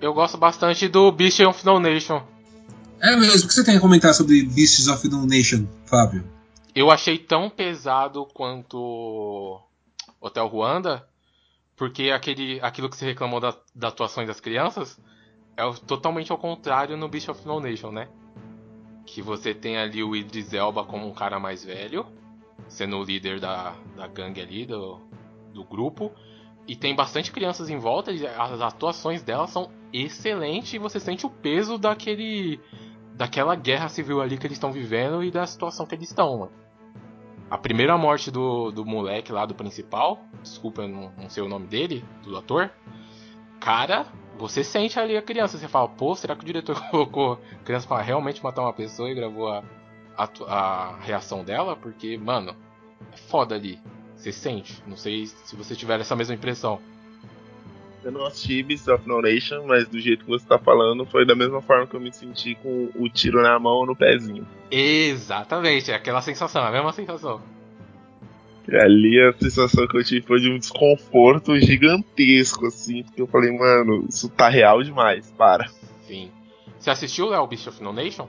Eu 0.00 0.12
gosto 0.12 0.36
bastante 0.36 0.88
do 0.88 1.12
Beast 1.12 1.38
of 1.40 1.64
No 1.64 1.78
Nation. 1.78 2.20
É 3.02 3.16
mesmo, 3.16 3.44
o 3.44 3.48
que 3.48 3.54
você 3.54 3.64
tem 3.64 3.76
a 3.76 3.80
comentar 3.80 4.14
sobre 4.14 4.44
Beasts 4.44 4.86
of 4.86 5.08
No 5.08 5.26
Nation, 5.26 5.66
Fábio? 5.92 6.24
Eu 6.74 6.90
achei 6.90 7.18
tão 7.18 7.50
pesado 7.50 8.24
quanto 8.32 9.60
Hotel 10.18 10.46
Ruanda, 10.46 11.06
porque 11.76 12.10
aquele, 12.10 12.58
aquilo 12.62 12.88
que 12.88 12.96
você 12.96 13.04
reclamou 13.04 13.38
da, 13.38 13.54
das 13.74 13.92
atuações 13.92 14.26
das 14.26 14.40
crianças 14.40 14.98
é 15.54 15.70
totalmente 15.86 16.32
ao 16.32 16.38
contrário 16.38 16.96
no 16.96 17.10
Beast 17.10 17.28
of 17.28 17.46
No 17.46 17.60
Nation, 17.60 17.92
né? 17.92 18.08
Que 19.04 19.20
você 19.20 19.52
tem 19.52 19.76
ali 19.76 20.02
o 20.02 20.16
Idris 20.16 20.54
Elba 20.54 20.82
como 20.82 21.06
um 21.06 21.12
cara 21.12 21.38
mais 21.38 21.62
velho, 21.62 22.06
sendo 22.68 22.96
o 22.96 23.04
líder 23.04 23.38
da, 23.38 23.74
da 23.94 24.06
gangue 24.06 24.40
ali, 24.40 24.64
do, 24.64 24.98
do 25.52 25.62
grupo. 25.62 26.10
E 26.66 26.74
tem 26.74 26.96
bastante 26.96 27.30
crianças 27.30 27.68
em 27.68 27.76
volta, 27.76 28.12
as 28.12 28.62
atuações 28.62 29.22
delas 29.22 29.50
são 29.50 29.70
excelentes 29.92 30.72
e 30.72 30.78
você 30.78 30.98
sente 30.98 31.26
o 31.26 31.30
peso 31.30 31.76
daquele. 31.76 32.58
Daquela 33.14 33.54
guerra 33.54 33.88
civil 33.88 34.20
ali 34.20 34.38
que 34.38 34.46
eles 34.46 34.56
estão 34.56 34.72
vivendo 34.72 35.22
e 35.22 35.30
da 35.30 35.46
situação 35.46 35.86
que 35.86 35.94
eles 35.94 36.08
estão, 36.08 36.38
mano. 36.38 36.52
A 37.50 37.58
primeira 37.58 37.96
morte 37.98 38.30
do, 38.30 38.70
do 38.70 38.84
moleque 38.84 39.30
lá, 39.30 39.44
do 39.44 39.54
principal, 39.54 40.20
desculpa, 40.42 40.88
não, 40.88 41.12
não 41.18 41.28
sei 41.28 41.42
o 41.42 41.48
nome 41.48 41.66
dele, 41.66 42.04
do 42.22 42.36
ator. 42.36 42.70
Cara, 43.60 44.06
você 44.38 44.64
sente 44.64 44.98
ali 44.98 45.16
a 45.16 45.22
criança, 45.22 45.58
você 45.58 45.68
fala, 45.68 45.88
pô, 45.88 46.14
será 46.14 46.34
que 46.34 46.42
o 46.42 46.46
diretor 46.46 46.80
colocou 46.90 47.34
a 47.34 47.64
criança 47.64 47.86
pra 47.86 48.00
realmente 48.00 48.42
matar 48.42 48.62
uma 48.62 48.72
pessoa 48.72 49.10
e 49.10 49.14
gravou 49.14 49.48
a, 49.48 49.62
a, 50.16 50.28
a 50.46 50.96
reação 51.00 51.44
dela? 51.44 51.76
Porque, 51.76 52.16
mano, 52.16 52.56
é 53.12 53.16
foda 53.16 53.54
ali. 53.54 53.78
Você 54.16 54.32
sente. 54.32 54.82
Não 54.86 54.96
sei 54.96 55.26
se 55.26 55.54
você 55.54 55.76
tiver 55.76 56.00
essa 56.00 56.16
mesma 56.16 56.34
impressão. 56.34 56.80
Eu 58.04 58.10
não 58.10 58.26
assisti 58.26 58.62
Beast 58.62 58.88
of 58.88 59.08
No 59.08 59.22
Nation, 59.22 59.64
mas 59.66 59.86
do 59.86 60.00
jeito 60.00 60.24
que 60.24 60.30
você 60.30 60.44
tá 60.44 60.58
falando, 60.58 61.06
foi 61.06 61.24
da 61.24 61.34
mesma 61.34 61.62
forma 61.62 61.86
que 61.86 61.94
eu 61.94 62.00
me 62.00 62.12
senti 62.12 62.56
com 62.56 62.90
o 62.96 63.08
tiro 63.08 63.40
na 63.40 63.58
mão 63.58 63.74
ou 63.74 63.86
no 63.86 63.94
pezinho. 63.94 64.46
Exatamente, 64.70 65.90
é 65.92 65.94
aquela 65.94 66.20
sensação, 66.20 66.62
a 66.62 66.70
mesma 66.70 66.92
sensação. 66.92 67.40
E 68.68 68.76
ali 68.76 69.20
a 69.20 69.32
sensação 69.32 69.86
que 69.86 69.96
eu 69.96 70.04
tive 70.04 70.26
foi 70.26 70.40
de 70.40 70.50
um 70.50 70.58
desconforto 70.58 71.58
gigantesco, 71.60 72.66
assim, 72.66 73.02
porque 73.04 73.22
eu 73.22 73.26
falei, 73.26 73.56
mano, 73.56 74.06
isso 74.08 74.28
tá 74.28 74.48
real 74.48 74.82
demais, 74.82 75.32
para. 75.36 75.68
Sim. 76.06 76.30
Você 76.78 76.90
assistiu, 76.90 77.28
Léo, 77.28 77.46
Beast 77.46 77.68
of 77.68 77.82
No 77.82 77.92
Nation? 77.92 78.28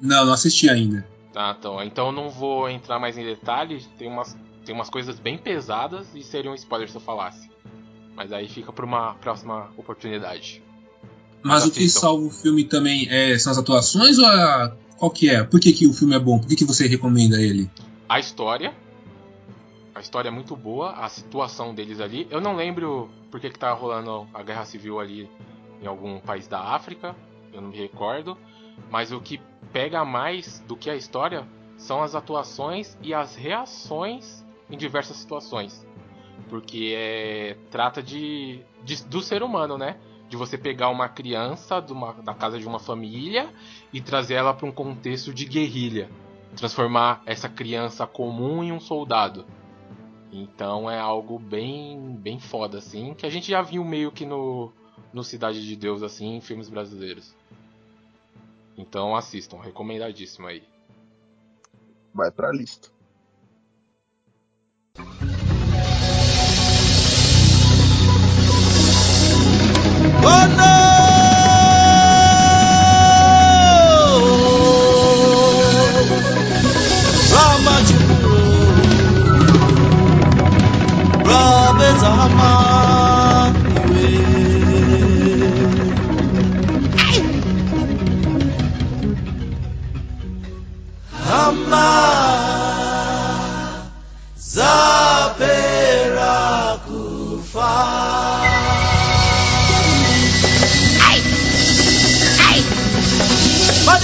Não, 0.00 0.24
não 0.24 0.32
assisti 0.32 0.68
ainda. 0.68 1.06
Tá, 1.32 1.54
então, 1.58 1.82
então 1.82 2.06
eu 2.06 2.12
não 2.12 2.30
vou 2.30 2.68
entrar 2.68 2.98
mais 2.98 3.18
em 3.18 3.24
detalhes. 3.24 3.86
Tem 3.98 4.08
umas, 4.08 4.38
tem 4.64 4.74
umas 4.74 4.88
coisas 4.88 5.18
bem 5.18 5.36
pesadas 5.36 6.14
e 6.14 6.22
seria 6.22 6.50
um 6.50 6.54
spoiler 6.54 6.88
se 6.88 6.96
eu 6.96 7.00
falasse. 7.00 7.45
Mas 8.16 8.32
aí 8.32 8.48
fica 8.48 8.72
pra 8.72 8.84
uma 8.84 9.14
próxima 9.14 9.70
oportunidade. 9.76 10.62
Mas 11.42 11.62
Mas 11.62 11.66
o 11.66 11.70
que 11.70 11.80
assistam. 11.80 12.00
salva 12.00 12.24
o 12.24 12.30
filme 12.30 12.64
também 12.64 13.06
é, 13.10 13.38
são 13.38 13.52
as 13.52 13.58
atuações 13.58 14.18
ou 14.18 14.26
a, 14.26 14.74
qual 14.96 15.10
que 15.10 15.28
é? 15.28 15.44
Por 15.44 15.60
que, 15.60 15.72
que 15.72 15.86
o 15.86 15.92
filme 15.92 16.16
é 16.16 16.18
bom? 16.18 16.38
Por 16.38 16.48
que, 16.48 16.56
que 16.56 16.64
você 16.64 16.86
recomenda 16.86 17.40
ele? 17.40 17.70
A 18.08 18.18
história. 18.18 18.74
A 19.94 20.00
história 20.00 20.28
é 20.28 20.32
muito 20.32 20.56
boa, 20.56 20.92
a 20.92 21.08
situação 21.08 21.74
deles 21.74 22.00
ali. 22.00 22.26
Eu 22.30 22.40
não 22.40 22.56
lembro 22.56 23.08
por 23.30 23.40
que, 23.40 23.50
que 23.50 23.58
tá 23.58 23.72
rolando 23.72 24.26
a 24.32 24.42
guerra 24.42 24.64
civil 24.64 24.98
ali 24.98 25.28
em 25.80 25.86
algum 25.86 26.18
país 26.20 26.48
da 26.48 26.60
África. 26.60 27.14
Eu 27.52 27.60
não 27.60 27.68
me 27.68 27.76
recordo. 27.76 28.36
Mas 28.90 29.12
o 29.12 29.20
que 29.20 29.40
pega 29.72 30.04
mais 30.04 30.62
do 30.66 30.76
que 30.76 30.90
a 30.90 30.96
história 30.96 31.46
são 31.76 32.02
as 32.02 32.14
atuações 32.14 32.96
e 33.02 33.14
as 33.14 33.34
reações 33.34 34.44
em 34.70 34.76
diversas 34.76 35.16
situações. 35.16 35.85
Porque 36.48 36.94
é, 36.96 37.56
trata 37.70 38.02
de, 38.02 38.60
de- 38.84 39.04
do 39.04 39.20
ser 39.22 39.42
humano, 39.42 39.76
né? 39.78 39.96
De 40.28 40.36
você 40.36 40.58
pegar 40.58 40.88
uma 40.90 41.08
criança 41.08 41.78
uma- 41.90 42.12
da 42.14 42.34
casa 42.34 42.58
de 42.58 42.66
uma 42.66 42.78
família 42.78 43.52
e 43.92 44.00
trazer 44.00 44.34
ela 44.34 44.52
para 44.54 44.66
um 44.66 44.72
contexto 44.72 45.32
de 45.32 45.44
guerrilha 45.44 46.08
transformar 46.56 47.22
essa 47.26 47.48
criança 47.48 48.06
comum 48.06 48.64
em 48.64 48.72
um 48.72 48.80
soldado. 48.80 49.44
Então 50.32 50.90
é 50.90 50.98
algo 50.98 51.38
bem 51.38 52.16
bem 52.16 52.40
foda 52.40 52.78
assim, 52.78 53.14
que 53.14 53.26
a 53.26 53.30
gente 53.30 53.50
já 53.50 53.62
viu 53.62 53.84
meio 53.84 54.10
que 54.10 54.24
no 54.24 54.72
no 55.12 55.22
Cidade 55.22 55.64
de 55.66 55.76
Deus 55.76 56.02
assim 56.02 56.36
em 56.36 56.40
filmes 56.40 56.68
brasileiros. 56.68 57.34
Então 58.76 59.14
assistam, 59.14 59.58
recomendadíssimo 59.58 60.46
aí. 60.46 60.62
Vai 62.12 62.30
pra 62.30 62.50
lista. 62.50 62.90
Oh 70.28 70.56
no! 70.56 70.95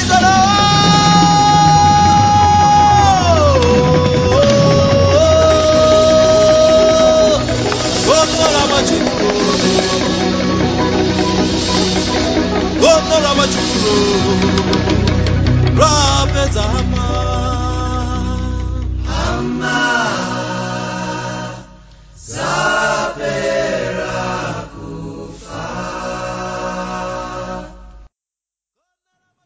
praise 0.06 0.20
the 0.20 0.26
Lord. 0.26 0.61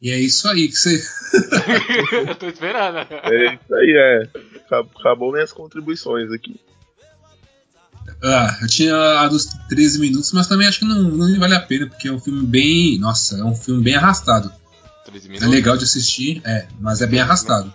E 0.07 0.11
é 0.13 0.21
isso 0.21 0.47
aí 0.49 0.69
que 0.69 0.77
você. 0.77 1.03
Eu 2.29 2.35
tô 2.37 2.47
esperando. 2.47 2.99
É 2.99 3.55
isso 3.55 3.75
aí, 3.75 3.93
é. 3.97 4.29
Acab- 4.65 4.89
Acabou 5.01 5.33
minhas 5.33 5.53
contribuições 5.53 6.31
aqui. 6.31 6.61
Ah, 8.23 8.57
eu 8.63 8.69
tinha 8.69 8.95
a 8.95 9.27
dos 9.27 9.47
13 9.69 9.99
minutos, 9.99 10.31
mas 10.33 10.47
também 10.47 10.69
acho 10.69 10.79
que 10.79 10.85
não, 10.85 11.03
não 11.03 11.41
vale 11.41 11.57
a 11.57 11.61
pena, 11.61 11.89
porque 11.89 12.07
é 12.07 12.13
um 12.13 12.21
filme 12.21 12.47
bem. 12.47 13.01
Nossa, 13.01 13.37
é 13.41 13.43
um 13.43 13.57
filme 13.57 13.83
bem 13.83 13.97
arrastado. 13.97 14.53
13 15.07 15.27
É 15.27 15.31
minutos. 15.33 15.51
legal 15.53 15.77
de 15.77 15.83
assistir, 15.83 16.41
é, 16.45 16.69
mas 16.79 17.03
é 17.03 17.07
bem 17.09 17.21
arrastado. 17.21 17.75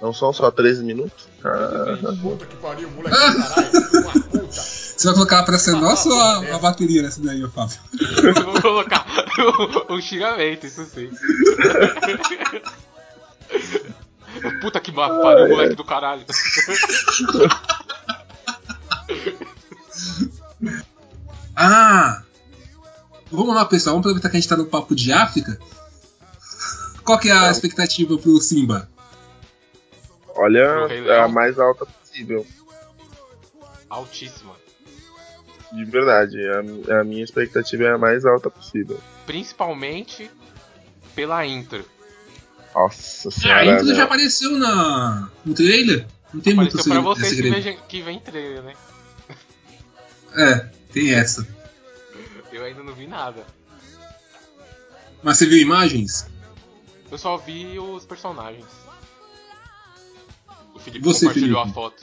Não 0.00 0.12
são 0.14 0.32
só 0.32 0.52
13 0.52 0.84
minutos? 0.84 1.26
Ah, 1.44 1.96
Puta 2.22 2.46
que 2.46 2.56
pariu, 2.56 2.88
moleque 2.92 3.16
do 3.16 3.42
caralho, 3.42 3.70
uma 4.04 4.12
puta. 4.12 4.62
Você 4.96 5.06
vai 5.08 5.14
colocar 5.14 5.42
pra 5.42 5.58
ser 5.58 5.72
nossa 5.72 6.08
ou 6.08 6.20
a, 6.20 6.54
a 6.54 6.58
bateria 6.58 7.02
nessa 7.02 7.20
daí, 7.20 7.44
ô 7.44 7.50
Fábio? 7.50 7.78
Eu 8.22 8.44
vou 8.44 8.62
colocar 8.62 9.04
um, 9.90 9.94
um 9.94 10.00
xingamento, 10.00 10.66
isso 10.66 10.84
sim. 10.84 11.10
Puta 14.60 14.80
que 14.80 14.92
pariu, 14.92 15.48
moleque 15.48 15.74
do 15.74 15.84
caralho. 15.84 16.24
Ah! 21.56 22.22
Vamos 23.30 23.54
lá, 23.54 23.64
pessoal, 23.64 23.94
vamos 23.94 24.06
aproveitar 24.06 24.30
que 24.30 24.36
a 24.36 24.40
gente 24.40 24.48
tá 24.48 24.56
no 24.56 24.66
papo 24.66 24.94
de 24.94 25.12
África. 25.12 25.58
Qual 27.04 27.18
que 27.18 27.28
é 27.28 27.32
a 27.32 27.50
expectativa 27.50 28.16
pro 28.16 28.40
Simba? 28.40 28.88
Olha, 30.36 30.86
é 30.90 31.20
a 31.20 31.28
mais 31.28 31.58
alta 31.58 31.86
possível. 31.86 32.46
Altíssima. 33.88 34.63
De 35.74 35.84
verdade. 35.84 36.36
A, 36.88 37.00
a 37.00 37.04
minha 37.04 37.24
expectativa 37.24 37.84
é 37.84 37.90
a 37.92 37.98
mais 37.98 38.24
alta 38.24 38.48
possível. 38.50 39.00
Principalmente 39.26 40.30
pela 41.14 41.44
intro. 41.46 41.84
Nossa 42.74 43.28
A 43.28 43.32
senhora. 43.32 43.66
intro 43.66 43.86
meu. 43.86 43.94
já 43.96 44.04
apareceu 44.04 44.50
na, 44.52 45.28
no 45.44 45.54
trailer. 45.54 46.06
Não 46.32 46.40
tem 46.40 46.54
muito 46.54 46.78
Apareceu 46.78 47.02
pra 47.02 47.14
segredo- 47.14 47.44
vocês 47.44 47.62
que, 47.62 47.70
vem, 47.70 47.78
que 47.88 48.02
vem 48.02 48.20
trailer, 48.20 48.62
né? 48.62 48.74
É, 50.36 50.58
tem 50.92 51.12
essa. 51.14 51.46
Eu 52.52 52.64
ainda 52.64 52.82
não 52.82 52.92
vi 52.94 53.06
nada. 53.06 53.44
Mas 55.22 55.38
você 55.38 55.46
viu 55.46 55.58
imagens? 55.58 56.26
Eu 57.10 57.16
só 57.18 57.36
vi 57.36 57.78
os 57.78 58.04
personagens. 58.04 58.66
O 60.74 60.78
Felipe 60.80 61.04
Você, 61.04 61.26
compartilhou 61.26 61.60
Felipe? 61.62 61.70
a 61.70 61.74
foto. 61.82 62.02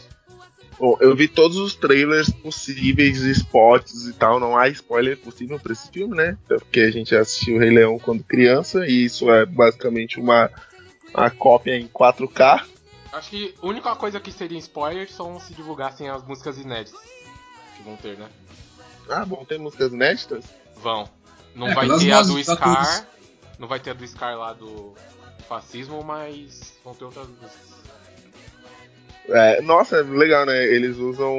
Bom, 0.80 0.98
eu 0.99 1.15
vi 1.15 1.27
todos 1.27 1.57
os 1.57 1.76
trailers 1.76 2.30
possíveis, 2.30 3.18
spots 3.22 4.07
e 4.07 4.14
tal. 4.14 4.39
Não 4.39 4.57
há 4.57 4.68
spoiler 4.69 5.18
possível 5.18 5.60
pra 5.60 5.73
esse 5.73 5.89
filme, 5.89 6.15
né? 6.15 6.38
Até 6.45 6.57
Porque 6.57 6.80
a 6.80 6.91
gente 6.91 7.15
assistiu 7.15 7.56
o 7.56 7.60
Rei 7.60 7.69
Leão 7.69 7.99
quando 7.99 8.23
criança 8.23 8.85
e 8.88 9.06
isso 9.06 9.31
é 9.31 9.45
basicamente 9.45 10.19
uma, 10.19 10.49
uma 11.14 11.30
cópia 11.30 11.77
em 11.77 11.88
4K. 11.88 12.64
Acho 13.11 13.30
que 13.30 13.53
a 13.61 13.68
única 13.68 13.95
coisa 13.95 14.19
que 14.19 14.31
seria 14.31 14.57
spoiler 14.57 15.11
são 15.11 15.39
se 15.39 15.53
divulgassem 15.53 16.10
as 16.10 16.26
músicas 16.26 16.57
inéditas. 16.57 17.02
Que 17.76 17.84
vão 17.84 17.95
ter, 17.98 18.18
né? 18.18 18.30
Ah, 19.10 19.26
bom, 19.26 19.43
tem 19.43 19.57
músicas 19.60 19.91
inéditas? 19.91 20.45
Vão. 20.77 21.10
Não 21.53 21.68
É, 21.68 21.73
vai 21.73 21.88
ter 21.99 22.11
a 22.14 22.22
do 22.22 22.41
Scar. 22.41 23.07
Não 23.60 23.68
vai 23.68 23.80
ter 23.80 23.91
a 23.91 23.93
do 23.93 24.07
Scar 24.07 24.38
lá 24.38 24.53
do 24.53 24.95
fascismo, 25.48 26.02
mas 26.03 26.80
vão 26.84 26.95
ter 26.95 27.03
outras 27.03 27.27
músicas. 27.27 27.81
É, 29.34 29.62
nossa, 29.62 30.02
legal, 30.02 30.45
né? 30.45 30.66
Eles 30.66 30.98
usam. 30.98 31.34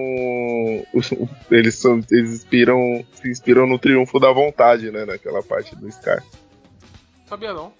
Eles, 1.50 1.74
são, 1.74 2.00
eles 2.10 2.34
inspiram, 2.34 3.04
se 3.12 3.28
inspiram 3.28 3.66
no 3.66 3.78
triunfo 3.78 4.18
da 4.18 4.32
vontade, 4.32 4.90
né? 4.90 5.04
Naquela 5.04 5.42
parte 5.42 5.76
do 5.76 5.90
Scar. 5.90 6.24
Sabia 7.26 7.52
não? 7.52 7.72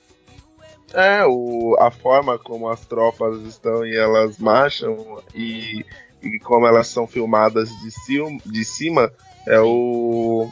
É, 0.93 1.24
o, 1.26 1.76
a 1.80 1.90
forma 1.90 2.39
como 2.39 2.68
as 2.68 2.84
tropas 2.84 3.40
estão 3.43 3.86
e 3.86 3.97
elas 3.97 4.39
marcham 4.39 5.22
e, 5.34 5.84
e 6.22 6.39
como 6.40 6.66
elas 6.66 6.89
são 6.89 7.06
filmadas 7.06 7.70
de, 7.80 7.90
cima, 7.90 8.39
de 8.44 8.64
cima 8.64 9.10
é 9.47 9.60
o. 9.60 10.48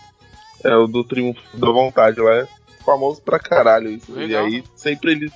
É 0.64 0.74
o 0.74 0.86
do 0.86 1.04
triunfo 1.04 1.40
da 1.56 1.70
vontade 1.70 2.20
lá. 2.20 2.36
É 2.36 2.48
famoso 2.84 3.20
pra 3.20 3.38
caralho 3.38 3.90
isso. 3.90 4.12
Legal. 4.12 4.48
E 4.48 4.56
aí 4.56 4.64
sempre 4.74 5.12
eles 5.12 5.32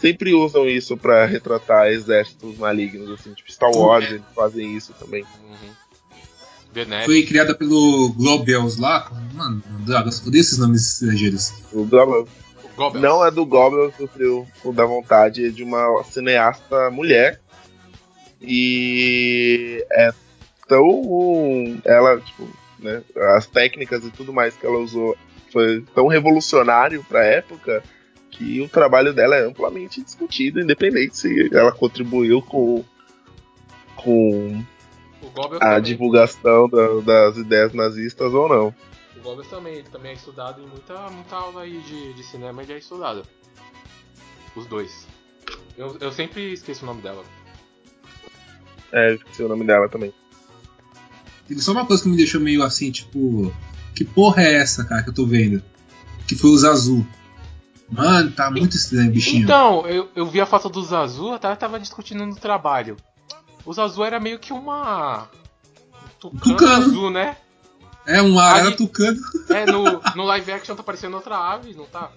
sempre 0.00 0.34
usam 0.34 0.68
isso 0.68 0.96
pra 0.96 1.26
retratar 1.26 1.88
exércitos 1.88 2.56
malignos, 2.56 3.10
assim, 3.10 3.32
tipo 3.34 3.50
Star 3.50 3.70
Wars, 3.70 4.06
eles 4.06 4.22
fazem 4.34 4.76
isso 4.76 4.94
também. 4.94 5.22
Uhum. 5.22 5.68
Foi 7.04 7.22
criada 7.24 7.54
pelo 7.54 8.12
Globels 8.12 8.76
lá. 8.76 9.10
Mano, 9.34 9.62
drogas, 9.80 10.24
odeio 10.24 10.40
esses 10.40 10.58
nomes 10.58 10.94
estrangeiros. 10.94 11.52
O 11.72 11.84
Goebbels. 11.84 12.28
não 12.94 13.26
é 13.26 13.30
do 13.30 13.44
Goebbels 13.44 13.96
do 13.96 14.06
Triunfo 14.06 14.72
da 14.72 14.84
Vontade, 14.84 15.46
é 15.46 15.48
de 15.48 15.64
uma 15.64 16.04
cineasta 16.04 16.90
mulher. 16.90 17.40
E 18.40 19.84
é 19.90 20.12
tão. 20.68 21.80
Ela, 21.84 22.20
tipo, 22.20 22.48
né? 22.78 23.02
As 23.36 23.46
técnicas 23.46 24.04
e 24.04 24.10
tudo 24.10 24.32
mais 24.32 24.54
que 24.54 24.64
ela 24.64 24.78
usou 24.78 25.16
foi 25.52 25.82
tão 25.94 26.06
revolucionário 26.06 27.04
pra 27.08 27.24
época 27.24 27.82
que 28.30 28.60
o 28.60 28.68
trabalho 28.68 29.12
dela 29.12 29.36
é 29.36 29.44
amplamente 29.46 30.02
discutido, 30.02 30.60
independente 30.60 31.16
se 31.16 31.54
ela 31.54 31.72
contribuiu 31.72 32.40
com, 32.42 32.84
com 33.96 34.62
a 35.56 35.58
também. 35.58 35.82
divulgação 35.82 36.68
da- 36.68 37.00
das 37.00 37.36
ideias 37.36 37.72
nazistas 37.72 38.32
ou 38.32 38.48
não. 38.48 38.74
O 39.16 39.20
Goebbels 39.22 39.48
também, 39.48 39.74
ele 39.74 39.88
também 39.88 40.12
é 40.12 40.14
estudado 40.14 40.62
em 40.62 40.66
muita, 40.66 41.08
muita 41.10 41.36
aula 41.36 41.62
aí 41.62 41.80
de, 41.80 42.12
de 42.14 42.22
cinema, 42.22 42.62
ele 42.62 42.72
é 42.74 42.78
estudado. 42.78 43.22
Os 44.54 44.66
dois. 44.66 45.06
Eu, 45.76 45.96
eu 46.00 46.12
sempre 46.12 46.52
esqueço 46.52 46.84
o 46.84 46.86
nome 46.86 47.02
dela. 47.02 47.24
É, 48.92 49.14
esqueci 49.14 49.42
o 49.42 49.48
nome 49.48 49.64
dela 49.64 49.88
também. 49.88 50.12
Teve 51.46 51.60
só 51.60 51.72
uma 51.72 51.86
coisa 51.86 52.02
que 52.02 52.08
me 52.08 52.16
deixou 52.16 52.40
meio 52.40 52.62
assim, 52.62 52.90
tipo. 52.90 53.52
Que 53.94 54.04
porra 54.04 54.42
é 54.42 54.54
essa, 54.54 54.84
cara, 54.84 55.02
que 55.02 55.10
eu 55.10 55.14
tô 55.14 55.26
vendo? 55.26 55.62
Que 56.26 56.34
foi 56.36 56.50
os 56.50 56.64
azul. 56.64 57.06
Mano, 57.90 58.30
tá 58.32 58.50
muito 58.50 58.76
estranho, 58.76 59.10
bichinho. 59.10 59.44
Então, 59.44 59.86
eu, 59.86 60.08
eu 60.14 60.26
vi 60.26 60.40
a 60.40 60.46
foto 60.46 60.68
do 60.68 60.82
Zazu, 60.82 61.32
até 61.32 61.54
tava 61.56 61.80
discutindo 61.80 62.24
no 62.26 62.36
trabalho. 62.36 62.96
O 63.64 63.72
Zazu 63.72 64.02
era 64.04 64.20
meio 64.20 64.38
que 64.38 64.52
uma. 64.52 65.22
Um 65.22 66.18
tucano, 66.20 66.40
Tucano. 66.56 66.72
azul, 66.84 67.10
né? 67.10 67.36
É 68.06 68.20
um 68.22 68.38
arara 68.38 68.68
Ali- 68.68 68.76
tucano. 68.76 69.18
É, 69.50 69.64
no, 69.66 70.00
no 70.14 70.24
live 70.24 70.52
action 70.52 70.74
tá 70.76 70.82
parecendo 70.82 71.16
outra 71.16 71.36
ave, 71.36 71.72
não 71.74 71.86
tá? 71.86 72.10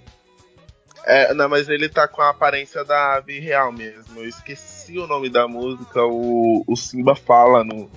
É, 1.06 1.34
não, 1.34 1.48
mas 1.50 1.68
ele 1.70 1.90
tá 1.90 2.08
com 2.08 2.22
a 2.22 2.30
aparência 2.30 2.84
da 2.86 3.16
ave 3.16 3.40
real 3.40 3.72
mesmo. 3.72 4.20
Eu 4.20 4.28
esqueci 4.28 5.00
o 5.00 5.08
nome 5.08 5.30
da 5.30 5.48
música, 5.48 6.04
o, 6.04 6.64
o 6.68 6.76
Simba 6.76 7.16
fala 7.16 7.64
no, 7.64 7.90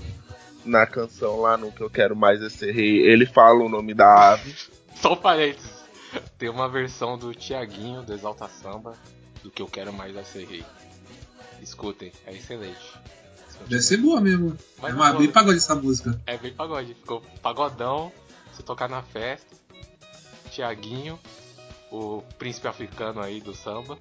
na 0.65 0.87
canção 0.87 1.41
lá 1.41 1.57
no 1.57 1.71
Que 1.73 1.83
Eu 1.83 1.91
Quero 1.91 2.17
Mais 2.17 2.41
É 2.43 2.49
Ser 2.49 2.73
Rei. 2.73 3.01
Ele 3.07 3.27
fala 3.27 3.63
o 3.65 3.69
nome 3.69 3.93
da 3.93 4.33
ave. 4.33 4.55
Só 4.95 5.13
um 5.13 5.17
parênteses. 5.17 5.74
Tem 6.39 6.49
uma 6.49 6.69
versão 6.69 7.19
do 7.19 7.35
Tiaguinho 7.35 8.03
do 8.03 8.13
Exalta 8.13 8.49
Samba 8.49 8.97
do 9.43 9.51
que 9.51 9.63
eu 9.63 9.67
quero 9.67 9.93
mais 9.93 10.17
é 10.17 10.25
ser 10.25 10.47
rei. 10.47 10.65
Escutem, 11.61 12.13
é 12.27 12.33
excelente. 12.33 12.93
Deve 13.69 13.83
ser 13.83 13.99
boa 13.99 14.21
mesmo. 14.21 14.57
Mas 14.81 14.93
é 14.93 14.95
uma 14.95 15.13
bem 15.13 15.31
pagode 15.31 15.59
essa 15.59 15.75
música. 15.75 16.21
É 16.27 16.37
bem 16.37 16.53
pagode, 16.53 16.95
ficou 16.95 17.23
pagodão, 17.43 18.13
se 18.53 18.63
tocar 18.63 18.89
na 18.89 19.03
festa. 19.03 19.55
Tiaguinho, 20.51 21.19
o 21.91 22.23
príncipe 22.39 22.69
africano 22.69 23.21
aí 23.21 23.41
do 23.41 23.55
samba. 23.55 23.99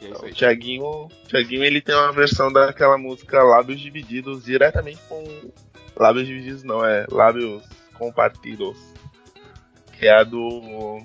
E 0.00 0.06
é 0.06 0.10
isso 0.10 0.22
O 0.22 0.24
aí. 0.26 0.32
Tiaguinho, 0.32 1.08
Tiaguinho 1.26 1.64
ele 1.64 1.80
tem 1.80 1.94
uma 1.94 2.12
versão 2.12 2.52
daquela 2.52 2.98
música 2.98 3.42
Lábios 3.42 3.80
Divididos 3.80 4.44
diretamente 4.44 5.00
com. 5.08 5.24
Lábios 5.96 6.26
Divididos 6.26 6.62
não, 6.62 6.84
é 6.84 7.06
Lábios 7.10 7.64
Compartidos. 7.94 8.76
Que 9.98 10.06
é 10.06 10.12
a 10.18 10.22
do 10.24 11.00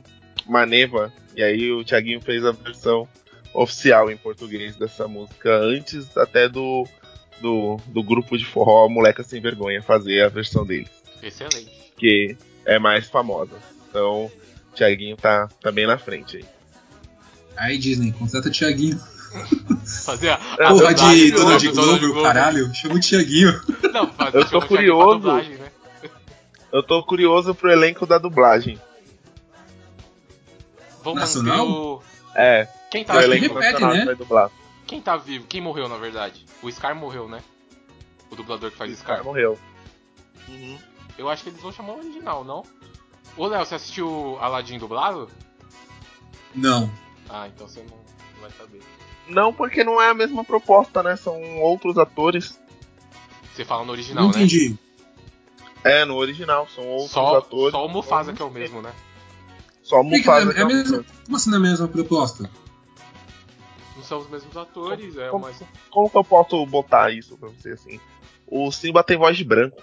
Maneva. 0.47 1.11
E 1.35 1.41
aí 1.43 1.71
o 1.71 1.83
Tiaguinho 1.83 2.21
fez 2.21 2.45
a 2.45 2.51
versão 2.51 3.07
oficial 3.53 4.09
em 4.11 4.17
português 4.17 4.75
dessa 4.75 5.07
música, 5.07 5.55
antes 5.55 6.15
até 6.17 6.47
do, 6.49 6.87
do, 7.41 7.77
do 7.87 8.03
grupo 8.03 8.37
de 8.37 8.45
forró 8.45 8.87
Moleca 8.89 9.23
Sem 9.23 9.41
Vergonha 9.41 9.81
fazer 9.81 10.21
a 10.23 10.27
versão 10.29 10.65
deles, 10.65 10.89
Excelente. 11.21 11.71
que 11.97 12.35
é 12.65 12.79
mais 12.79 13.07
famosa. 13.09 13.55
Então, 13.89 14.25
o 14.25 14.75
Tiaguinho 14.75 15.15
tá, 15.15 15.47
tá 15.61 15.71
bem 15.71 15.85
na 15.85 15.97
frente 15.99 16.37
aí. 16.37 16.45
Aí, 17.55 17.77
Disney, 17.77 18.11
contrata 18.11 18.47
o 18.47 18.51
Thiaguinho. 18.51 18.99
Fazer 20.05 20.29
a, 20.29 20.35
a 20.35 20.69
Porra 20.69 20.93
de 20.93 21.31
do- 21.31 21.37
Donald 21.37 21.67
do 21.67 21.73
Donald 21.73 21.99
Glover, 22.05 22.23
caralho. 22.23 22.73
Chama 22.73 22.95
o 22.95 22.99
Thiaguinho. 22.99 23.51
Não, 23.91 24.03
Eu 24.33 24.45
tô 24.45 24.59
Thiaguinho 24.59 24.67
curioso. 24.67 25.27
Eu 26.73 26.81
tô 26.81 27.03
curioso 27.03 27.53
pro 27.53 27.71
elenco 27.71 28.03
da 28.07 28.17
dublagem. 28.17 28.81
Vamos 31.03 31.19
Nacional? 31.19 31.57
manter 31.67 31.71
o. 31.71 32.01
É, 32.35 32.67
Quem 32.89 33.05
tá 33.05 33.13
que 33.13 33.19
vivo? 33.19 33.33
elenco 33.33 33.53
repete, 33.53 33.73
nacional 33.73 33.93
né? 33.93 33.99
que 33.99 34.05
vai 34.07 34.15
dublar. 34.15 34.51
Quem 34.87 34.99
tá 35.01 35.15
vivo? 35.15 35.45
Quem 35.45 35.61
morreu 35.61 35.87
na 35.87 35.97
verdade? 35.97 36.45
O 36.63 36.71
Scar 36.71 36.95
morreu, 36.95 37.29
né? 37.29 37.43
O 38.31 38.35
dublador 38.35 38.71
que 38.71 38.77
faz 38.77 38.91
O 38.91 38.95
Scar. 38.95 39.17
cara 39.17 39.23
morreu. 39.23 39.59
Uhum. 40.49 40.79
Eu 41.15 41.29
acho 41.29 41.43
que 41.43 41.49
eles 41.49 41.61
vão 41.61 41.71
chamar 41.71 41.93
o 41.93 41.99
original, 41.99 42.43
não? 42.43 42.63
Ô 43.37 43.45
Léo, 43.45 43.63
você 43.63 43.75
assistiu 43.75 44.37
Aladdin 44.41 44.79
dublado? 44.79 45.29
Não. 46.55 46.89
Ah, 47.29 47.47
então 47.47 47.67
você 47.67 47.81
não, 47.81 47.97
não 47.97 48.41
vai 48.41 48.49
saber. 48.51 48.81
Não, 49.27 49.53
porque 49.53 49.83
não 49.83 50.01
é 50.01 50.09
a 50.09 50.13
mesma 50.15 50.43
proposta, 50.43 51.03
né? 51.03 51.15
São 51.15 51.59
outros 51.61 51.99
atores. 51.99 52.59
Você 53.53 53.63
fala 53.63 53.85
no 53.85 53.91
original, 53.91 54.23
não 54.23 54.31
né? 54.31 54.39
entendi. 54.39 54.75
É, 55.83 56.05
no 56.05 56.15
original, 56.15 56.67
são 56.73 56.85
outros 56.87 57.11
Só, 57.11 57.37
atores. 57.37 57.71
só 57.71 57.85
o 57.85 57.89
Mufasa 57.89 58.31
que 58.33 58.41
é 58.41 58.45
o 58.45 58.49
mesmo, 58.51 58.81
né? 58.81 58.93
Só 59.81 59.99
o 60.01 60.03
Mufasa. 60.03 60.51
é, 60.51 60.53
que 60.53 60.59
é 60.59 60.61
é 60.61 60.65
o 60.65 60.67
mesmo, 60.67 61.05
como 61.25 61.37
assim 61.37 61.49
não 61.49 61.57
é 61.57 61.59
a 61.59 61.63
mesma 61.63 61.87
proposta? 61.87 62.49
Não 63.97 64.03
são 64.03 64.19
os 64.19 64.29
mesmos 64.29 64.55
atores, 64.55 65.17
é 65.17 65.29
Como, 65.29 65.43
mais. 65.45 65.57
como 65.89 66.09
que 66.09 66.17
eu 66.17 66.23
posso 66.23 66.65
botar 66.65 67.11
isso 67.11 67.37
pra 67.37 67.49
você 67.49 67.71
assim? 67.71 67.99
O 68.47 68.71
Simba 68.71 69.03
tem 69.03 69.17
voz 69.17 69.35
de 69.37 69.43
branco. 69.43 69.81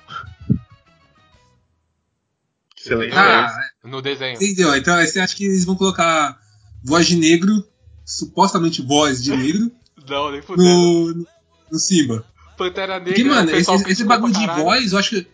Excelente. 2.78 3.14
Ah, 3.16 3.54
No 3.84 4.00
desenho. 4.00 4.36
entendeu? 4.36 4.74
Então 4.74 4.96
você 5.04 5.20
acha 5.20 5.34
que 5.36 5.44
eles 5.44 5.64
vão 5.64 5.76
colocar 5.76 6.38
voz 6.82 7.06
de 7.06 7.16
negro, 7.16 7.62
supostamente 8.06 8.80
voz 8.82 9.22
de 9.22 9.36
negro, 9.36 9.70
Não, 10.08 10.30
nem 10.30 10.40
fudendo. 10.40 10.66
no, 10.68 11.26
no 11.70 11.78
Simba. 11.78 12.24
Pantera 12.56 12.98
Negra, 12.98 13.12
Porque, 13.14 13.24
mano, 13.24 13.50
esse, 13.52 13.70
esse 13.90 14.04
bagulho 14.04 14.32
de 14.32 14.46
voz, 14.46 14.92
eu 14.92 14.98
acho 14.98 15.10
que. 15.10 15.26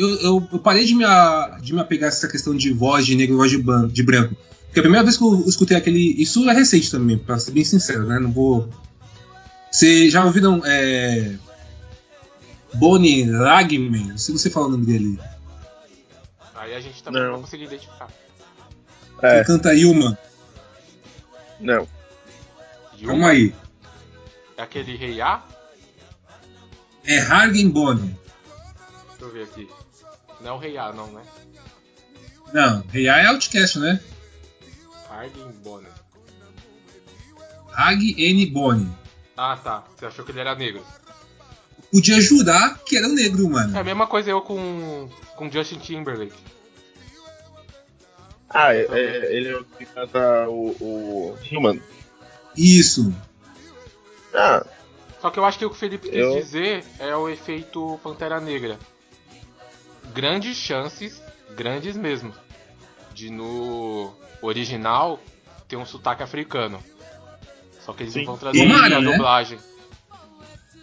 Eu, 0.00 0.08
eu, 0.20 0.48
eu 0.52 0.58
parei 0.58 0.84
de 0.84 0.94
me, 0.94 1.04
a- 1.04 1.58
de 1.60 1.72
me 1.74 1.80
apegar 1.80 2.06
a 2.08 2.12
essa 2.12 2.26
questão 2.28 2.54
de 2.56 2.72
voz 2.72 3.04
de 3.06 3.14
negro 3.14 3.34
e 3.34 3.36
voz 3.36 3.50
de, 3.50 3.58
ban- 3.58 3.88
de 3.88 4.02
branco. 4.02 4.34
Porque 4.66 4.78
a 4.80 4.82
primeira 4.82 5.04
vez 5.04 5.16
que 5.16 5.24
eu 5.24 5.44
escutei 5.48 5.76
aquele. 5.76 5.98
Isso 6.20 6.48
é 6.48 6.52
recente 6.54 6.90
também, 6.90 7.18
pra 7.18 7.38
ser 7.38 7.50
bem 7.50 7.64
sincero, 7.64 8.06
né? 8.06 8.18
Não 8.18 8.30
vou. 8.32 8.68
Vocês 9.70 10.12
já 10.12 10.24
ouviram 10.24 10.62
é, 10.64 11.34
Bonnie 12.74 13.24
Ragman? 13.30 14.06
Não 14.08 14.18
sei 14.18 14.34
se 14.36 14.42
você 14.42 14.50
fala 14.50 14.66
o 14.66 14.70
nome 14.70 14.86
dele. 14.86 15.18
Aí 16.54 16.74
a 16.74 16.80
gente 16.80 17.02
também 17.02 17.20
não, 17.22 17.28
Não. 17.28 17.34
vai 17.36 17.44
conseguir 17.44 17.64
identificar. 17.64 18.08
É, 19.22 19.36
Ele 19.38 19.44
canta 19.44 19.74
Yuma. 19.74 20.18
não. 21.60 21.86
Yuma 22.98 23.06
Calma 23.12 23.28
aí. 23.30 23.54
É 24.56 24.62
aquele 24.62 24.96
Rei 24.96 25.20
A? 25.20 25.42
É 27.04 27.18
Hargen 27.18 27.68
Bonnie. 27.70 28.14
Deixa 29.18 29.24
eu 29.24 29.32
ver 29.32 29.42
aqui. 29.44 29.68
Não 30.40 30.48
é 30.50 30.52
o 30.52 30.58
Rei 30.58 30.76
A, 30.78 30.92
não, 30.92 31.06
né? 31.08 31.22
Não, 32.52 32.82
Rei 32.88 33.08
A 33.08 33.18
é 33.18 33.26
Outcast, 33.26 33.78
né? 33.78 34.00
Harding 35.08 35.50
Bonner. 35.62 35.92
Hag 37.72 38.14
N. 38.18 38.46
Bonnie. 38.46 38.88
Ah, 39.36 39.56
tá. 39.56 39.84
Você 39.96 40.06
achou 40.06 40.24
que 40.24 40.32
ele 40.32 40.40
era 40.40 40.54
negro. 40.54 40.84
Podia 41.92 42.20
jurar 42.20 42.78
que 42.84 42.96
era 42.96 43.06
um 43.06 43.14
negro, 43.14 43.48
mano. 43.48 43.76
É 43.76 43.80
a 43.80 43.84
mesma 43.84 44.06
coisa 44.06 44.30
eu 44.30 44.40
com, 44.42 45.08
com 45.36 45.50
Justin 45.50 45.78
Timberlake. 45.78 46.36
Ah, 48.48 48.74
é, 48.74 48.82
é- 48.90 49.34
ele 49.36 49.48
é 49.48 49.56
o 49.56 49.64
que 49.64 49.86
canta 49.86 50.48
o, 50.48 50.70
o 50.80 51.38
Human. 51.50 51.80
Isso. 52.56 53.12
Ah, 54.34 54.64
Só 55.20 55.30
que 55.30 55.38
eu 55.38 55.44
acho 55.44 55.58
que 55.58 55.64
o 55.64 55.70
que 55.70 55.76
o 55.76 55.78
Felipe 55.78 56.08
quis 56.08 56.18
Eu- 56.18 56.34
dizer 56.40 56.84
é 56.98 57.14
o 57.14 57.28
efeito 57.28 57.98
Pantera 58.02 58.40
Negra. 58.40 58.78
Grandes 60.12 60.56
chances, 60.56 61.22
grandes 61.56 61.96
mesmo, 61.96 62.32
de 63.14 63.30
no 63.30 64.12
original 64.42 65.20
ter 65.68 65.76
um 65.76 65.86
sotaque 65.86 66.22
africano. 66.22 66.82
Só 67.80 67.92
que 67.92 68.02
eles 68.02 68.12
Sim. 68.12 68.20
não 68.20 68.26
vão 68.26 68.38
traduzir 68.38 68.66
Tomara, 68.66 68.88
na 68.88 69.00
né? 69.00 69.12
dublagem. 69.12 69.58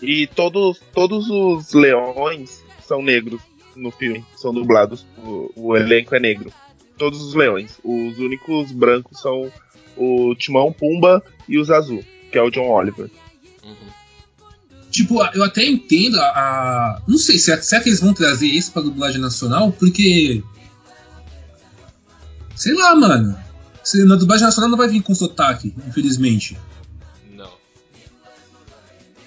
e 0.01 0.27
todos, 0.27 0.79
todos 0.93 1.29
os 1.29 1.73
leões 1.73 2.63
são 2.81 3.01
negros 3.01 3.41
no 3.75 3.91
filme, 3.91 4.25
são 4.35 4.53
dublados. 4.53 5.05
O, 5.17 5.51
o 5.55 5.75
elenco 5.77 6.15
é 6.15 6.19
negro. 6.19 6.51
Todos 6.97 7.21
os 7.21 7.33
leões. 7.35 7.79
Os 7.83 8.17
únicos 8.17 8.71
brancos 8.71 9.19
são 9.19 9.51
o 9.95 10.33
Timão, 10.35 10.71
Pumba 10.71 11.23
e 11.47 11.57
o 11.57 11.63
Zazu, 11.63 12.03
que 12.31 12.37
é 12.37 12.41
o 12.41 12.49
John 12.49 12.69
Oliver. 12.69 13.09
Uhum. 13.63 13.96
Tipo, 14.97 15.23
eu 15.35 15.43
até 15.43 15.63
entendo 15.63 16.19
a. 16.19 16.23
a- 16.25 17.01
não 17.07 17.19
sei, 17.19 17.37
será, 17.37 17.61
será 17.61 17.81
que 17.83 17.89
eles 17.89 17.99
vão 17.99 18.13
trazer 18.15 18.47
esse 18.47 18.71
pra 18.71 18.81
dublagem 18.81 19.21
nacional? 19.21 19.71
Porque. 19.71 20.41
Sei 22.55 22.73
lá, 22.73 22.95
mano. 22.95 23.37
Se- 23.83 24.03
Na 24.05 24.15
dublagem 24.15 24.45
nacional 24.45 24.69
não 24.71 24.77
vai 24.77 24.87
vir 24.87 25.03
com 25.03 25.13
sotaque, 25.13 25.73
infelizmente. 25.87 26.57
Não. 27.31 27.51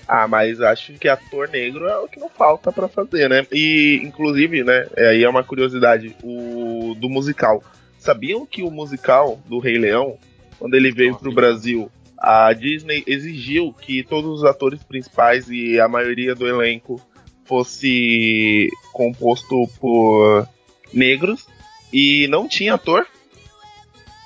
Ah, 0.08 0.26
mas 0.26 0.60
acho 0.60 0.94
que 0.94 1.06
ator 1.08 1.48
negro 1.48 1.86
é 1.86 1.98
o 1.98 2.08
que 2.08 2.18
não 2.18 2.28
falta 2.28 2.72
pra 2.72 2.88
fazer, 2.88 3.28
né? 3.28 3.46
E, 3.52 4.00
inclusive, 4.02 4.64
né, 4.64 4.86
é, 4.96 5.10
aí 5.10 5.22
é 5.22 5.28
uma 5.28 5.44
curiosidade, 5.44 6.16
o 6.22 6.96
do 6.98 7.08
musical. 7.08 7.62
Sabiam 7.98 8.44
que 8.44 8.62
o 8.62 8.70
musical 8.72 9.40
do 9.46 9.60
Rei 9.60 9.78
Leão, 9.78 10.18
quando 10.58 10.74
ele 10.74 10.90
veio 10.90 11.16
pro 11.16 11.32
Brasil, 11.32 11.88
a 12.20 12.52
Disney 12.52 13.02
exigiu 13.06 13.72
que 13.72 14.04
todos 14.04 14.40
os 14.40 14.44
atores 14.44 14.82
principais 14.82 15.48
e 15.48 15.80
a 15.80 15.88
maioria 15.88 16.34
do 16.34 16.46
elenco 16.46 17.00
fosse 17.44 18.68
composto 18.92 19.66
por 19.80 20.46
negros 20.92 21.48
e 21.92 22.28
não 22.28 22.46
tinha 22.46 22.74
ator. 22.74 23.06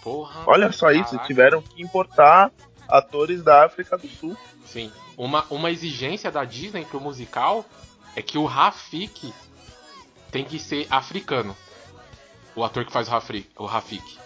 Porra. 0.02 0.42
Olha 0.46 0.72
só 0.72 0.90
isso, 0.90 1.12
caraca. 1.12 1.26
tiveram 1.26 1.62
que 1.62 1.80
importar 1.80 2.52
atores 2.88 3.42
da 3.42 3.64
África 3.64 3.96
do 3.96 4.08
Sul. 4.08 4.36
Sim. 4.66 4.92
Uma, 5.16 5.46
uma 5.48 5.70
exigência 5.70 6.30
da 6.30 6.44
Disney 6.44 6.84
pro 6.84 7.00
musical 7.00 7.64
é 8.16 8.20
que 8.20 8.36
o 8.36 8.44
Rafik 8.44 9.32
tem 10.32 10.44
que 10.44 10.58
ser 10.58 10.86
africano. 10.90 11.56
O 12.56 12.64
ator 12.64 12.84
que 12.84 12.92
faz 12.92 13.08
o, 13.08 13.10
Rafri, 13.12 13.48
o 13.56 13.66
Rafik. 13.66 14.18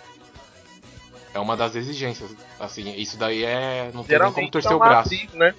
É 1.38 1.40
uma 1.40 1.56
das 1.56 1.76
exigências. 1.76 2.34
Assim, 2.58 2.92
isso 2.96 3.16
daí 3.16 3.44
é. 3.44 3.92
Não 3.94 4.02
tem 4.02 4.18
nem 4.18 4.32
como 4.32 4.50
torcer 4.50 4.72
é 4.72 4.74
o 4.74 4.78
braço. 4.80 5.14
atriz, 5.14 5.32
né? 5.34 5.54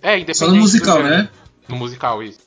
É, 0.00 0.14
independente. 0.14 0.36
Só 0.38 0.46
no 0.48 0.56
musical, 0.56 1.02
né? 1.02 1.28
No 1.68 1.76
musical, 1.76 2.22
isso. 2.22 2.40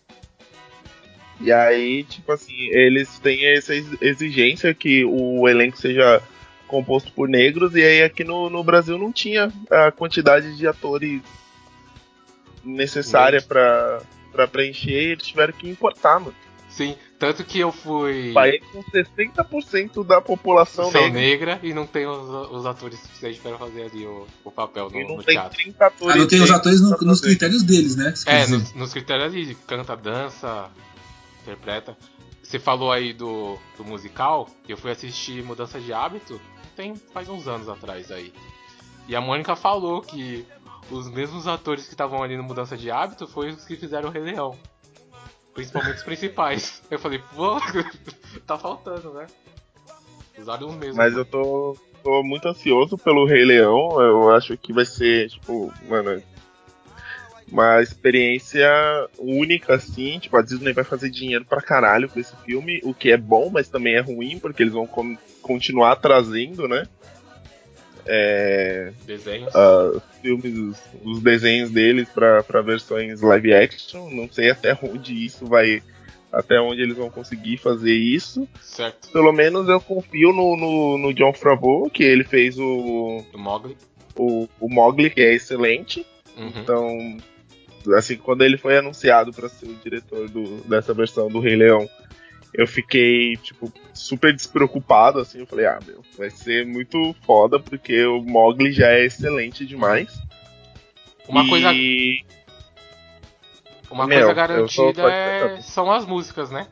E 1.40 1.52
aí, 1.52 2.04
tipo 2.04 2.32
assim, 2.32 2.56
eles 2.72 3.20
têm 3.20 3.46
essa 3.46 3.76
ex- 3.76 4.02
exigência 4.02 4.74
que 4.74 5.06
o 5.06 5.48
elenco 5.48 5.78
seja 5.78 6.24
composto 6.68 7.12
por 7.12 7.30
negros, 7.30 7.76
e 7.76 7.84
aí 7.84 8.02
aqui 8.02 8.24
no, 8.24 8.50
no 8.50 8.64
Brasil 8.64 8.98
não 8.98 9.12
tinha 9.12 9.52
a 9.70 9.92
quantidade 9.92 10.56
de 10.58 10.66
atores 10.68 11.22
necessária 12.64 13.42
pra 13.42 14.48
preencher, 14.52 14.92
e 14.92 15.12
eles 15.12 15.28
tiveram 15.28 15.54
que 15.54 15.70
importar, 15.70 16.20
mano. 16.20 16.34
Sim. 16.72 16.96
Tanto 17.20 17.44
que 17.44 17.60
eu 17.60 17.72
fui. 17.72 18.32
País 18.34 18.64
com 18.72 18.82
60% 18.84 20.06
da 20.06 20.22
população 20.22 20.90
São 20.90 21.02
negra, 21.10 21.56
negra 21.56 21.60
e 21.64 21.74
não 21.74 21.86
tem 21.86 22.08
os, 22.08 22.50
os 22.52 22.66
atores 22.66 22.98
suficientes 23.00 23.40
para 23.42 23.58
fazer 23.58 23.84
ali 23.84 24.06
o, 24.06 24.26
o 24.44 24.52
papel 24.52 24.90
no, 24.90 25.00
e 25.00 25.04
não 25.08 25.18
no 25.18 25.24
tem 25.24 25.36
teatro. 25.36 25.58
30 25.58 25.86
atores. 25.86 26.16
Ah, 26.16 26.18
não 26.20 26.28
tem 26.28 26.42
os 26.42 26.50
atores 26.50 26.82
no- 26.82 26.90
nos 26.92 26.98
fazer. 27.20 27.22
critérios 27.24 27.64
deles, 27.64 27.96
né? 27.96 28.14
É, 28.26 28.48
nos, 28.48 28.74
nos 28.74 28.94
critérios 28.94 29.34
ali, 29.34 29.54
canta, 29.68 29.96
dança, 29.98 30.70
interpreta. 31.44 31.98
Você 32.42 32.58
falou 32.58 32.92
aí 32.92 33.14
do, 33.14 33.58
do 33.78 33.84
musical, 33.84 34.50
eu 34.68 34.78
fui 34.78 34.92
assistir 34.92 35.44
Mudança 35.44 35.80
de 35.80 35.94
Hábito, 35.94 36.40
tem 36.76 36.96
faz 36.96 37.30
uns 37.30 37.48
anos 37.48 37.70
atrás 37.70 38.12
aí. 38.12 38.34
E 39.08 39.16
a 39.16 39.22
Mônica 39.22 39.56
falou 39.56 40.02
que 40.02 40.46
os 40.90 41.10
mesmos 41.10 41.48
atores 41.48 41.86
que 41.86 41.94
estavam 41.94 42.24
ali 42.24 42.36
no 42.36 42.44
Mudança 42.44 42.76
de 42.78 42.90
Hábito 42.90 43.28
foi 43.28 43.50
os 43.50 43.64
que 43.66 43.76
fizeram 43.76 44.10
o 44.10 44.12
Rei 44.12 44.24
Leão. 44.24 44.58
Principalmente 45.54 45.98
os 45.98 46.04
principais. 46.04 46.82
Eu 46.90 47.00
falei, 47.00 47.22
pô, 47.36 47.60
tá 48.48 48.58
faltando, 48.58 49.14
né? 49.14 49.28
Os 50.38 50.48
mesmos. 50.76 50.96
Mas 50.96 51.16
eu 51.16 51.26
tô, 51.26 51.78
tô 52.04 52.24
muito 52.24 52.48
ansioso 52.48 52.98
pelo 52.98 53.26
Rei 53.26 53.44
Leão. 53.44 54.02
Eu 54.02 54.32
acho 54.32 54.58
que 54.58 54.72
vai 54.74 54.86
ser, 54.86 55.30
tipo, 55.30 55.72
mano, 55.88 56.22
uma 57.52 57.82
experiência 57.82 58.70
única, 59.20 59.76
assim. 59.76 60.18
Tipo, 60.20 60.38
a 60.38 60.42
Disney 60.42 60.74
vai 60.74 60.84
fazer 60.86 61.10
dinheiro 61.10 61.44
pra 61.46 61.62
caralho 61.62 62.10
com 62.10 62.20
esse 62.20 62.36
filme, 62.38 62.80
o 62.84 62.94
que 62.94 63.12
é 63.12 63.18
bom, 63.18 63.50
mas 63.52 63.68
também 63.68 63.96
é 63.96 64.00
ruim, 64.00 64.40
porque 64.40 64.64
eles 64.64 64.74
vão 64.74 64.88
con- 64.88 65.18
continuar 65.42 65.98
trazendo, 65.98 66.68
né? 66.68 66.88
É, 68.06 68.92
Desenhos. 69.06 69.54
os 69.56 70.02
filmes, 70.22 70.58
os, 70.58 70.78
os 71.04 71.22
desenhos 71.22 71.70
deles 71.72 72.10
pra 72.10 72.42
versões 72.62 73.22
live 73.22 73.54
action. 73.54 74.10
Não 74.10 74.30
sei 74.32 74.50
até 74.50 74.78
onde 74.82 75.14
isso 75.26 75.46
vai. 75.46 75.82
Até 76.32 76.62
onde 76.62 76.82
eles 76.82 76.96
vão 76.96 77.10
conseguir 77.10 77.58
fazer 77.58 77.94
isso. 77.94 78.48
Certo. 78.62 79.10
Pelo 79.12 79.34
menos 79.34 79.68
eu 79.68 79.82
confio 79.82 80.32
no, 80.32 80.56
no, 80.56 80.98
no 80.98 81.14
John 81.14 81.34
Favreau, 81.34 81.90
que 81.90 82.04
ele 82.04 82.24
fez 82.24 82.58
o, 82.58 83.22
Do 83.34 83.38
Mogli. 83.38 83.76
o, 84.16 84.48
o 84.60 84.70
Mogli, 84.70 85.10
que 85.10 85.20
é 85.20 85.34
excelente. 85.34 86.06
Uhum. 86.38 86.52
Então, 86.56 87.18
assim, 87.98 88.16
quando 88.16 88.44
ele 88.46 88.58
foi 88.58 88.78
anunciado 88.78 89.34
para 89.34 89.50
ser 89.50 89.66
o 89.66 89.76
diretor 89.84 90.30
do- 90.30 90.62
dessa 90.70 90.94
versão 90.94 91.28
do 91.28 91.42
Rei 91.42 91.58
Leão, 91.58 91.90
eu 92.54 92.68
fiquei, 92.68 93.38
tipo, 93.38 93.72
super 93.94 94.34
despreocupado, 94.34 95.20
assim. 95.20 95.40
Eu 95.40 95.48
falei, 95.48 95.66
ah, 95.66 95.80
meu, 95.86 96.04
vai 96.18 96.30
ser 96.30 96.66
muito 96.66 97.16
foda, 97.26 97.60
porque 97.60 98.06
o 98.06 98.22
Mogli 98.22 98.72
já 98.72 98.90
é 98.90 99.06
excelente 99.06 99.66
demais. 99.66 100.22
Uma 101.28 101.44
e... 101.44 101.50
coisa 101.50 101.70
Uma 103.90 104.08
Meu, 104.08 104.18
coisa 104.20 104.34
garantida 104.34 105.12
é... 105.12 105.62
são 105.62 105.92
as 105.92 106.06
músicas, 106.06 106.52
né? 106.52 106.68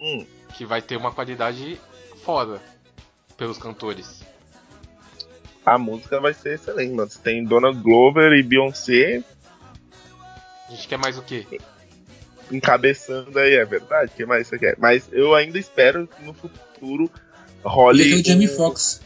Hum, 0.00 0.24
Que 0.56 0.64
vai 0.64 0.80
ter 0.80 0.96
uma 0.96 1.12
qualidade 1.12 1.80
foda 2.24 2.62
pelos 3.36 3.58
cantores. 3.58 4.24
a 5.64 5.78
música 5.78 6.20
vai 6.20 6.32
ser 6.32 6.54
excelente, 6.54 6.92
mano. 6.94 7.10
Você 7.10 7.18
tem 7.18 7.44
Donald 7.44 7.80
Glover 7.80 8.32
e 8.32 8.42
Beyoncé 8.42 9.22
A 10.68 10.70
gente 10.70 10.86
quer 10.86 10.98
mais 10.98 11.18
o 11.18 11.22
quê? 11.22 11.46
Encabeçando 12.50 13.38
aí, 13.38 13.54
é 13.54 13.64
verdade? 13.64 14.12
O 14.12 14.16
que 14.16 14.26
mais 14.26 14.46
você 14.46 14.58
quer? 14.58 14.76
Mas 14.78 15.08
eu 15.12 15.34
ainda 15.34 15.58
espero 15.58 16.06
que 16.06 16.24
no 16.24 16.32
futuro 16.34 17.10
role. 17.64 18.02
E 18.02 18.06
aquele 18.12 18.24
Jamie 18.24 18.48
um- 18.48 18.56
Foxx. 18.56 19.00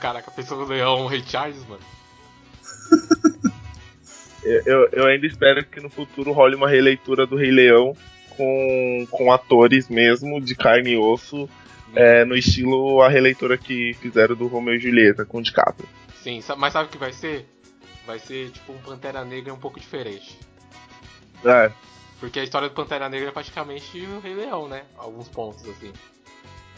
Caraca, 0.00 0.30
pensou 0.30 0.58
no 0.58 0.64
Leão, 0.64 1.04
o 1.04 1.06
Ray 1.06 1.22
Charles, 1.26 1.64
mano. 1.68 1.82
Eu, 4.64 4.88
eu 4.92 5.06
ainda 5.06 5.26
espero 5.26 5.64
que 5.64 5.80
no 5.80 5.90
futuro 5.90 6.30
role 6.30 6.54
uma 6.54 6.68
releitura 6.68 7.26
do 7.26 7.34
Rei 7.34 7.50
Leão 7.50 7.96
com, 8.36 9.06
com 9.10 9.32
atores 9.32 9.88
mesmo, 9.88 10.40
de 10.40 10.54
carne 10.54 10.92
e 10.92 10.96
osso, 10.96 11.48
é, 11.96 12.24
no 12.24 12.36
estilo 12.36 13.02
a 13.02 13.08
releitura 13.08 13.58
que 13.58 13.94
fizeram 13.94 14.36
do 14.36 14.46
Romeo 14.46 14.76
e 14.76 14.78
Julieta 14.78 15.24
com 15.24 15.38
o 15.38 15.42
DiCaprio. 15.42 15.88
Sim, 16.22 16.40
mas 16.58 16.72
sabe 16.72 16.88
o 16.88 16.92
que 16.92 16.98
vai 16.98 17.12
ser? 17.12 17.44
Vai 18.06 18.20
ser 18.20 18.50
tipo 18.50 18.72
um 18.72 18.78
Pantera 18.78 19.24
Negra 19.24 19.52
um 19.52 19.58
pouco 19.58 19.80
diferente. 19.80 20.38
É, 21.44 21.72
Porque 22.20 22.40
a 22.40 22.44
história 22.44 22.68
do 22.68 22.74
Pantera 22.74 23.08
Negra 23.08 23.28
é 23.28 23.32
praticamente 23.32 23.98
o 24.06 24.20
Rei 24.20 24.34
Leão, 24.34 24.68
né? 24.68 24.84
Alguns 24.96 25.28
pontos, 25.28 25.62
assim. 25.68 25.92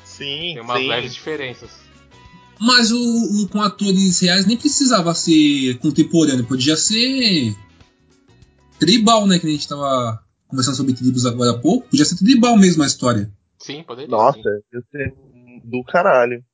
sim, 0.04 0.54
Tem 0.54 0.60
umas 0.60 0.78
sim. 0.80 0.88
leves 0.88 1.14
diferenças. 1.14 1.70
Mas 2.60 2.90
o, 2.90 2.98
o 3.44 3.48
com 3.48 3.62
atores 3.62 4.18
reais 4.20 4.44
nem 4.46 4.56
precisava 4.56 5.14
ser 5.14 5.78
contemporâneo, 5.78 6.44
podia 6.44 6.76
ser 6.76 7.54
tribal, 8.80 9.26
né? 9.26 9.38
Que 9.38 9.46
a 9.46 9.50
gente 9.50 9.68
tava 9.68 10.20
conversando 10.48 10.76
sobre 10.76 10.92
tribos 10.94 11.24
agora 11.24 11.52
há 11.52 11.58
pouco. 11.58 11.86
Podia 11.88 12.04
ser 12.04 12.16
tribal 12.16 12.56
mesmo 12.56 12.82
a 12.82 12.86
história. 12.86 13.30
Sim, 13.60 13.84
poderia. 13.84 14.10
Nossa, 14.10 14.38
sim. 14.42 14.76
ia 14.76 14.82
ser 14.90 15.14
do 15.64 15.84
caralho. 15.84 16.44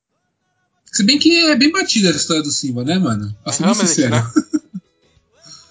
Se 0.93 1.03
bem 1.05 1.19
que 1.19 1.47
é 1.47 1.57
bem 1.57 1.73
batida 1.73 2.09
a 2.09 2.13
história 2.13 2.43
do 2.43 2.51
Simba, 2.51 2.85
né, 2.85 2.99
mano? 2.99 3.35
Pra 3.43 3.51
É 3.51 3.55
ser 3.55 3.63
bem 3.63 3.73
Hamlet, 3.73 3.89
sincero. 3.89 4.11
né? 4.11 4.33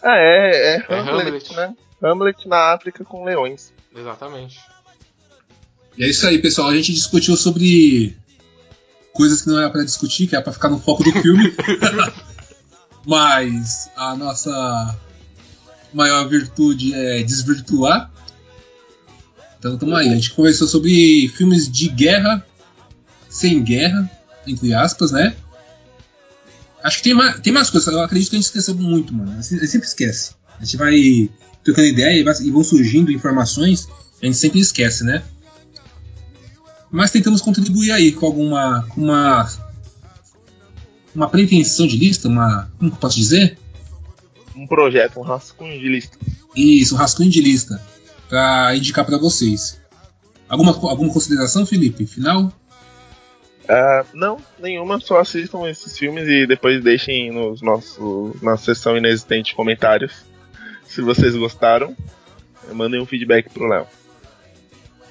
Ah, 0.06 0.18
é, 0.18 0.76
é, 0.76 0.76
É 0.90 1.00
Hamlet, 1.00 1.28
Hamlet. 1.28 1.54
né? 1.56 1.76
Hamlet 2.04 2.48
na 2.48 2.74
África 2.74 3.04
com 3.04 3.24
leões. 3.24 3.74
Exatamente. 3.96 4.60
E 5.98 6.04
é 6.04 6.10
isso 6.10 6.26
aí, 6.28 6.40
pessoal. 6.40 6.70
A 6.70 6.76
gente 6.76 6.92
discutiu 6.92 7.38
sobre 7.38 8.18
coisas 9.14 9.42
que 9.42 9.50
não 9.50 9.60
era 9.60 9.70
pra 9.70 9.84
discutir, 9.84 10.28
que 10.28 10.36
era 10.36 10.44
pra 10.44 10.54
ficar 10.54 10.70
no 10.70 10.80
foco 10.80 11.04
do 11.04 11.12
filme. 11.12 11.54
Mas 13.06 13.90
a 13.96 14.16
nossa 14.16 14.98
maior 15.94 16.28
virtude 16.28 16.94
é 16.94 17.22
desvirtuar. 17.24 18.12
Então 19.60 19.78
tamo 19.78 19.96
aí. 19.96 20.10
A 20.10 20.16
gente 20.16 20.32
conversou 20.32 20.68
sobre 20.68 21.28
filmes 21.30 21.72
de 21.72 21.88
guerra, 21.90 22.46
sem 23.30 23.64
guerra, 23.64 24.10
entre 24.48 24.74
aspas, 24.74 25.12
né? 25.12 25.36
Acho 26.84 26.98
que 26.98 27.04
tem 27.04 27.14
mais, 27.14 27.40
tem 27.40 27.54
mais 27.54 27.70
coisas. 27.70 27.94
Eu 27.94 28.02
acredito 28.02 28.30
que 28.30 28.36
a 28.36 28.40
gente 28.40 28.48
esqueceu 28.48 28.76
muito, 28.76 29.14
mano. 29.14 29.42
Gente 29.42 29.68
sempre 29.68 29.88
esquece. 29.88 30.36
A 30.60 30.64
gente 30.64 30.78
vai 30.78 31.30
trocando 31.64 31.88
ideia 31.88 32.20
e, 32.20 32.24
vai- 32.24 32.36
e 32.42 32.52
vão 32.52 32.64
surgindo 32.64 33.12
informações. 33.12 33.88
A 34.22 34.26
gente 34.26 34.38
sempre 34.38 34.60
esquece, 34.60 35.04
né? 35.04 35.24
Mas 36.92 37.12
tentamos 37.12 37.42
contribuir 37.42 37.92
aí 37.92 38.12
com 38.12 38.26
alguma. 38.26 38.88
com 38.90 39.02
uma. 39.02 39.50
Uma 41.16 41.30
pretensão 41.30 41.86
de 41.88 41.98
lista, 41.98 42.28
uma. 42.28 42.72
Como 42.78 42.92
que 42.92 42.98
eu 42.98 43.00
posso 43.02 43.16
dizer? 43.18 43.58
Um 44.56 44.68
projeto, 44.68 45.20
um 45.20 45.24
rascunho 45.24 45.80
de 45.80 45.88
lista. 45.88 46.18
Isso, 46.56 46.96
um 46.96 46.98
rascunho 46.98 47.30
de 47.30 47.42
lista. 47.42 47.82
Pra 48.30 48.76
indicar 48.76 49.06
pra 49.06 49.18
vocês. 49.18 49.80
Alguma, 50.50 50.72
alguma 50.72 51.12
consideração, 51.12 51.66
Felipe? 51.66 52.06
Final? 52.06 52.52
Ah, 53.68 54.06
não, 54.14 54.38
nenhuma, 54.60 55.00
só 55.00 55.20
assistam 55.20 55.68
esses 55.70 55.98
filmes 55.98 56.28
e 56.28 56.46
depois 56.46 56.84
deixem 56.84 57.32
nos 57.32 57.62
nossos, 57.62 58.42
na 58.42 58.58
seção 58.58 58.98
inexistente 58.98 59.56
comentários 59.56 60.12
se 60.86 61.02
vocês 61.02 61.36
gostaram. 61.36 61.96
Mandem 62.72 63.02
um 63.02 63.06
feedback 63.06 63.50
pro 63.50 63.68
Léo. 63.68 63.88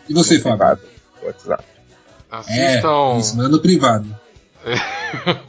E 0.09 0.15
você, 0.15 0.37
no 0.37 0.43
Fábio? 0.43 0.59
privado, 0.59 0.81
WhatsApp. 1.23 1.65
É, 2.49 2.77
Assistam. 2.77 3.19
isso, 3.19 3.37
manda 3.37 3.59
privado. 3.59 4.17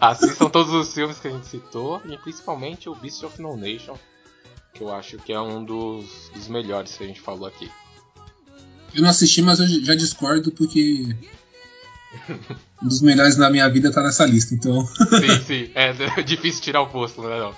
Assistam 0.00 0.48
todos 0.48 0.72
os 0.72 0.92
filmes 0.92 1.18
que 1.18 1.28
a 1.28 1.30
gente 1.30 1.46
citou, 1.46 2.00
e 2.06 2.16
principalmente 2.18 2.88
o 2.88 2.94
Beast 2.94 3.22
of 3.24 3.40
No 3.40 3.56
Nation, 3.56 3.96
que 4.74 4.82
eu 4.82 4.92
acho 4.92 5.16
que 5.18 5.32
é 5.32 5.40
um 5.40 5.64
dos, 5.64 6.30
dos 6.34 6.48
melhores 6.48 6.96
que 6.96 7.04
a 7.04 7.06
gente 7.06 7.20
falou 7.20 7.46
aqui. 7.46 7.70
Eu 8.94 9.02
não 9.02 9.08
assisti, 9.08 9.42
mas 9.42 9.60
eu 9.60 9.66
já 9.66 9.94
discordo 9.94 10.52
porque. 10.52 11.14
Um 12.82 12.88
dos 12.88 13.00
melhores 13.00 13.34
da 13.34 13.48
minha 13.48 13.66
vida 13.68 13.90
tá 13.90 14.02
nessa 14.02 14.26
lista, 14.26 14.54
então. 14.54 14.86
Sim, 14.86 15.40
sim, 15.46 15.70
é 15.74 16.22
difícil 16.22 16.62
tirar 16.62 16.82
o 16.82 16.86
posto, 16.86 17.22
né? 17.22 17.38
Não? 17.38 17.54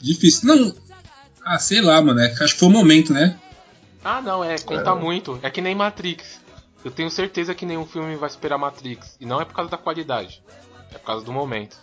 Difícil. 0.00 0.48
Não. 0.48 0.74
Ah, 1.44 1.58
sei 1.58 1.80
lá, 1.80 2.00
mano. 2.02 2.20
é 2.20 2.28
que 2.28 2.42
acho 2.42 2.54
que 2.54 2.60
foi 2.60 2.68
o 2.68 2.72
momento, 2.72 3.12
né? 3.12 3.38
Ah, 4.04 4.20
não, 4.22 4.42
é, 4.42 4.58
conta 4.58 4.94
muito. 4.94 5.38
É 5.42 5.50
que 5.50 5.60
nem 5.60 5.74
Matrix. 5.74 6.40
Eu 6.84 6.90
tenho 6.90 7.10
certeza 7.10 7.54
que 7.54 7.66
nenhum 7.66 7.84
filme 7.86 8.16
vai 8.16 8.30
superar 8.30 8.58
Matrix. 8.58 9.16
E 9.20 9.26
não 9.26 9.40
é 9.40 9.44
por 9.44 9.54
causa 9.54 9.70
da 9.70 9.76
qualidade, 9.76 10.42
é 10.90 10.98
por 10.98 11.04
causa 11.06 11.24
do 11.24 11.32
momento 11.32 11.76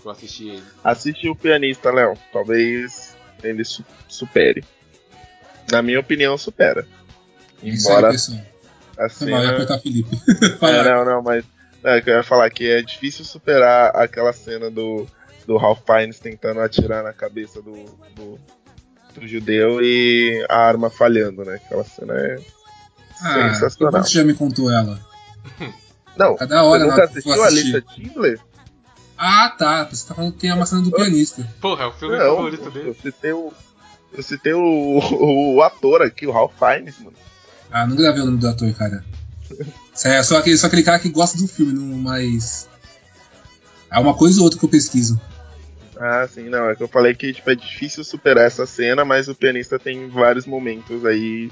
que 0.00 0.06
eu 0.06 0.10
assisti 0.10 0.48
ele. 0.48 0.62
Assiste 0.82 1.28
o 1.28 1.36
pianista, 1.36 1.92
Léo. 1.92 2.14
Talvez 2.32 3.14
ele 3.42 3.64
su- 3.64 3.84
supere. 4.08 4.64
Na 5.70 5.80
minha 5.82 6.00
opinião, 6.00 6.36
supera. 6.36 6.86
Isso 7.62 7.88
aí, 7.88 7.94
Embora 7.96 8.14
a 8.98 9.08
cena. 9.08 9.50
apertar 9.50 9.78
Felipe. 9.78 10.16
É, 10.60 10.82
não, 10.90 11.04
não, 11.04 11.22
mas. 11.22 11.44
É, 11.84 12.00
que 12.00 12.10
eu 12.10 12.14
ia 12.16 12.22
falar 12.22 12.48
que 12.50 12.68
é 12.68 12.80
difícil 12.82 13.24
superar 13.24 13.94
aquela 13.94 14.32
cena 14.32 14.70
do, 14.70 15.06
do 15.46 15.56
Ralph 15.56 15.80
Fiennes 15.84 16.18
tentando 16.18 16.60
atirar 16.60 17.02
na 17.04 17.12
cabeça 17.12 17.60
do, 17.62 17.72
do, 18.14 18.38
do 19.14 19.26
judeu 19.28 19.80
e 19.82 20.44
a 20.48 20.56
arma 20.56 20.90
falhando, 20.90 21.44
né? 21.44 21.54
Aquela 21.56 21.84
cena 21.84 22.14
é 22.14 22.36
Ah, 23.20 23.52
sensacional. 23.54 24.02
você 24.02 24.10
já 24.12 24.24
me 24.24 24.34
contou 24.34 24.70
ela? 24.70 24.98
Não, 26.16 26.36
Tá 26.36 26.44
da 26.46 26.62
hora, 26.62 26.80
você 26.84 26.90
nunca 26.90 26.96
né? 26.98 27.04
assistiu 27.04 27.42
a 27.42 27.50
lista 27.50 27.84
Schindler? 27.94 28.40
Ah, 29.18 29.54
tá. 29.58 29.84
Você 29.84 30.06
tá 30.08 30.14
falando 30.14 30.32
que 30.32 30.38
tem 30.40 30.50
a 30.50 30.56
maçã 30.56 30.80
do 30.82 30.90
pianista. 30.90 31.46
Porra, 31.60 31.84
é 31.84 31.86
o 31.86 31.92
filme 31.92 32.16
Não, 32.16 32.36
favorito 32.36 32.64
eu 32.64 32.70
dele. 32.70 32.96
citei 33.02 33.32
o. 33.32 33.52
Eu 34.12 34.22
citei 34.22 34.52
o, 34.54 34.60
o, 35.56 35.62
ator 35.62 36.02
aqui, 36.02 36.26
o 36.26 36.30
Ralph 36.32 36.52
Fiennes, 36.58 36.98
mano. 36.98 37.16
Ah, 37.70 37.86
não 37.86 37.96
gravei 37.96 38.22
o 38.22 38.26
nome 38.26 38.38
do 38.38 38.48
ator, 38.48 38.72
cara. 38.74 39.04
Isso 39.94 40.08
é 40.08 40.22
só 40.22 40.38
aquele, 40.38 40.56
só 40.56 40.66
aquele 40.68 40.82
cara 40.84 40.98
que 41.00 41.08
gosta 41.08 41.36
do 41.38 41.46
filme, 41.48 41.72
não, 41.72 41.96
mas. 41.98 42.68
É 43.90 43.98
uma 43.98 44.14
coisa 44.14 44.38
ou 44.38 44.44
outra 44.44 44.58
que 44.58 44.64
eu 44.64 44.68
pesquiso. 44.68 45.20
Ah, 45.98 46.26
sim, 46.26 46.48
não. 46.48 46.68
É 46.68 46.74
que 46.76 46.82
eu 46.82 46.88
falei 46.88 47.14
que 47.14 47.32
tipo, 47.32 47.50
é 47.50 47.54
difícil 47.54 48.02
superar 48.04 48.46
essa 48.46 48.66
cena, 48.66 49.04
mas 49.04 49.28
o 49.28 49.34
pianista 49.34 49.78
tem 49.78 50.08
vários 50.08 50.46
momentos 50.46 51.04
aí 51.04 51.50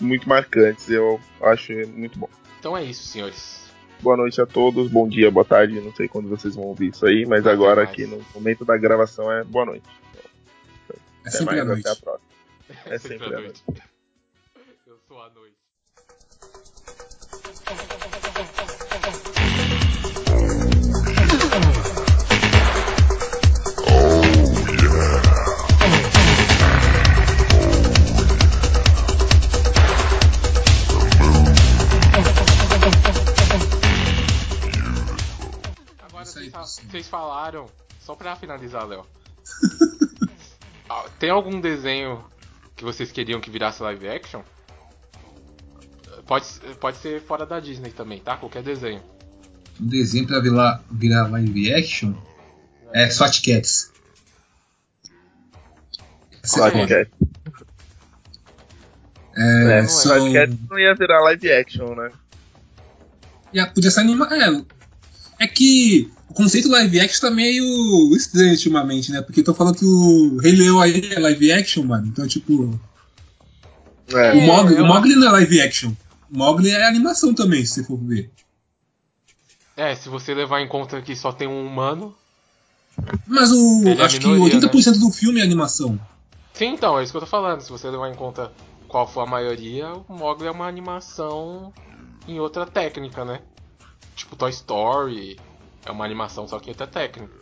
muito 0.00 0.28
marcantes. 0.28 0.88
Eu 0.88 1.20
acho 1.42 1.72
muito 1.88 2.18
bom. 2.18 2.28
Então 2.58 2.76
é 2.76 2.84
isso, 2.84 3.02
senhores. 3.04 3.60
Boa 4.00 4.16
noite 4.16 4.40
a 4.40 4.46
todos, 4.46 4.90
bom 4.90 5.06
dia, 5.06 5.30
boa 5.30 5.44
tarde, 5.44 5.78
não 5.78 5.94
sei 5.94 6.08
quando 6.08 6.26
vocês 6.28 6.54
vão 6.54 6.64
ouvir 6.64 6.88
isso 6.88 7.04
aí, 7.04 7.26
mas 7.26 7.40
Até 7.40 7.50
agora 7.52 7.82
mais. 7.84 7.90
aqui 7.90 8.06
no 8.06 8.24
momento 8.34 8.64
da 8.64 8.74
gravação 8.78 9.30
é 9.30 9.44
boa 9.44 9.66
noite. 9.66 9.84
É 10.88 11.28
Até 11.28 11.30
sempre 11.30 11.56
mais, 11.56 11.60
à 11.60 11.64
noite. 11.66 11.80
até 11.86 11.90
a 11.90 11.96
próxima. 12.02 12.30
É 12.86 12.98
sempre 12.98 13.26
à 13.26 13.30
noite. 13.40 13.62
Eu 14.86 14.96
sou 15.06 15.20
a 15.20 15.28
noite. 15.30 15.59
Vocês, 36.52 37.08
falaram, 37.08 37.66
só 38.00 38.14
pra 38.14 38.36
finalizar, 38.36 38.86
Léo. 38.86 39.04
Ah, 40.92 41.08
Tem 41.20 41.30
algum 41.30 41.60
desenho 41.60 42.24
que 42.74 42.82
vocês 42.82 43.12
queriam 43.12 43.40
que 43.40 43.48
virasse 43.48 43.80
live 43.80 44.08
action? 44.08 44.42
Pode, 46.26 46.46
pode 46.80 46.96
ser 46.96 47.20
fora 47.22 47.46
da 47.46 47.60
Disney 47.60 47.92
também, 47.92 48.18
tá? 48.20 48.36
Qualquer 48.36 48.60
desenho. 48.64 49.00
Um 49.80 49.86
desenho 49.86 50.26
pra 50.26 50.40
virar, 50.40 50.82
virar 50.90 51.28
live 51.28 51.72
action 51.72 52.12
é 52.92 53.08
SWAT 53.08 53.40
Cats. 53.40 53.92
É? 56.42 56.70
Podcast. 56.70 57.12
É, 59.36 59.78
É, 59.78 59.86
são- 59.86 60.12
podcast 60.18 60.58
não 60.68 60.78
ia 60.78 60.94
virar 60.94 61.20
live 61.20 61.52
action, 61.52 61.94
né? 61.94 62.10
E 63.52 63.60
a- 63.60 63.66
podia 63.68 63.90
ser 63.92 64.00
anima... 64.00 64.26
É, 64.26 64.46
é 65.40 65.48
que 65.48 66.12
o 66.28 66.34
conceito 66.34 66.68
live 66.68 67.00
action 67.00 67.28
tá 67.28 67.34
meio 67.34 68.14
estranho 68.14 68.52
ultimamente, 68.52 69.10
né? 69.10 69.22
Porque 69.22 69.40
estão 69.40 69.54
falando 69.54 69.78
que 69.78 69.86
o 69.86 70.36
Rei 70.36 70.52
Leão 70.52 70.78
aí 70.78 71.10
é 71.10 71.18
live 71.18 71.52
action, 71.52 71.82
mano. 71.82 72.06
Então, 72.06 72.28
tipo. 72.28 72.78
É. 74.12 74.32
o, 74.32 74.40
Mogli, 74.42 74.76
eu 74.76 74.84
o 74.84 74.86
Mogli 74.86 75.14
não 75.14 75.28
é 75.28 75.32
live 75.32 75.60
action. 75.62 75.92
O 76.30 76.36
Mogli 76.38 76.70
é 76.70 76.86
animação 76.86 77.34
também, 77.34 77.64
se 77.64 77.74
você 77.74 77.84
for 77.84 77.96
ver. 77.96 78.30
É, 79.76 79.94
se 79.94 80.10
você 80.10 80.34
levar 80.34 80.60
em 80.60 80.68
conta 80.68 81.00
que 81.00 81.16
só 81.16 81.32
tem 81.32 81.48
um 81.48 81.66
humano. 81.66 82.14
Mas 83.26 83.50
o. 83.50 83.80
Ele 83.88 84.00
é 84.00 84.04
acho 84.04 84.18
minoria, 84.18 84.60
que 84.60 84.66
80% 84.66 85.00
do 85.00 85.10
filme 85.10 85.40
é 85.40 85.42
animação. 85.42 85.98
Sim, 86.52 86.74
então, 86.74 86.98
é 86.98 87.02
isso 87.02 87.12
que 87.12 87.16
eu 87.16 87.22
tô 87.22 87.26
falando. 87.26 87.62
Se 87.62 87.70
você 87.70 87.88
levar 87.88 88.10
em 88.10 88.14
conta 88.14 88.52
qual 88.86 89.08
for 89.08 89.22
a 89.22 89.26
maioria, 89.26 89.90
o 90.06 90.12
Mogli 90.12 90.46
é 90.46 90.50
uma 90.50 90.66
animação 90.66 91.72
em 92.28 92.38
outra 92.38 92.66
técnica, 92.66 93.24
né? 93.24 93.40
Tipo 94.20 94.36
Toy 94.36 94.50
Story. 94.50 95.38
É 95.84 95.90
uma 95.90 96.04
animação 96.04 96.46
só 96.46 96.58
que 96.60 96.68
em 96.68 96.72
outra 96.72 96.86
técnica. 96.86 97.32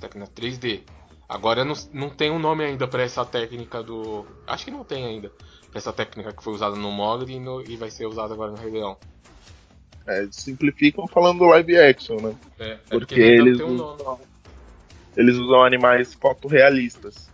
Técnica 0.00 0.30
3D. 0.34 0.80
Agora 1.28 1.64
não, 1.66 1.74
não 1.92 2.08
tem 2.08 2.30
um 2.30 2.38
nome 2.38 2.64
ainda 2.64 2.88
pra 2.88 3.02
essa 3.02 3.24
técnica 3.26 3.82
do. 3.82 4.26
Acho 4.46 4.64
que 4.64 4.70
não 4.70 4.82
tem 4.84 5.04
ainda. 5.04 5.28
Pra 5.70 5.76
essa 5.78 5.92
técnica 5.92 6.32
que 6.32 6.42
foi 6.42 6.54
usada 6.54 6.74
no 6.76 6.90
Mogli 6.90 7.34
e, 7.34 7.38
no- 7.40 7.60
e 7.60 7.76
vai 7.76 7.90
ser 7.90 8.06
usada 8.06 8.32
agora 8.32 8.50
no 8.52 8.56
Rei 8.56 8.70
Leão. 8.70 8.96
É, 10.06 10.26
simplificam 10.30 11.06
falando 11.06 11.44
live 11.44 11.76
action, 11.76 12.16
né? 12.22 12.34
É, 12.58 12.70
é 12.70 12.78
Porque 12.88 13.18
não 13.18 13.26
eles 13.26 13.58
tem 13.58 13.66
um 13.66 13.74
usam, 13.74 14.20
eles 15.14 15.36
usam 15.36 15.62
animais 15.62 16.14
fotorrealistas. 16.14 17.28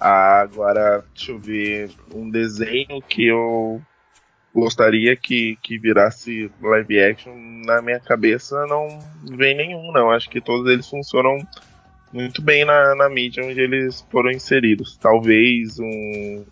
Agora, 0.00 1.04
deixa 1.14 1.30
eu 1.30 1.38
ver. 1.38 1.90
Um 2.12 2.28
desenho 2.28 3.00
que 3.02 3.28
eu 3.28 3.80
gostaria 4.54 5.16
que, 5.16 5.56
que 5.62 5.78
virasse 5.78 6.50
live 6.60 7.00
action, 7.00 7.34
na 7.64 7.80
minha 7.80 8.00
cabeça 8.00 8.66
não 8.66 8.98
vem 9.24 9.56
nenhum, 9.56 9.92
não. 9.92 10.10
Acho 10.10 10.28
que 10.28 10.40
todos 10.40 10.70
eles 10.70 10.88
funcionam 10.88 11.38
muito 12.12 12.42
bem 12.42 12.64
na, 12.64 12.94
na 12.94 13.08
mídia 13.08 13.44
onde 13.44 13.60
eles 13.60 14.04
foram 14.10 14.30
inseridos. 14.30 14.96
Talvez 14.96 15.78
um. 15.78 16.44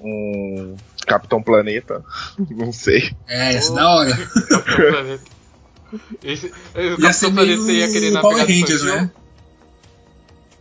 Um. 0.00 0.76
Capitão 1.06 1.42
Planeta, 1.42 2.02
não 2.50 2.72
sei. 2.72 3.10
É, 3.28 3.54
essa 3.54 3.72
é 3.72 3.74
da 3.74 3.88
hora. 3.90 4.10
Capitão 4.48 4.90
Planeta. 4.90 5.24
Esse, 6.22 6.46
o 6.46 6.80
Ia 6.80 6.90
Capitão 6.90 7.12
ser 7.12 7.32
Planeta 7.32 7.44
meio 7.44 7.62
você 7.62 7.72
ia 7.74 7.92
querer 7.92 8.10
na 8.12 8.20
Power 8.20 8.46
Rangers, 8.46 8.82
né? 8.84 9.10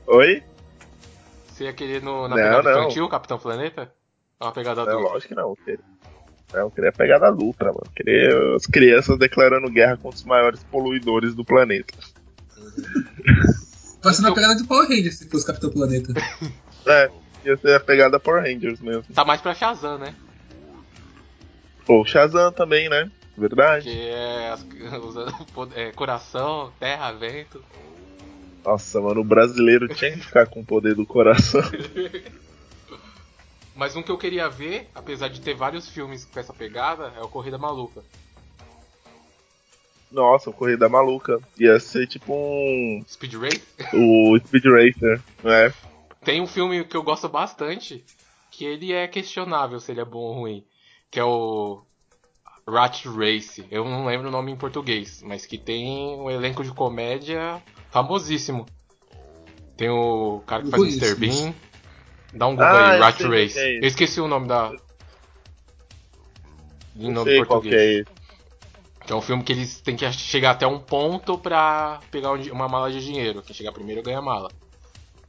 Oi? 0.07 0.43
Você 1.47 1.63
ia 1.63 1.73
querer 1.73 2.01
no, 2.01 2.27
na 2.27 2.35
Não, 2.35 2.43
pegada 2.43 2.71
não. 2.71 2.81
infantil, 2.81 3.07
Capitão 3.07 3.39
Planeta? 3.39 3.93
Ou 4.41 4.47
uma 4.47 4.53
pegada 4.53 4.83
Não, 4.83 4.91
adulta? 4.91 5.13
lógico 5.13 5.29
que 5.29 5.35
não. 5.35 5.49
Eu 5.49 5.55
queria, 5.55 5.79
não, 6.53 6.59
eu 6.61 6.71
queria 6.71 6.91
pegar 6.91 7.19
da 7.19 7.31
Ultra, 7.31 7.67
mano. 7.67 7.83
Eu 7.85 7.91
queria 7.91 8.55
as 8.55 8.65
crianças 8.65 9.17
declarando 9.17 9.69
guerra 9.69 9.95
contra 9.97 10.17
os 10.17 10.23
maiores 10.23 10.63
poluidores 10.63 11.33
do 11.35 11.45
planeta. 11.45 11.93
Vai 14.03 14.13
ser 14.13 14.23
na 14.23 14.33
pegada 14.33 14.55
de 14.55 14.63
Power 14.65 14.87
Rangers 14.87 15.17
se 15.19 15.29
fosse 15.29 15.45
Capitão 15.45 15.69
Planeta. 15.69 16.11
É, 16.87 17.11
ia 17.45 17.55
ser 17.57 17.75
a 17.75 17.79
pegada 17.79 18.19
Power 18.19 18.41
Rangers 18.43 18.79
mesmo. 18.81 19.03
Tá 19.13 19.23
mais 19.23 19.39
pra 19.41 19.53
Shazam, 19.53 19.97
né? 19.99 20.15
Ou 21.87 22.03
Shazam 22.05 22.51
também, 22.51 22.89
né? 22.89 23.11
Verdade. 23.37 23.89
Que 23.89 23.99
é 24.09 24.49
as- 24.51 24.63
pod- 25.53 25.73
é, 25.75 25.91
coração, 25.91 26.71
terra, 26.79 27.11
vento. 27.11 27.63
Nossa, 28.65 28.99
mano, 29.01 29.21
o 29.21 29.23
brasileiro 29.23 29.87
tinha 29.87 30.11
que 30.11 30.19
ficar 30.19 30.45
com 30.47 30.61
o 30.61 30.65
poder 30.65 30.95
do 30.95 31.05
coração. 31.05 31.61
Mas 33.75 33.95
um 33.95 34.03
que 34.03 34.11
eu 34.11 34.17
queria 34.17 34.49
ver, 34.49 34.89
apesar 34.93 35.29
de 35.29 35.41
ter 35.41 35.55
vários 35.55 35.87
filmes 35.87 36.25
com 36.25 36.39
essa 36.39 36.53
pegada, 36.53 37.13
é 37.15 37.21
o 37.21 37.27
Corrida 37.27 37.57
Maluca. 37.57 38.03
Nossa, 40.11 40.49
o 40.49 40.53
Corrida 40.53 40.89
Maluca. 40.89 41.39
Ia 41.57 41.79
ser 41.79 42.05
tipo 42.05 42.33
um. 42.33 43.03
Speed 43.07 43.33
Race. 43.35 43.61
O 43.93 44.37
Speed 44.39 44.65
Racer, 44.65 45.21
né? 45.43 45.73
Tem 46.23 46.41
um 46.41 46.47
filme 46.47 46.83
que 46.83 46.95
eu 46.95 47.01
gosto 47.01 47.27
bastante, 47.29 48.03
que 48.51 48.65
ele 48.65 48.91
é 48.91 49.07
questionável 49.07 49.79
se 49.79 49.91
ele 49.91 50.01
é 50.01 50.05
bom 50.05 50.19
ou 50.19 50.33
ruim, 50.33 50.65
que 51.09 51.19
é 51.19 51.23
o 51.23 51.81
Rat 52.67 53.05
Race. 53.05 53.65
Eu 53.71 53.85
não 53.85 54.05
lembro 54.05 54.27
o 54.27 54.31
nome 54.31 54.51
em 54.51 54.57
português, 54.57 55.23
mas 55.23 55.45
que 55.45 55.57
tem 55.57 56.19
um 56.19 56.29
elenco 56.29 56.63
de 56.63 56.71
comédia 56.71 57.61
famosíssimo. 57.89 58.65
Tem 59.75 59.89
o 59.89 60.43
cara 60.45 60.63
que 60.63 60.69
faz 60.69 60.83
conheço 60.83 61.05
Mr. 61.05 61.25
isso. 61.27 61.43
Bean. 61.43 61.70
Dá 62.33 62.47
um 62.47 62.51
Google 62.51 62.65
Ah, 62.65 62.91
aí, 62.93 62.99
Rat 62.99 63.17
sei 63.17 63.27
Race. 63.27 63.59
é 63.59 63.77
eu 63.77 63.87
esqueci 63.87 64.21
o 64.21 64.27
nome 64.27 64.47
da. 64.47 64.71
Não 66.95 67.11
nome 67.11 67.31
sei 67.31 67.45
qual 67.45 67.61
que 67.61 67.69
português. 67.69 68.07
é. 68.07 69.05
Que 69.05 69.13
é 69.13 69.15
um 69.15 69.21
filme 69.21 69.43
que 69.43 69.51
eles 69.51 69.81
têm 69.81 69.95
que 69.95 70.09
chegar 70.13 70.51
até 70.51 70.67
um 70.67 70.79
ponto 70.79 71.37
pra 71.37 71.99
pegar 72.11 72.31
um 72.31 72.41
uma 72.51 72.67
mala 72.67 72.91
de 72.91 73.03
dinheiro. 73.03 73.41
Quem 73.41 73.55
chegar 73.55 73.71
primeiro 73.71 74.01
ganha 74.03 74.19
a 74.19 74.21
mala. 74.21 74.49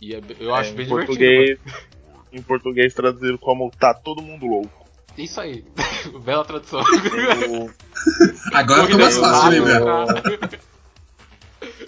E 0.01 0.15
é- 0.15 0.21
eu 0.39 0.55
acho 0.55 0.71
É, 0.71 0.75
bem 0.75 0.85
em 0.85 0.89
divertido. 0.89 1.07
português, 1.07 1.59
Em 2.33 2.43
português 2.43 2.95
traduzido 2.95 3.39
como 3.39 3.71
Tá 3.71 3.93
Todo 3.93 4.23
Mundo 4.23 4.47
Louco. 4.47 4.87
Isso 5.19 5.41
aí. 5.41 5.65
Bela 6.25 6.45
tradução. 6.45 6.81
O- 6.81 7.71
Agora 8.53 8.85
ficou 8.85 9.01
mais 9.01 9.17
fácil 9.19 9.65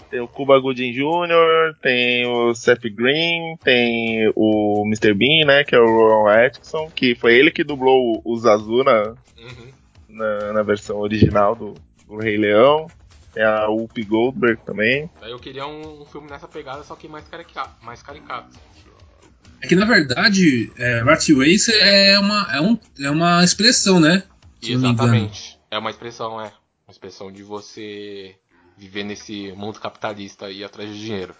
Tem 0.09 0.19
o 0.19 0.27
Cuba 0.27 0.59
Gooding 0.59 0.91
Jr., 0.91 1.75
tem 1.81 2.25
o 2.27 2.53
Seth 2.53 2.83
Green, 2.93 3.57
tem 3.63 4.31
o 4.35 4.83
Mr. 4.85 5.13
Bean, 5.13 5.45
né? 5.45 5.63
Que 5.63 5.75
é 5.75 5.79
o 5.79 5.85
Ron 5.85 6.27
Atkinson, 6.27 6.89
que 6.89 7.15
foi 7.15 7.35
ele 7.35 7.51
que 7.51 7.63
dublou 7.63 8.21
o 8.23 8.37
Zazu 8.37 8.83
na, 8.83 9.15
Uhum. 9.37 9.71
na, 10.09 10.53
na 10.53 10.63
versão 10.63 10.97
original 10.97 11.55
do, 11.55 11.73
do 12.07 12.17
Rei 12.17 12.37
Leão. 12.37 12.87
Tem 13.33 13.43
a 13.43 13.67
Whoopi 13.67 14.03
Goldberg 14.03 14.61
também. 14.65 15.09
Aí 15.21 15.31
eu 15.31 15.39
queria 15.39 15.67
um, 15.67 16.01
um 16.01 16.05
filme 16.05 16.29
nessa 16.29 16.47
pegada, 16.47 16.83
só 16.83 16.95
que 16.95 17.07
mais 17.07 17.27
caricato. 17.27 17.83
Mais 17.83 18.01
caricato. 18.01 18.57
É 19.61 19.67
que 19.67 19.75
na 19.75 19.85
verdade, 19.85 20.71
é, 20.77 21.01
Rat 21.01 21.27
Race 21.29 21.71
é 21.73 22.17
uma, 22.19 22.47
é, 22.55 22.61
um, 22.61 22.77
é 22.99 23.09
uma 23.09 23.43
expressão, 23.43 23.99
né? 23.99 24.23
Exatamente. 24.61 25.59
É 25.69 25.77
uma 25.77 25.89
expressão, 25.89 26.39
é. 26.39 26.51
Uma 26.87 26.91
expressão 26.91 27.31
de 27.31 27.43
você 27.43 28.35
viver 28.77 29.03
nesse 29.03 29.51
mundo 29.53 29.79
capitalista 29.79 30.49
e 30.49 30.63
atrás 30.63 30.89
de 30.89 30.99
dinheiro. 30.99 31.35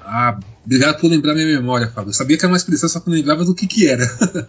Ah, 0.00 0.38
obrigado 0.64 1.00
por 1.00 1.08
lembrar 1.08 1.34
minha 1.34 1.46
memória, 1.46 1.88
Fábio. 1.88 2.10
Eu 2.10 2.14
sabia 2.14 2.36
que 2.36 2.44
era 2.44 2.52
uma 2.52 2.56
expressão, 2.56 2.88
só 2.88 3.00
que 3.00 3.08
eu 3.08 3.12
não 3.12 3.18
lembrava 3.18 3.44
do 3.44 3.54
que 3.54 3.66
que 3.66 3.88
era. 3.88 4.04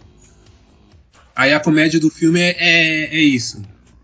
Aí 1.36 1.52
a 1.52 1.60
comédia 1.60 1.98
do 1.98 2.10
filme 2.10 2.40
é, 2.40 2.54
é, 2.58 3.04
é 3.16 3.20
isso. 3.20 3.62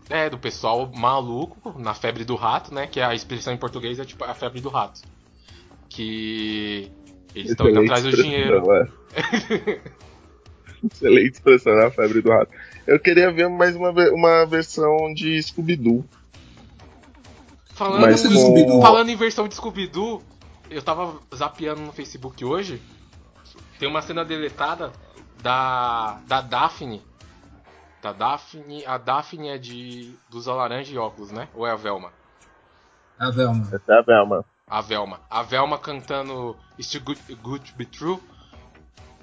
É, 0.09 0.29
do 0.29 0.37
pessoal 0.37 0.91
maluco, 0.93 1.79
na 1.79 1.93
febre 1.93 2.25
do 2.25 2.35
rato, 2.35 2.73
né? 2.73 2.87
Que 2.87 2.99
a 2.99 3.15
expressão 3.15 3.53
em 3.53 3.57
português 3.57 3.99
é 3.99 4.05
tipo 4.05 4.23
a 4.23 4.33
febre 4.33 4.59
do 4.59 4.69
rato. 4.69 5.01
Que 5.87 6.91
eles 7.33 7.51
estão 7.51 7.69
indo 7.69 7.81
atrás 7.81 8.03
do 8.03 8.11
dinheiro. 8.11 8.63
é. 8.73 9.81
Excelente 10.91 11.35
expressão 11.35 11.75
na 11.75 11.91
febre 11.91 12.21
do 12.21 12.29
rato. 12.29 12.51
Eu 12.87 12.99
queria 12.99 13.31
ver 13.31 13.47
mais 13.47 13.75
uma, 13.75 13.91
uma 14.11 14.45
versão 14.45 15.13
de 15.13 15.41
Scooby-Doo. 15.41 16.03
Falando, 17.81 18.01
Mas 18.01 18.21
com- 18.21 18.79
falando 18.79 19.09
em 19.09 19.15
versão 19.15 19.47
de 19.47 19.55
Scooby-Doo, 19.55 20.21
eu 20.69 20.83
tava 20.83 21.17
zapeando 21.35 21.81
no 21.81 21.91
Facebook 21.91 22.45
hoje. 22.45 22.79
Tem 23.79 23.89
uma 23.89 24.03
cena 24.03 24.23
deletada 24.23 24.93
da, 25.41 26.19
da 26.27 26.41
Daphne. 26.41 27.01
Da 27.99 28.13
Daphne. 28.13 28.85
A 28.85 28.99
Daphne 28.99 29.49
é 29.49 29.57
de. 29.57 30.13
dos 30.29 30.45
laranja 30.45 30.93
e 30.93 30.97
óculos, 30.99 31.31
né? 31.31 31.47
Ou 31.55 31.65
é 31.65 31.71
a 31.71 31.75
Velma? 31.75 32.13
A 33.17 33.31
Velma. 33.31 33.67
Essa 33.73 33.93
é 33.93 33.97
a 33.97 34.01
Velma. 34.03 34.45
A 34.67 34.81
Velma. 34.81 35.19
A 35.27 35.41
Velma 35.41 35.79
cantando 35.79 36.55
It's 36.77 36.91
Too 36.91 37.01
Good, 37.01 37.19
Good 37.41 37.71
to 37.71 37.77
Be 37.77 37.85
True. 37.85 38.19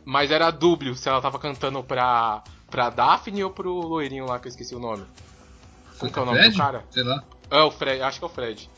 Mas 0.05 0.33
era 0.33 0.51
dúbio 0.51 0.97
se 0.97 1.09
ela 1.09 1.21
tava 1.21 1.39
cantando 1.39 1.81
pra, 1.85 2.43
pra 2.69 2.91
Daphne 2.91 3.45
ou 3.45 3.53
pro 3.53 3.73
loirinho 3.73 4.27
lá 4.27 4.41
que 4.41 4.49
eu 4.49 4.51
esqueci 4.51 4.75
o 4.75 4.81
nome. 4.81 5.07
Como 5.97 6.13
que 6.13 6.19
é 6.19 6.23
o 6.23 6.25
nome 6.25 6.39
Fred? 6.39 6.55
do 6.55 6.59
cara? 6.59 6.85
Sei 6.91 7.05
lá. 7.05 7.23
É 7.51 7.63
o 7.63 7.71
Fred, 7.71 8.03
acho 8.03 8.19
que 8.19 8.25
é 8.25 8.29
o 8.29 8.31
Fred. 8.31 8.71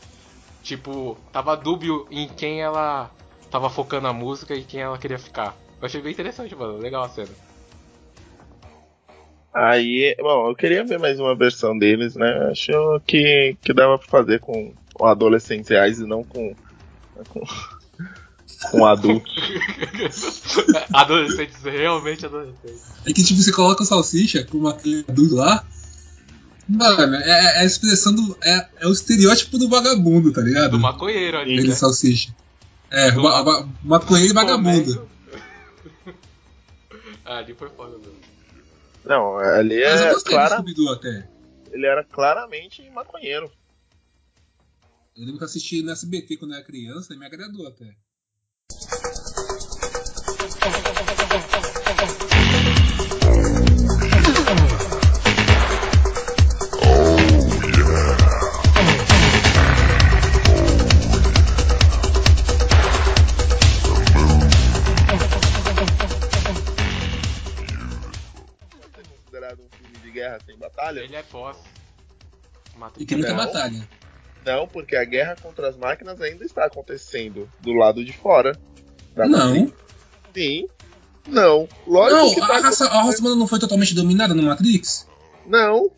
Tipo, 0.63 1.17
tava 1.31 1.57
dúbio 1.57 2.07
em 2.09 2.27
quem 2.27 2.61
ela 2.61 3.11
tava 3.49 3.69
focando 3.69 4.07
a 4.07 4.13
música 4.13 4.55
e 4.55 4.63
quem 4.63 4.81
ela 4.81 4.97
queria 4.97 5.19
ficar. 5.19 5.55
Eu 5.81 5.87
achei 5.87 6.01
bem 6.01 6.13
interessante, 6.13 6.55
mano. 6.55 6.77
Legal 6.77 7.03
a 7.03 7.09
cena. 7.09 7.29
Aí, 9.53 10.15
bom, 10.19 10.49
eu 10.49 10.55
queria 10.55 10.85
ver 10.85 10.97
mais 10.97 11.19
uma 11.19 11.35
versão 11.35 11.77
deles, 11.77 12.15
né? 12.15 12.49
Acho 12.49 13.01
que, 13.05 13.57
que 13.61 13.73
dava 13.73 13.97
pra 13.97 14.07
fazer 14.07 14.39
com, 14.39 14.73
com 14.93 15.05
adolescentes 15.05 15.69
reais 15.69 15.99
e 15.99 16.05
não 16.05 16.23
com. 16.23 16.55
com, 17.27 17.41
com 18.71 18.85
adultos. 18.85 19.33
adolescentes, 20.93 21.61
realmente 21.63 22.25
adolescentes. 22.25 22.93
É 23.05 23.11
que 23.11 23.23
tipo, 23.23 23.41
você 23.41 23.51
coloca 23.51 23.83
o 23.83 23.85
salsicha 23.85 24.45
com 24.45 24.65
aquele 24.67 25.03
adulto 25.09 25.35
lá. 25.35 25.65
Mano, 26.67 27.15
é, 27.15 27.29
é 27.29 27.59
a 27.59 27.65
expressão 27.65 28.13
do. 28.13 28.37
É, 28.43 28.67
é 28.81 28.87
o 28.87 28.91
estereótipo 28.91 29.57
do 29.57 29.67
vagabundo, 29.67 30.31
tá 30.31 30.41
ligado? 30.41 30.71
Do 30.71 30.79
maconheiro 30.79 31.37
ali, 31.37 31.53
Aquele 31.53 31.69
né? 31.69 31.75
salsicha. 31.75 32.33
É, 32.89 33.11
Do 33.11 33.21
ba- 33.23 33.43
ba- 33.43 33.67
maconheiro 33.83 34.31
e 34.31 34.33
vagabundo. 34.35 35.09
ah, 37.25 37.37
ali 37.37 37.53
foi 37.53 37.69
foda, 37.69 37.97
mano. 37.97 38.15
Não, 39.03 39.37
ali 39.37 39.81
Mas 39.83 39.99
eu 40.01 40.07
é 40.07 40.13
gostei 40.13 40.31
do 40.31 40.35
clara, 40.37 40.55
Scooby-Doo 40.55 40.89
até. 40.93 41.27
ele 41.71 41.85
era 41.87 42.03
claramente 42.03 42.87
maconheiro. 42.91 43.51
Eu 45.17 45.23
lembro 45.25 45.37
que 45.37 45.43
eu 45.43 45.47
assisti 45.47 45.81
no 45.81 45.91
SBT 45.91 46.37
quando 46.37 46.51
eu 46.51 46.57
era 46.57 46.65
criança 46.65 47.13
e 47.13 47.17
me 47.17 47.25
agradou 47.25 47.67
até. 47.67 47.95
Guerra 70.31 70.39
sem 70.45 70.57
batalha? 70.57 70.99
Ele 71.01 71.15
é 71.15 71.23
boss. 71.23 71.57
E 72.97 73.05
que 73.05 73.15
não 73.15 73.21
tem 73.23 73.31
Não. 73.35 73.45
batalha. 73.45 73.89
Não, 74.45 74.67
porque 74.67 74.95
a 74.95 75.03
guerra 75.03 75.35
contra 75.41 75.69
as 75.69 75.77
máquinas 75.77 76.19
ainda 76.21 76.43
está 76.43 76.65
acontecendo 76.65 77.49
do 77.59 77.73
lado 77.73 78.03
de 78.03 78.13
fora. 78.13 78.57
da 79.15 79.27
Não. 79.27 79.49
Matrix. 79.59 79.73
Sim. 80.33 80.67
Não. 81.27 81.67
Lógico 81.85 82.15
Não, 82.21 82.33
que 82.33 82.41
a 82.41 82.47
tá 82.47 82.59
raça, 82.59 82.85
a 82.87 83.03
raça 83.03 83.19
humana 83.19 83.35
não 83.35 83.45
foi 83.45 83.59
totalmente 83.59 83.93
dominada 83.93 84.33
no 84.33 84.41
Matrix? 84.43 85.07
Não. 85.45 85.91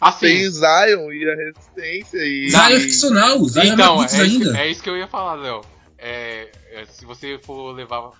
Assim, 0.00 0.26
Tem 0.26 0.50
Zion 0.50 1.12
e 1.12 1.30
a 1.30 1.34
Resistência 1.34 2.18
e. 2.18 2.50
Zion 2.50 2.60
é 2.60 2.80
ficcional, 2.80 3.44
Zion 3.44 3.62
então, 3.72 3.94
é 3.94 3.98
Matrix 3.98 4.14
é 4.14 4.24
isso, 4.26 4.34
ainda. 4.36 4.52
que, 4.52 4.58
é 4.58 4.70
isso 4.70 4.82
que 4.82 4.90
eu 4.90 4.96
ia 4.96 5.06
falar, 5.08 5.34
Léo. 5.34 5.60
É, 5.96 6.50
é, 6.72 6.84
se 6.86 7.04
você 7.04 7.38
for 7.42 7.72
levar, 7.72 8.12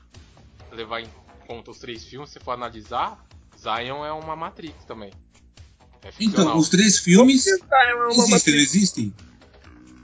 levar 0.73 1.01
em 1.01 1.09
conta 1.47 1.71
os 1.71 1.79
três 1.79 2.05
filmes, 2.05 2.31
se 2.31 2.41
for 2.41 2.53
analisar, 2.53 3.19
Zion 3.61 4.05
é 4.05 4.13
uma 4.13 4.37
Matrix 4.37 4.85
também. 4.85 5.11
É 6.03 6.11
Então, 6.21 6.57
os 6.57 6.69
três 6.69 6.99
filmes 6.99 7.45
Como 7.45 7.75
é 7.83 7.95
existem, 8.09 8.31
Matrix? 8.31 8.47
não 8.47 8.55
existem? 8.63 9.15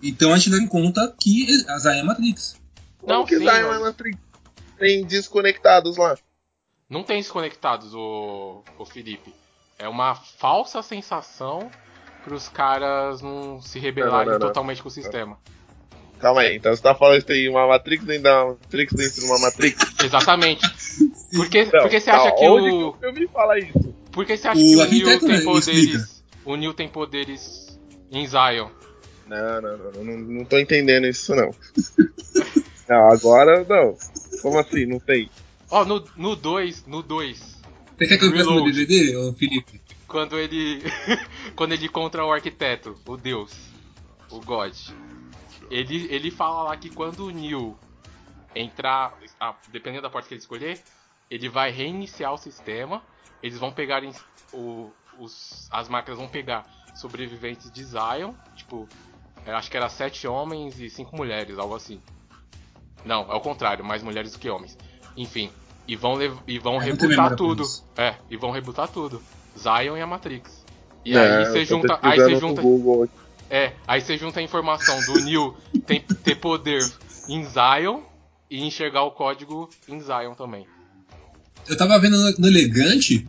Então 0.02 0.32
a 0.32 0.36
gente 0.36 0.50
leva 0.50 0.62
em 0.64 0.68
conta 0.68 1.14
que 1.18 1.64
a 1.68 1.78
Zion 1.78 1.92
é 1.92 2.02
Matrix. 2.02 2.60
Como 2.98 3.12
Não, 3.12 3.24
que 3.24 3.38
sim, 3.38 3.44
Zion 3.44 3.72
é 3.72 3.78
Matrix? 3.78 4.18
Tem 4.78 5.04
desconectados 5.04 5.96
lá. 5.96 6.16
Não 6.90 7.02
tem 7.02 7.18
desconectados, 7.18 7.94
o, 7.94 8.62
o 8.78 8.84
Felipe. 8.84 9.32
É 9.78 9.88
uma 9.88 10.14
falsa 10.14 10.82
sensação 10.82 11.70
pros 12.22 12.48
caras 12.48 13.20
não 13.20 13.60
se 13.60 13.78
rebelarem 13.78 14.26
Não, 14.26 14.32
não, 14.32 14.32
não, 14.32 14.38
não. 14.40 14.46
totalmente 14.48 14.82
com 14.82 14.88
o 14.88 14.92
sistema. 14.92 15.38
Calma 16.24 16.40
aí, 16.40 16.56
então 16.56 16.74
você 16.74 16.80
tá 16.80 16.94
falando 16.94 17.20
que 17.20 17.26
tem 17.26 17.50
uma 17.50 17.66
Matrix 17.66 18.02
dentro 18.02 18.22
da 18.22 18.46
Matrix 18.46 18.94
dentro 18.94 19.20
de 19.20 19.26
uma 19.26 19.38
Matrix? 19.40 19.94
Exatamente. 20.02 20.62
Por 21.36 21.50
que, 21.50 21.66
por 21.66 21.90
que 21.90 22.00
você 22.00 22.10
tá, 22.10 22.16
acha 22.16 22.32
que 22.34 22.48
onde 22.48 22.70
o. 22.70 22.92
que 22.94 23.06
o 23.06 23.12
filme 23.12 23.28
fala 23.30 23.58
isso? 23.58 23.94
Por 24.10 24.24
que 24.24 24.34
você 24.34 24.48
acha 24.48 24.58
O 24.58 24.88
que 24.88 25.04
o 25.04 25.20
tem 25.20 25.44
poderes. 25.44 26.24
O 26.46 26.56
Neil 26.56 26.72
tem 26.72 26.88
poderes 26.88 27.78
em 28.10 28.26
Zion? 28.26 28.70
Não, 29.26 29.60
não, 29.60 29.76
não, 29.76 30.02
não, 30.02 30.16
não 30.16 30.44
tô 30.46 30.58
entendendo 30.58 31.06
isso 31.06 31.34
não. 31.34 31.50
Não, 32.86 33.10
agora 33.10 33.64
não. 33.66 33.96
Como 34.42 34.58
assim? 34.58 34.84
Não 34.84 35.00
tem. 35.00 35.30
Ó, 35.70 35.86
no 35.86 36.00
2, 36.00 36.12
no 36.18 36.36
2, 36.36 36.86
no 36.86 37.02
2, 37.02 37.38
Você 37.96 38.06
quer 38.06 38.18
que 38.18 38.26
eu 38.26 38.32
peça 38.32 38.44
no. 38.44 38.62
DVD, 38.62 39.16
ô 39.16 39.32
Felipe? 39.32 39.80
quando 40.06 40.38
ele. 40.38 40.82
quando 41.56 41.72
ele 41.72 41.86
encontra 41.86 42.24
o 42.24 42.30
arquiteto, 42.30 42.94
o 43.06 43.16
Deus, 43.16 43.52
o 44.30 44.38
God. 44.40 44.74
Ele, 45.70 46.06
ele 46.12 46.30
fala 46.30 46.62
lá 46.64 46.76
que 46.76 46.90
quando 46.90 47.26
o 47.26 47.30
Neil 47.30 47.76
entrar. 48.54 49.16
ah, 49.40 49.54
dependendo 49.68 50.02
da 50.02 50.10
porta 50.10 50.28
que 50.28 50.34
ele 50.34 50.40
escolher, 50.40 50.80
ele 51.30 51.48
vai 51.48 51.70
reiniciar 51.70 52.32
o 52.32 52.38
sistema. 52.38 53.02
Eles 53.42 53.58
vão 53.58 53.72
pegar. 53.72 54.02
em- 54.04 54.12
o, 54.52 54.90
os, 55.18 55.68
as 55.70 55.88
máquinas 55.88 56.18
vão 56.18 56.28
pegar 56.28 56.64
sobreviventes 56.94 57.70
de 57.70 57.84
Zion. 57.84 58.32
Tipo, 58.54 58.88
eu 59.46 59.56
acho 59.56 59.70
que 59.70 59.76
era 59.76 59.88
sete 59.88 60.26
homens 60.26 60.78
e 60.80 60.88
cinco 60.88 61.16
mulheres, 61.16 61.58
algo 61.58 61.74
assim. 61.74 62.00
Não, 63.04 63.30
é 63.30 63.34
o 63.34 63.40
contrário, 63.40 63.84
mais 63.84 64.02
mulheres 64.02 64.32
do 64.32 64.38
que 64.38 64.48
homens. 64.48 64.78
Enfim. 65.16 65.50
E 65.86 65.94
vão, 65.96 66.14
lev- 66.14 66.38
e 66.46 66.58
vão 66.58 66.78
tenho 66.78 66.92
rebutar 66.96 67.36
tudo. 67.36 67.62
É, 67.96 68.16
e 68.30 68.36
vão 68.36 68.50
rebutar 68.50 68.88
tudo. 68.88 69.22
Zion 69.58 69.96
e 69.96 70.00
a 70.00 70.06
Matrix. 70.06 70.64
E 71.04 71.12
Não, 71.12 71.20
aí 71.20 71.44
você 71.44 71.64
junta. 71.64 71.98
Aí 72.00 72.18
você 72.18 72.36
junta. 72.36 72.62
Google. 72.62 73.08
É, 73.50 73.72
aí 73.86 74.00
você 74.00 74.16
junta 74.16 74.40
a 74.40 74.42
informação 74.42 74.98
do 75.06 75.20
Neil 75.20 75.54
tem, 75.86 76.00
ter 76.00 76.36
poder 76.36 76.82
em 77.28 77.44
Zion 77.44 78.00
e 78.50 78.62
enxergar 78.64 79.02
o 79.02 79.10
código 79.10 79.68
em 79.88 80.00
Zion 80.00 80.34
também. 80.34 80.66
Eu 81.68 81.76
tava 81.76 81.98
vendo 81.98 82.16
no, 82.16 82.32
no 82.38 82.46
Elegante 82.46 83.26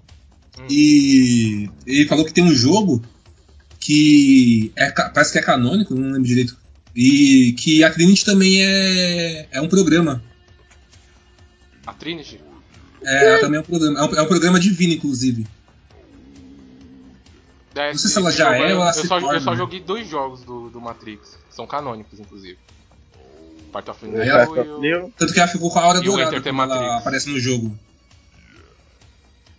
Hum. 0.59 0.67
e 0.69 1.69
ele 1.85 2.07
falou 2.07 2.25
que 2.25 2.33
tem 2.33 2.43
um 2.43 2.53
jogo 2.53 3.03
que 3.79 4.71
é, 4.75 4.89
parece 4.89 5.31
que 5.31 5.37
é 5.37 5.41
canônico, 5.41 5.93
não 5.93 6.11
lembro 6.11 6.23
direito. 6.23 6.57
E 6.95 7.53
que 7.53 7.83
a 7.83 7.91
Trinity 7.91 8.23
também 8.23 8.63
é, 8.63 9.47
é 9.51 9.61
um 9.61 9.67
programa. 9.67 10.23
A 11.85 11.93
Trinity? 11.93 12.39
É, 13.03 13.25
ela 13.25 13.39
também 13.41 13.57
é 13.57 13.61
um 13.61 13.65
programa. 13.65 13.99
É 13.99 14.03
um, 14.03 14.15
é 14.15 14.21
um 14.21 14.27
programa 14.27 14.59
divino, 14.59 14.93
inclusive. 14.93 15.45
É, 17.75 17.91
Não 17.91 17.97
sei 17.97 18.09
se 18.09 18.17
ela 18.17 18.31
já 18.31 18.45
jogo 18.53 18.55
é 18.55 18.59
ou 18.75 18.81
ela 18.81 18.89
eu, 18.89 18.93
se 18.93 19.07
só, 19.07 19.19
eu 19.19 19.41
só 19.41 19.51
né? 19.51 19.57
joguei 19.57 19.79
dois 19.81 20.07
jogos 20.07 20.43
do, 20.43 20.69
do 20.69 20.79
Matrix. 20.79 21.37
São 21.49 21.67
canônicos, 21.67 22.19
inclusive. 22.19 22.57
Part 23.71 23.89
of 23.89 24.05
Aí 24.05 24.11
New 24.11 24.21
ela- 24.23 24.45
e 24.45 24.69
o... 24.69 24.79
New? 24.79 25.13
Tanto 25.17 25.33
que 25.33 25.39
ela 25.39 25.47
ficou 25.49 25.69
com 25.69 25.79
a 25.79 25.87
hora 25.87 25.97
E 25.97 26.01
o 26.01 26.03
dourada 26.05 26.41
quando 26.41 26.61
ela 26.61 26.97
aparece 26.97 27.29
no 27.29 27.37
jogo. 27.39 27.77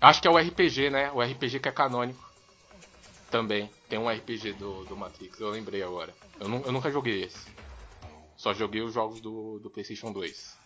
Acho 0.00 0.22
que 0.22 0.28
é 0.28 0.30
o 0.30 0.38
RPG, 0.38 0.88
né? 0.90 1.10
O 1.12 1.20
RPG 1.20 1.60
que 1.60 1.68
é 1.68 1.72
canônico. 1.72 2.24
Também. 3.30 3.68
Tem 3.88 3.98
um 3.98 4.08
RPG 4.08 4.54
do, 4.54 4.84
do 4.84 4.96
Matrix, 4.96 5.38
eu 5.40 5.50
lembrei 5.50 5.82
agora. 5.82 6.14
Eu, 6.40 6.48
nu- 6.48 6.62
eu 6.64 6.72
nunca 6.72 6.90
joguei 6.90 7.24
esse. 7.24 7.38
Só 8.36 8.52
joguei 8.54 8.80
os 8.82 8.94
jogos 8.94 9.20
do, 9.20 9.58
do 9.58 9.68
PlayStation 9.70 10.12
2. 10.12 10.56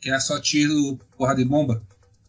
Que 0.00 0.10
é 0.10 0.18
só 0.20 0.40
tiro, 0.40 0.98
porra 1.16 1.34
de 1.34 1.44
bomba. 1.44 1.82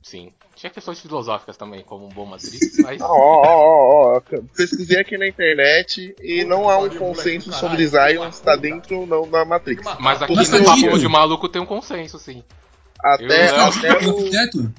Sim. 0.09 0.31
Tinha 0.55 0.69
questões 0.69 0.99
filosóficas 1.01 1.57
também, 1.57 1.83
como 1.83 2.05
um 2.05 2.09
bom 2.09 2.25
Matrix, 2.25 2.77
mas. 2.79 3.01
Ó, 3.01 3.07
ó, 3.11 4.17
ó. 4.17 4.21
Pesquisei 4.55 5.01
aqui 5.01 5.17
na 5.17 5.27
internet 5.27 6.15
e 6.21 6.45
não 6.45 6.69
há 6.69 6.77
um 6.77 6.89
consenso 6.89 7.51
sobre 7.51 7.85
Zion 7.85 8.31
se 8.31 8.41
tá 8.41 8.55
dentro 8.55 8.99
ou 9.01 9.05
não 9.05 9.29
da 9.29 9.43
Matrix. 9.43 9.83
Mas 9.99 10.21
aqui 10.21 10.33
Mas 10.33 10.49
no. 10.49 10.63
Papo 10.63 10.97
de 10.97 11.07
Maluco 11.09 11.49
tem 11.49 11.61
um 11.61 11.65
consenso, 11.65 12.17
sim. 12.17 12.41
Até, 13.03 13.49
Eu- 13.49 13.65
até, 13.65 13.91
O 13.91 14.13
o- 14.13 14.17
arquiteto? 14.17 14.73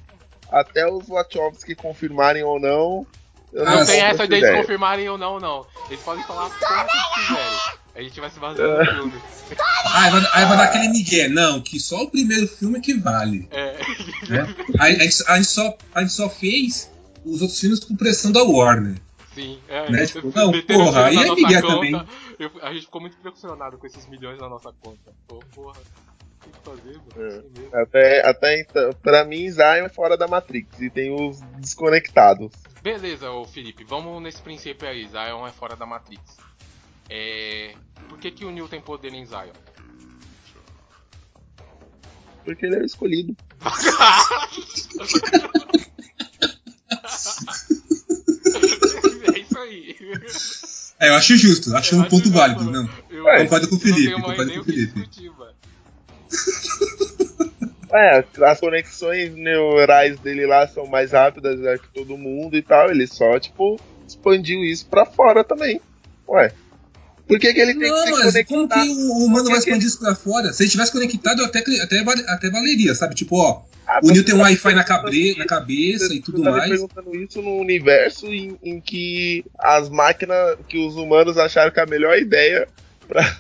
até 0.50 0.90
os 0.90 1.06
Wachowski 1.06 1.74
confirmarem 1.74 2.42
ou 2.42 2.58
não. 2.58 3.06
Eu 3.52 3.64
Não 3.66 3.76
não 3.76 3.86
tem 3.86 4.00
essa 4.00 4.24
ideia. 4.24 4.56
confirmarem 4.60 5.08
ou 5.10 5.18
não, 5.18 5.38
não. 5.38 5.66
Eles 5.90 6.02
podem 6.02 6.22
falar 6.24 6.46
eles 6.46 7.14
quiserem. 7.14 7.77
A 7.94 8.02
gente 8.02 8.20
vai 8.20 8.30
se 8.30 8.38
basear 8.38 8.68
no 8.78 9.10
filme. 9.10 9.22
Aí 9.94 10.10
vai, 10.10 10.20
aí 10.32 10.44
vai 10.46 10.56
dar 10.56 10.64
aquele 10.64 10.88
migué. 10.88 11.28
Não, 11.28 11.60
que 11.60 11.80
só 11.80 12.02
o 12.04 12.10
primeiro 12.10 12.46
filme 12.46 12.80
que 12.80 12.94
vale. 12.94 13.48
É. 13.50 13.72
Né? 14.28 14.54
Aí, 14.78 14.96
a, 14.96 14.98
gente, 15.04 15.24
a 15.26 15.36
gente 15.36 15.48
só, 15.48 15.76
a 15.94 16.00
gente 16.02 16.12
só 16.12 16.28
fez 16.30 16.90
os 17.24 17.42
outros 17.42 17.58
filmes 17.58 17.80
com 17.80 17.96
pressão 17.96 18.30
da 18.30 18.42
Warner. 18.42 19.00
Sim, 19.34 19.58
é. 19.68 19.90
Né? 19.90 20.06
Tipo, 20.06 20.32
não, 20.34 20.52
porra, 20.62 21.06
aí 21.06 21.16
é 21.16 21.34
migué 21.34 21.60
conta. 21.60 21.74
também. 21.74 22.06
Eu- 22.38 22.50
a 22.62 22.72
gente 22.72 22.84
ficou 22.86 23.00
muito 23.00 23.16
impressionado 23.18 23.78
com 23.78 23.86
esses 23.86 24.06
milhões 24.08 24.38
na 24.40 24.48
nossa 24.48 24.72
conta. 24.80 25.12
Pô, 25.26 25.40
porra, 25.54 25.80
tem 26.42 26.52
que 26.52 26.58
fazer, 26.64 26.98
mano. 27.16 27.24
É. 27.24 27.28
Isso 27.38 27.50
mesmo. 27.56 27.76
Até, 27.76 28.28
até 28.28 28.60
então, 28.60 28.90
pra 29.02 29.24
mim, 29.24 29.50
Zion 29.50 29.86
é 29.86 29.88
fora 29.88 30.16
da 30.16 30.28
Matrix 30.28 30.80
e 30.80 30.88
tem 30.88 31.10
os 31.12 31.40
desconectados. 31.58 32.52
Beleza, 32.82 33.30
ô 33.30 33.44
Felipe, 33.44 33.82
vamos 33.84 34.22
nesse 34.22 34.40
princípio 34.40 34.88
aí. 34.88 35.06
Zion 35.08 35.46
é 35.46 35.50
fora 35.52 35.74
da 35.74 35.84
Matrix. 35.86 36.36
É. 37.08 37.74
Por 38.08 38.18
que, 38.18 38.30
que 38.30 38.44
o 38.44 38.50
Neo 38.50 38.68
tem 38.68 38.80
poder 38.80 39.12
em 39.12 39.24
Zion? 39.24 39.52
Porque 42.44 42.66
ele 42.66 42.76
é 42.76 42.80
o 42.80 42.84
escolhido. 42.84 43.36
é 49.34 49.38
isso 49.40 49.58
aí. 49.58 49.96
É, 51.00 51.08
eu 51.10 51.14
acho 51.14 51.36
justo, 51.36 51.74
acho 51.76 51.94
Eu 51.94 51.98
um 51.98 52.02
acho 52.02 52.10
ponto 52.10 52.24
justo, 52.24 52.38
válido. 52.38 52.70
Não. 52.70 52.88
Eu 53.10 53.28
É, 53.28 53.42
concordo 53.44 53.68
com 53.68 53.76
o 53.76 53.80
Felipe, 53.80 54.12
concordo 54.14 54.52
com 54.52 54.60
o 54.60 54.64
Felipe. 54.64 54.92
discutir. 54.92 55.28
É, 57.90 58.22
as 58.44 58.60
conexões 58.60 59.34
neurais 59.34 60.18
dele 60.20 60.46
lá 60.46 60.66
são 60.68 60.86
mais 60.86 61.12
rápidas 61.12 61.58
né, 61.58 61.78
que 61.78 61.88
todo 61.88 62.18
mundo 62.18 62.56
e 62.56 62.62
tal. 62.62 62.90
Ele 62.90 63.06
só, 63.06 63.38
tipo, 63.38 63.80
expandiu 64.06 64.62
isso 64.64 64.86
pra 64.86 65.06
fora 65.06 65.42
também. 65.42 65.80
Ué. 66.28 66.52
Por 67.28 67.38
que, 67.38 67.52
que 67.52 67.60
ele 67.60 67.74
tem 67.74 67.90
Não, 67.90 68.04
que 68.04 68.14
se 68.16 68.24
mas 68.24 68.46
como 68.46 68.68
que 68.68 68.88
o 68.88 69.24
humano 69.26 69.50
vai 69.50 69.58
que 69.58 69.64
que 69.64 69.70
expandir 69.70 69.86
isso 69.86 69.98
pra 70.00 70.14
fora? 70.14 70.52
Se 70.52 70.62
ele 70.62 70.70
tivesse 70.70 70.90
conectado, 70.90 71.44
até, 71.44 71.58
até, 71.82 72.02
vale- 72.02 72.24
até 72.26 72.50
valeria, 72.50 72.94
sabe? 72.94 73.14
Tipo, 73.14 73.36
ó, 73.36 73.62
Ah, 73.86 74.00
o 74.02 74.10
Neo 74.10 74.24
tem 74.24 74.34
um 74.34 74.40
Wi-Fi 74.40 74.74
na, 74.74 74.82
cabre, 74.84 75.34
na 75.36 75.46
cabeça 75.46 76.12
e 76.12 76.20
tudo 76.20 76.42
tá 76.42 76.50
mais. 76.50 76.70
perguntando 76.70 77.14
isso 77.14 77.40
num 77.42 77.58
universo 77.58 78.26
em, 78.26 78.58
em 78.62 78.80
que 78.80 79.44
as 79.58 79.88
máquinas, 79.90 80.56
que 80.68 80.78
os 80.78 80.96
humanos 80.96 81.36
acharam 81.38 81.70
que 81.70 81.80
a 81.80 81.86
melhor 81.86 82.18
ideia 82.18 82.66
pra, 83.06 83.36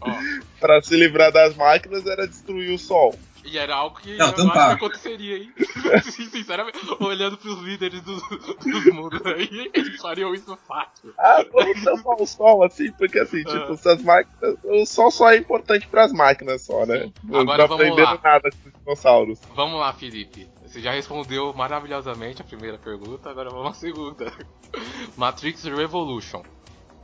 Ó, 0.00 0.10
pra 0.60 0.80
se 0.82 0.96
livrar 0.96 1.32
das 1.32 1.54
máquinas 1.56 2.06
era 2.06 2.26
destruir 2.28 2.70
o 2.72 2.78
Sol. 2.78 3.14
E 3.44 3.56
era 3.58 3.74
algo 3.74 3.98
que 3.98 4.16
Não, 4.16 4.26
eu 4.26 4.32
tampar. 4.34 4.56
acho 4.70 4.78
que 4.78 4.84
aconteceria, 4.84 5.38
hein? 5.38 5.52
Sinceramente, 6.30 6.78
olhando 7.00 7.36
pros 7.36 7.58
líderes 7.60 8.00
dos, 8.02 8.22
dos 8.28 8.84
mundos 8.92 9.24
aí, 9.26 9.70
eles 9.74 10.00
fariam 10.00 10.34
isso 10.34 10.56
fácil. 10.68 11.12
Ah, 11.18 11.44
vamos 11.52 11.82
tampar 11.82 12.16
o 12.20 12.26
Sol 12.26 12.62
assim, 12.64 12.90
porque 12.92 13.18
assim, 13.18 13.42
Ah. 13.46 13.50
tipo, 13.60 13.76
se 13.76 13.88
as 13.88 14.02
máquinas. 14.02 14.56
O 14.64 14.84
Sol 14.86 15.10
só 15.10 15.30
é 15.30 15.36
importante 15.36 15.86
pras 15.88 16.12
máquinas 16.12 16.62
só, 16.62 16.84
né? 16.86 17.04
Sim. 17.04 17.12
Não 17.24 17.40
Agora 17.40 17.62
tá 17.62 17.66
vamos 17.66 17.82
aprendendo 17.86 18.04
lá. 18.14 18.20
nada 18.22 18.50
com 18.50 18.68
os 18.68 18.74
dinossauros. 18.84 19.38
Vamos 19.54 19.80
lá, 19.80 19.92
Felipe. 19.92 20.48
Você 20.66 20.80
já 20.80 20.92
respondeu 20.92 21.52
maravilhosamente 21.52 22.42
a 22.42 22.44
primeira 22.44 22.78
pergunta, 22.78 23.28
agora 23.28 23.50
vamos 23.50 23.70
à 23.70 23.74
segunda. 23.74 24.32
Matrix 25.16 25.64
Revolution. 25.64 26.42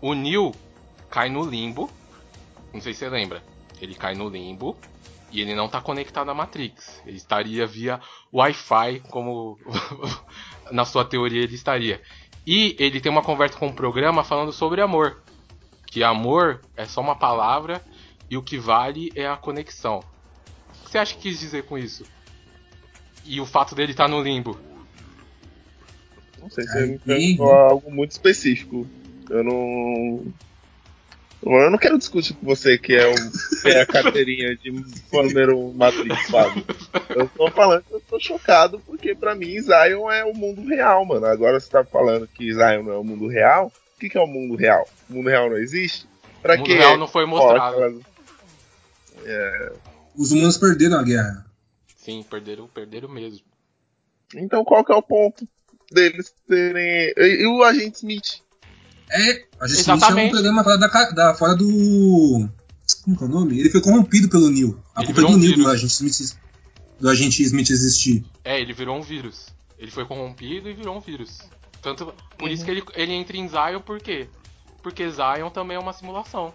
O 0.00 0.14
Neo 0.14 0.52
cai 1.10 1.28
no 1.28 1.44
limbo. 1.44 1.90
Não 2.72 2.80
sei 2.80 2.92
se 2.92 3.00
você 3.00 3.08
lembra. 3.08 3.42
Ele 3.80 3.94
cai 3.94 4.14
no 4.14 4.28
limbo 4.28 4.76
e 5.36 5.42
ele 5.42 5.54
não 5.54 5.66
está 5.66 5.82
conectado 5.82 6.30
à 6.30 6.34
Matrix. 6.34 7.02
Ele 7.04 7.18
estaria 7.18 7.66
via 7.66 8.00
Wi-Fi, 8.32 9.00
como 9.10 9.58
na 10.72 10.86
sua 10.86 11.04
teoria 11.04 11.42
ele 11.42 11.54
estaria. 11.54 12.00
E 12.46 12.74
ele 12.78 13.02
tem 13.02 13.12
uma 13.12 13.22
conversa 13.22 13.58
com 13.58 13.66
o 13.66 13.72
programa 13.74 14.24
falando 14.24 14.50
sobre 14.50 14.80
amor. 14.80 15.22
Que 15.86 16.02
amor 16.02 16.62
é 16.74 16.86
só 16.86 17.02
uma 17.02 17.14
palavra 17.14 17.84
e 18.30 18.36
o 18.38 18.42
que 18.42 18.56
vale 18.56 19.12
é 19.14 19.26
a 19.26 19.36
conexão. 19.36 19.98
O 19.98 20.84
que 20.86 20.90
você 20.90 20.98
acha 20.98 21.14
que 21.14 21.22
quis 21.22 21.38
dizer 21.38 21.64
com 21.64 21.76
isso? 21.76 22.06
E 23.22 23.38
o 23.38 23.44
fato 23.44 23.74
dele 23.74 23.92
estar 23.92 24.08
no 24.08 24.22
limbo. 24.22 24.58
Não 26.40 26.48
sei 26.48 26.64
se 26.64 26.78
ele 26.78 26.98
perguntou 26.98 27.52
algo 27.52 27.90
muito 27.90 28.12
específico. 28.12 28.86
Eu 29.28 29.44
não. 29.44 30.32
Eu 31.42 31.70
não 31.70 31.78
quero 31.78 31.98
discutir 31.98 32.34
com 32.34 32.46
você 32.46 32.78
que 32.78 32.94
é 32.94 33.06
o 33.08 33.14
ter 33.62 33.80
a 33.80 33.86
carteirinha 33.86 34.56
de 34.56 34.72
número 35.12 35.72
Matrix 35.74 36.30
Fábio. 36.30 36.64
Eu 37.10 37.28
tô 37.28 37.50
falando 37.50 37.84
que 37.84 37.94
eu 37.94 38.00
tô 38.00 38.18
chocado 38.18 38.80
porque 38.80 39.14
pra 39.14 39.34
mim 39.34 39.60
Zion 39.60 40.10
é 40.10 40.24
o 40.24 40.34
mundo 40.34 40.66
real, 40.66 41.04
mano. 41.04 41.26
Agora 41.26 41.60
você 41.60 41.70
tá 41.70 41.84
falando 41.84 42.26
que 42.26 42.52
Zion 42.52 42.82
não 42.82 42.92
é 42.92 42.98
o 42.98 43.04
mundo 43.04 43.28
real. 43.28 43.72
O 43.96 44.00
que, 44.00 44.08
que 44.08 44.18
é 44.18 44.20
o 44.20 44.26
mundo 44.26 44.56
real? 44.56 44.88
O 45.08 45.14
mundo 45.14 45.28
real 45.28 45.48
não 45.48 45.56
existe? 45.56 46.06
Pra 46.42 46.54
O 46.54 46.58
mundo 46.58 46.66
que 46.66 46.74
real 46.74 46.98
não 46.98 47.08
foi 47.08 47.26
mostrado. 47.26 48.04
É, 49.24 49.72
Os 50.16 50.32
humanos 50.32 50.58
perderam 50.58 50.98
a 50.98 51.02
guerra. 51.02 51.46
Sim, 51.96 52.24
perderam, 52.28 52.66
perderam 52.68 53.08
mesmo. 53.08 53.44
Então 54.34 54.64
qual 54.64 54.84
que 54.84 54.92
é 54.92 54.96
o 54.96 55.02
ponto 55.02 55.46
deles 55.90 56.34
terem. 56.48 57.12
E, 57.16 57.42
e 57.42 57.46
o 57.46 57.62
agente 57.62 57.98
Smith? 57.98 58.45
É, 59.11 59.45
a 59.61 59.66
gente 59.69 59.89
é 59.89 59.93
um 59.93 59.97
Exatamente. 59.97 60.31
programa 60.33 60.65
fora 60.65 60.78
da, 60.78 61.11
da, 61.11 61.35
fora 61.35 61.55
do. 61.55 62.49
Como 63.05 63.16
que 63.16 63.23
é 63.23 63.27
o 63.27 63.31
nome? 63.31 63.59
Ele 63.59 63.70
foi 63.70 63.81
corrompido 63.81 64.28
pelo 64.28 64.51
Neil. 64.51 64.78
A 64.95 65.01
Ele 65.03 65.07
culpa 65.07 65.20
é 65.20 65.24
virou 65.24 65.31
do 65.31 65.37
um 65.37 65.41
Neil 65.41 65.57
do 65.57 65.69
agente 65.69 65.93
Smith. 65.93 66.37
Do 67.01 67.09
agente 67.09 67.43
Smith 67.43 67.70
existir. 67.70 68.24
É, 68.45 68.61
ele 68.61 68.73
virou 68.73 68.97
um 68.97 69.03
vírus. 69.03 69.47
Ele 69.78 69.91
foi 69.91 70.05
corrompido 70.07 70.69
e 70.69 70.73
virou 70.74 70.97
um 70.97 71.01
vírus. 71.01 71.39
Tanto, 71.83 72.12
por 72.39 72.47
Uhum. 72.49 72.55
isso 72.55 72.65
que 72.65 72.70
ele, 72.70 72.83
ele 72.95 73.12
entra 73.12 73.37
em 73.37 73.49
Zion, 73.49 73.81
por 73.81 74.01
quê? 74.01 74.28
Porque 74.83 75.09
Zion 75.11 75.51
também 75.51 75.77
é 75.77 75.81
uma 75.81 75.93
simulação. 75.93 76.53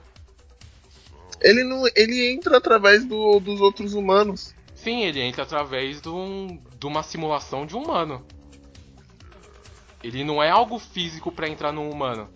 Ele 1.41 1.63
não. 1.63 1.83
Ele 1.95 2.31
entra 2.33 2.57
através 2.57 3.05
do- 3.05 3.39
dos 3.39 3.61
outros 3.61 3.93
humanos. 3.93 4.53
Sim, 4.75 5.01
ele 5.03 5.21
entra 5.21 5.43
através 5.43 6.01
de, 6.01 6.09
um- 6.09 6.59
de 6.79 6.85
uma 6.87 7.03
simulação 7.03 7.65
de 7.65 7.75
um 7.75 7.83
humano. 7.83 8.25
Ele 10.03 10.23
não 10.23 10.41
é 10.41 10.49
algo 10.49 10.79
físico 10.79 11.31
pra 11.31 11.47
entrar 11.47 11.71
num 11.71 11.89
humano. 11.89 12.27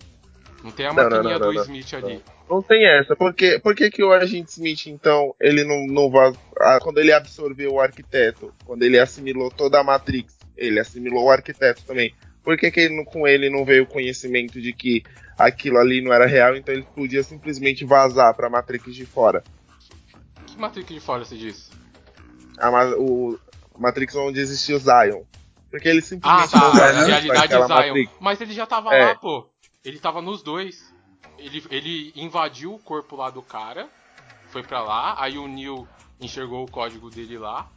Não 0.66 0.72
tem 0.72 0.88
a 0.88 0.94
Não, 0.94 1.04
maquininha 1.04 1.38
não, 1.38 1.48
do 1.48 1.54
não, 1.54 1.62
Smith 1.62 1.94
ali. 1.94 2.24
Não 2.50 2.60
tem 2.60 2.88
essa. 2.88 3.16
Por 3.16 3.36
que, 3.36 3.60
por 3.60 3.76
que, 3.76 3.92
que 3.92 4.04
o 4.04 4.12
agente 4.12 4.50
Smith, 4.50 4.88
então, 4.88 5.36
ele 5.40 5.64
não, 5.64 5.86
não 5.86 6.10
vaz... 6.10 6.36
ah, 6.60 6.80
Quando 6.82 6.98
ele 6.98 7.14
absorveu 7.14 7.74
o 7.74 7.80
arquiteto, 7.80 8.52
quando 8.66 8.82
ele 8.82 8.98
assimilou 8.98 9.52
toda 9.52 9.80
a 9.80 9.84
Matrix, 9.84 10.36
ele 10.58 10.80
assimilou 10.80 11.26
o 11.26 11.30
arquiteto 11.30 11.84
também. 11.86 12.16
Por 12.44 12.58
que, 12.58 12.72
que 12.72 12.80
ele, 12.80 13.06
com 13.06 13.28
ele 13.28 13.48
não 13.48 13.64
veio 13.64 13.84
o 13.84 13.88
conhecimento 13.88 14.60
de 14.60 14.74
que 14.74 15.04
aquilo 15.38 15.78
ali 15.78 16.02
não 16.02 16.12
era 16.12 16.26
real, 16.26 16.56
então 16.56 16.74
ele 16.74 16.88
podia 16.96 17.22
simplesmente 17.22 17.86
vazar 17.86 18.34
pra 18.36 18.50
Matrix 18.50 18.96
de 18.96 19.06
fora? 19.06 19.44
Que 20.48 20.58
Matrix 20.58 20.90
de 20.90 21.00
fora 21.00 21.26
se 21.26 21.38
diz? 21.38 21.70
A, 22.58 22.70
o 22.98 23.38
Matrix 23.78 24.16
onde 24.16 24.40
existiu 24.40 24.80
Zion. 24.80 25.22
Porque 25.70 25.90
ele 25.90 26.00
Ah, 26.00 26.02
simplesmente 26.02 26.52
tá. 26.52 26.60
não 26.60 26.72
vai, 26.72 26.82
A 26.82 26.92
vaza 26.94 27.02
né? 27.02 27.06
realidade 27.08 27.48
Zion. 27.54 27.68
Matrix. 27.68 28.12
Mas 28.20 28.42
ele 28.42 28.54
já 28.54 28.66
tava 28.66 28.96
É. 28.96 29.06
lá, 29.06 29.16
pô. 29.16 29.48
Ele 29.86 30.00
tava 30.00 30.22
nos 30.22 30.42
dois. 30.42 30.94
Ele, 31.38 31.64
ele 31.70 32.12
invadiu 32.16 32.74
o 32.74 32.80
corpo 32.80 33.16
lá 33.16 33.30
do 33.30 33.42
cara. 33.42 33.88
Foi 34.50 34.64
pra 34.64 34.82
lá. 34.82 35.16
Aí 35.22 35.38
o 35.38 35.48
Neil 35.48 35.88
enxergou 36.20 36.64
o 36.66 36.70
código 36.72 37.10
dele 37.10 37.38
lá. 37.38 37.70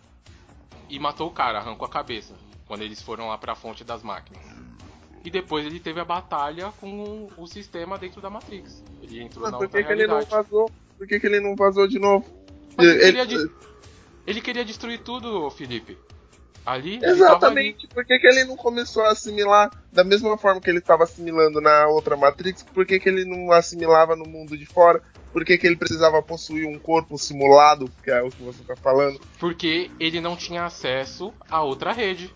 E 0.89 0.99
matou 0.99 1.29
o 1.29 1.33
cara, 1.33 1.59
arrancou 1.59 1.87
a 1.87 1.91
cabeça. 1.91 2.35
Quando 2.67 2.83
eles 2.83 3.03
foram 3.03 3.29
lá 3.29 3.37
pra 3.39 3.55
fonte 3.55 3.85
das 3.85 4.03
máquinas. 4.03 4.43
E 5.25 5.31
depois 5.31 5.67
ele 5.67 5.81
teve 5.81 6.01
a 6.01 6.05
batalha 6.05 6.73
com 6.81 7.29
o 7.37 7.47
sistema 7.47 7.99
dentro 7.99 8.21
da 8.21 8.31
Matrix. 8.31 8.83
Ele 9.03 9.21
entrou 9.23 9.43
Mas 9.43 9.53
na 9.53 9.59
por 9.59 9.69
que, 9.69 9.83
que 9.83 9.93
ele 9.93 10.07
não 10.07 10.23
vazou? 10.23 10.71
Por 10.97 11.07
que, 11.07 11.21
que 11.21 11.27
ele 11.27 11.41
não 11.41 11.55
vazou 11.57 11.87
de 11.87 11.99
novo? 11.99 12.25
Ele, 12.79 12.91
Ele- 12.91 13.01
queria 13.03 13.27
de- 13.27 13.51
ele 14.27 14.41
queria 14.41 14.65
destruir 14.65 15.01
tudo, 15.03 15.51
Felipe. 15.51 15.99
Ali, 16.69 16.99
tava 16.99 17.13
ali. 17.13 17.21
Exatamente. 17.21 17.87
Por 17.89 18.05
que, 18.05 18.19
que 18.19 18.27
ele 18.27 18.45
não 18.45 18.57
começou 18.57 19.03
a 19.03 19.13
assimilar 19.13 19.71
da 19.91 20.05
mesma 20.05 20.37
forma 20.37 20.61
que 20.61 20.69
ele 20.69 20.81
estava 20.81 21.05
assimilando 21.05 21.63
na 21.63 21.87
outra 21.89 22.15
Matrix? 22.15 22.63
Por 22.63 22.85
que, 22.85 23.01
que 23.01 23.09
ele 23.09 23.25
não 23.25 23.51
assimilava 23.53 24.15
no 24.15 24.27
mundo 24.27 24.57
de 24.57 24.67
fora? 24.67 25.03
Por 25.33 25.45
que, 25.45 25.57
que 25.57 25.67
ele 25.67 25.77
precisava 25.77 26.23
possuir 26.23 26.67
um 26.67 26.79
corpo 26.79 27.17
simulado, 27.17 27.91
que 28.05 28.11
é 28.11 28.23
o 28.23 28.31
que 28.31 28.43
você 28.43 28.61
está 28.61 28.77
falando? 28.77 29.19
Porque 29.39 29.91
ele 29.99 30.21
não 30.21 30.37
tinha 30.37 30.65
acesso 30.65 31.33
a 31.49 31.63
outra 31.63 31.93
rede. 31.93 32.35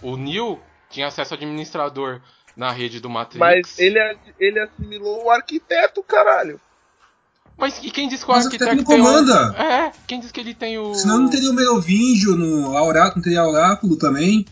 O 0.00 0.16
Neil 0.16 0.60
tinha 0.88 1.08
acesso 1.08 1.34
ao 1.34 1.38
administrador 1.38 2.20
na 2.56 2.70
rede 2.70 3.00
do 3.00 3.10
Matrix. 3.10 3.38
Mas 3.38 3.78
ele, 3.78 3.98
ele 4.38 4.60
assimilou 4.60 5.24
o 5.24 5.30
arquiteto, 5.30 6.02
caralho. 6.02 6.60
Mas 7.56 7.78
e 7.82 7.90
quem 7.90 8.08
disse 8.08 8.24
que 8.24 8.30
o 8.30 8.34
Mas 8.34 8.44
o 8.44 8.48
arquiteto 8.48 8.70
tem 8.70 8.82
o... 8.82 8.84
comanda. 8.84 9.54
É, 9.56 9.92
quem 10.06 10.20
disse 10.20 10.32
que 10.32 10.40
ele 10.40 10.54
tem 10.54 10.78
o... 10.78 10.94
Senão 10.94 11.20
não 11.20 11.28
teria 11.28 11.50
o 11.50 11.54
Merovingio 11.54 12.36
no 12.36 12.70
Oráculo, 12.70 13.16
não 13.16 13.22
teria 13.22 13.44
Oráculo 13.44 13.96
também. 13.96 14.44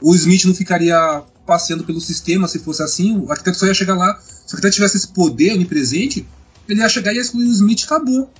O 0.00 0.14
Smith 0.14 0.44
não 0.44 0.54
ficaria 0.54 1.22
passeando 1.46 1.84
pelo 1.84 2.00
sistema 2.00 2.46
se 2.48 2.58
fosse 2.58 2.82
assim. 2.82 3.16
O 3.18 3.30
arquiteto 3.30 3.58
só 3.58 3.66
ia 3.66 3.74
chegar 3.74 3.94
lá. 3.94 4.18
Se 4.20 4.52
o 4.52 4.56
arquiteto 4.56 4.74
tivesse 4.74 4.96
esse 4.96 5.08
poder 5.08 5.54
onipresente, 5.54 6.26
ele 6.68 6.80
ia 6.80 6.88
chegar 6.88 7.12
e 7.12 7.16
ia 7.16 7.22
excluir 7.22 7.46
o 7.46 7.52
Smith 7.52 7.82
e 7.82 7.84
acabou. 7.84 8.30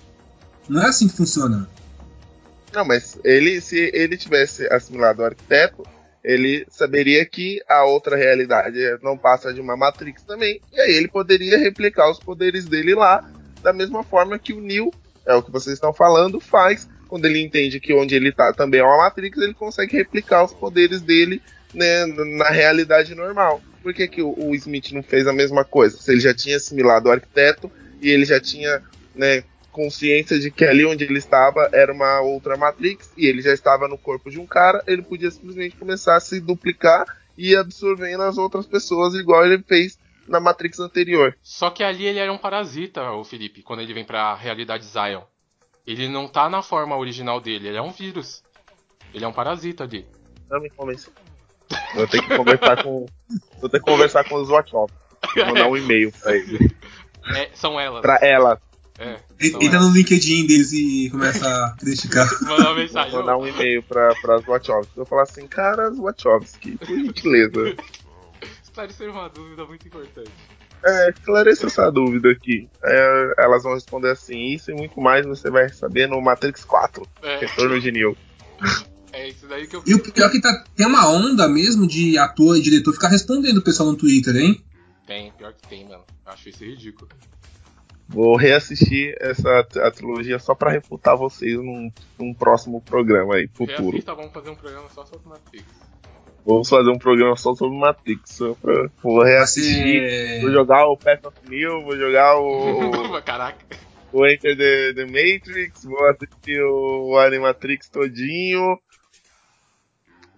Não 0.68 0.82
é 0.82 0.86
assim 0.86 1.08
que 1.08 1.16
funciona. 1.16 1.68
Não, 2.72 2.84
mas 2.84 3.18
ele, 3.24 3.60
se 3.60 3.90
ele 3.94 4.16
tivesse 4.16 4.66
assimilado 4.70 5.22
o 5.22 5.24
arquiteto, 5.24 5.82
ele 6.22 6.66
saberia 6.68 7.24
que 7.24 7.62
a 7.68 7.84
outra 7.84 8.16
realidade 8.16 8.78
não 9.02 9.16
passa 9.16 9.54
de 9.54 9.60
uma 9.60 9.76
Matrix 9.76 10.22
também. 10.22 10.60
E 10.72 10.80
aí 10.80 10.94
ele 10.94 11.08
poderia 11.08 11.56
replicar 11.56 12.10
os 12.10 12.18
poderes 12.18 12.66
dele 12.66 12.94
lá, 12.94 13.24
da 13.62 13.72
mesma 13.72 14.02
forma 14.02 14.38
que 14.38 14.52
o 14.52 14.60
Neo, 14.60 14.92
é 15.24 15.34
o 15.34 15.42
que 15.42 15.50
vocês 15.50 15.74
estão 15.74 15.92
falando, 15.92 16.40
faz. 16.40 16.88
Quando 17.08 17.24
ele 17.26 17.40
entende 17.40 17.80
que 17.80 17.94
onde 17.94 18.14
ele 18.14 18.32
tá 18.32 18.52
também 18.52 18.80
é 18.80 18.84
uma 18.84 18.98
Matrix, 18.98 19.38
ele 19.38 19.54
consegue 19.54 19.96
replicar 19.96 20.44
os 20.44 20.52
poderes 20.52 21.00
dele 21.00 21.40
né, 21.72 22.06
na 22.06 22.48
realidade 22.48 23.14
normal. 23.14 23.60
Por 23.82 23.94
que, 23.94 24.08
que 24.08 24.22
o, 24.22 24.34
o 24.36 24.54
Smith 24.54 24.92
não 24.92 25.02
fez 25.02 25.26
a 25.26 25.32
mesma 25.32 25.64
coisa? 25.64 25.96
Se 25.96 26.10
ele 26.10 26.20
já 26.20 26.34
tinha 26.34 26.56
assimilado 26.56 27.08
o 27.08 27.12
arquiteto 27.12 27.70
e 28.00 28.10
ele 28.10 28.24
já 28.24 28.40
tinha 28.40 28.82
né, 29.14 29.44
consciência 29.70 30.38
de 30.38 30.50
que 30.50 30.64
ali 30.64 30.84
onde 30.84 31.04
ele 31.04 31.18
estava 31.18 31.68
era 31.72 31.92
uma 31.92 32.20
outra 32.20 32.56
Matrix 32.56 33.10
e 33.16 33.26
ele 33.26 33.42
já 33.42 33.52
estava 33.52 33.86
no 33.86 33.98
corpo 33.98 34.30
de 34.30 34.40
um 34.40 34.46
cara, 34.46 34.82
ele 34.86 35.02
podia 35.02 35.30
simplesmente 35.30 35.76
começar 35.76 36.16
a 36.16 36.20
se 36.20 36.40
duplicar 36.40 37.04
e 37.36 37.54
absorvendo 37.54 38.22
as 38.22 38.38
outras 38.38 38.66
pessoas, 38.66 39.14
igual 39.14 39.44
ele 39.44 39.62
fez 39.68 39.98
na 40.28 40.40
Matrix 40.40 40.78
anterior. 40.80 41.36
Só 41.42 41.70
que 41.70 41.82
ali 41.82 42.06
ele 42.06 42.18
era 42.18 42.32
um 42.32 42.38
parasita, 42.38 43.10
o 43.12 43.24
Felipe, 43.24 43.62
quando 43.62 43.80
ele 43.80 43.94
vem 43.94 44.04
pra 44.04 44.34
realidade 44.34 44.84
Zion. 44.84 45.22
Ele 45.86 46.08
não 46.08 46.26
tá 46.26 46.48
na 46.48 46.62
forma 46.62 46.96
original 46.96 47.40
dele, 47.40 47.68
ele 47.68 47.76
é 47.76 47.82
um 47.82 47.92
vírus. 47.92 48.42
Ele 49.14 49.24
é 49.24 49.28
um 49.28 49.32
parasita 49.32 49.84
ali. 49.84 50.06
Não 50.50 50.60
me 50.60 50.68
convenceu. 50.70 51.12
Vou 51.94 52.06
ter 52.06 52.20
que 52.22 52.36
conversar 52.36 52.82
com. 52.82 53.06
Vou 53.60 53.68
ter 53.68 53.78
que 53.78 53.84
conversar 53.84 54.24
com 54.28 54.36
os 54.36 54.48
Watchop. 54.48 54.92
Mandar 55.36 55.68
um 55.68 55.76
e-mail 55.76 56.12
pra 56.12 56.36
ele. 56.36 56.70
É, 57.34 57.50
são 57.54 57.78
elas. 57.80 58.02
Pra 58.02 58.18
ela. 58.22 58.60
É, 58.98 59.18
entra 59.40 59.76
elas. 59.76 59.88
no 59.88 59.92
LinkedIn 59.92 60.46
deles 60.46 60.72
e 60.72 61.10
começa 61.10 61.46
a 61.46 61.76
criticar. 61.78 62.26
Manda 62.42 62.54
uma 62.54 62.64
Vou 62.64 62.74
mensagem. 62.76 63.12
mandar 63.12 63.36
um 63.36 63.46
e-mail 63.46 63.82
pra, 63.82 64.14
pras 64.22 64.44
Wachowski. 64.44 64.92
Vou 64.96 65.04
falar 65.04 65.22
assim, 65.22 65.46
caras 65.46 65.98
Wachowski, 65.98 66.78
por 66.78 66.86
gentileza. 66.86 67.76
Esclarecer 68.76 69.10
uma 69.10 69.28
dúvida 69.30 69.64
muito 69.64 69.88
importante. 69.88 70.30
É, 70.84 71.08
esclareça 71.08 71.66
essa 71.66 71.90
dúvida 71.90 72.30
aqui. 72.30 72.68
É, 72.84 73.34
elas 73.38 73.62
vão 73.62 73.72
responder 73.72 74.10
assim, 74.10 74.48
isso 74.48 74.70
e 74.70 74.74
muito 74.74 75.00
mais 75.00 75.24
você 75.24 75.50
vai 75.50 75.70
saber 75.70 76.06
no 76.06 76.20
Matrix 76.20 76.62
4, 76.62 77.02
É, 77.22 77.38
Retorno 77.38 77.80
de 77.80 77.90
Neo. 77.90 78.14
é 79.14 79.30
isso 79.30 79.46
daí 79.46 79.66
que 79.66 79.76
eu 79.76 79.82
E 79.86 79.94
o 79.94 79.98
pior 79.98 80.26
é 80.26 80.30
que 80.30 80.42
tá, 80.42 80.62
tem 80.76 80.86
uma 80.86 81.08
onda 81.08 81.48
mesmo 81.48 81.86
de 81.86 82.18
ator 82.18 82.54
e 82.58 82.60
diretor 82.60 82.92
ficar 82.92 83.08
respondendo 83.08 83.56
o 83.56 83.62
pessoal 83.64 83.90
no 83.90 83.96
Twitter, 83.96 84.36
hein? 84.36 84.62
Tem, 85.06 85.32
pior 85.32 85.54
que 85.54 85.66
tem, 85.66 85.88
mano. 85.88 86.04
Acho 86.26 86.50
isso 86.50 86.62
ridículo. 86.62 87.08
Vou 88.06 88.36
reassistir 88.36 89.16
essa 89.18 89.60
a 89.60 89.90
trilogia 89.90 90.38
só 90.38 90.54
pra 90.54 90.70
refutar 90.70 91.16
vocês 91.16 91.56
num, 91.56 91.90
num 92.18 92.34
próximo 92.34 92.82
programa 92.82 93.36
aí, 93.36 93.48
futuro. 93.48 93.84
Reassista, 93.92 94.14
vamos 94.14 94.34
fazer 94.34 94.50
um 94.50 94.54
programa 94.54 94.88
só 94.90 95.06
sobre 95.06 95.30
Matrix. 95.30 95.64
Vamos 96.46 96.68
fazer 96.68 96.90
um 96.90 96.98
programa 96.98 97.36
só 97.36 97.54
sobre 97.56 97.76
Matrix. 97.76 98.30
Só 98.30 98.54
pra, 98.54 98.88
vou 99.02 99.22
reassistir. 99.24 100.08
ser- 100.08 100.40
Vou 100.42 100.52
jogar 100.52 100.86
o 100.86 100.96
Path 100.96 101.24
of 101.26 101.36
Neo, 101.48 101.82
vou 101.82 101.96
jogar 101.96 102.38
o, 102.38 103.20
Caraca. 103.24 103.58
o 104.12 104.24
Enter 104.26 104.56
the, 104.56 104.92
the 104.94 105.04
Matrix, 105.06 105.84
vou 105.84 106.04
assistir 106.08 106.60
o 106.62 107.18
Animatrix 107.18 107.88
todinho. 107.88 108.78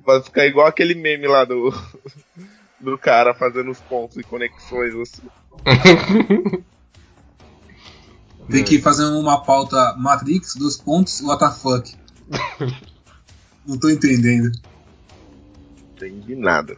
Vai 0.04 0.22
ficar 0.22 0.46
igual 0.46 0.66
aquele 0.66 0.94
meme 0.94 1.26
lá 1.26 1.44
do, 1.44 1.70
do 2.80 2.96
cara 2.96 3.34
fazendo 3.34 3.70
os 3.70 3.80
pontos 3.80 4.16
e 4.16 4.22
conexões. 4.22 4.94
Assim. 4.94 5.28
Tem 8.50 8.64
que 8.64 8.78
fazer 8.80 9.04
uma 9.04 9.42
pauta 9.44 9.94
Matrix, 9.98 10.54
dois 10.54 10.78
pontos, 10.78 11.20
what 11.20 11.38
the 11.38 11.50
fuck. 11.50 11.94
Não 13.66 13.78
tô 13.78 13.90
entendendo. 13.90 14.50
Entendi 16.00 16.36
nada. 16.36 16.76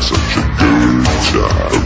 Such 0.00 1.81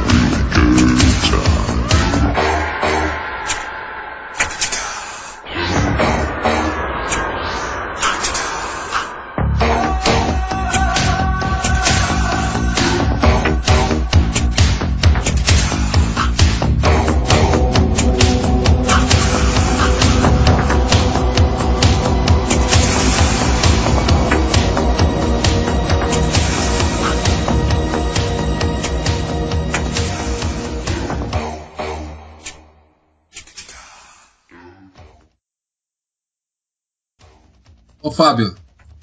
Fábio, 38.17 38.55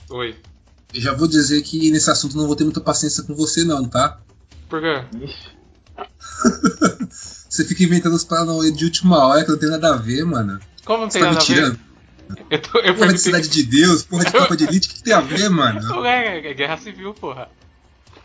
Oi. 0.09 0.35
eu 0.91 0.99
já 0.99 1.13
vou 1.13 1.27
dizer 1.27 1.61
que 1.61 1.91
nesse 1.91 2.09
assunto 2.09 2.35
não 2.35 2.47
vou 2.47 2.55
ter 2.55 2.63
muita 2.63 2.81
paciência 2.81 3.21
com 3.21 3.35
você, 3.35 3.63
não, 3.63 3.85
tá? 3.85 4.19
Por 4.67 4.81
quê? 4.81 5.03
Você 7.47 7.63
fica 7.63 7.83
inventando 7.83 8.15
os 8.15 8.23
paranauê 8.23 8.71
de 8.71 8.85
última 8.85 9.23
hora 9.27 9.45
que 9.45 9.51
não 9.51 9.59
tem 9.59 9.69
nada 9.69 9.93
a 9.93 9.97
ver, 9.97 10.25
mano. 10.25 10.59
Como 10.83 11.03
não 11.03 11.11
Você 11.11 11.19
tem 11.19 11.27
tá 11.27 11.29
me 11.29 11.35
nada 11.35 11.67
a 11.67 11.69
ver? 11.69 11.79
Eu, 12.49 12.61
tô, 12.63 12.79
eu 12.79 12.95
Porra 12.95 13.13
de. 13.13 13.19
Cidade 13.19 13.47
de 13.49 13.63
Deus, 13.63 14.01
porra 14.01 14.25
de 14.25 14.31
Copa 14.31 14.57
de 14.57 14.63
Elite, 14.63 14.87
o 14.87 14.91
que, 14.91 14.97
que 14.97 15.03
tem 15.03 15.13
a 15.13 15.21
ver, 15.21 15.47
mano? 15.49 15.79
O 15.93 16.03
É, 16.03 16.39
é, 16.39 16.47
é 16.49 16.53
guerra 16.55 16.77
civil, 16.77 17.13
porra. 17.13 17.49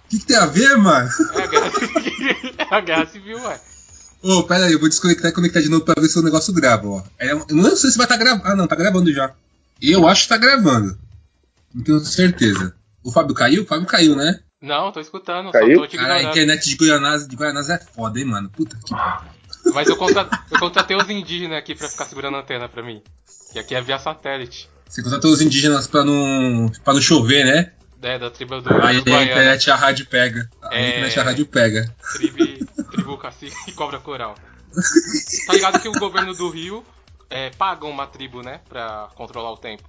que, 0.08 0.18
que 0.20 0.24
tem 0.24 0.36
a 0.38 0.46
ver, 0.46 0.78
mano? 0.78 1.10
É 1.34 1.42
a 1.42 1.46
guerra 1.46 1.70
civil. 1.70 1.98
É 2.70 2.74
a 2.74 2.80
guerra 2.80 3.06
civil, 3.06 3.38
ué. 3.42 3.60
Ô, 4.22 4.42
pera 4.44 4.64
aí, 4.64 4.72
eu 4.72 4.80
vou 4.80 4.88
desconectar 4.88 5.30
e 5.30 5.34
conectar 5.34 5.60
de 5.60 5.68
novo 5.68 5.84
pra 5.84 6.00
ver 6.00 6.08
se 6.08 6.18
o 6.18 6.22
negócio 6.22 6.52
grava, 6.54 6.88
ó. 6.88 7.02
É, 7.18 7.32
eu 7.32 7.44
não 7.50 7.76
sei 7.76 7.90
se 7.90 7.98
vai 7.98 8.06
estar 8.06 8.16
gravando. 8.16 8.46
Ah, 8.46 8.56
não, 8.56 8.66
tá 8.66 8.74
gravando 8.74 9.12
já. 9.12 9.34
Eu 9.80 10.06
acho 10.08 10.22
que 10.22 10.28
tá 10.28 10.36
gravando. 10.36 10.98
Não 11.74 11.82
tenho 11.84 12.00
certeza. 12.00 12.74
O 13.02 13.12
Fábio 13.12 13.34
caiu? 13.34 13.62
O 13.62 13.66
Fábio 13.66 13.86
caiu, 13.86 14.16
né? 14.16 14.40
Não, 14.60 14.90
tô 14.90 14.98
escutando, 15.00 15.52
Caiu? 15.52 15.76
só 15.76 15.82
tô 15.82 15.86
te 15.86 15.96
Cara, 15.96 16.14
a 16.14 16.22
internet 16.22 16.68
de 16.68 16.76
Goianás, 16.76 17.28
de 17.28 17.36
Goianás 17.36 17.70
é 17.70 17.78
foda, 17.78 18.18
hein, 18.18 18.24
mano? 18.24 18.50
Puta 18.50 18.76
que. 18.84 18.92
Mas 19.72 19.88
eu, 19.88 19.94
contra... 19.96 20.28
eu 20.50 20.58
contratei 20.58 20.96
os 20.96 21.08
indígenas 21.08 21.58
aqui 21.58 21.74
pra 21.76 21.88
ficar 21.88 22.06
segurando 22.06 22.36
a 22.36 22.40
antena 22.40 22.68
pra 22.68 22.82
mim. 22.82 23.00
Que 23.52 23.58
aqui 23.60 23.74
é 23.74 23.80
via 23.80 23.98
satélite. 23.98 24.68
Você 24.88 25.02
contratou 25.02 25.30
os 25.30 25.40
indígenas 25.40 25.86
pra 25.86 26.04
não, 26.04 26.70
pra 26.82 26.92
não 26.94 27.00
chover, 27.00 27.44
né? 27.44 27.72
É, 28.02 28.18
da 28.18 28.30
tribo 28.30 28.60
do, 28.60 28.72
Aí 28.82 29.00
do 29.00 29.14
a 29.14 29.22
internet 29.22 29.70
a 29.70 29.76
rádio 29.76 30.06
pega. 30.06 30.48
A 30.62 30.74
É. 30.74 30.88
internet 30.88 31.20
a 31.20 31.22
rádio 31.22 31.46
pega. 31.46 31.94
Tribo, 32.14 32.66
tribo 32.90 33.18
cacique 33.18 33.56
e 33.68 33.72
cobra 33.72 33.98
coral. 34.00 34.34
Tá 35.46 35.52
ligado 35.52 35.80
que 35.80 35.88
o 35.88 35.92
governo 35.92 36.34
do 36.34 36.48
Rio 36.50 36.84
é, 37.30 37.50
paga 37.50 37.86
uma 37.86 38.06
tribo, 38.06 38.42
né? 38.42 38.60
Pra 38.68 39.08
controlar 39.14 39.50
o 39.52 39.56
tempo. 39.56 39.84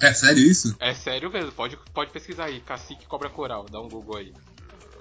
É 0.00 0.12
sério 0.12 0.38
isso? 0.42 0.76
É 0.80 0.92
sério 0.94 1.30
mesmo, 1.30 1.52
pode, 1.52 1.78
pode 1.92 2.10
pesquisar 2.10 2.44
aí. 2.44 2.60
Cacique 2.60 3.06
cobra 3.06 3.30
coral, 3.30 3.64
dá 3.70 3.80
um 3.80 3.88
Google 3.88 4.16
aí. 4.16 4.32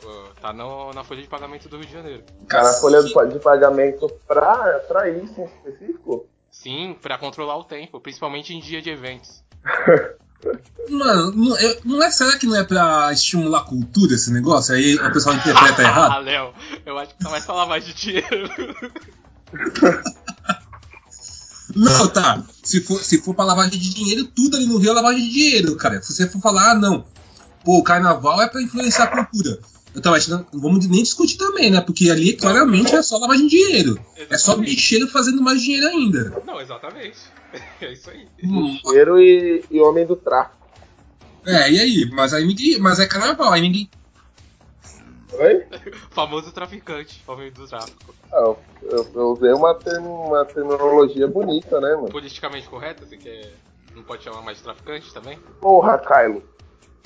Uh, 0.04 0.30
tá 0.42 0.52
no, 0.52 0.92
na 0.94 1.04
folha 1.04 1.22
de 1.22 1.28
pagamento 1.28 1.70
do 1.70 1.78
Rio 1.78 1.86
de 1.86 1.94
Janeiro. 1.94 2.24
Cara, 2.48 2.70
a 2.70 2.74
folha 2.74 3.02
de 3.02 3.40
pagamento 3.40 4.10
pra, 4.28 4.80
pra 4.88 5.10
isso 5.10 5.40
em 5.40 5.46
específico? 5.46 6.28
Sim, 6.52 6.96
pra 7.02 7.18
controlar 7.18 7.58
o 7.58 7.64
tempo, 7.64 8.00
principalmente 8.00 8.54
em 8.54 8.60
dia 8.60 8.82
de 8.82 8.90
eventos. 8.90 9.44
Mano, 10.90 11.32
não 11.32 11.58
é, 11.58 11.80
não 11.86 12.04
é- 12.04 12.12
será 12.12 12.38
que 12.38 12.46
não 12.46 12.56
é 12.56 12.66
pra 12.66 13.12
estimular 13.14 13.60
a 13.60 13.64
cultura 13.66 14.14
esse 14.14 14.32
negócio? 14.32 14.76
Aí 14.76 14.96
o 14.96 15.14
pessoal 15.14 15.36
interpreta 15.36 15.82
Ah, 15.82 15.86
errado? 15.86 16.24
Léo, 16.26 16.54
eu 16.86 16.98
acho 16.98 17.16
que 17.16 17.24
tá 17.24 17.30
mais 17.30 17.46
pra 17.46 17.56
lavagem 17.56 17.94
de 17.94 18.02
dinheiro. 18.02 18.50
Não, 21.76 22.08
tá. 22.08 22.44
Se 22.64 22.82
for, 22.82 23.02
se 23.04 23.22
for 23.22 23.34
pra 23.34 23.46
lavagem 23.46 23.80
de 23.80 23.94
dinheiro, 23.94 24.26
tudo 24.26 24.58
ali 24.58 24.66
no 24.66 24.78
Rio 24.78 24.92
é 24.92 24.94
lavagem 24.94 25.24
de 25.24 25.30
dinheiro, 25.30 25.76
cara. 25.76 26.02
Se 26.02 26.14
você 26.14 26.28
for 26.28 26.42
falar, 26.42 26.72
ah, 26.72 26.76
não. 26.76 27.06
Pô, 27.64 27.78
o 27.78 27.84
carnaval 27.84 28.42
é 28.42 28.48
pra 28.48 28.62
influenciar 28.62 29.06
a 29.06 29.08
cultura. 29.26 29.60
Então, 29.96 30.14
acho 30.14 30.26
que 30.26 30.32
não 30.32 30.46
vamos 30.54 30.88
nem 30.88 31.04
discutir 31.04 31.38
também, 31.38 31.70
né? 31.70 31.80
Porque 31.80 32.10
ali 32.10 32.34
claramente 32.34 32.96
é 32.96 33.02
só 33.02 33.18
lavagem 33.18 33.48
de 33.48 33.58
dinheiro. 33.58 34.00
É 34.18 34.38
só 34.38 34.54
Exatamente. 34.54 34.76
bicheiro 34.76 35.08
fazendo 35.08 35.42
mais 35.42 35.62
dinheiro 35.62 35.88
ainda. 35.88 36.42
Não, 36.46 36.60
exatamente. 36.60 37.18
É 37.80 37.94
isso 37.94 38.10
aí. 38.10 38.28
Hum, 38.44 38.80
Cheiro 38.84 39.20
e, 39.20 39.64
e 39.70 39.80
homem 39.80 40.08
do 40.08 40.16
tráfico. 40.16 40.58
É, 41.46 41.72
e 41.72 41.80
aí? 41.80 42.10
Mas 42.12 42.34
aí 42.34 42.44
ninguém. 42.48 42.80
Mas 42.80 42.98
é 42.98 43.06
carnaval, 43.06 43.52
aí 43.54 43.62
ninguém. 43.62 43.88
Oi? 45.40 45.66
Famoso 46.12 46.52
traficante, 46.52 47.24
homem 47.28 47.52
do 47.52 47.68
tráfico. 47.68 48.14
Ah, 48.32 48.38
eu, 48.40 48.60
eu- 48.84 49.12
eu 49.16 49.28
usei 49.32 49.52
uma, 49.54 49.74
term- 49.76 50.06
uma 50.06 50.46
terminologia 50.46 51.28
bonita, 51.28 51.80
né, 51.80 51.96
mano? 51.96 52.10
Politicamente 52.10 52.68
correto, 52.68 53.06
você 53.06 53.18
quer. 53.18 53.54
Não 53.96 54.04
pode 54.04 54.24
chamar 54.24 54.42
mais 54.42 54.58
de 54.58 54.64
traficante 54.64 55.14
também? 55.14 55.38
Porra, 55.62 55.98
Kylo. 56.00 56.44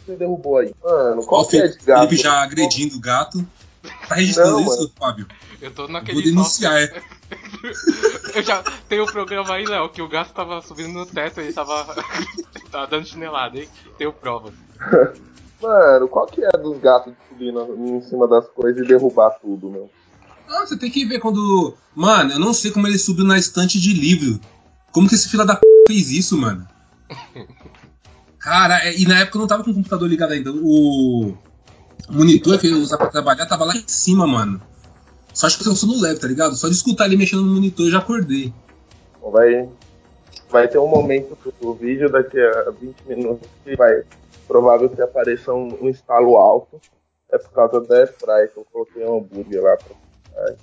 Você 0.05 0.15
derrubou 0.15 0.57
aí. 0.57 0.73
Mano, 0.83 1.25
qual 1.25 1.41
o 1.41 1.47
que 1.47 1.57
é 1.57 1.61
Felipe, 1.61 1.79
de 1.79 1.85
gato? 1.85 1.99
Felipe 2.07 2.23
já 2.23 2.41
agredindo 2.43 2.95
o 2.95 3.01
gato. 3.01 3.45
Tá 4.07 4.15
registrando 4.15 4.61
isso, 4.61 4.91
Fábio? 4.97 5.27
Eu 5.61 5.71
tô 5.71 5.83
Vou 5.83 5.91
naquele 5.91 6.21
denunciar, 6.21 6.81
é. 6.81 7.01
Eu 8.35 8.43
já 8.43 8.63
tenho 8.87 9.03
um 9.03 9.07
programa 9.07 9.55
aí, 9.55 9.65
Léo, 9.65 9.89
que 9.89 10.01
o 10.01 10.07
gato 10.07 10.31
tava 10.33 10.61
subindo 10.61 10.93
no 10.93 11.05
teto 11.05 11.41
e 11.41 11.45
ele 11.45 11.53
tava. 11.53 11.85
tava 12.71 12.87
dando 12.87 13.05
chinelada, 13.05 13.57
hein? 13.57 13.67
Tenho 13.97 14.13
prova. 14.13 14.53
Mano, 15.61 16.07
qual 16.07 16.27
que 16.27 16.43
é 16.43 16.49
dos 16.57 16.79
gatos 16.79 17.13
de 17.13 17.19
subir 17.29 17.51
na- 17.51 17.63
em 17.63 18.01
cima 18.01 18.27
das 18.27 18.47
coisas 18.49 18.83
e 18.83 18.87
derrubar 18.87 19.31
tudo, 19.41 19.69
meu? 19.69 19.89
Ah, 20.49 20.65
você 20.65 20.77
tem 20.77 20.89
que 20.89 21.05
ver 21.05 21.19
quando. 21.19 21.73
Mano, 21.95 22.33
eu 22.33 22.39
não 22.39 22.53
sei 22.53 22.71
como 22.71 22.87
ele 22.87 22.97
subiu 22.97 23.25
na 23.25 23.37
estante 23.37 23.79
de 23.79 23.91
livro. 23.93 24.39
Como 24.91 25.07
que 25.09 25.15
esse 25.15 25.27
fila 25.29 25.45
da 25.45 25.55
p 25.55 25.65
fez 25.87 26.09
isso, 26.11 26.37
mano? 26.37 26.65
Cara, 28.39 28.79
é- 28.85 28.97
e 28.97 29.05
na 29.05 29.19
época 29.19 29.37
eu 29.37 29.41
não 29.41 29.47
tava 29.47 29.63
com 29.63 29.71
o 29.71 29.73
computador 29.73 30.07
ligado 30.07 30.31
ainda. 30.31 30.51
O 30.51 31.33
monitor 32.09 32.57
que 32.59 32.67
eu 32.69 32.77
usava 32.77 33.03
pra 33.03 33.11
trabalhar 33.11 33.45
tava 33.45 33.65
lá 33.65 33.75
em 33.75 33.83
cima, 33.87 34.25
mano. 34.25 34.61
Só 35.33 35.47
acho 35.47 35.57
que 35.59 35.67
eu 35.67 35.75
sou 35.75 35.89
no 35.89 35.99
leve, 36.01 36.19
tá 36.19 36.27
ligado? 36.27 36.55
Só 36.55 36.67
de 36.67 36.73
escutar 36.75 37.05
ele 37.05 37.17
mexendo 37.17 37.43
no 37.43 37.53
monitor 37.55 37.85
eu 37.87 37.91
já 37.91 37.99
acordei. 37.99 38.53
Bom, 39.21 39.31
Vai, 39.31 39.69
vai 40.49 40.67
ter 40.67 40.77
um 40.79 40.87
momento 40.87 41.37
do 41.61 41.73
vídeo 41.73 42.09
daqui 42.09 42.39
a 42.39 42.71
20 42.71 42.95
minutos 43.07 43.47
que 43.63 43.75
vai 43.75 44.03
provável 44.47 44.89
que 44.89 45.01
apareça 45.01 45.53
um, 45.53 45.77
um 45.85 45.89
estalo 45.89 46.37
alto. 46.37 46.79
É 47.31 47.37
por 47.37 47.51
causa 47.51 47.81
da 47.81 47.95
airfry 47.97 48.47
que 48.53 48.57
eu 48.57 48.65
coloquei 48.71 49.05
um 49.05 49.17
hambúrguer 49.17 49.61
lá. 49.61 49.75
Pra... 49.77 50.53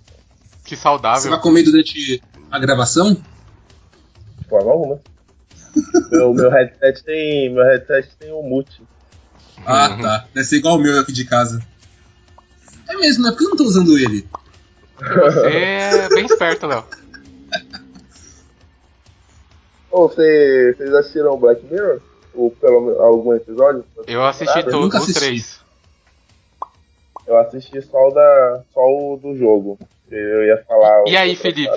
Que 0.65 0.75
Você 0.75 0.83
saudável. 0.83 1.31
vai 1.31 1.41
comer 1.41 1.63
durante 1.63 2.23
a 2.51 2.59
gravação? 2.59 3.13
De 4.39 4.49
forma 4.49 4.73
alguma. 4.73 5.01
meu, 6.11 6.33
meu 6.33 6.51
headset 6.51 7.05
tem. 7.05 7.53
Meu 7.53 7.65
headset 7.65 8.17
tem 8.17 8.33
um 8.33 8.43
mute. 8.43 8.83
Ah, 9.67 9.91
Uhum. 9.91 10.01
tá. 10.03 10.27
Deve 10.35 10.47
ser 10.47 10.57
igual 10.57 10.77
o 10.77 10.79
meu 10.79 10.99
aqui 11.01 11.13
de 11.13 11.25
casa. 11.27 11.61
É 12.89 12.97
mesmo, 12.97 13.25
né? 13.25 13.31
Por 13.31 13.39
que 13.39 13.45
eu 13.45 13.51
não 13.51 13.57
tô 13.57 13.65
usando 13.65 13.99
ele? 13.99 14.27
Você 14.99 15.47
é 15.49 16.09
bem 16.09 16.25
esperto, 16.27 16.67
Léo. 16.67 16.85
Ô, 19.91 20.09
você- 20.09 20.75
vocês 20.77 20.95
assistiram 20.95 21.37
Black 21.39 21.65
Mirror? 21.67 22.01
Ou 22.35 22.51
pelo 22.51 22.81
menos 22.83 23.01
algum 23.01 23.35
episódio? 23.35 23.85
Eu 24.07 24.25
assisti 24.25 24.63
todos 24.65 24.89
os 24.89 25.03
assisti. 25.03 25.21
três. 25.21 25.61
Eu 27.27 27.39
assisti 27.39 27.81
só 27.83 28.09
o, 28.09 28.11
da, 28.11 28.63
só 28.73 28.81
o 28.81 29.17
do 29.23 29.35
jogo. 29.37 29.79
Eu 30.11 30.45
ia 30.45 30.63
falar. 30.69 31.05
E 31.07 31.17
aí, 31.17 31.35
Felipe? 31.37 31.73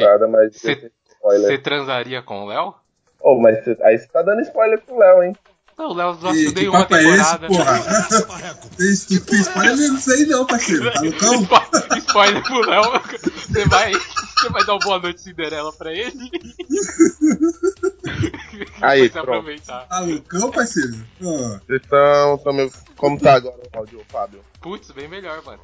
Cê- 0.54 0.72
esse 0.74 0.92
spoiler. 1.14 1.48
Você 1.48 1.58
transaria 1.58 2.22
com 2.22 2.44
o 2.44 2.48
Léo? 2.48 2.74
Ô, 3.22 3.40
mas 3.40 3.64
cê- 3.64 3.78
aí 3.82 3.98
você 3.98 4.08
tá 4.08 4.22
dando 4.22 4.42
spoiler 4.42 4.80
pro 4.82 4.98
Léo, 4.98 5.24
hein? 5.24 5.36
Não, 5.78 5.92
o 5.92 5.94
Léo 5.94 6.16
só 6.20 6.34
E, 6.34 6.48
que 6.48 6.56
nenhuma 6.56 6.80
papo 6.80 6.96
é 6.96 7.04
esse, 7.04 7.38
temporada. 7.40 7.48
porra? 7.48 8.56
Tem 8.78 8.88
isso- 8.90 9.26
tem 9.26 9.40
spoiler 9.40 9.78
mesmo 9.78 9.98
isso 10.00 10.12
aí 10.12 10.26
não, 10.26 10.46
parceiro. 10.46 10.92
Tá 10.92 11.02
loucão? 11.02 11.44
Spo- 11.44 11.96
Spoiler 11.98 12.44
pro 12.44 12.70
Léo. 12.70 12.84
Você 13.48 13.66
vai, 13.70 13.92
você 13.94 14.50
vai 14.50 14.66
dar 14.66 14.74
uma 14.74 14.80
boa 14.80 15.00
noite 15.00 15.22
Cinderela 15.22 15.72
pra 15.74 15.94
ele. 15.94 16.14
Aí, 18.82 19.10
pronto. 19.10 19.62
Tá 19.66 20.00
loucão, 20.00 20.52
parceiro? 20.52 20.98
Ó, 21.24 21.60
Vocês 21.60 21.82
estão. 21.82 22.38
tão- 22.40 22.72
Como 22.96 23.20
tá 23.20 23.34
agora 23.36 23.58
o 23.74 23.78
áudio, 23.78 24.04
Fábio? 24.10 24.44
Putz, 24.62 24.92
bem 24.92 25.08
melhor, 25.08 25.44
mano. 25.44 25.62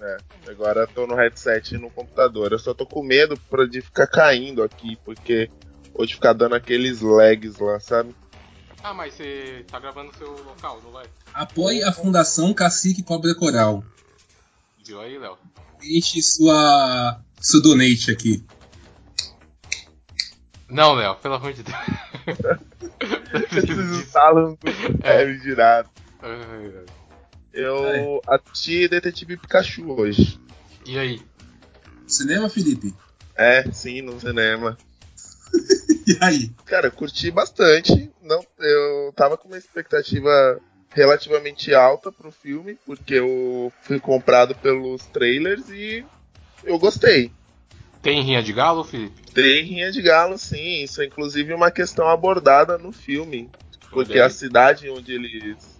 É, 0.00 0.16
agora 0.48 0.80
eu 0.82 0.88
tô 0.88 1.06
no 1.06 1.14
headset 1.14 1.74
e 1.74 1.78
no 1.78 1.90
computador. 1.90 2.52
Eu 2.52 2.58
só 2.58 2.72
tô 2.72 2.86
com 2.86 3.02
medo 3.02 3.36
pra 3.50 3.66
de 3.66 3.80
ficar 3.82 4.06
caindo 4.06 4.62
aqui, 4.62 4.96
porque 5.04 5.50
hoje 5.94 6.14
ficar 6.14 6.32
dando 6.32 6.54
aqueles 6.54 7.00
lags 7.02 7.58
lá, 7.58 7.78
sabe? 7.80 8.14
Ah, 8.82 8.94
mas 8.94 9.12
você 9.14 9.62
tá 9.70 9.78
gravando 9.78 10.10
no 10.10 10.16
seu 10.16 10.30
local, 10.44 10.80
não 10.82 10.90
vai? 10.90 11.04
apoie 11.34 11.82
a 11.82 11.92
Fundação 11.92 12.54
Cacique 12.54 13.02
Cobra 13.02 13.34
Coral. 13.34 13.84
Viu 14.86 15.00
aí, 15.02 15.18
Léo? 15.18 15.36
Deixe 15.78 16.22
sua, 16.22 17.20
seu 17.38 17.60
donate 17.60 18.10
aqui. 18.10 18.42
Não, 20.70 20.94
Léo, 20.94 21.16
pelo 21.16 21.34
amor 21.34 21.52
de 21.52 21.62
Deus. 21.62 21.76
Esses 23.56 24.06
estalos 24.06 24.56
do 24.58 25.06
é. 25.06 25.34
girado. 25.38 25.88
Ai, 26.22 26.72
ai. 26.78 26.86
Eu 27.52 28.20
assisti 28.26 28.88
Detetive 28.88 29.36
Pikachu 29.36 29.90
hoje. 29.90 30.40
E 30.86 30.98
aí? 30.98 31.20
Cinema, 32.06 32.48
Felipe? 32.48 32.94
É, 33.36 33.70
sim, 33.72 34.02
no 34.02 34.18
cinema. 34.20 34.76
E 36.06 36.16
aí? 36.20 36.50
Cara, 36.64 36.88
eu 36.88 36.92
curti 36.92 37.30
bastante. 37.30 38.10
Não, 38.22 38.44
eu 38.58 39.12
tava 39.14 39.36
com 39.36 39.46
uma 39.46 39.58
expectativa 39.58 40.60
relativamente 40.90 41.72
alta 41.72 42.10
pro 42.10 42.32
filme, 42.32 42.76
porque 42.84 43.14
eu 43.14 43.72
fui 43.82 44.00
comprado 44.00 44.54
pelos 44.56 45.06
trailers 45.06 45.68
e 45.68 46.04
eu 46.64 46.78
gostei. 46.78 47.30
Tem 48.02 48.22
rinha 48.22 48.42
de 48.42 48.52
galo, 48.52 48.82
Felipe? 48.82 49.22
Tem 49.32 49.64
rinha 49.64 49.92
de 49.92 50.00
galo, 50.00 50.38
sim. 50.38 50.82
Isso 50.82 51.02
é 51.02 51.06
inclusive 51.06 51.52
uma 51.52 51.70
questão 51.70 52.08
abordada 52.08 52.78
no 52.78 52.92
filme. 52.92 53.50
Porque 53.90 54.18
a 54.18 54.30
cidade 54.30 54.88
onde 54.88 55.12
eles. 55.12 55.78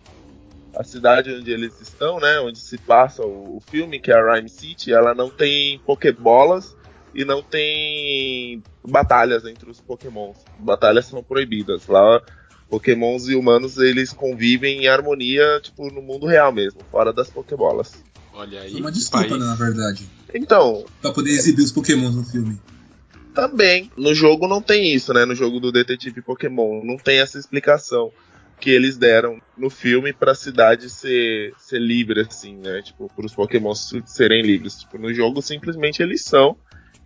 A 0.75 0.85
cidade 0.85 1.33
onde 1.33 1.51
eles 1.51 1.81
estão, 1.81 2.21
né? 2.21 2.41
Onde 2.41 2.59
se 2.59 2.79
passa 2.79 3.25
o, 3.25 3.57
o 3.57 3.61
filme, 3.61 3.99
que 3.99 4.11
é 4.11 4.15
a 4.15 4.35
Rhyme 4.35 4.49
City, 4.49 4.93
ela 4.93 5.15
não 5.15 5.31
tem 5.31 5.79
pokebolas, 5.81 6.77
e 7.15 7.25
não 7.25 7.43
tem 7.43 8.63
batalhas 8.87 9.45
entre 9.45 9.71
os 9.71 9.81
pokémons. 9.81 10.39
Batalhas 10.59 11.07
são 11.07 11.23
proibidas. 11.23 11.87
Lá, 11.87 12.23
pokémons 12.69 13.29
e 13.29 13.35
humanos, 13.35 13.79
eles 13.79 14.13
convivem 14.13 14.85
em 14.85 14.89
harmonia, 14.89 15.61
tipo, 15.63 15.91
no 15.91 16.03
mundo 16.03 16.27
real 16.27 16.53
mesmo, 16.53 16.81
fora 16.91 17.13
das 17.13 17.31
pokébolas. 17.31 18.05
Olha 18.41 18.63
aí. 18.63 18.73
Foi 18.73 18.81
uma 18.81 18.91
que 18.91 18.99
desculpa, 18.99 19.29
país. 19.29 19.41
né, 19.41 19.47
na 19.47 19.55
verdade. 19.55 20.09
Então, 20.35 20.85
Pra 21.03 21.13
poder 21.13 21.31
exibir 21.31 21.63
os 21.63 21.71
pokémons 21.71 22.15
no 22.15 22.25
filme. 22.25 22.59
Também. 23.35 23.91
No 23.97 24.15
jogo 24.15 24.49
não 24.49 24.63
tem 24.63 24.95
isso, 24.95 25.13
né? 25.13 25.25
No 25.25 25.35
jogo 25.35 25.61
do 25.61 25.71
Detetive 25.71 26.23
Pokémon. 26.23 26.83
Não 26.85 26.97
tem 26.97 27.19
essa 27.21 27.39
explicação 27.39 28.11
que 28.59 28.71
eles 28.71 28.97
deram 28.97 29.41
no 29.57 29.71
filme 29.71 30.13
pra 30.13 30.35
cidade 30.35 30.91
ser, 30.91 31.53
ser 31.59 31.79
livre, 31.81 32.21
assim, 32.21 32.57
né? 32.57 32.83
Tipo, 32.83 33.11
pros 33.15 33.35
Pokémons 33.35 33.93
serem 34.07 34.43
livres. 34.43 34.81
Tipo, 34.81 34.99
no 34.99 35.13
jogo 35.13 35.43
simplesmente 35.43 36.03
eles 36.03 36.25
são. 36.25 36.57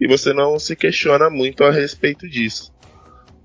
E 0.00 0.06
você 0.06 0.32
não 0.32 0.58
se 0.58 0.74
questiona 0.76 1.28
muito 1.30 1.64
a 1.64 1.70
respeito 1.70 2.28
disso. 2.28 2.72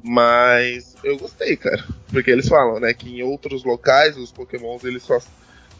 Mas 0.03 0.95
eu 1.03 1.17
gostei, 1.17 1.57
cara. 1.57 1.85
Porque 2.11 2.31
eles 2.31 2.47
falam, 2.47 2.79
né, 2.79 2.93
que 2.93 3.09
em 3.09 3.23
outros 3.23 3.63
locais 3.63 4.17
os 4.17 4.31
Pokémons 4.31 4.83
eles 4.83 5.03
só 5.03 5.19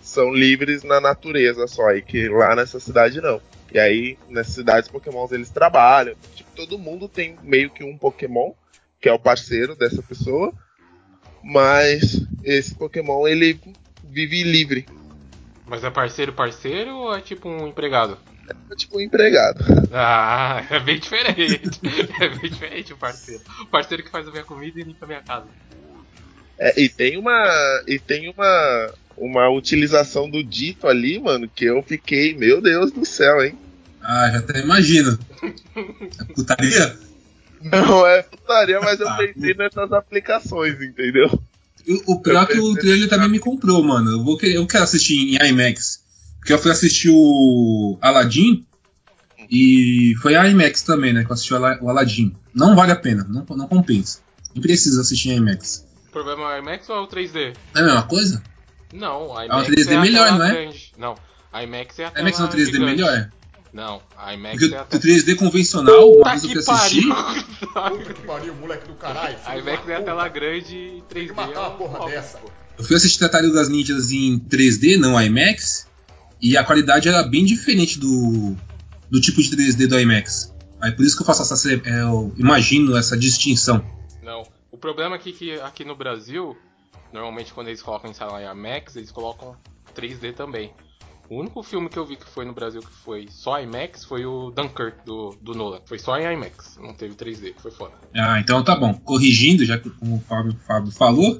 são 0.09 0.33
livres 0.33 0.83
na 0.83 0.99
natureza 0.99 1.67
só. 1.67 1.91
E 1.91 2.01
que 2.01 2.27
lá 2.27 2.55
nessa 2.55 2.79
cidade 2.79 3.21
não. 3.21 3.41
E 3.71 3.79
aí, 3.79 4.17
nessas 4.27 4.55
cidades, 4.55 4.89
Pokémons 4.89 5.31
eles 5.31 5.49
trabalham. 5.49 6.15
Tipo, 6.35 6.49
todo 6.55 6.79
mundo 6.79 7.07
tem 7.07 7.37
meio 7.43 7.69
que 7.69 7.83
um 7.83 7.97
Pokémon, 7.97 8.51
que 8.99 9.07
é 9.07 9.13
o 9.13 9.19
parceiro 9.19 9.75
dessa 9.75 10.01
pessoa. 10.01 10.53
Mas 11.43 12.21
esse 12.43 12.75
Pokémon 12.75 13.27
ele 13.27 13.59
vive 14.03 14.43
livre. 14.43 14.85
Mas 15.65 15.83
é 15.83 15.89
parceiro, 15.89 16.33
parceiro 16.33 16.95
ou 16.95 17.15
é 17.15 17.21
tipo 17.21 17.47
um 17.47 17.67
empregado? 17.67 18.17
É 18.71 18.75
tipo 18.75 18.97
um 18.97 19.01
empregado. 19.01 19.63
Ah, 19.93 20.65
é 20.69 20.79
bem 20.79 20.99
diferente. 20.99 21.79
é 22.19 22.29
bem 22.29 22.49
diferente 22.49 22.91
o 22.93 22.97
parceiro. 22.97 23.43
O 23.61 23.67
parceiro 23.67 24.03
que 24.03 24.09
faz 24.09 24.27
a 24.27 24.31
minha 24.31 24.43
comida 24.43 24.79
e 24.79 24.83
limpa 24.83 25.05
a 25.05 25.07
minha 25.07 25.21
casa. 25.21 25.47
É, 26.57 26.81
e 26.81 26.89
tem 26.89 27.17
uma. 27.17 27.83
E 27.87 27.97
tem 27.99 28.29
uma. 28.29 28.93
Uma 29.19 29.49
utilização 29.49 30.29
do 30.29 30.43
dito 30.43 30.87
ali, 30.87 31.19
mano, 31.19 31.49
que 31.53 31.65
eu 31.65 31.83
fiquei, 31.83 32.35
meu 32.37 32.61
Deus 32.61 32.91
do 32.91 33.05
céu, 33.05 33.43
hein? 33.43 33.55
Ah, 34.01 34.29
já 34.31 34.39
até 34.39 34.61
imagino. 34.61 35.19
É 36.19 36.23
putaria? 36.33 36.97
Não 37.61 38.07
é 38.07 38.21
putaria, 38.23 38.79
mas 38.79 38.99
eu 38.99 39.09
Ah, 39.09 39.17
pensei 39.17 39.53
nessas 39.53 39.91
aplicações, 39.91 40.81
entendeu? 40.81 41.29
O 42.07 42.21
pior 42.21 42.43
é 42.43 42.45
que 42.45 42.59
o 42.59 42.73
trailer 42.75 43.09
também 43.09 43.29
me 43.29 43.39
comprou, 43.39 43.83
mano. 43.83 44.11
Eu, 44.11 44.23
vou 44.23 44.39
eu 44.43 44.65
quero 44.67 44.83
assistir 44.83 45.15
em 45.17 45.49
IMAX. 45.49 46.03
Porque 46.39 46.53
eu 46.53 46.57
fui 46.57 46.71
assistir 46.71 47.09
o 47.11 47.97
Aladdin 48.01 48.65
e 49.49 50.13
foi 50.21 50.35
a 50.35 50.47
IMAX 50.47 50.83
também, 50.83 51.11
né? 51.11 51.23
Que 51.23 51.31
eu 51.31 51.33
assisti 51.33 51.53
o 51.53 51.57
Ala- 51.57 51.79
o 51.81 51.89
Aladdin. 51.89 52.35
Não 52.53 52.75
vale 52.75 52.91
a 52.91 52.95
pena, 52.95 53.25
não, 53.29 53.45
não 53.57 53.67
compensa. 53.67 54.19
Nem 54.53 54.61
precisa 54.61 55.01
assistir 55.01 55.31
em 55.31 55.37
IMAX. 55.37 55.85
O 56.07 56.11
problema 56.11 56.53
é 56.53 56.59
o 56.59 56.63
IMAX 56.63 56.89
ou 56.89 56.95
é 56.95 56.99
o 56.99 57.07
3D? 57.07 57.55
Não 57.73 57.81
é 57.81 57.83
a 57.83 57.87
mesma 57.87 58.03
coisa? 58.03 58.41
Não, 58.93 59.37
a 59.37 59.41
o 59.41 59.45
IMAX 59.45 59.67
3D 59.69 59.91
é 59.91 59.95
a 59.95 60.01
melhor, 60.01 60.37
não 60.37 60.45
é? 60.45 60.51
grande. 60.51 60.91
Não, 60.97 61.15
a 61.51 61.63
IMAX 61.63 61.99
é 61.99 62.05
a 62.05 62.11
tela 62.11 62.21
IMAX 62.27 62.39
no 62.39 62.47
3D 62.47 62.65
gigante. 62.65 62.79
melhor? 62.85 63.29
Não, 63.71 64.01
a 64.17 64.33
IMAX 64.33 64.59
Porque 64.59 64.73
é 64.73 64.77
a 64.79 64.81
o 64.81 64.85
tela... 64.85 65.03
3D 65.03 65.35
convencional, 65.35 66.11
uma 66.13 66.23
Tá 66.23 66.29
vez 66.31 66.43
eu 66.43 66.49
que 66.49 66.61
fui 66.63 66.73
assistir. 66.73 67.07
pariu! 67.07 67.43
Puta 67.99 68.13
que 68.13 68.21
pariu, 68.23 68.55
moleque 68.55 68.87
do 68.87 68.95
caralho. 68.95 69.37
A 69.45 69.57
IMAX 69.57 69.87
é 69.89 69.95
a 69.95 70.01
tela 70.01 70.27
grande 70.27 70.75
e 70.75 71.03
3D 71.09 71.27
que 71.27 71.33
matar 71.33 71.53
é 71.53 71.59
uma 71.59 71.67
o 71.69 71.77
porra 71.77 71.99
óbvio, 71.99 72.15
dessa. 72.15 72.37
pô. 72.39 72.49
Eu 72.77 72.83
fui 72.83 72.95
assistir 72.95 73.19
Tartarugas 73.19 73.67
Ninjas 73.69 74.11
em 74.11 74.39
3D, 74.39 74.97
não 74.97 75.21
IMAX, 75.21 75.87
e 76.41 76.55
a 76.57 76.63
qualidade 76.63 77.07
era 77.09 77.21
bem 77.23 77.43
diferente 77.45 77.99
do, 77.99 78.55
do 79.11 79.19
tipo 79.21 79.41
de 79.41 79.49
3D 79.55 79.85
do 79.85 79.99
IMAX. 79.99 80.55
Aí 80.81 80.91
por 80.93 81.05
isso 81.05 81.15
que 81.15 81.21
eu 81.21 81.25
faço 81.27 81.41
essa. 81.43 81.71
é, 81.73 82.01
Eu 82.01 82.33
imagino 82.37 82.95
essa 82.97 83.17
distinção. 83.17 83.85
Não. 84.23 84.47
O 84.71 84.77
problema 84.77 85.17
é 85.17 85.19
que 85.19 85.59
aqui 85.59 85.83
no 85.83 85.93
Brasil, 85.95 86.55
normalmente 87.11 87.53
quando 87.53 87.67
eles 87.67 87.81
colocam 87.81 88.09
em 88.09 88.13
sala 88.13 88.41
IMAX, 88.41 88.95
eles 88.95 89.11
colocam 89.11 89.55
3D 89.95 90.33
também. 90.33 90.73
O 91.29 91.39
único 91.39 91.61
filme 91.61 91.87
que 91.89 91.97
eu 91.97 92.05
vi 92.05 92.15
que 92.15 92.27
foi 92.27 92.43
no 92.43 92.53
Brasil 92.53 92.81
que 92.81 92.91
foi 92.91 93.27
só 93.29 93.61
IMAX 93.61 94.03
foi 94.03 94.25
o 94.25 94.49
Dunkirk 94.49 95.05
do, 95.05 95.37
do 95.39 95.53
Nolan. 95.53 95.79
Foi 95.85 95.99
só 95.99 96.17
em 96.17 96.33
IMAX, 96.33 96.77
não 96.81 96.93
teve 96.93 97.13
3D, 97.13 97.53
foi 97.59 97.69
foda. 97.69 97.93
Ah, 98.15 98.39
então 98.39 98.63
tá 98.63 98.75
bom. 98.75 98.95
Corrigindo, 98.95 99.63
já 99.63 99.77
que 99.77 99.91
como 99.91 100.15
o 100.15 100.21
Fábio, 100.21 100.57
Fábio 100.65 100.91
falou, 100.91 101.37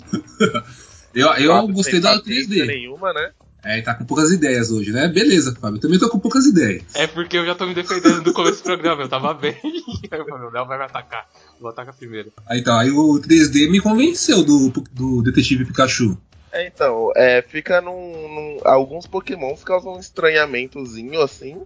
eu, 1.14 1.28
eu 1.34 1.52
Fábio 1.52 1.74
gostei 1.74 2.00
da 2.00 2.20
paciência 2.20 2.66
3D. 2.66 2.68
nenhuma, 2.68 3.12
né? 3.14 3.32
É, 3.64 3.82
tá 3.82 3.94
com 3.94 4.06
poucas 4.06 4.32
ideias 4.32 4.72
hoje, 4.72 4.92
né? 4.92 5.08
Beleza, 5.08 5.54
Fábio. 5.60 5.78
Eu 5.78 5.82
também 5.82 6.00
tô 6.00 6.08
com 6.08 6.20
poucas 6.20 6.46
ideias. 6.46 6.84
É 6.94 7.08
porque 7.08 7.38
eu 7.38 7.46
já 7.46 7.56
tô 7.56 7.66
me 7.66 7.74
defendendo 7.74 8.22
do 8.22 8.32
começo 8.32 8.60
do 8.60 8.64
programa, 8.64 9.02
eu 9.02 9.10
tava 9.10 9.34
bem. 9.34 9.58
Aí 9.64 10.08
eu 10.20 10.26
falei, 10.26 10.48
o 10.48 10.52
Léo 10.52 10.66
vai 10.66 10.78
me 10.78 10.86
atacar. 10.86 11.28
Vou 11.60 11.70
atacar 11.70 11.94
primeiro. 11.96 12.32
Aí 12.48 12.62
tá, 12.64 12.80
aí 12.80 12.90
o 12.92 13.20
3D 13.20 13.70
me 13.70 13.80
convenceu 13.82 14.44
do, 14.44 14.70
do 14.92 15.22
Detetive 15.22 15.66
Pikachu. 15.66 16.18
É, 16.52 16.66
então, 16.66 17.12
é, 17.16 17.42
fica 17.42 17.80
num, 17.82 17.94
num- 17.94 18.60
Alguns 18.66 19.06
Pokémons 19.06 19.64
causam 19.64 19.94
um 19.96 20.00
estranhamentozinho 20.00 21.22
assim, 21.22 21.62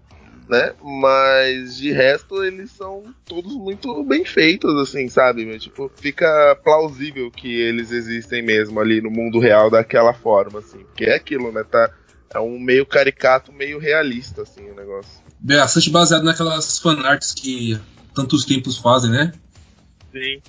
né? 0.50 0.74
Mas 0.84 1.78
de 1.78 1.92
resto 1.92 2.44
eles 2.44 2.72
são 2.72 3.04
todos 3.26 3.54
muito 3.56 4.04
bem 4.04 4.26
feitos, 4.26 4.76
assim, 4.82 5.08
sabe? 5.08 5.46
meu? 5.46 5.58
Tipo, 5.58 5.90
fica 5.96 6.58
plausível 6.64 7.32
que 7.32 7.48
eles 7.54 7.92
existem 7.92 8.42
mesmo 8.42 8.80
ali 8.80 9.00
no 9.02 9.10
mundo 9.10 9.40
real 9.40 9.70
daquela 9.70 10.14
forma, 10.14 10.60
assim. 10.60 10.80
Porque 10.80 11.06
é 11.06 11.16
aquilo, 11.16 11.52
né? 11.52 11.64
Tá, 11.64 11.90
é 12.34 12.40
um 12.40 12.60
meio 12.60 12.86
caricato, 12.86 13.54
meio 13.54 13.80
realista, 13.80 14.42
assim, 14.42 14.70
o 14.70 14.76
negócio. 14.76 15.14
Bastante 15.40 15.90
baseado 15.90 16.24
naquelas 16.24 16.78
fanarts 16.80 17.32
que 17.34 17.80
tantos 18.14 18.44
tempos 18.44 18.78
fazem, 18.78 19.12
né? 19.12 19.32
Sim. 20.14 20.42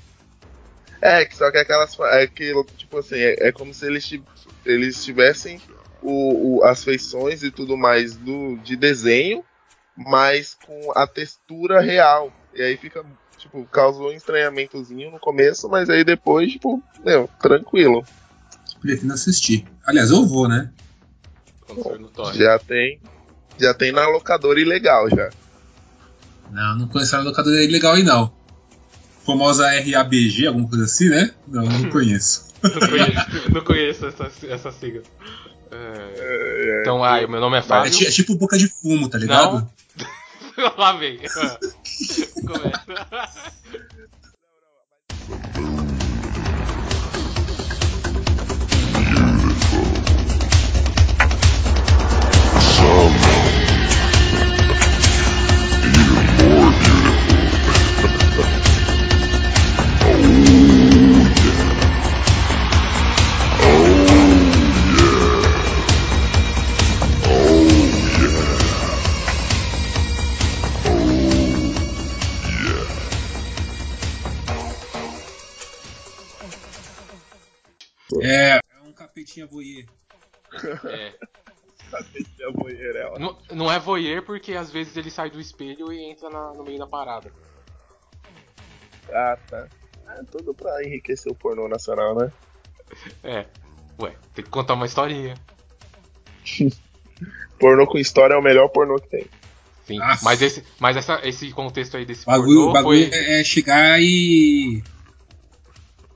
É, 1.01 1.25
que 1.25 1.37
só 1.37 1.51
que 1.51 1.59
aquelas. 1.59 1.99
É 2.13 2.27
que, 2.27 2.53
tipo 2.77 2.99
assim, 2.99 3.17
é, 3.17 3.49
é 3.49 3.53
como 3.53 3.75
se 3.75 3.87
eles, 3.87 4.09
eles 4.65 5.05
tivessem 5.05 5.61
o, 6.03 6.59
o- 6.59 6.65
as 6.65 6.85
feições 6.85 7.43
e 7.43 7.51
tudo 7.51 7.77
mais 7.77 8.15
do, 8.17 8.57
de 8.59 8.77
desenho, 8.77 9.45
mas 9.97 10.55
com 10.67 10.93
a 10.95 11.07
textura 11.07 11.81
real. 11.81 12.33
E 12.55 12.63
aí 12.63 12.77
fica, 12.77 13.05
tipo, 13.39 13.65
causou 13.67 14.11
um 14.11 14.13
estranhamentozinho 14.13 15.11
no 15.11 15.19
começo, 15.19 15.69
mas 15.69 15.91
aí 15.91 16.05
depois, 16.05 16.53
tipo, 16.53 16.83
meu, 17.05 17.29
tranquilo. 17.41 18.05
Pretendo 18.81 19.15
assistir. 19.15 19.67
Aliás, 19.87 20.11
eu 20.11 20.25
vou, 20.27 20.47
né? 20.49 20.71
Torre. 22.15 22.39
Já 22.39 22.59
tem. 22.59 23.01
Já 23.59 23.73
tem 23.75 23.93
na 23.93 24.07
locadora 24.09 24.61
ilegal 24.61 25.09
já. 25.11 25.31
Não, 26.51 26.77
não 26.79 26.89
conheço 26.89 27.17
a 27.17 27.21
locadora 27.21 27.57
legal 27.57 27.95
aí 27.95 28.03
não. 28.03 28.33
Famosa 29.25 29.67
RABG, 29.69 30.47
alguma 30.47 30.69
coisa 30.69 30.85
assim, 30.85 31.09
né? 31.09 31.31
Não, 31.49 31.65
não 31.65 31.91
conheço. 31.91 32.47
Não 32.63 32.71
conheço, 32.89 33.51
não 33.53 33.61
conheço 33.65 34.07
essa, 34.07 34.31
essa 34.49 34.73
sigla. 34.73 35.03
É, 35.71 36.81
Então, 36.83 37.03
ai, 37.03 37.27
meu 37.27 37.41
nome 37.41 37.57
é 37.57 37.61
É, 37.61 37.63
Fábio. 37.63 37.91
ti- 37.91 38.07
é 38.07 38.11
tipo 38.11 38.35
boca 38.37 38.57
de 38.59 38.69
fumo, 38.69 39.09
tá 39.09 39.19
ligado? 39.19 39.67
Não. 40.57 40.75
Lá 40.79 40.93
vem. 40.93 41.19
Começa. 42.47 43.53
É, 78.35 78.57
é 78.59 78.83
um 78.89 78.93
capetinha 78.93 79.47
voyeur. 79.47 79.87
É. 80.85 81.15
A 81.93 82.51
banheira 82.53 82.99
é. 82.99 83.19
Não, 83.19 83.39
não 83.53 83.71
é 83.73 83.79
voyeur 83.79 84.23
porque 84.25 84.55
às 84.55 84.71
vezes 84.71 84.97
ele 84.97 85.11
sai 85.11 85.31
do 85.31 85.41
espelho 85.41 85.93
e 85.93 86.11
entra 86.11 86.29
na- 86.31 86.53
no 86.53 86.65
meio 86.65 86.79
da 86.79 86.87
parada. 86.87 87.31
Ah, 89.13 89.39
tá. 89.49 89.69
É 90.09 90.23
tudo 90.31 90.53
pra 90.55 90.83
enriquecer 90.85 91.31
o 91.31 91.35
pornô 91.35 91.69
nacional, 91.69 92.15
né? 92.17 92.33
É. 93.23 93.47
Ué, 94.01 94.15
tem 94.35 94.45
que 94.45 94.51
contar 94.51 94.75
uma 94.75 94.87
historinha. 94.87 95.35
Pornô 97.59 97.87
com 97.87 97.97
história 97.99 98.35
é 98.35 98.37
o 98.37 98.43
melhor 98.43 98.69
pornô 98.69 98.97
que 98.97 99.09
tem. 99.09 99.27
Sim. 99.87 100.01
Ah. 100.03 100.19
Mas, 100.23 100.43
esse, 100.43 100.65
mas 100.81 100.97
essa, 100.97 101.21
esse 101.27 101.51
contexto 101.53 101.97
aí 101.97 102.05
desse 102.05 102.27
bagulho, 102.27 102.51
o 102.61 102.65
pornô 102.65 102.73
bagulho 102.73 103.09
foi. 103.09 103.19
é 103.19 103.45
chegar 103.45 104.01
e. 104.03 104.83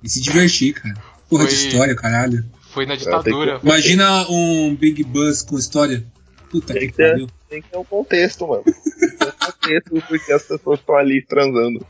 e 0.02 0.08
se 0.08 0.20
divertir, 0.20 0.74
cara. 0.74 0.94
Porra 1.28 1.46
de 1.46 1.54
Foi- 1.54 1.66
história, 1.66 1.94
caralho. 1.94 2.44
Foi 2.70 2.86
na 2.86 2.96
tem 2.96 3.04
ditadura. 3.04 3.60
Imagina 3.62 4.26
um 4.30 4.74
Big 4.74 5.04
Buzz 5.04 5.42
com 5.42 5.58
história. 5.58 6.04
Puta 6.50 6.72
Tem 6.72 6.82
que 6.82 6.88
que 6.88 6.92
ter. 6.94 7.10
pariu. 7.10 7.26
Tem 7.48 7.62
que 7.62 7.68
ter 7.70 7.76
um 7.78 7.84
contexto, 7.84 8.46
mano. 8.46 8.62
Tem 8.64 8.74
que 8.74 9.16
ter 9.16 9.26
um 9.26 9.46
contexto 9.46 10.02
porque 10.08 10.32
as 10.32 10.42
pessoas 10.42 10.80
estão 10.80 10.96
ali 10.96 11.22
transando. 11.22 11.86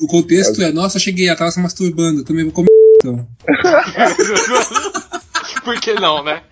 O 0.00 0.06
contexto 0.06 0.62
é, 0.62 0.72
nossa, 0.72 0.98
cheguei, 0.98 1.28
ela 1.28 1.36
tava 1.36 1.50
se 1.50 1.60
masturbando, 1.60 2.24
também 2.24 2.44
vou 2.44 2.52
comer 2.52 2.68
então. 2.96 3.26
Por 5.64 5.78
que 5.80 5.92
não, 5.94 6.22
né? 6.24 6.42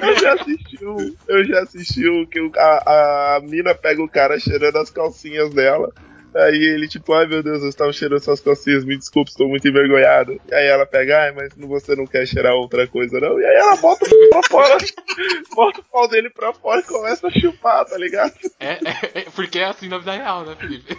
Eu 0.00 0.18
já 0.18 0.34
assisti 0.34 0.84
um, 0.84 1.14
eu 1.28 1.44
já 1.44 1.60
assisti 1.62 2.08
um 2.08 2.26
que 2.26 2.38
a, 2.56 3.36
a 3.36 3.40
mina 3.42 3.74
pega 3.74 4.02
o 4.02 4.08
cara 4.08 4.38
cheirando 4.38 4.76
as 4.76 4.90
calcinhas 4.90 5.50
dela. 5.52 5.92
Aí 6.38 6.56
ele, 6.56 6.86
tipo, 6.86 7.12
ai 7.14 7.26
meu 7.26 7.42
Deus, 7.42 7.62
eu 7.62 7.68
estava 7.68 7.92
cheirando 7.92 8.20
suas 8.22 8.40
calcinhas, 8.40 8.84
me 8.84 8.96
desculpe, 8.98 9.30
estou 9.30 9.48
muito 9.48 9.66
envergonhado. 9.66 10.38
E 10.50 10.54
aí 10.54 10.66
ela 10.66 10.84
pega, 10.84 11.22
ai, 11.22 11.32
mas 11.32 11.52
você 11.56 11.96
não 11.96 12.06
quer 12.06 12.26
cheirar 12.26 12.52
outra 12.54 12.86
coisa, 12.86 13.18
não? 13.18 13.40
E 13.40 13.44
aí 13.44 13.56
ela 13.56 13.76
bota 13.76 14.04
o 14.04 14.08
pau 14.30 14.40
pra 14.40 14.48
fora, 14.50 14.76
bota 15.54 15.80
o 15.80 15.84
pau 15.84 16.08
dele 16.08 16.28
pra 16.30 16.52
fora 16.52 16.80
e 16.80 16.84
começa 16.84 17.26
a 17.26 17.30
chupar, 17.30 17.84
tá 17.86 17.96
ligado? 17.96 18.34
É, 18.60 18.72
é- 18.72 19.20
é- 19.20 19.26
porque 19.34 19.58
é 19.58 19.64
assim 19.64 19.88
na 19.88 19.98
vida 19.98 20.12
real, 20.12 20.44
né, 20.44 20.56
Felipe? 20.60 20.96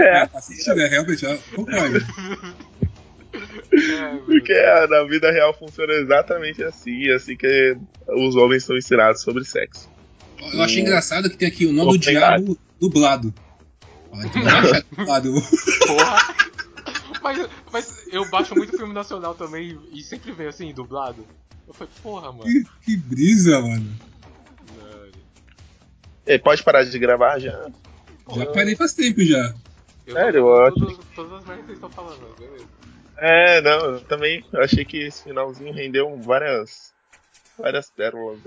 É, 0.00 0.28
Assiste, 0.34 0.72
né? 0.74 0.86
Realmente, 0.86 1.24
eu 1.24 1.38
concordo. 1.56 1.98
É, 3.72 4.16
porque 4.26 4.52
é, 4.52 4.86
na 4.86 5.04
vida 5.04 5.30
real 5.30 5.52
funciona 5.58 5.92
exatamente 5.94 6.62
assim, 6.62 7.10
assim 7.10 7.36
que 7.36 7.76
os 8.08 8.36
homens 8.36 8.64
são 8.64 8.76
ensinados 8.76 9.22
sobre 9.22 9.44
sexo. 9.44 9.88
Eu 10.52 10.62
achei 10.62 10.82
engraçado 10.82 11.28
que 11.28 11.36
tem 11.36 11.48
aqui 11.48 11.66
o 11.66 11.72
nome 11.72 11.92
do 11.92 11.98
diabo 11.98 12.58
dublado. 12.80 13.34
Achar 14.12 14.84
dublado. 14.90 15.34
Porra. 15.86 16.48
Mas, 17.20 17.48
mas 17.72 18.06
eu 18.12 18.28
baixo 18.30 18.54
muito 18.54 18.76
filme 18.76 18.94
nacional 18.94 19.34
também 19.34 19.76
e 19.92 20.02
sempre 20.02 20.30
vem 20.30 20.46
assim, 20.46 20.72
dublado. 20.72 21.26
Eu 21.66 21.74
falei, 21.74 21.92
porra, 22.00 22.32
mano. 22.32 22.44
Que, 22.44 22.64
que 22.84 22.96
brisa, 22.96 23.60
mano. 23.60 23.92
E 26.28 26.38
pode 26.38 26.62
parar 26.62 26.84
de 26.84 26.98
gravar 26.98 27.38
já? 27.38 27.70
Já 28.34 28.46
parei 28.46 28.76
faz 28.76 28.92
tempo 28.92 29.22
já. 29.22 29.54
Eu 30.06 30.14
Sério, 30.14 30.42
falando 30.44 30.74
todas, 30.74 30.98
todas 31.14 31.32
as 31.32 31.44
merdas 31.44 31.60
que 31.60 31.66
vocês 31.66 31.76
estão 31.78 31.90
falando, 31.90 32.36
beleza. 32.38 32.66
É, 33.16 33.60
não, 33.62 33.78
eu 33.94 34.00
também 34.02 34.44
achei 34.54 34.84
que 34.84 34.98
esse 34.98 35.24
finalzinho 35.24 35.72
rendeu 35.72 36.16
várias. 36.18 36.92
várias 37.58 37.90
pérolas. 37.90 38.40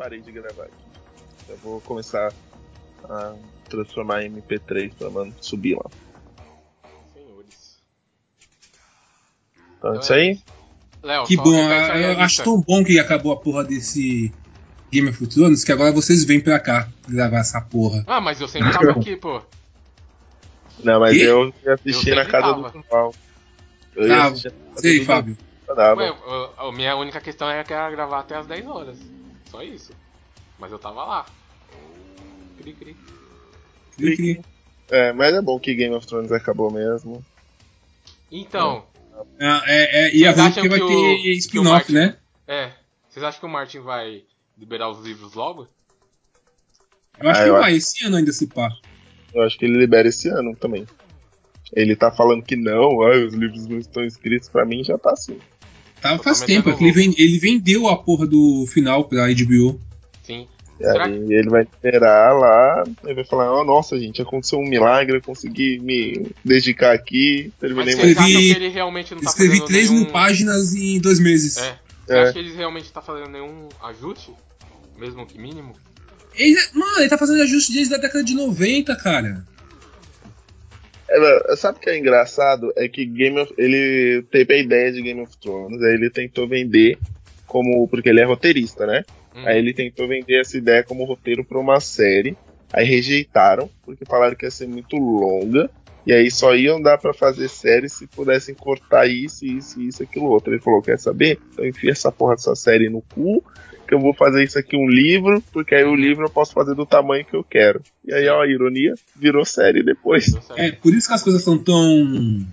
Parei 0.00 0.22
de 0.22 0.32
gravar 0.32 0.64
aqui. 0.64 0.72
Eu 1.46 1.56
vou 1.58 1.78
começar 1.82 2.32
a 3.04 3.34
transformar 3.68 4.22
em 4.24 4.30
MP3 4.32 4.94
pra 4.94 5.10
mano, 5.10 5.34
subir 5.42 5.76
lá. 5.76 5.84
Senhores. 7.12 7.78
Então, 9.78 10.00
isso 10.00 10.12
aí. 10.14 10.40
Léo, 11.02 11.24
Que 11.26 11.36
bom, 11.36 11.52
eu 11.54 12.18
acho 12.20 12.42
tão 12.42 12.60
bom 12.62 12.82
que 12.82 12.98
acabou 12.98 13.32
a 13.32 13.36
porra 13.36 13.62
desse 13.64 14.32
Game 14.90 15.08
of 15.10 15.26
Thrones 15.26 15.64
que 15.64 15.72
agora 15.72 15.92
vocês 15.92 16.24
vêm 16.24 16.40
pra 16.40 16.58
cá 16.58 16.88
gravar 17.06 17.38
essa 17.40 17.60
porra. 17.60 18.02
Ah, 18.06 18.20
mas 18.22 18.40
eu 18.40 18.48
sempre 18.48 18.72
tava 18.72 18.92
aqui, 18.92 19.16
pô. 19.16 19.42
Não, 20.82 20.98
mas 20.98 21.14
Quê? 21.16 21.24
eu 21.24 21.52
ia 21.64 21.74
assistir 21.74 22.10
Eu 22.10 22.16
na 22.16 22.24
casa 22.24 22.46
tava. 22.54 22.70
do 22.70 22.72
Durval. 22.72 23.14
Eu 23.96 24.08
Tá, 24.08 24.32
Sei, 24.76 25.04
Fábio. 25.04 25.36
Ué, 25.68 25.74
dava. 25.74 26.02
a, 26.56 26.68
a 26.68 26.72
minha 26.72 26.96
única 26.96 27.20
questão 27.20 27.50
é 27.50 27.62
que 27.64 27.72
era 27.72 27.90
gravar 27.90 28.20
até 28.20 28.34
as 28.36 28.46
10 28.46 28.66
horas. 28.66 28.98
Só 29.50 29.62
isso. 29.62 29.92
Mas 30.58 30.70
eu 30.72 30.78
tava 30.78 31.04
lá. 31.04 31.26
Cri, 32.58 32.72
cri. 32.74 32.96
Cri, 33.96 34.16
cri. 34.16 34.40
É, 34.90 35.12
mas 35.12 35.34
é 35.34 35.40
bom 35.40 35.58
que 35.58 35.74
Game 35.74 35.94
of 35.94 36.06
Thrones 36.06 36.32
acabou 36.32 36.70
mesmo. 36.70 37.24
Então, 38.30 38.86
Ah, 39.40 39.62
é, 39.66 40.06
é, 40.06 40.14
e 40.16 40.26
a 40.26 40.32
vai 40.32 40.78
que 40.78 40.84
o- 40.84 40.88
ter 40.88 41.30
spin-off, 41.38 41.92
né? 41.92 42.16
é. 42.46 42.72
Vocês 43.08 43.24
acham 43.24 43.40
que 43.40 43.46
o 43.46 43.48
Martin 43.48 43.80
vai 43.80 44.24
liberar 44.56 44.88
os 44.88 45.04
livros 45.04 45.34
logo? 45.34 45.66
Eu 47.18 47.28
acho 47.28 47.40
Ah, 47.40 47.44
que 47.44 47.50
eu 47.50 47.54
vai, 47.54 47.74
esse 47.74 48.04
ano 48.06 48.16
ainda 48.16 48.32
se 48.32 48.46
pá. 48.46 48.68
Eu 49.34 49.42
acho 49.42 49.58
que 49.58 49.64
ele 49.64 49.78
libera 49.78 50.08
esse 50.08 50.28
ano 50.28 50.54
também. 50.56 50.86
Ele 51.72 51.94
tá 51.96 52.10
falando 52.10 52.42
que 52.42 52.56
não, 52.56 52.98
os 52.98 53.34
livros 53.34 53.66
não 53.66 53.78
estão 53.78 54.04
escritos, 54.04 54.48
pra 54.48 54.64
mim 54.64 54.82
já 54.84 54.96
tá 54.98 55.12
assim. 55.12 55.38
Tava 56.00 56.22
faz 56.22 56.40
tá 56.40 56.46
tempo, 56.46 56.70
é 56.70 56.74
que 56.74 56.84
ele, 56.84 56.92
ven- 56.92 57.14
ele 57.18 57.38
vendeu 57.38 57.88
a 57.88 57.96
porra 57.96 58.26
do 58.26 58.66
final 58.66 59.04
pra 59.04 59.26
HBO. 59.28 59.80
Sim. 60.22 60.46
E 60.78 60.82
Será 60.84 61.04
aí 61.04 61.12
ele 61.34 61.50
vai 61.50 61.62
esperar 61.62 62.32
lá, 62.32 62.84
ele 63.04 63.14
vai 63.14 63.24
falar, 63.24 63.52
oh, 63.52 63.64
nossa 63.64 63.98
gente, 64.00 64.22
aconteceu 64.22 64.58
um 64.58 64.66
milagre, 64.66 65.18
eu 65.18 65.22
consegui 65.22 65.78
me 65.78 66.30
dedicar 66.42 66.92
aqui, 66.94 67.52
Mas 67.52 67.60
terminei 67.60 67.94
vocês 67.94 68.16
meu... 68.16 68.26
Escrevi- 68.26 68.50
ele 68.52 68.68
realmente 68.68 69.14
não 69.14 69.20
tá 69.22 69.28
Escrevi 69.28 69.50
fazendo 69.58 69.66
3 69.68 69.90
nenhum... 69.90 70.02
mil 70.04 70.10
páginas 70.12 70.74
em 70.74 70.98
dois 70.98 71.20
meses. 71.20 71.58
É. 71.58 71.78
Você 72.06 72.12
É. 72.14 72.22
acha 72.22 72.32
que 72.32 72.38
ele 72.38 72.54
realmente 72.54 72.90
tá 72.90 73.02
fazendo 73.02 73.28
nenhum 73.28 73.68
ajuste? 73.84 74.30
Mesmo 74.98 75.26
que 75.26 75.38
mínimo? 75.38 75.74
Ele, 76.34 76.56
mano, 76.74 76.98
ele 77.00 77.08
tá 77.10 77.18
fazendo 77.18 77.42
ajuste 77.42 77.72
desde 77.72 77.94
a 77.94 77.98
década 77.98 78.24
de 78.24 78.34
90, 78.34 78.96
cara. 78.96 79.44
É, 81.10 81.56
sabe 81.56 81.78
o 81.78 81.80
que 81.80 81.90
é 81.90 81.98
engraçado? 81.98 82.72
É 82.76 82.88
que 82.88 83.04
Game 83.04 83.40
of, 83.40 83.52
ele 83.58 84.22
teve 84.30 84.54
a 84.54 84.58
ideia 84.58 84.92
de 84.92 85.02
Game 85.02 85.20
of 85.20 85.36
Thrones, 85.38 85.82
aí 85.82 85.94
ele 85.94 86.08
tentou 86.08 86.46
vender 86.46 86.96
como. 87.46 87.86
Porque 87.88 88.08
ele 88.08 88.20
é 88.20 88.24
roteirista, 88.24 88.86
né? 88.86 89.04
Hum. 89.34 89.42
Aí 89.44 89.58
ele 89.58 89.74
tentou 89.74 90.06
vender 90.06 90.40
essa 90.40 90.56
ideia 90.56 90.84
como 90.84 91.04
roteiro 91.04 91.44
pra 91.44 91.58
uma 91.58 91.80
série. 91.80 92.36
Aí 92.72 92.86
rejeitaram, 92.86 93.68
porque 93.82 94.04
falaram 94.04 94.36
que 94.36 94.46
ia 94.46 94.50
ser 94.50 94.68
muito 94.68 94.96
longa. 94.96 95.68
E 96.06 96.12
aí 96.12 96.30
só 96.30 96.54
iam 96.54 96.80
dar 96.80 96.96
pra 96.96 97.12
fazer 97.12 97.48
série 97.48 97.88
se 97.88 98.06
pudessem 98.06 98.54
cortar 98.54 99.06
isso, 99.06 99.44
isso, 99.44 99.80
isso, 99.80 100.02
aquilo 100.02 100.26
outro. 100.26 100.52
Ele 100.52 100.62
falou: 100.62 100.80
quer 100.80 100.98
saber? 100.98 101.38
Então 101.52 101.66
enfia 101.66 101.90
essa 101.90 102.12
porra 102.12 102.36
dessa 102.36 102.54
série 102.54 102.88
no 102.88 103.02
cu. 103.02 103.44
Que 103.90 103.94
eu 103.96 103.98
vou 103.98 104.14
fazer 104.14 104.44
isso 104.44 104.56
aqui 104.56 104.76
um 104.76 104.88
livro, 104.88 105.42
porque 105.52 105.74
aí 105.74 105.82
o 105.82 105.96
livro 105.96 106.24
eu 106.24 106.30
posso 106.30 106.52
fazer 106.52 106.76
do 106.76 106.86
tamanho 106.86 107.24
que 107.24 107.34
eu 107.34 107.42
quero. 107.42 107.82
E 108.06 108.14
aí, 108.14 108.28
ó, 108.28 108.40
a 108.40 108.46
ironia, 108.46 108.94
virou 109.16 109.44
série 109.44 109.82
depois. 109.82 110.32
É, 110.54 110.70
por 110.70 110.94
isso 110.94 111.08
que 111.08 111.14
as 111.14 111.24
coisas 111.24 111.42
são 111.42 111.58
tão. 111.58 112.46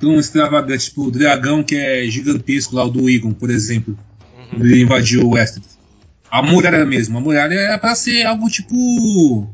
tão 0.00 0.18
extravagantes. 0.18 0.86
Tipo, 0.86 1.04
o 1.04 1.10
dragão 1.12 1.62
que 1.62 1.76
é 1.76 2.04
gigantesco 2.06 2.74
lá, 2.74 2.84
o 2.84 2.90
do 2.90 3.08
Egon, 3.08 3.32
por 3.32 3.48
exemplo. 3.48 3.96
Uhum. 4.36 4.48
Quando 4.48 4.66
ele 4.66 4.82
invadiu 4.82 5.24
o 5.24 5.34
Westeros. 5.34 5.78
A 6.28 6.42
muralha 6.42 6.84
mesmo. 6.84 7.16
A 7.16 7.20
muralha 7.20 7.54
era 7.54 7.78
pra 7.78 7.94
ser 7.94 8.24
algo 8.24 8.50
tipo. 8.50 9.48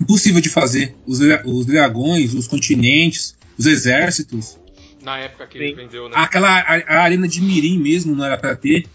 impossível 0.00 0.40
de 0.40 0.48
fazer. 0.48 0.96
Os, 1.06 1.20
os 1.44 1.66
dragões, 1.66 2.34
os 2.34 2.48
continentes, 2.48 3.36
os 3.56 3.66
exércitos. 3.66 4.58
Na 5.04 5.18
época 5.18 5.46
que 5.46 5.56
Sim. 5.56 5.64
ele 5.66 5.74
vendeu, 5.74 6.08
né? 6.08 6.16
Aquela 6.16 6.48
a, 6.48 6.74
a 6.96 7.02
arena 7.04 7.28
de 7.28 7.40
Mirim 7.40 7.78
mesmo 7.78 8.12
não 8.16 8.24
era 8.24 8.36
pra 8.36 8.56
ter. 8.56 8.86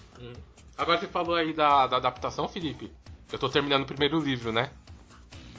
Agora 0.77 0.99
você 0.99 1.07
falou 1.07 1.35
aí 1.35 1.53
da, 1.53 1.87
da 1.87 1.97
adaptação, 1.97 2.47
Felipe. 2.47 2.91
Eu 3.31 3.39
tô 3.39 3.49
terminando 3.49 3.83
o 3.83 3.87
primeiro 3.87 4.19
livro, 4.19 4.51
né? 4.51 4.69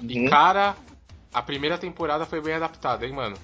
E 0.03 0.21
Uhum. 0.21 0.29
cara, 0.29 0.77
a 1.33 1.43
primeira 1.43 1.79
temporada 1.79 2.27
foi 2.27 2.41
bem 2.41 2.55
adaptada, 2.55 3.07
hein, 3.07 3.13
mano? 3.13 3.37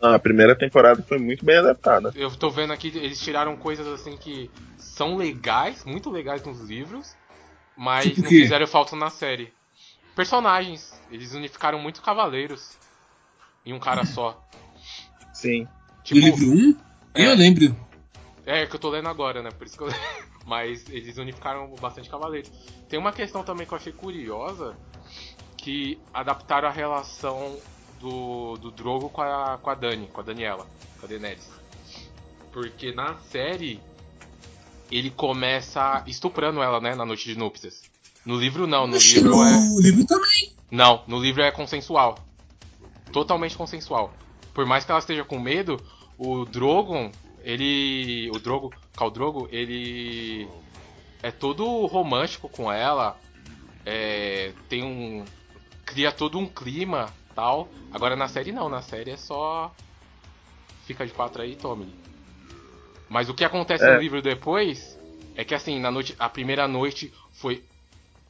Ah, 0.00 0.14
a 0.14 0.18
primeira 0.18 0.54
temporada 0.56 1.02
foi 1.02 1.18
muito 1.18 1.44
bem 1.44 1.56
adaptada. 1.58 2.12
Eu 2.14 2.30
tô 2.36 2.50
vendo 2.50 2.72
aqui, 2.72 2.88
eles 2.88 3.20
tiraram 3.20 3.56
coisas 3.56 3.86
assim 3.88 4.16
que 4.16 4.50
são 4.76 5.16
legais, 5.16 5.84
muito 5.84 6.10
legais 6.10 6.44
nos 6.44 6.60
livros, 6.60 7.14
mas 7.76 8.06
Tipo 8.10 8.22
não 8.22 8.28
quê? 8.28 8.42
fizeram 8.42 8.66
falta 8.66 8.94
na 8.94 9.10
série. 9.10 9.52
Personagens, 10.14 11.00
eles 11.10 11.34
unificaram 11.34 11.78
muito 11.78 12.02
cavaleiros 12.02 12.76
em 13.66 13.72
um 13.72 13.80
cara 13.80 14.04
só. 14.04 14.40
Sim. 15.32 15.66
No 16.10 16.16
livro 16.20 16.44
Tipo, 16.44 16.52
1? 16.52 16.76
É. 17.14 17.26
Eu 17.26 17.34
lembro. 17.34 17.76
é 18.46 18.66
que 18.66 18.76
eu 18.76 18.80
tô 18.80 18.90
lendo 18.90 19.08
agora, 19.08 19.42
né? 19.42 19.50
Por 19.50 19.66
isso 19.66 19.76
que 19.76 19.82
eu 19.84 19.88
Mas 20.46 20.84
eles 20.90 21.16
unificaram 21.16 21.74
bastante 21.80 22.10
cavaleiros. 22.10 22.50
Tem 22.88 22.98
uma 22.98 23.12
questão 23.12 23.42
também 23.42 23.66
que 23.66 23.72
eu 23.72 23.78
achei 23.78 23.92
curiosa, 23.92 24.76
que 25.56 25.98
adaptaram 26.12 26.68
a 26.68 26.70
relação 26.70 27.56
do, 27.98 28.56
do 28.58 28.70
Drogo 28.70 29.08
com 29.08 29.22
a, 29.22 29.58
com 29.58 29.70
a 29.70 29.74
Dani, 29.74 30.06
com 30.08 30.20
a 30.20 30.24
Daniela, 30.24 30.66
com 31.00 31.06
a 31.06 31.08
Daenerys. 31.08 31.48
Porque 32.52 32.92
na 32.92 33.16
série 33.30 33.80
ele 34.90 35.10
começa 35.10 36.04
estuprando 36.06 36.62
ela, 36.62 36.80
né, 36.80 36.94
na 36.94 37.06
noite 37.06 37.24
de 37.24 37.36
núpcias. 37.38 37.82
No 38.24 38.36
livro 38.36 38.66
não, 38.66 38.86
no 38.86 38.96
Oxi, 38.96 39.16
livro 39.16 39.42
é 39.42 39.60
no 39.60 39.80
livro 39.80 40.06
também. 40.06 40.52
não, 40.70 41.02
no 41.06 41.20
livro 41.20 41.42
é 41.42 41.50
consensual. 41.50 42.18
Totalmente 43.12 43.56
consensual. 43.56 44.12
Por 44.52 44.66
mais 44.66 44.84
que 44.84 44.90
ela 44.90 45.00
esteja 45.00 45.24
com 45.24 45.38
medo, 45.38 45.80
o 46.18 46.44
Drogon, 46.44 47.10
ele. 47.44 48.30
O 48.34 48.38
Drogo. 48.40 48.72
Khal 48.96 49.10
Drogo, 49.10 49.48
ele. 49.52 50.48
É 51.22 51.30
todo 51.30 51.86
romântico 51.86 52.48
com 52.48 52.70
ela. 52.72 53.16
É, 53.86 54.52
tem 54.68 54.82
um. 54.82 55.24
Cria 55.84 56.10
todo 56.10 56.38
um 56.38 56.46
clima 56.46 57.12
tal. 57.34 57.68
Agora 57.92 58.16
na 58.16 58.26
série 58.28 58.50
não, 58.52 58.68
na 58.68 58.82
série 58.82 59.10
é 59.12 59.16
só. 59.16 59.70
Fica 60.86 61.06
de 61.06 61.12
quatro 61.12 61.42
aí 61.42 61.52
e 61.52 61.56
tome. 61.56 61.94
Mas 63.08 63.28
o 63.28 63.34
que 63.34 63.44
acontece 63.44 63.84
É. 63.84 63.94
no 63.94 64.00
livro 64.00 64.20
depois 64.22 64.98
É 65.36 65.44
que 65.44 65.54
assim, 65.54 65.80
na 65.80 65.90
noite, 65.90 66.14
a 66.18 66.28
primeira 66.28 66.68
noite 66.68 67.12
foi 67.32 67.62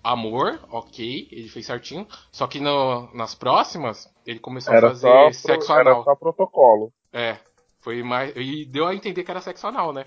amor, 0.02 0.58
ok, 0.70 1.28
ele 1.30 1.48
fez 1.48 1.66
certinho. 1.66 2.06
Só 2.32 2.46
que 2.46 2.58
no, 2.60 3.12
nas 3.14 3.34
próximas, 3.34 4.08
ele 4.26 4.38
começou 4.38 4.72
a 4.72 4.76
Era 4.76 4.88
fazer 4.88 5.08
só, 5.08 5.22
pro- 5.24 5.32
sexo 5.34 5.72
era 5.72 5.90
anal. 5.90 6.04
só 6.04 6.14
protocolo. 6.16 6.92
É, 7.12 7.36
foi 7.84 8.02
mais. 8.02 8.32
E 8.34 8.64
deu 8.64 8.86
a 8.86 8.94
entender 8.94 9.22
que 9.22 9.30
era 9.30 9.42
sexo 9.42 9.66
anal, 9.66 9.92
né? 9.92 10.06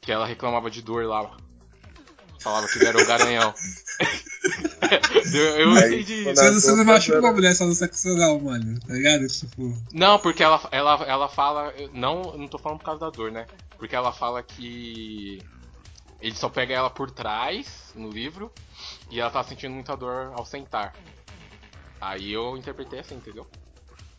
Que 0.00 0.12
ela 0.12 0.24
reclamava 0.24 0.70
de 0.70 0.80
dor 0.80 1.04
lá. 1.04 1.36
Falava 2.38 2.66
que 2.68 2.84
era 2.84 2.96
o 2.96 3.06
garanhão. 3.06 3.52
Eu 5.32 5.70
Aí, 5.76 5.94
entendi 5.94 6.28
isso. 6.28 6.60
Você, 6.60 6.74
não 6.74 6.84
machuca 6.84 7.18
uma 7.20 7.32
mulher 7.32 7.54
só 7.54 7.64
no 7.64 7.74
sexo 7.74 8.08
anal, 8.08 8.40
mano. 8.40 8.78
Tá 8.80 8.94
ligado? 8.94 9.26
Tipo. 9.28 9.76
Não, 9.92 10.18
porque 10.18 10.42
ela, 10.42 10.60
ela, 10.70 10.94
ela 11.04 11.28
fala. 11.28 11.72
Não, 11.92 12.36
não 12.36 12.48
tô 12.48 12.58
falando 12.58 12.78
por 12.78 12.84
causa 12.84 13.00
da 13.00 13.10
dor, 13.10 13.30
né? 13.30 13.46
Porque 13.76 13.94
ela 13.94 14.12
fala 14.12 14.42
que. 14.42 15.40
Ele 16.20 16.36
só 16.36 16.48
pega 16.48 16.74
ela 16.74 16.90
por 16.90 17.10
trás 17.10 17.92
no 17.96 18.08
livro 18.08 18.52
e 19.10 19.18
ela 19.20 19.30
tá 19.30 19.42
sentindo 19.42 19.74
muita 19.74 19.96
dor 19.96 20.32
ao 20.34 20.46
sentar. 20.46 20.94
Aí 22.00 22.32
eu 22.32 22.56
interpretei 22.56 23.00
assim, 23.00 23.16
entendeu? 23.16 23.46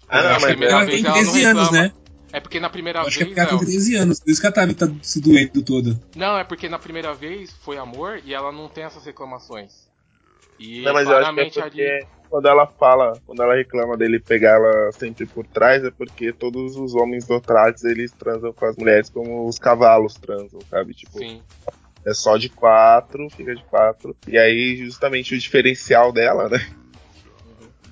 Ah, 0.10 0.22
não, 0.22 0.32
mas 0.34 0.44
primeira 0.44 0.74
ela 0.76 0.86
vez 0.86 1.02
tem 1.02 1.10
ela 1.10 1.22
não 1.22 1.32
13 1.32 1.46
anos, 1.46 1.64
reclama. 1.70 1.84
né? 1.88 2.03
É 2.34 2.40
porque 2.40 2.60
na 2.60 2.70
primeira 2.70 3.00
Eu 3.02 3.08
acho 3.08 3.18
que 3.18 3.24
é 3.24 3.26
vez. 3.28 3.36
porque 3.38 3.40
ela 3.40 3.50
tem 3.50 3.58
Léo- 3.60 3.68
13 3.68 3.96
anos, 3.96 4.20
por 4.20 4.32
isso 4.32 4.42
que 4.42 4.48
a 4.48 4.52
Tabi 4.52 4.74
tá 4.74 4.88
se 5.04 5.22
doendo 5.22 5.64
toda. 5.64 5.98
Não, 6.16 6.38
é 6.38 6.44
porque 6.44 6.68
na 6.68 6.80
primeira 6.80 7.14
vez 7.14 7.54
foi 7.64 7.78
amor 7.78 8.20
e 8.26 8.34
ela 8.34 8.52
não 8.52 8.68
tem 8.68 8.84
essas 8.84 9.06
reclamações. 9.06 9.88
E 10.60 10.82
Não, 10.82 10.94
mas 10.94 11.08
eu 11.08 11.16
acho 11.18 11.34
que 11.34 11.40
é 11.42 11.46
porque 11.50 11.62
ali. 11.62 12.08
quando 12.30 12.48
ela 12.48 12.66
fala, 12.66 13.22
quando 13.26 13.44
ela 13.44 13.56
reclama 13.56 13.96
dele 13.96 14.20
pegar 14.20 14.56
ela 14.56 14.92
sempre 14.94 15.26
por 15.28 15.46
trás, 15.46 15.84
é 15.84 15.92
porque 15.92 16.34
todos 16.34 16.76
os 16.76 16.96
homens 16.96 17.26
dotrados 17.28 17.84
eles 17.84 18.12
transam 18.14 18.52
com 18.52 18.66
as 18.66 18.76
mulheres 18.76 19.10
como 19.12 19.48
os 19.48 19.60
cavalos 19.60 20.16
transam, 20.16 20.60
sabe? 20.70 20.94
Tipo, 20.96 21.20
Sim. 21.20 21.44
é 22.06 22.14
só 22.16 22.36
de 22.38 22.50
quatro, 22.50 23.30
fica 23.30 23.54
de 23.56 23.64
quatro. 23.66 24.16
E 24.28 24.38
aí, 24.40 24.76
justamente 24.78 25.36
o 25.36 25.40
diferencial 25.40 26.12
dela, 26.12 26.50
né? 26.50 26.58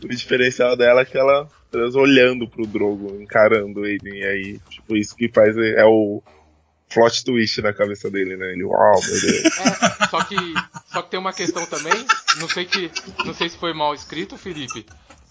O 0.03 0.07
diferencial 0.07 0.76
dela 0.76 1.01
é 1.01 1.05
que 1.05 1.18
ela 1.18 1.47
transa 1.72 1.98
olhando 1.98 2.48
pro 2.48 2.68
Drogo, 2.68 3.19
encarando 3.22 3.85
ele. 3.85 4.19
E 4.19 4.26
aí, 4.26 4.60
tipo, 4.69 4.95
isso 4.95 5.15
que 5.15 5.30
faz 5.30 5.56
é 5.57 5.85
o 5.85 6.22
plot 6.93 7.23
twist 7.23 7.61
na 7.61 7.73
cabeça 7.73 8.11
dele, 8.11 8.35
né? 8.35 8.52
Ele, 8.52 8.64
uau, 8.64 8.99
meu 9.02 9.22
Deus. 9.22 9.43
É, 9.61 10.07
só 10.07 10.23
que, 10.26 10.35
só 10.88 11.02
que 11.02 11.10
tem 11.10 11.19
uma 11.19 11.31
questão 11.31 11.65
também, 11.65 11.93
não 12.38 12.49
sei 12.49 12.65
que, 12.65 12.91
não 13.26 13.34
sei 13.34 13.48
se 13.48 13.57
foi 13.57 13.73
mal 13.73 13.93
escrito, 13.93 14.38
Felipe, 14.38 14.85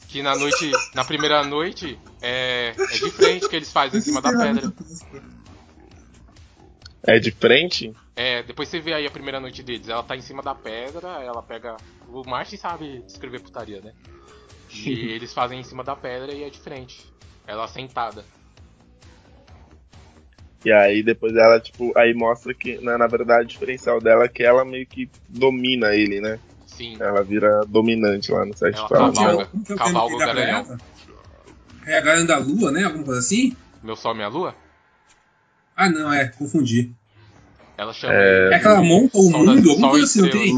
que 0.08 0.22
na 0.22 0.34
noite, 0.34 0.70
na 0.94 1.04
primeira 1.04 1.44
noite 1.44 1.98
é, 2.22 2.70
é 2.70 2.98
de 2.98 3.10
frente 3.10 3.48
que 3.48 3.56
eles 3.56 3.70
fazem 3.70 3.98
em 3.98 4.02
cima 4.02 4.22
da 4.22 4.30
pedra. 4.30 4.72
É 7.02 7.18
de 7.18 7.30
frente? 7.30 7.92
É, 8.16 8.42
depois 8.42 8.68
você 8.68 8.80
vê 8.80 8.94
aí 8.94 9.06
a 9.06 9.10
primeira 9.10 9.38
noite 9.38 9.62
deles, 9.62 9.88
ela 9.88 10.02
tá 10.02 10.16
em 10.16 10.22
cima 10.22 10.42
da 10.42 10.54
pedra, 10.54 11.22
ela 11.22 11.42
pega, 11.42 11.76
o 12.08 12.22
Martin 12.28 12.56
sabe 12.56 13.04
escrever 13.06 13.40
putaria, 13.40 13.80
né? 13.80 13.92
E 14.72 15.10
eles 15.12 15.32
fazem 15.32 15.60
em 15.60 15.64
cima 15.64 15.82
da 15.82 15.96
pedra 15.96 16.32
e 16.32 16.44
é 16.44 16.50
de 16.50 16.58
frente, 16.58 17.04
ela 17.46 17.66
sentada. 17.66 18.24
E 20.64 20.70
aí 20.70 21.02
depois 21.02 21.34
ela, 21.34 21.58
tipo, 21.58 21.92
aí 21.96 22.14
mostra 22.14 22.52
que, 22.52 22.78
na, 22.82 22.98
na 22.98 23.06
verdade, 23.06 23.44
o 23.44 23.48
diferencial 23.48 24.00
dela 24.00 24.24
é 24.24 24.28
que 24.28 24.42
ela 24.42 24.64
meio 24.64 24.86
que 24.86 25.08
domina 25.28 25.94
ele, 25.94 26.20
né? 26.20 26.38
Sim. 26.66 26.96
Ela 27.00 27.22
vira 27.22 27.62
dominante 27.66 28.30
lá 28.30 28.44
no 28.44 28.56
set 28.56 28.76
Ela 28.76 28.88
cavalga. 28.88 29.48
É 29.68 29.74
Cavalga 29.74 29.88
tema 29.88 30.14
o 30.14 30.18
garanhão. 30.18 30.78
É 31.86 31.96
a 31.96 32.00
Garanhão 32.00 32.26
da 32.26 32.38
Lua, 32.38 32.70
né? 32.70 32.84
Alguma 32.84 33.04
coisa 33.04 33.20
assim? 33.20 33.56
Meu 33.82 33.96
Sol, 33.96 34.14
Minha 34.14 34.28
Lua? 34.28 34.54
Ah, 35.74 35.88
não, 35.88 36.12
é, 36.12 36.28
confundi. 36.28 36.92
Ela 37.76 37.92
chama 37.94 38.12
É. 38.12 38.50
É 38.52 38.58
que 38.58 38.66
ela 38.66 38.82
monta 38.82 39.16
o 39.16 39.30
mundo, 39.30 39.70
alguma 39.70 39.90
coisa 39.90 40.04
assim, 40.04 40.20
não 40.20 40.30
tem? 40.30 40.54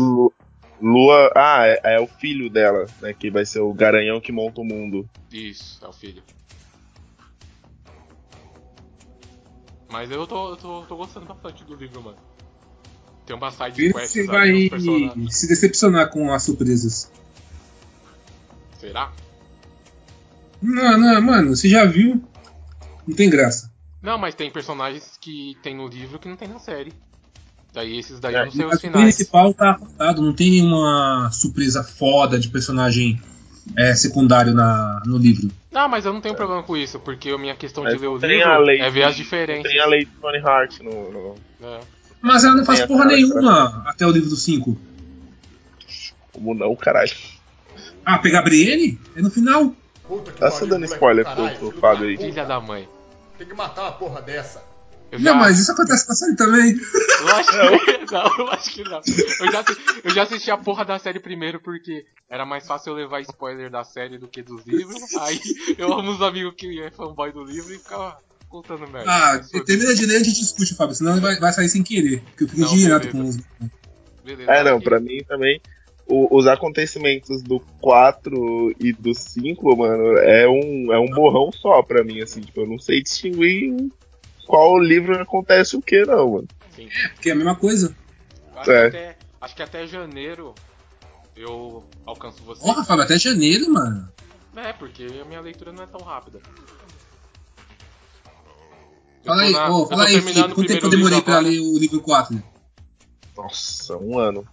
Lu- 0.83 0.93
Lua. 0.93 1.31
Ah, 1.35 1.67
é, 1.67 1.95
é 1.95 2.01
o 2.01 2.07
filho 2.07 2.51
dela, 2.51 2.87
né? 3.01 3.15
Que 3.15 3.31
vai 3.31 3.47
ser 3.47 3.61
o 3.61 3.73
garanhão 3.73 4.21
que 4.21 4.33
monta 4.33 4.61
o 4.61 4.65
mundo. 4.65 5.09
Isso, 5.31 5.83
é 5.85 5.89
o 5.89 5.93
filho. 5.93 6.23
Mas 9.89 10.11
eu 10.11 10.27
tô, 10.27 10.51
eu 10.51 10.57
tô, 10.57 10.83
tô 10.83 10.97
gostando 10.97 11.27
bastante 11.27 11.65
do 11.65 11.75
livro, 11.77 12.03
mano. 12.03 12.19
Tem 13.27 13.37
uma 13.37 13.51
side 13.51 13.93
quest 13.93 14.13
você 14.13 14.27
vai 14.27 14.51
se 15.31 15.47
decepcionar 15.47 16.11
com 16.11 16.33
as 16.33 16.43
surpresas. 16.43 17.11
Será? 18.81 19.13
Não, 20.61 20.99
não, 20.99 21.21
mano, 21.21 21.55
você 21.55 21.69
já 21.69 21.85
viu? 21.85 22.23
Não 23.07 23.15
tem 23.15 23.31
graça. 23.31 23.71
Não, 24.01 24.19
mas 24.19 24.35
tem 24.35 24.51
personagens 24.51 25.17
que 25.21 25.57
tem 25.63 25.77
no 25.77 25.87
livro 25.87 26.19
que 26.19 26.29
não 26.29 26.37
tem 26.37 26.49
na 26.49 26.59
série. 26.59 26.93
Daí 27.73 27.99
esses 27.99 28.21
daí 28.21 28.35
eu 28.35 28.45
não 28.45 28.51
sei 28.53 28.65
Mas 28.67 28.75
os 28.75 28.79
o 28.79 28.81
finais. 28.83 29.05
principal 29.17 29.55
tá 29.55 29.71
afastado, 29.73 30.21
não 30.23 30.33
tem 30.33 30.51
nenhuma 30.51 31.31
surpresa 31.33 31.83
foda 31.83 32.39
de 32.39 32.49
personagem 32.49 33.21
é, 33.79 33.95
secundário 33.95 34.53
na, 34.53 35.01
no 35.07 35.17
livro. 35.17 35.51
Não, 35.71 35.89
mas 35.89 36.05
eu 36.05 36.13
não 36.13 36.21
tenho 36.21 36.35
problema 36.35 36.63
com 36.63 36.77
isso, 36.77 36.99
porque 37.01 37.31
a 37.31 37.39
minha 37.39 37.55
questão 37.57 37.83
de 37.85 37.93
Mas 37.93 38.01
ler 38.01 38.09
o 38.09 38.19
tem 38.19 38.29
livro 38.31 38.51
a 38.51 38.59
lei 38.59 38.81
é 38.81 38.91
ver 38.91 39.05
as 39.05 39.15
de- 39.17 39.23
diferenças. 39.23 39.71
Tem 39.71 39.81
a 39.81 39.87
lei 39.87 40.01
de 40.05 40.11
Tony 40.21 40.39
Hart 40.39 40.81
no. 40.81 41.11
no- 41.11 41.35
É. 41.63 41.81
Mas 42.21 42.45
ela 42.45 42.55
não 42.57 42.65
faz 42.65 42.85
porra 42.85 43.07
nenhuma 43.07 43.83
até 43.87 44.07
o 44.07 44.11
livro 44.11 44.29
do 44.29 44.37
5. 44.37 44.77
Como 46.33 46.55
não, 46.55 46.75
caralho? 46.77 47.13
Ah, 48.05 48.19
pegar 48.19 48.43
Brienne? 48.43 48.99
É 49.17 49.23
no 49.23 49.31
final. 49.31 49.75
Puta 50.07 50.33
que 50.33 50.39
Tá 50.39 50.51
só 50.51 50.59
pariu, 50.61 50.71
dando 50.71 50.85
spoiler 50.87 51.25
pro- 51.25 51.71
Fábio 51.81 52.05
da 52.05 52.07
aí. 52.11 52.17
Filha 52.17 52.45
da 52.45 52.61
mãe. 52.61 52.89
Tem 53.39 53.47
que 53.47 53.55
matar 53.55 53.83
uma 53.83 53.93
porra 53.93 54.21
dessa. 54.21 54.63
Eu 55.13 55.19
já... 55.19 55.31
Não, 55.31 55.39
mas 55.41 55.59
isso 55.61 55.71
acontece 55.71 56.07
com 56.07 56.13
a 56.13 56.15
série 56.17 56.35
também. 56.37 56.75
Eu 57.21 57.29
acho 57.37 57.51
que 57.51 57.57
não, 58.13 58.39
eu 58.39 58.49
acho 58.51 58.71
que 58.73 58.83
não. 58.85 59.01
Eu 59.41 59.53
já, 59.53 59.65
eu 60.05 60.11
já 60.11 60.23
assisti 60.23 60.51
a 60.51 60.57
porra 60.57 60.85
da 60.87 60.99
série 60.99 61.21
primeiro 61.21 61.61
porque 61.61 62.07
era 62.31 62.47
mais 62.47 62.67
fácil 62.67 62.91
eu 62.93 62.97
levar 62.97 63.21
spoiler 63.21 63.71
da 63.71 63.85
série 63.85 64.17
do 64.17 64.27
que 64.27 64.43
dos 64.43 64.65
livros. 64.67 65.03
Aí 65.21 65.39
eu 65.77 65.93
amo 65.93 66.13
os 66.13 66.23
amigos 66.23 66.55
que 66.57 66.81
é 66.81 66.91
fanboy 66.91 67.31
do 67.31 67.45
livro 67.45 67.75
e 67.75 67.79
ficava 67.79 68.17
contando 68.49 68.89
merda. 68.89 69.05
Ah, 69.11 69.39
termina 69.67 69.95
de 69.95 70.07
ler 70.07 70.15
e 70.15 70.17
a 70.17 70.25
gente 70.25 70.41
discute, 70.41 70.75
Fábio, 70.75 70.95
senão 70.95 71.21
vai, 71.21 71.39
vai 71.39 71.53
sair 71.53 71.69
sem 71.69 71.83
querer. 71.83 72.23
Porque 72.31 72.45
eu 72.45 72.49
fico 72.49 72.63
indignado 72.63 73.09
com 73.11 73.19
beleza. 73.19 73.45
os. 73.61 74.25
beleza, 74.25 74.51
É, 74.51 74.65
não, 74.65 74.81
pra 74.81 74.99
mim 74.99 75.23
também. 75.29 75.61
o- 76.07 76.35
os 76.39 76.47
acontecimentos 76.47 77.43
do 77.43 77.61
4 77.83 78.75
e 78.81 78.93
do 78.95 79.15
5, 79.15 79.77
mano, 79.77 80.17
é 80.19 80.49
um, 80.49 80.93
é 80.93 80.99
um 80.99 81.07
borrão 81.07 81.51
só 81.53 81.83
pra 81.83 82.03
mim, 82.03 82.21
assim. 82.23 82.41
Tipo, 82.41 82.63
eu 82.63 82.67
não 82.67 82.79
sei 82.79 83.03
distinguir 83.03 83.75
qual 84.53 84.79
livro 84.79 85.19
acontece 85.19 85.75
o 85.77 85.81
que, 85.81 86.05
não, 86.05 86.31
mano. 86.33 86.49
Sim. 86.77 86.87
Porque 87.15 87.31
é 87.31 87.33
a 87.33 87.35
mesma 87.37 87.57
coisa. 87.57 87.97
Acho, 88.55 88.71
É. 88.71 88.91
que 88.91 88.97
até, 88.99 89.19
acho 89.41 89.57
que 89.57 89.63
até 89.63 89.87
janeiro 89.87 90.55
eu 91.35 91.83
alcanço 92.05 92.43
você. 92.43 92.61
Porra, 92.61 92.85
Fábio, 92.85 93.05
até 93.05 93.19
janeiro, 93.19 93.73
mano. 93.73 94.07
É, 94.55 94.75
porque 94.75 95.07
a 95.23 95.25
minha 95.25 95.41
leitura 95.41 95.73
não 95.73 95.83
é 95.83 95.87
tão 95.87 96.03
rápida. 96.03 96.39
Fala 99.25 99.41
aí, 99.43 99.53
na- 99.53 99.67
fala 99.87 100.05
aí, 100.05 100.21
quanto 100.21 100.67
tempo 100.67 100.85
eu 100.87 100.91
demorei 100.91 101.23
pra 101.23 101.39
ler 101.39 101.59
o 101.61 101.79
livro 101.79 102.03
4? 102.03 102.43
Nossa, 103.35 103.97
um 103.97 104.19
ano. 104.19 104.47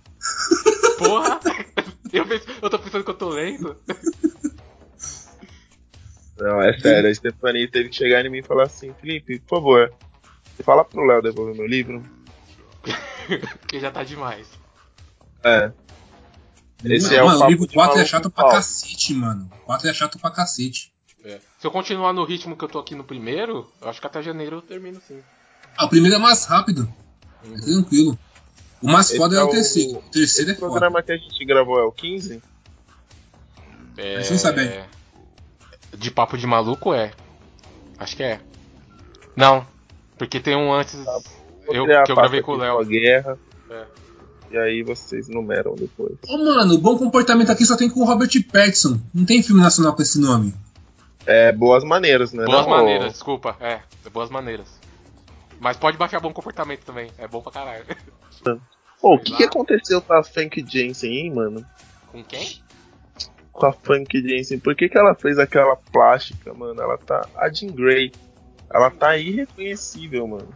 Porra! 0.97 1.41
Eu, 2.11 2.26
penso- 2.26 2.47
eu 2.59 2.69
tô 2.71 2.80
pensando 2.80 3.03
que 3.03 3.09
eu 3.11 3.13
tô 3.13 3.30
lento. 3.30 3.76
Não, 6.40 6.61
é 6.61 6.78
sério, 6.80 7.10
a 7.10 7.14
Stephanie 7.14 7.68
teve 7.68 7.90
que 7.90 7.95
chegar 7.95 8.26
em 8.26 8.30
mim 8.30 8.40
e 8.40 8.44
falar 8.44 8.64
assim, 8.64 8.94
Felipe, 8.99 9.40
por 9.41 9.57
favor, 9.57 9.94
fala 10.64 10.86
pro 10.86 11.03
Léo 11.06 11.22
devolver 11.22 11.56
meu 11.56 11.68
livro. 11.68 12.03
Porque 13.60 13.80
já 13.80 13.91
tá 13.91 14.03
demais. 14.03 14.48
É. 15.44 15.72
Esse 16.84 17.16
é 17.16 17.22
mano, 17.24 17.40
o 17.41 17.44
o 17.45 17.49
livro 17.49 17.68
de 17.68 17.74
4 17.74 17.99
é 17.99 18.06
chato 18.06 18.30
pra 18.30 18.49
cacete, 18.49 19.14
mano. 19.14 19.49
O 19.64 19.66
4 19.66 19.90
é 19.90 19.94
chato 19.94 20.18
pra 20.18 20.32
cacete. 20.32 20.94
É. 21.26 21.40
Se 21.60 21.68
eu 21.68 21.72
continuar 21.72 22.14
no 22.14 22.24
ritmo 22.24 22.56
que 22.56 22.64
eu 22.64 22.70
tô 22.70 22.80
aqui 22.80 22.95
no 22.95 23.03
primeiro, 23.03 23.70
eu 23.82 23.90
acho 23.90 23.99
que 23.99 24.07
até 24.07 24.22
janeiro 24.24 24.57
eu 24.57 24.61
termino 24.61 25.02
sim. 25.06 25.20
Ah, 25.78 25.86
o 25.86 25.90
primeiro 25.90 26.16
é 26.16 26.20
mais 26.20 26.45
rápido. 26.45 26.91
É 27.45 27.60
tranquilo. 27.60 28.18
O 28.82 28.88
mais 28.90 29.07
Esse 29.10 29.18
foda 29.18 29.36
é, 29.36 29.40
é 29.40 29.44
o 29.44 29.48
o- 29.48 29.49
terceiro. 29.52 29.98
O 29.99 30.02
terceiro 30.10 30.52
é 30.52 30.56
foda. 30.56 30.72
programa 30.72 31.03
que 31.03 31.11
a 31.11 31.18
gente 31.18 31.45
gravou 31.45 31.78
é 31.80 31.84
o 31.84 31.91
15? 31.91 32.41
É... 33.98 34.16
A 34.16 34.22
gente 34.22 34.32
não 34.32 34.40
sabe. 34.40 34.61
De 35.99 36.09
papo 36.09 36.38
de 36.38 36.47
maluco 36.47 36.93
é. 36.93 37.11
Acho 37.97 38.15
que 38.15 38.23
é. 38.23 38.39
Não. 39.35 39.67
Porque 40.17 40.39
tem 40.39 40.55
um 40.55 40.73
antes. 40.73 40.95
Vou 40.95 41.76
Eu, 41.76 41.85
que 42.03 42.11
eu 42.11 42.15
gravei 42.15 42.41
com 42.41 42.53
o 42.53 42.57
Léo. 42.57 42.80
a 42.80 42.84
guerra. 42.85 43.38
É. 43.69 43.85
E 44.51 44.57
aí 44.57 44.81
vocês 44.81 45.27
numeram 45.27 45.76
depois. 45.76 46.17
Ô, 46.27 46.38
mano, 46.38 46.73
o 46.73 46.77
bom 46.77 46.97
comportamento 46.97 47.51
aqui 47.51 47.65
só 47.65 47.76
tem 47.76 47.89
com 47.89 47.99
o 47.99 48.05
Robert 48.05 48.31
Pattinson. 48.51 48.97
Não 49.13 49.26
tem 49.26 49.43
filme 49.43 49.61
nacional 49.61 49.93
com 49.93 50.01
esse 50.01 50.19
nome. 50.19 50.53
É, 51.26 51.51
boas 51.51 51.84
maneiras, 51.84 52.34
né? 52.34 52.45
Boas 52.45 52.65
não, 52.65 52.69
maneiras, 52.69 53.13
desculpa. 53.13 53.55
É, 53.59 53.81
boas 54.11 54.30
maneiras. 54.30 54.67
Mas 55.59 55.77
pode 55.77 55.97
baixar 55.97 56.19
bom 56.21 56.31
comportamento 56.31 56.85
também. 56.85 57.11
É 57.17 57.27
bom 57.27 57.41
pra 57.41 57.51
caralho. 57.51 57.85
Pô, 59.01 59.15
o 59.15 59.19
que, 59.19 59.35
que 59.35 59.43
aconteceu 59.43 60.01
com 60.01 60.13
a 60.13 60.23
Frank 60.23 60.65
Jensen, 60.67 61.11
hein, 61.11 61.34
mano? 61.34 61.65
Com 62.11 62.23
quem? 62.23 62.61
Com 63.60 63.65
a 63.65 63.73
Frank 63.73 64.22
Jensen. 64.22 64.57
Por 64.57 64.73
que, 64.73 64.88
que 64.88 64.98
ela 64.98 65.14
fez 65.14 65.38
aquela 65.38 65.76
plástica, 65.76 66.53
mano? 66.53 66.81
Ela 66.81 66.98
tá. 66.98 67.27
A 67.36 67.49
Jean 67.52 67.72
Grey. 67.73 68.11
Ela 68.73 68.90
tá 68.90 69.18
irreconhecível, 69.18 70.26
mano. 70.27 70.48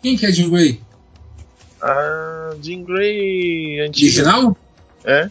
Quem 0.00 0.16
que 0.16 0.24
é 0.24 0.30
Jim 0.30 0.50
Grey? 0.50 0.80
A 1.80 2.54
Jean 2.62 2.84
Grey 2.84 3.80
antiga. 3.80 4.06
Original? 4.06 4.56
É? 5.02 5.30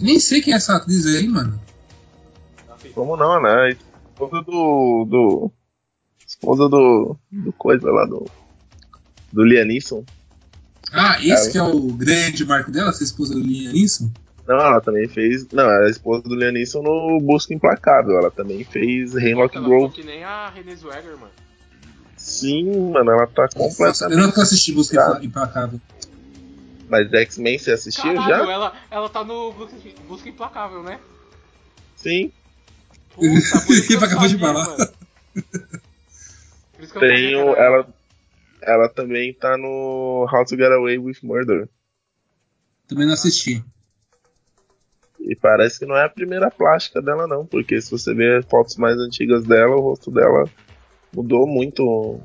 Nem 0.00 0.18
sei 0.18 0.40
quem 0.40 0.52
é 0.52 0.56
essa 0.56 0.76
atriz 0.76 1.06
aí, 1.06 1.28
mano. 1.28 1.60
Como 2.94 3.16
não, 3.16 3.40
né? 3.40 3.70
Esposa 3.70 4.42
do. 4.42 5.06
do. 5.08 5.52
Esposa 6.26 6.68
do. 6.68 7.16
do 7.30 7.52
coisa 7.52 7.90
lá 7.90 8.06
do. 8.06 8.26
Do 9.32 9.44
Lianisson. 9.44 10.04
Ah, 10.92 11.18
esse 11.20 11.30
Ela- 11.30 11.50
que 11.50 11.58
é 11.58 11.62
o 11.62 11.92
grande 11.92 12.44
marco 12.44 12.70
dela, 12.72 12.92
sua 12.92 13.04
esposa 13.04 13.34
do 13.34 13.40
Liam 13.40 13.72
Neeson? 13.72 14.10
Não, 14.50 14.58
ela 14.58 14.80
também 14.80 15.06
fez. 15.06 15.46
Não, 15.52 15.62
ela 15.62 15.84
é 15.84 15.86
a 15.86 15.90
esposa 15.90 16.24
do 16.24 16.34
Lianisson 16.34 16.82
no 16.82 17.20
Busca 17.20 17.54
Implacável. 17.54 18.18
Ela 18.18 18.32
também 18.32 18.64
fez 18.64 19.14
Hemlock 19.14 19.56
Ela 19.56 19.64
Grove. 19.68 19.94
que 19.94 20.02
nem 20.02 20.24
a 20.24 20.48
Renée 20.50 20.74
Zellweger, 20.74 21.16
mano. 21.16 21.30
Sim, 22.16 22.90
mano, 22.90 23.12
ela 23.12 23.28
tá 23.28 23.42
Nossa, 23.42 23.56
eu 23.56 23.68
completamente. 23.70 24.18
nunca 24.18 24.42
assisti 24.42 24.72
Busca. 24.72 24.96
Impla- 25.00 25.24
Implacável. 25.24 25.80
Mas 26.88 27.12
X-Men 27.12 27.58
você 27.60 27.70
assistiu 27.70 28.12
Caralho, 28.16 28.44
já? 28.46 28.52
ela, 28.52 28.72
ela 28.90 29.08
tá 29.08 29.22
no 29.22 29.52
Busca, 29.52 29.76
Busca 30.08 30.28
Implacável, 30.28 30.82
né? 30.82 30.98
Sim. 31.94 32.32
Puta, 33.14 33.22
por 33.64 33.72
isso 33.76 33.86
que 33.86 33.94
Acabou 34.04 34.26
de 34.26 34.36
falar. 34.36 34.76
Tem 36.98 37.28
que 37.28 37.36
o, 37.36 37.54
ela, 37.54 37.86
ela 38.62 38.88
também 38.88 39.32
tá 39.32 39.56
no 39.56 40.26
How 40.28 40.44
to 40.44 40.56
Get 40.56 40.72
Away 40.72 40.98
with 40.98 41.18
Murder. 41.22 41.68
Também 42.88 43.06
não 43.06 43.14
assisti. 43.14 43.62
E 45.30 45.36
parece 45.36 45.78
que 45.78 45.86
não 45.86 45.94
é 45.96 46.04
a 46.04 46.08
primeira 46.08 46.50
plástica 46.50 47.00
dela, 47.00 47.24
não, 47.24 47.46
porque 47.46 47.80
se 47.80 47.88
você 47.88 48.12
ver 48.12 48.44
fotos 48.46 48.76
mais 48.76 48.96
antigas 48.96 49.44
dela, 49.44 49.76
o 49.76 49.80
rosto 49.80 50.10
dela 50.10 50.50
mudou 51.14 51.46
muito 51.46 52.20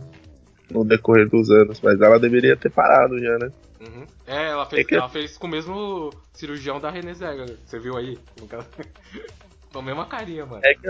no 0.71 0.83
decorrer 0.83 1.29
dos 1.29 1.51
anos. 1.51 1.79
Mas 1.81 2.01
ela 2.01 2.19
deveria 2.19 2.57
ter 2.57 2.71
parado 2.71 3.19
já, 3.19 3.37
né? 3.37 3.51
Uhum. 3.79 4.07
É, 4.25 4.45
ela 4.47 4.65
fez, 4.65 4.81
É 4.81 4.83
que- 4.89 4.95
ela 4.95 5.07
fez 5.07 5.37
com 5.37 5.45
o 5.45 5.49
mesmo 5.51 6.15
cirurgião 6.33 6.79
da 6.79 6.89
Renée 6.89 7.13
Zellweger. 7.13 7.59
Você 7.63 7.77
viu 7.77 7.95
aí? 7.95 8.17
Com 9.71 9.79
a 9.79 9.83
mesma 9.83 10.07
carinha, 10.07 10.45
mano. 10.47 10.61
É 10.65 10.73
que 10.73 10.87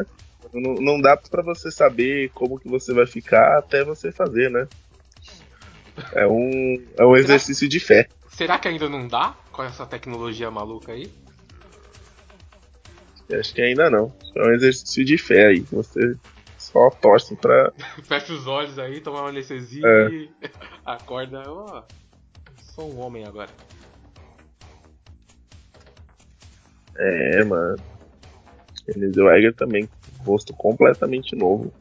não, 0.54 0.80
não 0.80 1.02
dá 1.02 1.18
pra 1.18 1.42
você 1.44 1.70
saber 1.70 2.30
como 2.30 2.58
que 2.58 2.70
você 2.70 2.94
vai 2.94 3.06
ficar 3.06 3.58
até 3.58 3.84
você 3.84 4.10
fazer, 4.10 4.50
né? 4.50 4.70
É 6.14 6.26
um, 6.26 6.88
é 6.98 7.06
um 7.06 7.18
exercício 7.18 7.68
de 7.68 7.80
fé. 7.80 8.08
Será 8.30 8.58
que 8.58 8.70
ainda 8.70 8.88
não 8.88 9.06
dá 9.06 9.36
com 9.52 9.64
essa 9.64 9.86
tecnologia 9.86 10.50
maluca 10.52 10.94
aí? 10.94 11.10
Acho 13.31 13.53
que 13.53 13.61
ainda 13.61 13.89
não. 13.89 14.14
É 14.35 14.41
um 14.47 14.53
exercício 14.53 15.03
de 15.03 15.18
fé 15.18 15.47
aí. 15.47 15.60
Você 15.72 16.15
só 16.57 16.89
torce 16.89 17.35
pra. 17.35 17.72
Fecha 18.03 18.34
os 18.34 18.45
olhos 18.47 18.77
aí, 18.77 19.02
toma 19.02 19.22
uma 19.22 19.30
anestesia 19.30 19.85
É. 19.85 20.10
e 20.10 20.30
acorda. 20.85 21.43
Ó, 21.47 21.84
sou 22.73 22.93
um 22.93 22.99
homem 23.02 23.26
agora. 23.26 23.49
É, 26.97 27.43
mano. 27.43 27.76
Renée 28.88 29.11
Zellweger 29.11 29.53
também. 29.53 29.89
Rosto 30.19 30.53
completamente 30.53 31.35
novo. 31.35 31.73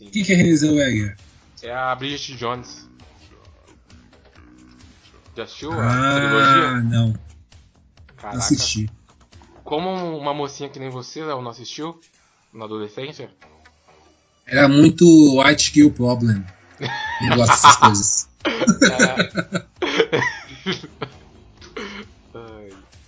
O 0.00 0.10
que, 0.10 0.22
que 0.24 0.32
é 0.32 0.36
Renée 0.36 0.56
Zellweger? 0.56 1.16
É 1.62 1.72
a 1.72 1.94
Bridget 1.94 2.36
Jones. 2.36 2.88
Já 5.36 5.42
assistiu 5.44 5.72
a 5.72 5.84
Ah, 5.84 6.14
trilogia? 6.14 6.80
não. 6.82 7.08
Não 7.08 7.14
Caraca. 8.16 8.38
assisti. 8.38 8.90
Como 9.68 10.16
uma 10.16 10.32
mocinha 10.32 10.70
que 10.70 10.78
nem 10.78 10.88
você, 10.88 11.22
Léo, 11.22 11.42
não 11.42 11.50
assistiu? 11.50 12.00
Na 12.54 12.64
adolescência? 12.64 13.30
Era 14.46 14.66
muito 14.66 15.04
White 15.38 15.72
Kill 15.72 15.92
Problem. 15.92 16.42
Não 17.20 17.36
gosto 17.36 17.50
dessas 17.50 17.76
coisas. 17.76 18.30
É. 19.12 19.68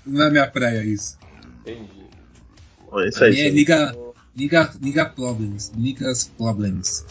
Não 0.04 0.26
é 0.26 0.30
minha 0.30 0.46
praia 0.48 0.84
isso. 0.84 1.16
entendi. 1.62 2.04
É 2.92 3.08
isso 3.08 3.24
aí. 3.24 3.40
É, 3.40 3.48
liga, 3.48 3.96
liga, 4.36 4.70
liga 4.82 5.06
problems. 5.06 5.72
Niggas 5.74 6.30
problems. 6.36 7.06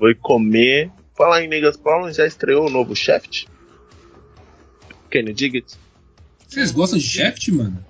Vou 0.00 0.12
comer. 0.16 0.90
Falar 1.14 1.44
em 1.44 1.48
Niggas 1.48 1.76
Problems, 1.76 2.16
já 2.16 2.26
estreou 2.26 2.66
o 2.66 2.70
novo 2.70 2.96
Shaft? 2.96 3.46
Kenny 5.08 5.32
Diggett? 5.32 5.76
Vocês 6.48 6.72
gostam 6.72 6.98
de 6.98 7.06
Shaft, 7.06 7.52
mano? 7.52 7.88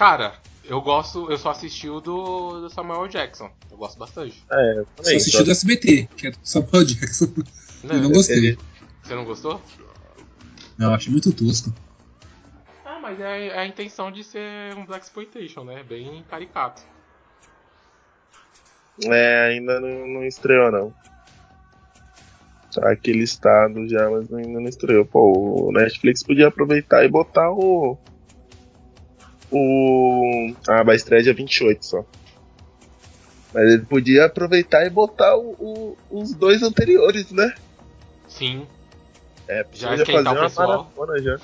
Cara, 0.00 0.32
eu 0.64 0.80
gosto, 0.80 1.30
eu 1.30 1.36
só 1.36 1.50
assisti 1.50 1.86
o 1.86 2.00
do, 2.00 2.62
do 2.62 2.70
Samuel 2.70 3.06
Jackson. 3.06 3.50
Eu 3.70 3.76
gosto 3.76 3.98
bastante. 3.98 4.42
É, 4.50 4.78
eu 4.78 4.86
Só 4.96 5.02
também. 5.02 5.16
assisti 5.18 5.42
do 5.44 5.50
SBT, 5.50 6.08
que 6.16 6.26
é 6.28 6.30
do 6.30 6.38
Samuel 6.42 6.84
Jackson. 6.86 7.26
Né? 7.84 7.96
Eu 7.96 8.00
não 8.00 8.12
gostei. 8.12 8.36
Ele- 8.36 8.58
Você 9.02 9.14
não 9.14 9.24
gostou? 9.26 9.60
Não, 10.78 10.94
achei 10.94 11.10
muito 11.12 11.32
tosco. 11.32 11.70
Ah, 12.84 12.98
mas 13.00 13.20
é, 13.20 13.48
é 13.48 13.58
a 13.58 13.66
intenção 13.66 14.10
de 14.10 14.22
ser 14.24 14.74
um 14.76 14.84
Black 14.86 15.04
Exploitation, 15.04 15.64
né? 15.64 15.82
Bem 15.82 16.22
caricato. 16.30 16.82
É, 19.04 19.48
ainda 19.48 19.80
não, 19.80 20.06
não 20.08 20.24
estreou, 20.24 20.70
não. 20.70 20.94
Aquele 22.84 23.22
estado 23.22 23.86
já, 23.88 24.08
mas 24.10 24.30
ainda 24.32 24.60
não 24.60 24.68
estreou. 24.68 25.04
Pô, 25.06 25.68
o 25.68 25.72
Netflix 25.72 26.22
podia 26.22 26.48
aproveitar 26.48 27.02
e 27.04 27.08
botar 27.08 27.50
o. 27.50 27.98
O. 29.52 30.54
Ah, 30.68 30.82
vai 30.82 30.96
estrear 30.96 31.22
dia 31.22 31.34
28 31.34 31.84
só. 31.84 32.04
Mas 33.52 33.64
ele 33.72 33.82
podia 33.84 34.26
aproveitar 34.26 34.86
e 34.86 34.90
botar 34.90 35.36
o- 35.36 35.56
o- 35.58 35.96
os 36.10 36.32
dois 36.34 36.62
anteriores, 36.62 37.32
né? 37.32 37.52
Sim. 38.28 38.66
É, 39.48 39.66
Já 39.72 39.88
podia 39.88 40.02
esquentar 40.02 40.24
fazer 40.24 40.28
o 40.28 40.40
uma 40.40 40.48
pessoal. 40.48 40.68
maratona 40.96 41.22
já. 41.22 41.40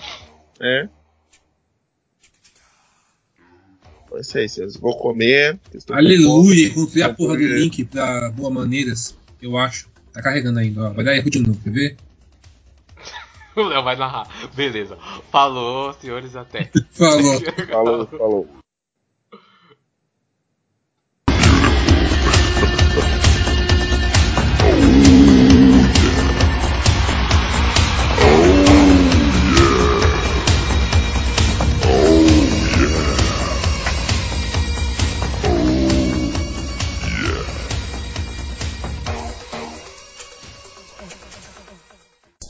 É. 0.61 0.89
Então 4.05 4.19
é 4.19 4.21
isso 4.21 4.39
aí, 4.39 4.49
senhores. 4.49 4.77
Vou 4.77 4.97
comer. 4.97 5.59
Aleluia! 5.91 6.69
Encontrei 6.69 7.03
a 7.03 7.13
porra 7.13 7.37
do 7.37 7.43
link 7.47 7.85
pra 7.87 8.31
Boa 8.31 8.51
Maneiras, 8.51 9.17
eu 9.43 9.59
acho. 9.59 9.89
Tá 10.13 10.23
carregando 10.23 10.61
ainda, 10.61 10.83
ó. 10.89 10.91
Vai 10.93 11.05
dar 11.05 11.17
erro 11.17 11.29
de 11.29 11.41
novo, 11.41 11.61
quer 11.63 11.71
ver? 11.71 11.97
O 13.59 13.63
Léo 13.63 13.83
vai 13.83 13.97
narrar. 13.97 14.29
Beleza. 14.55 14.99
Falou, 15.31 15.93
senhores, 15.95 16.37
até. 16.37 16.71
Falou. 16.93 17.41
Falou, 17.69 18.07
falou. 18.07 18.66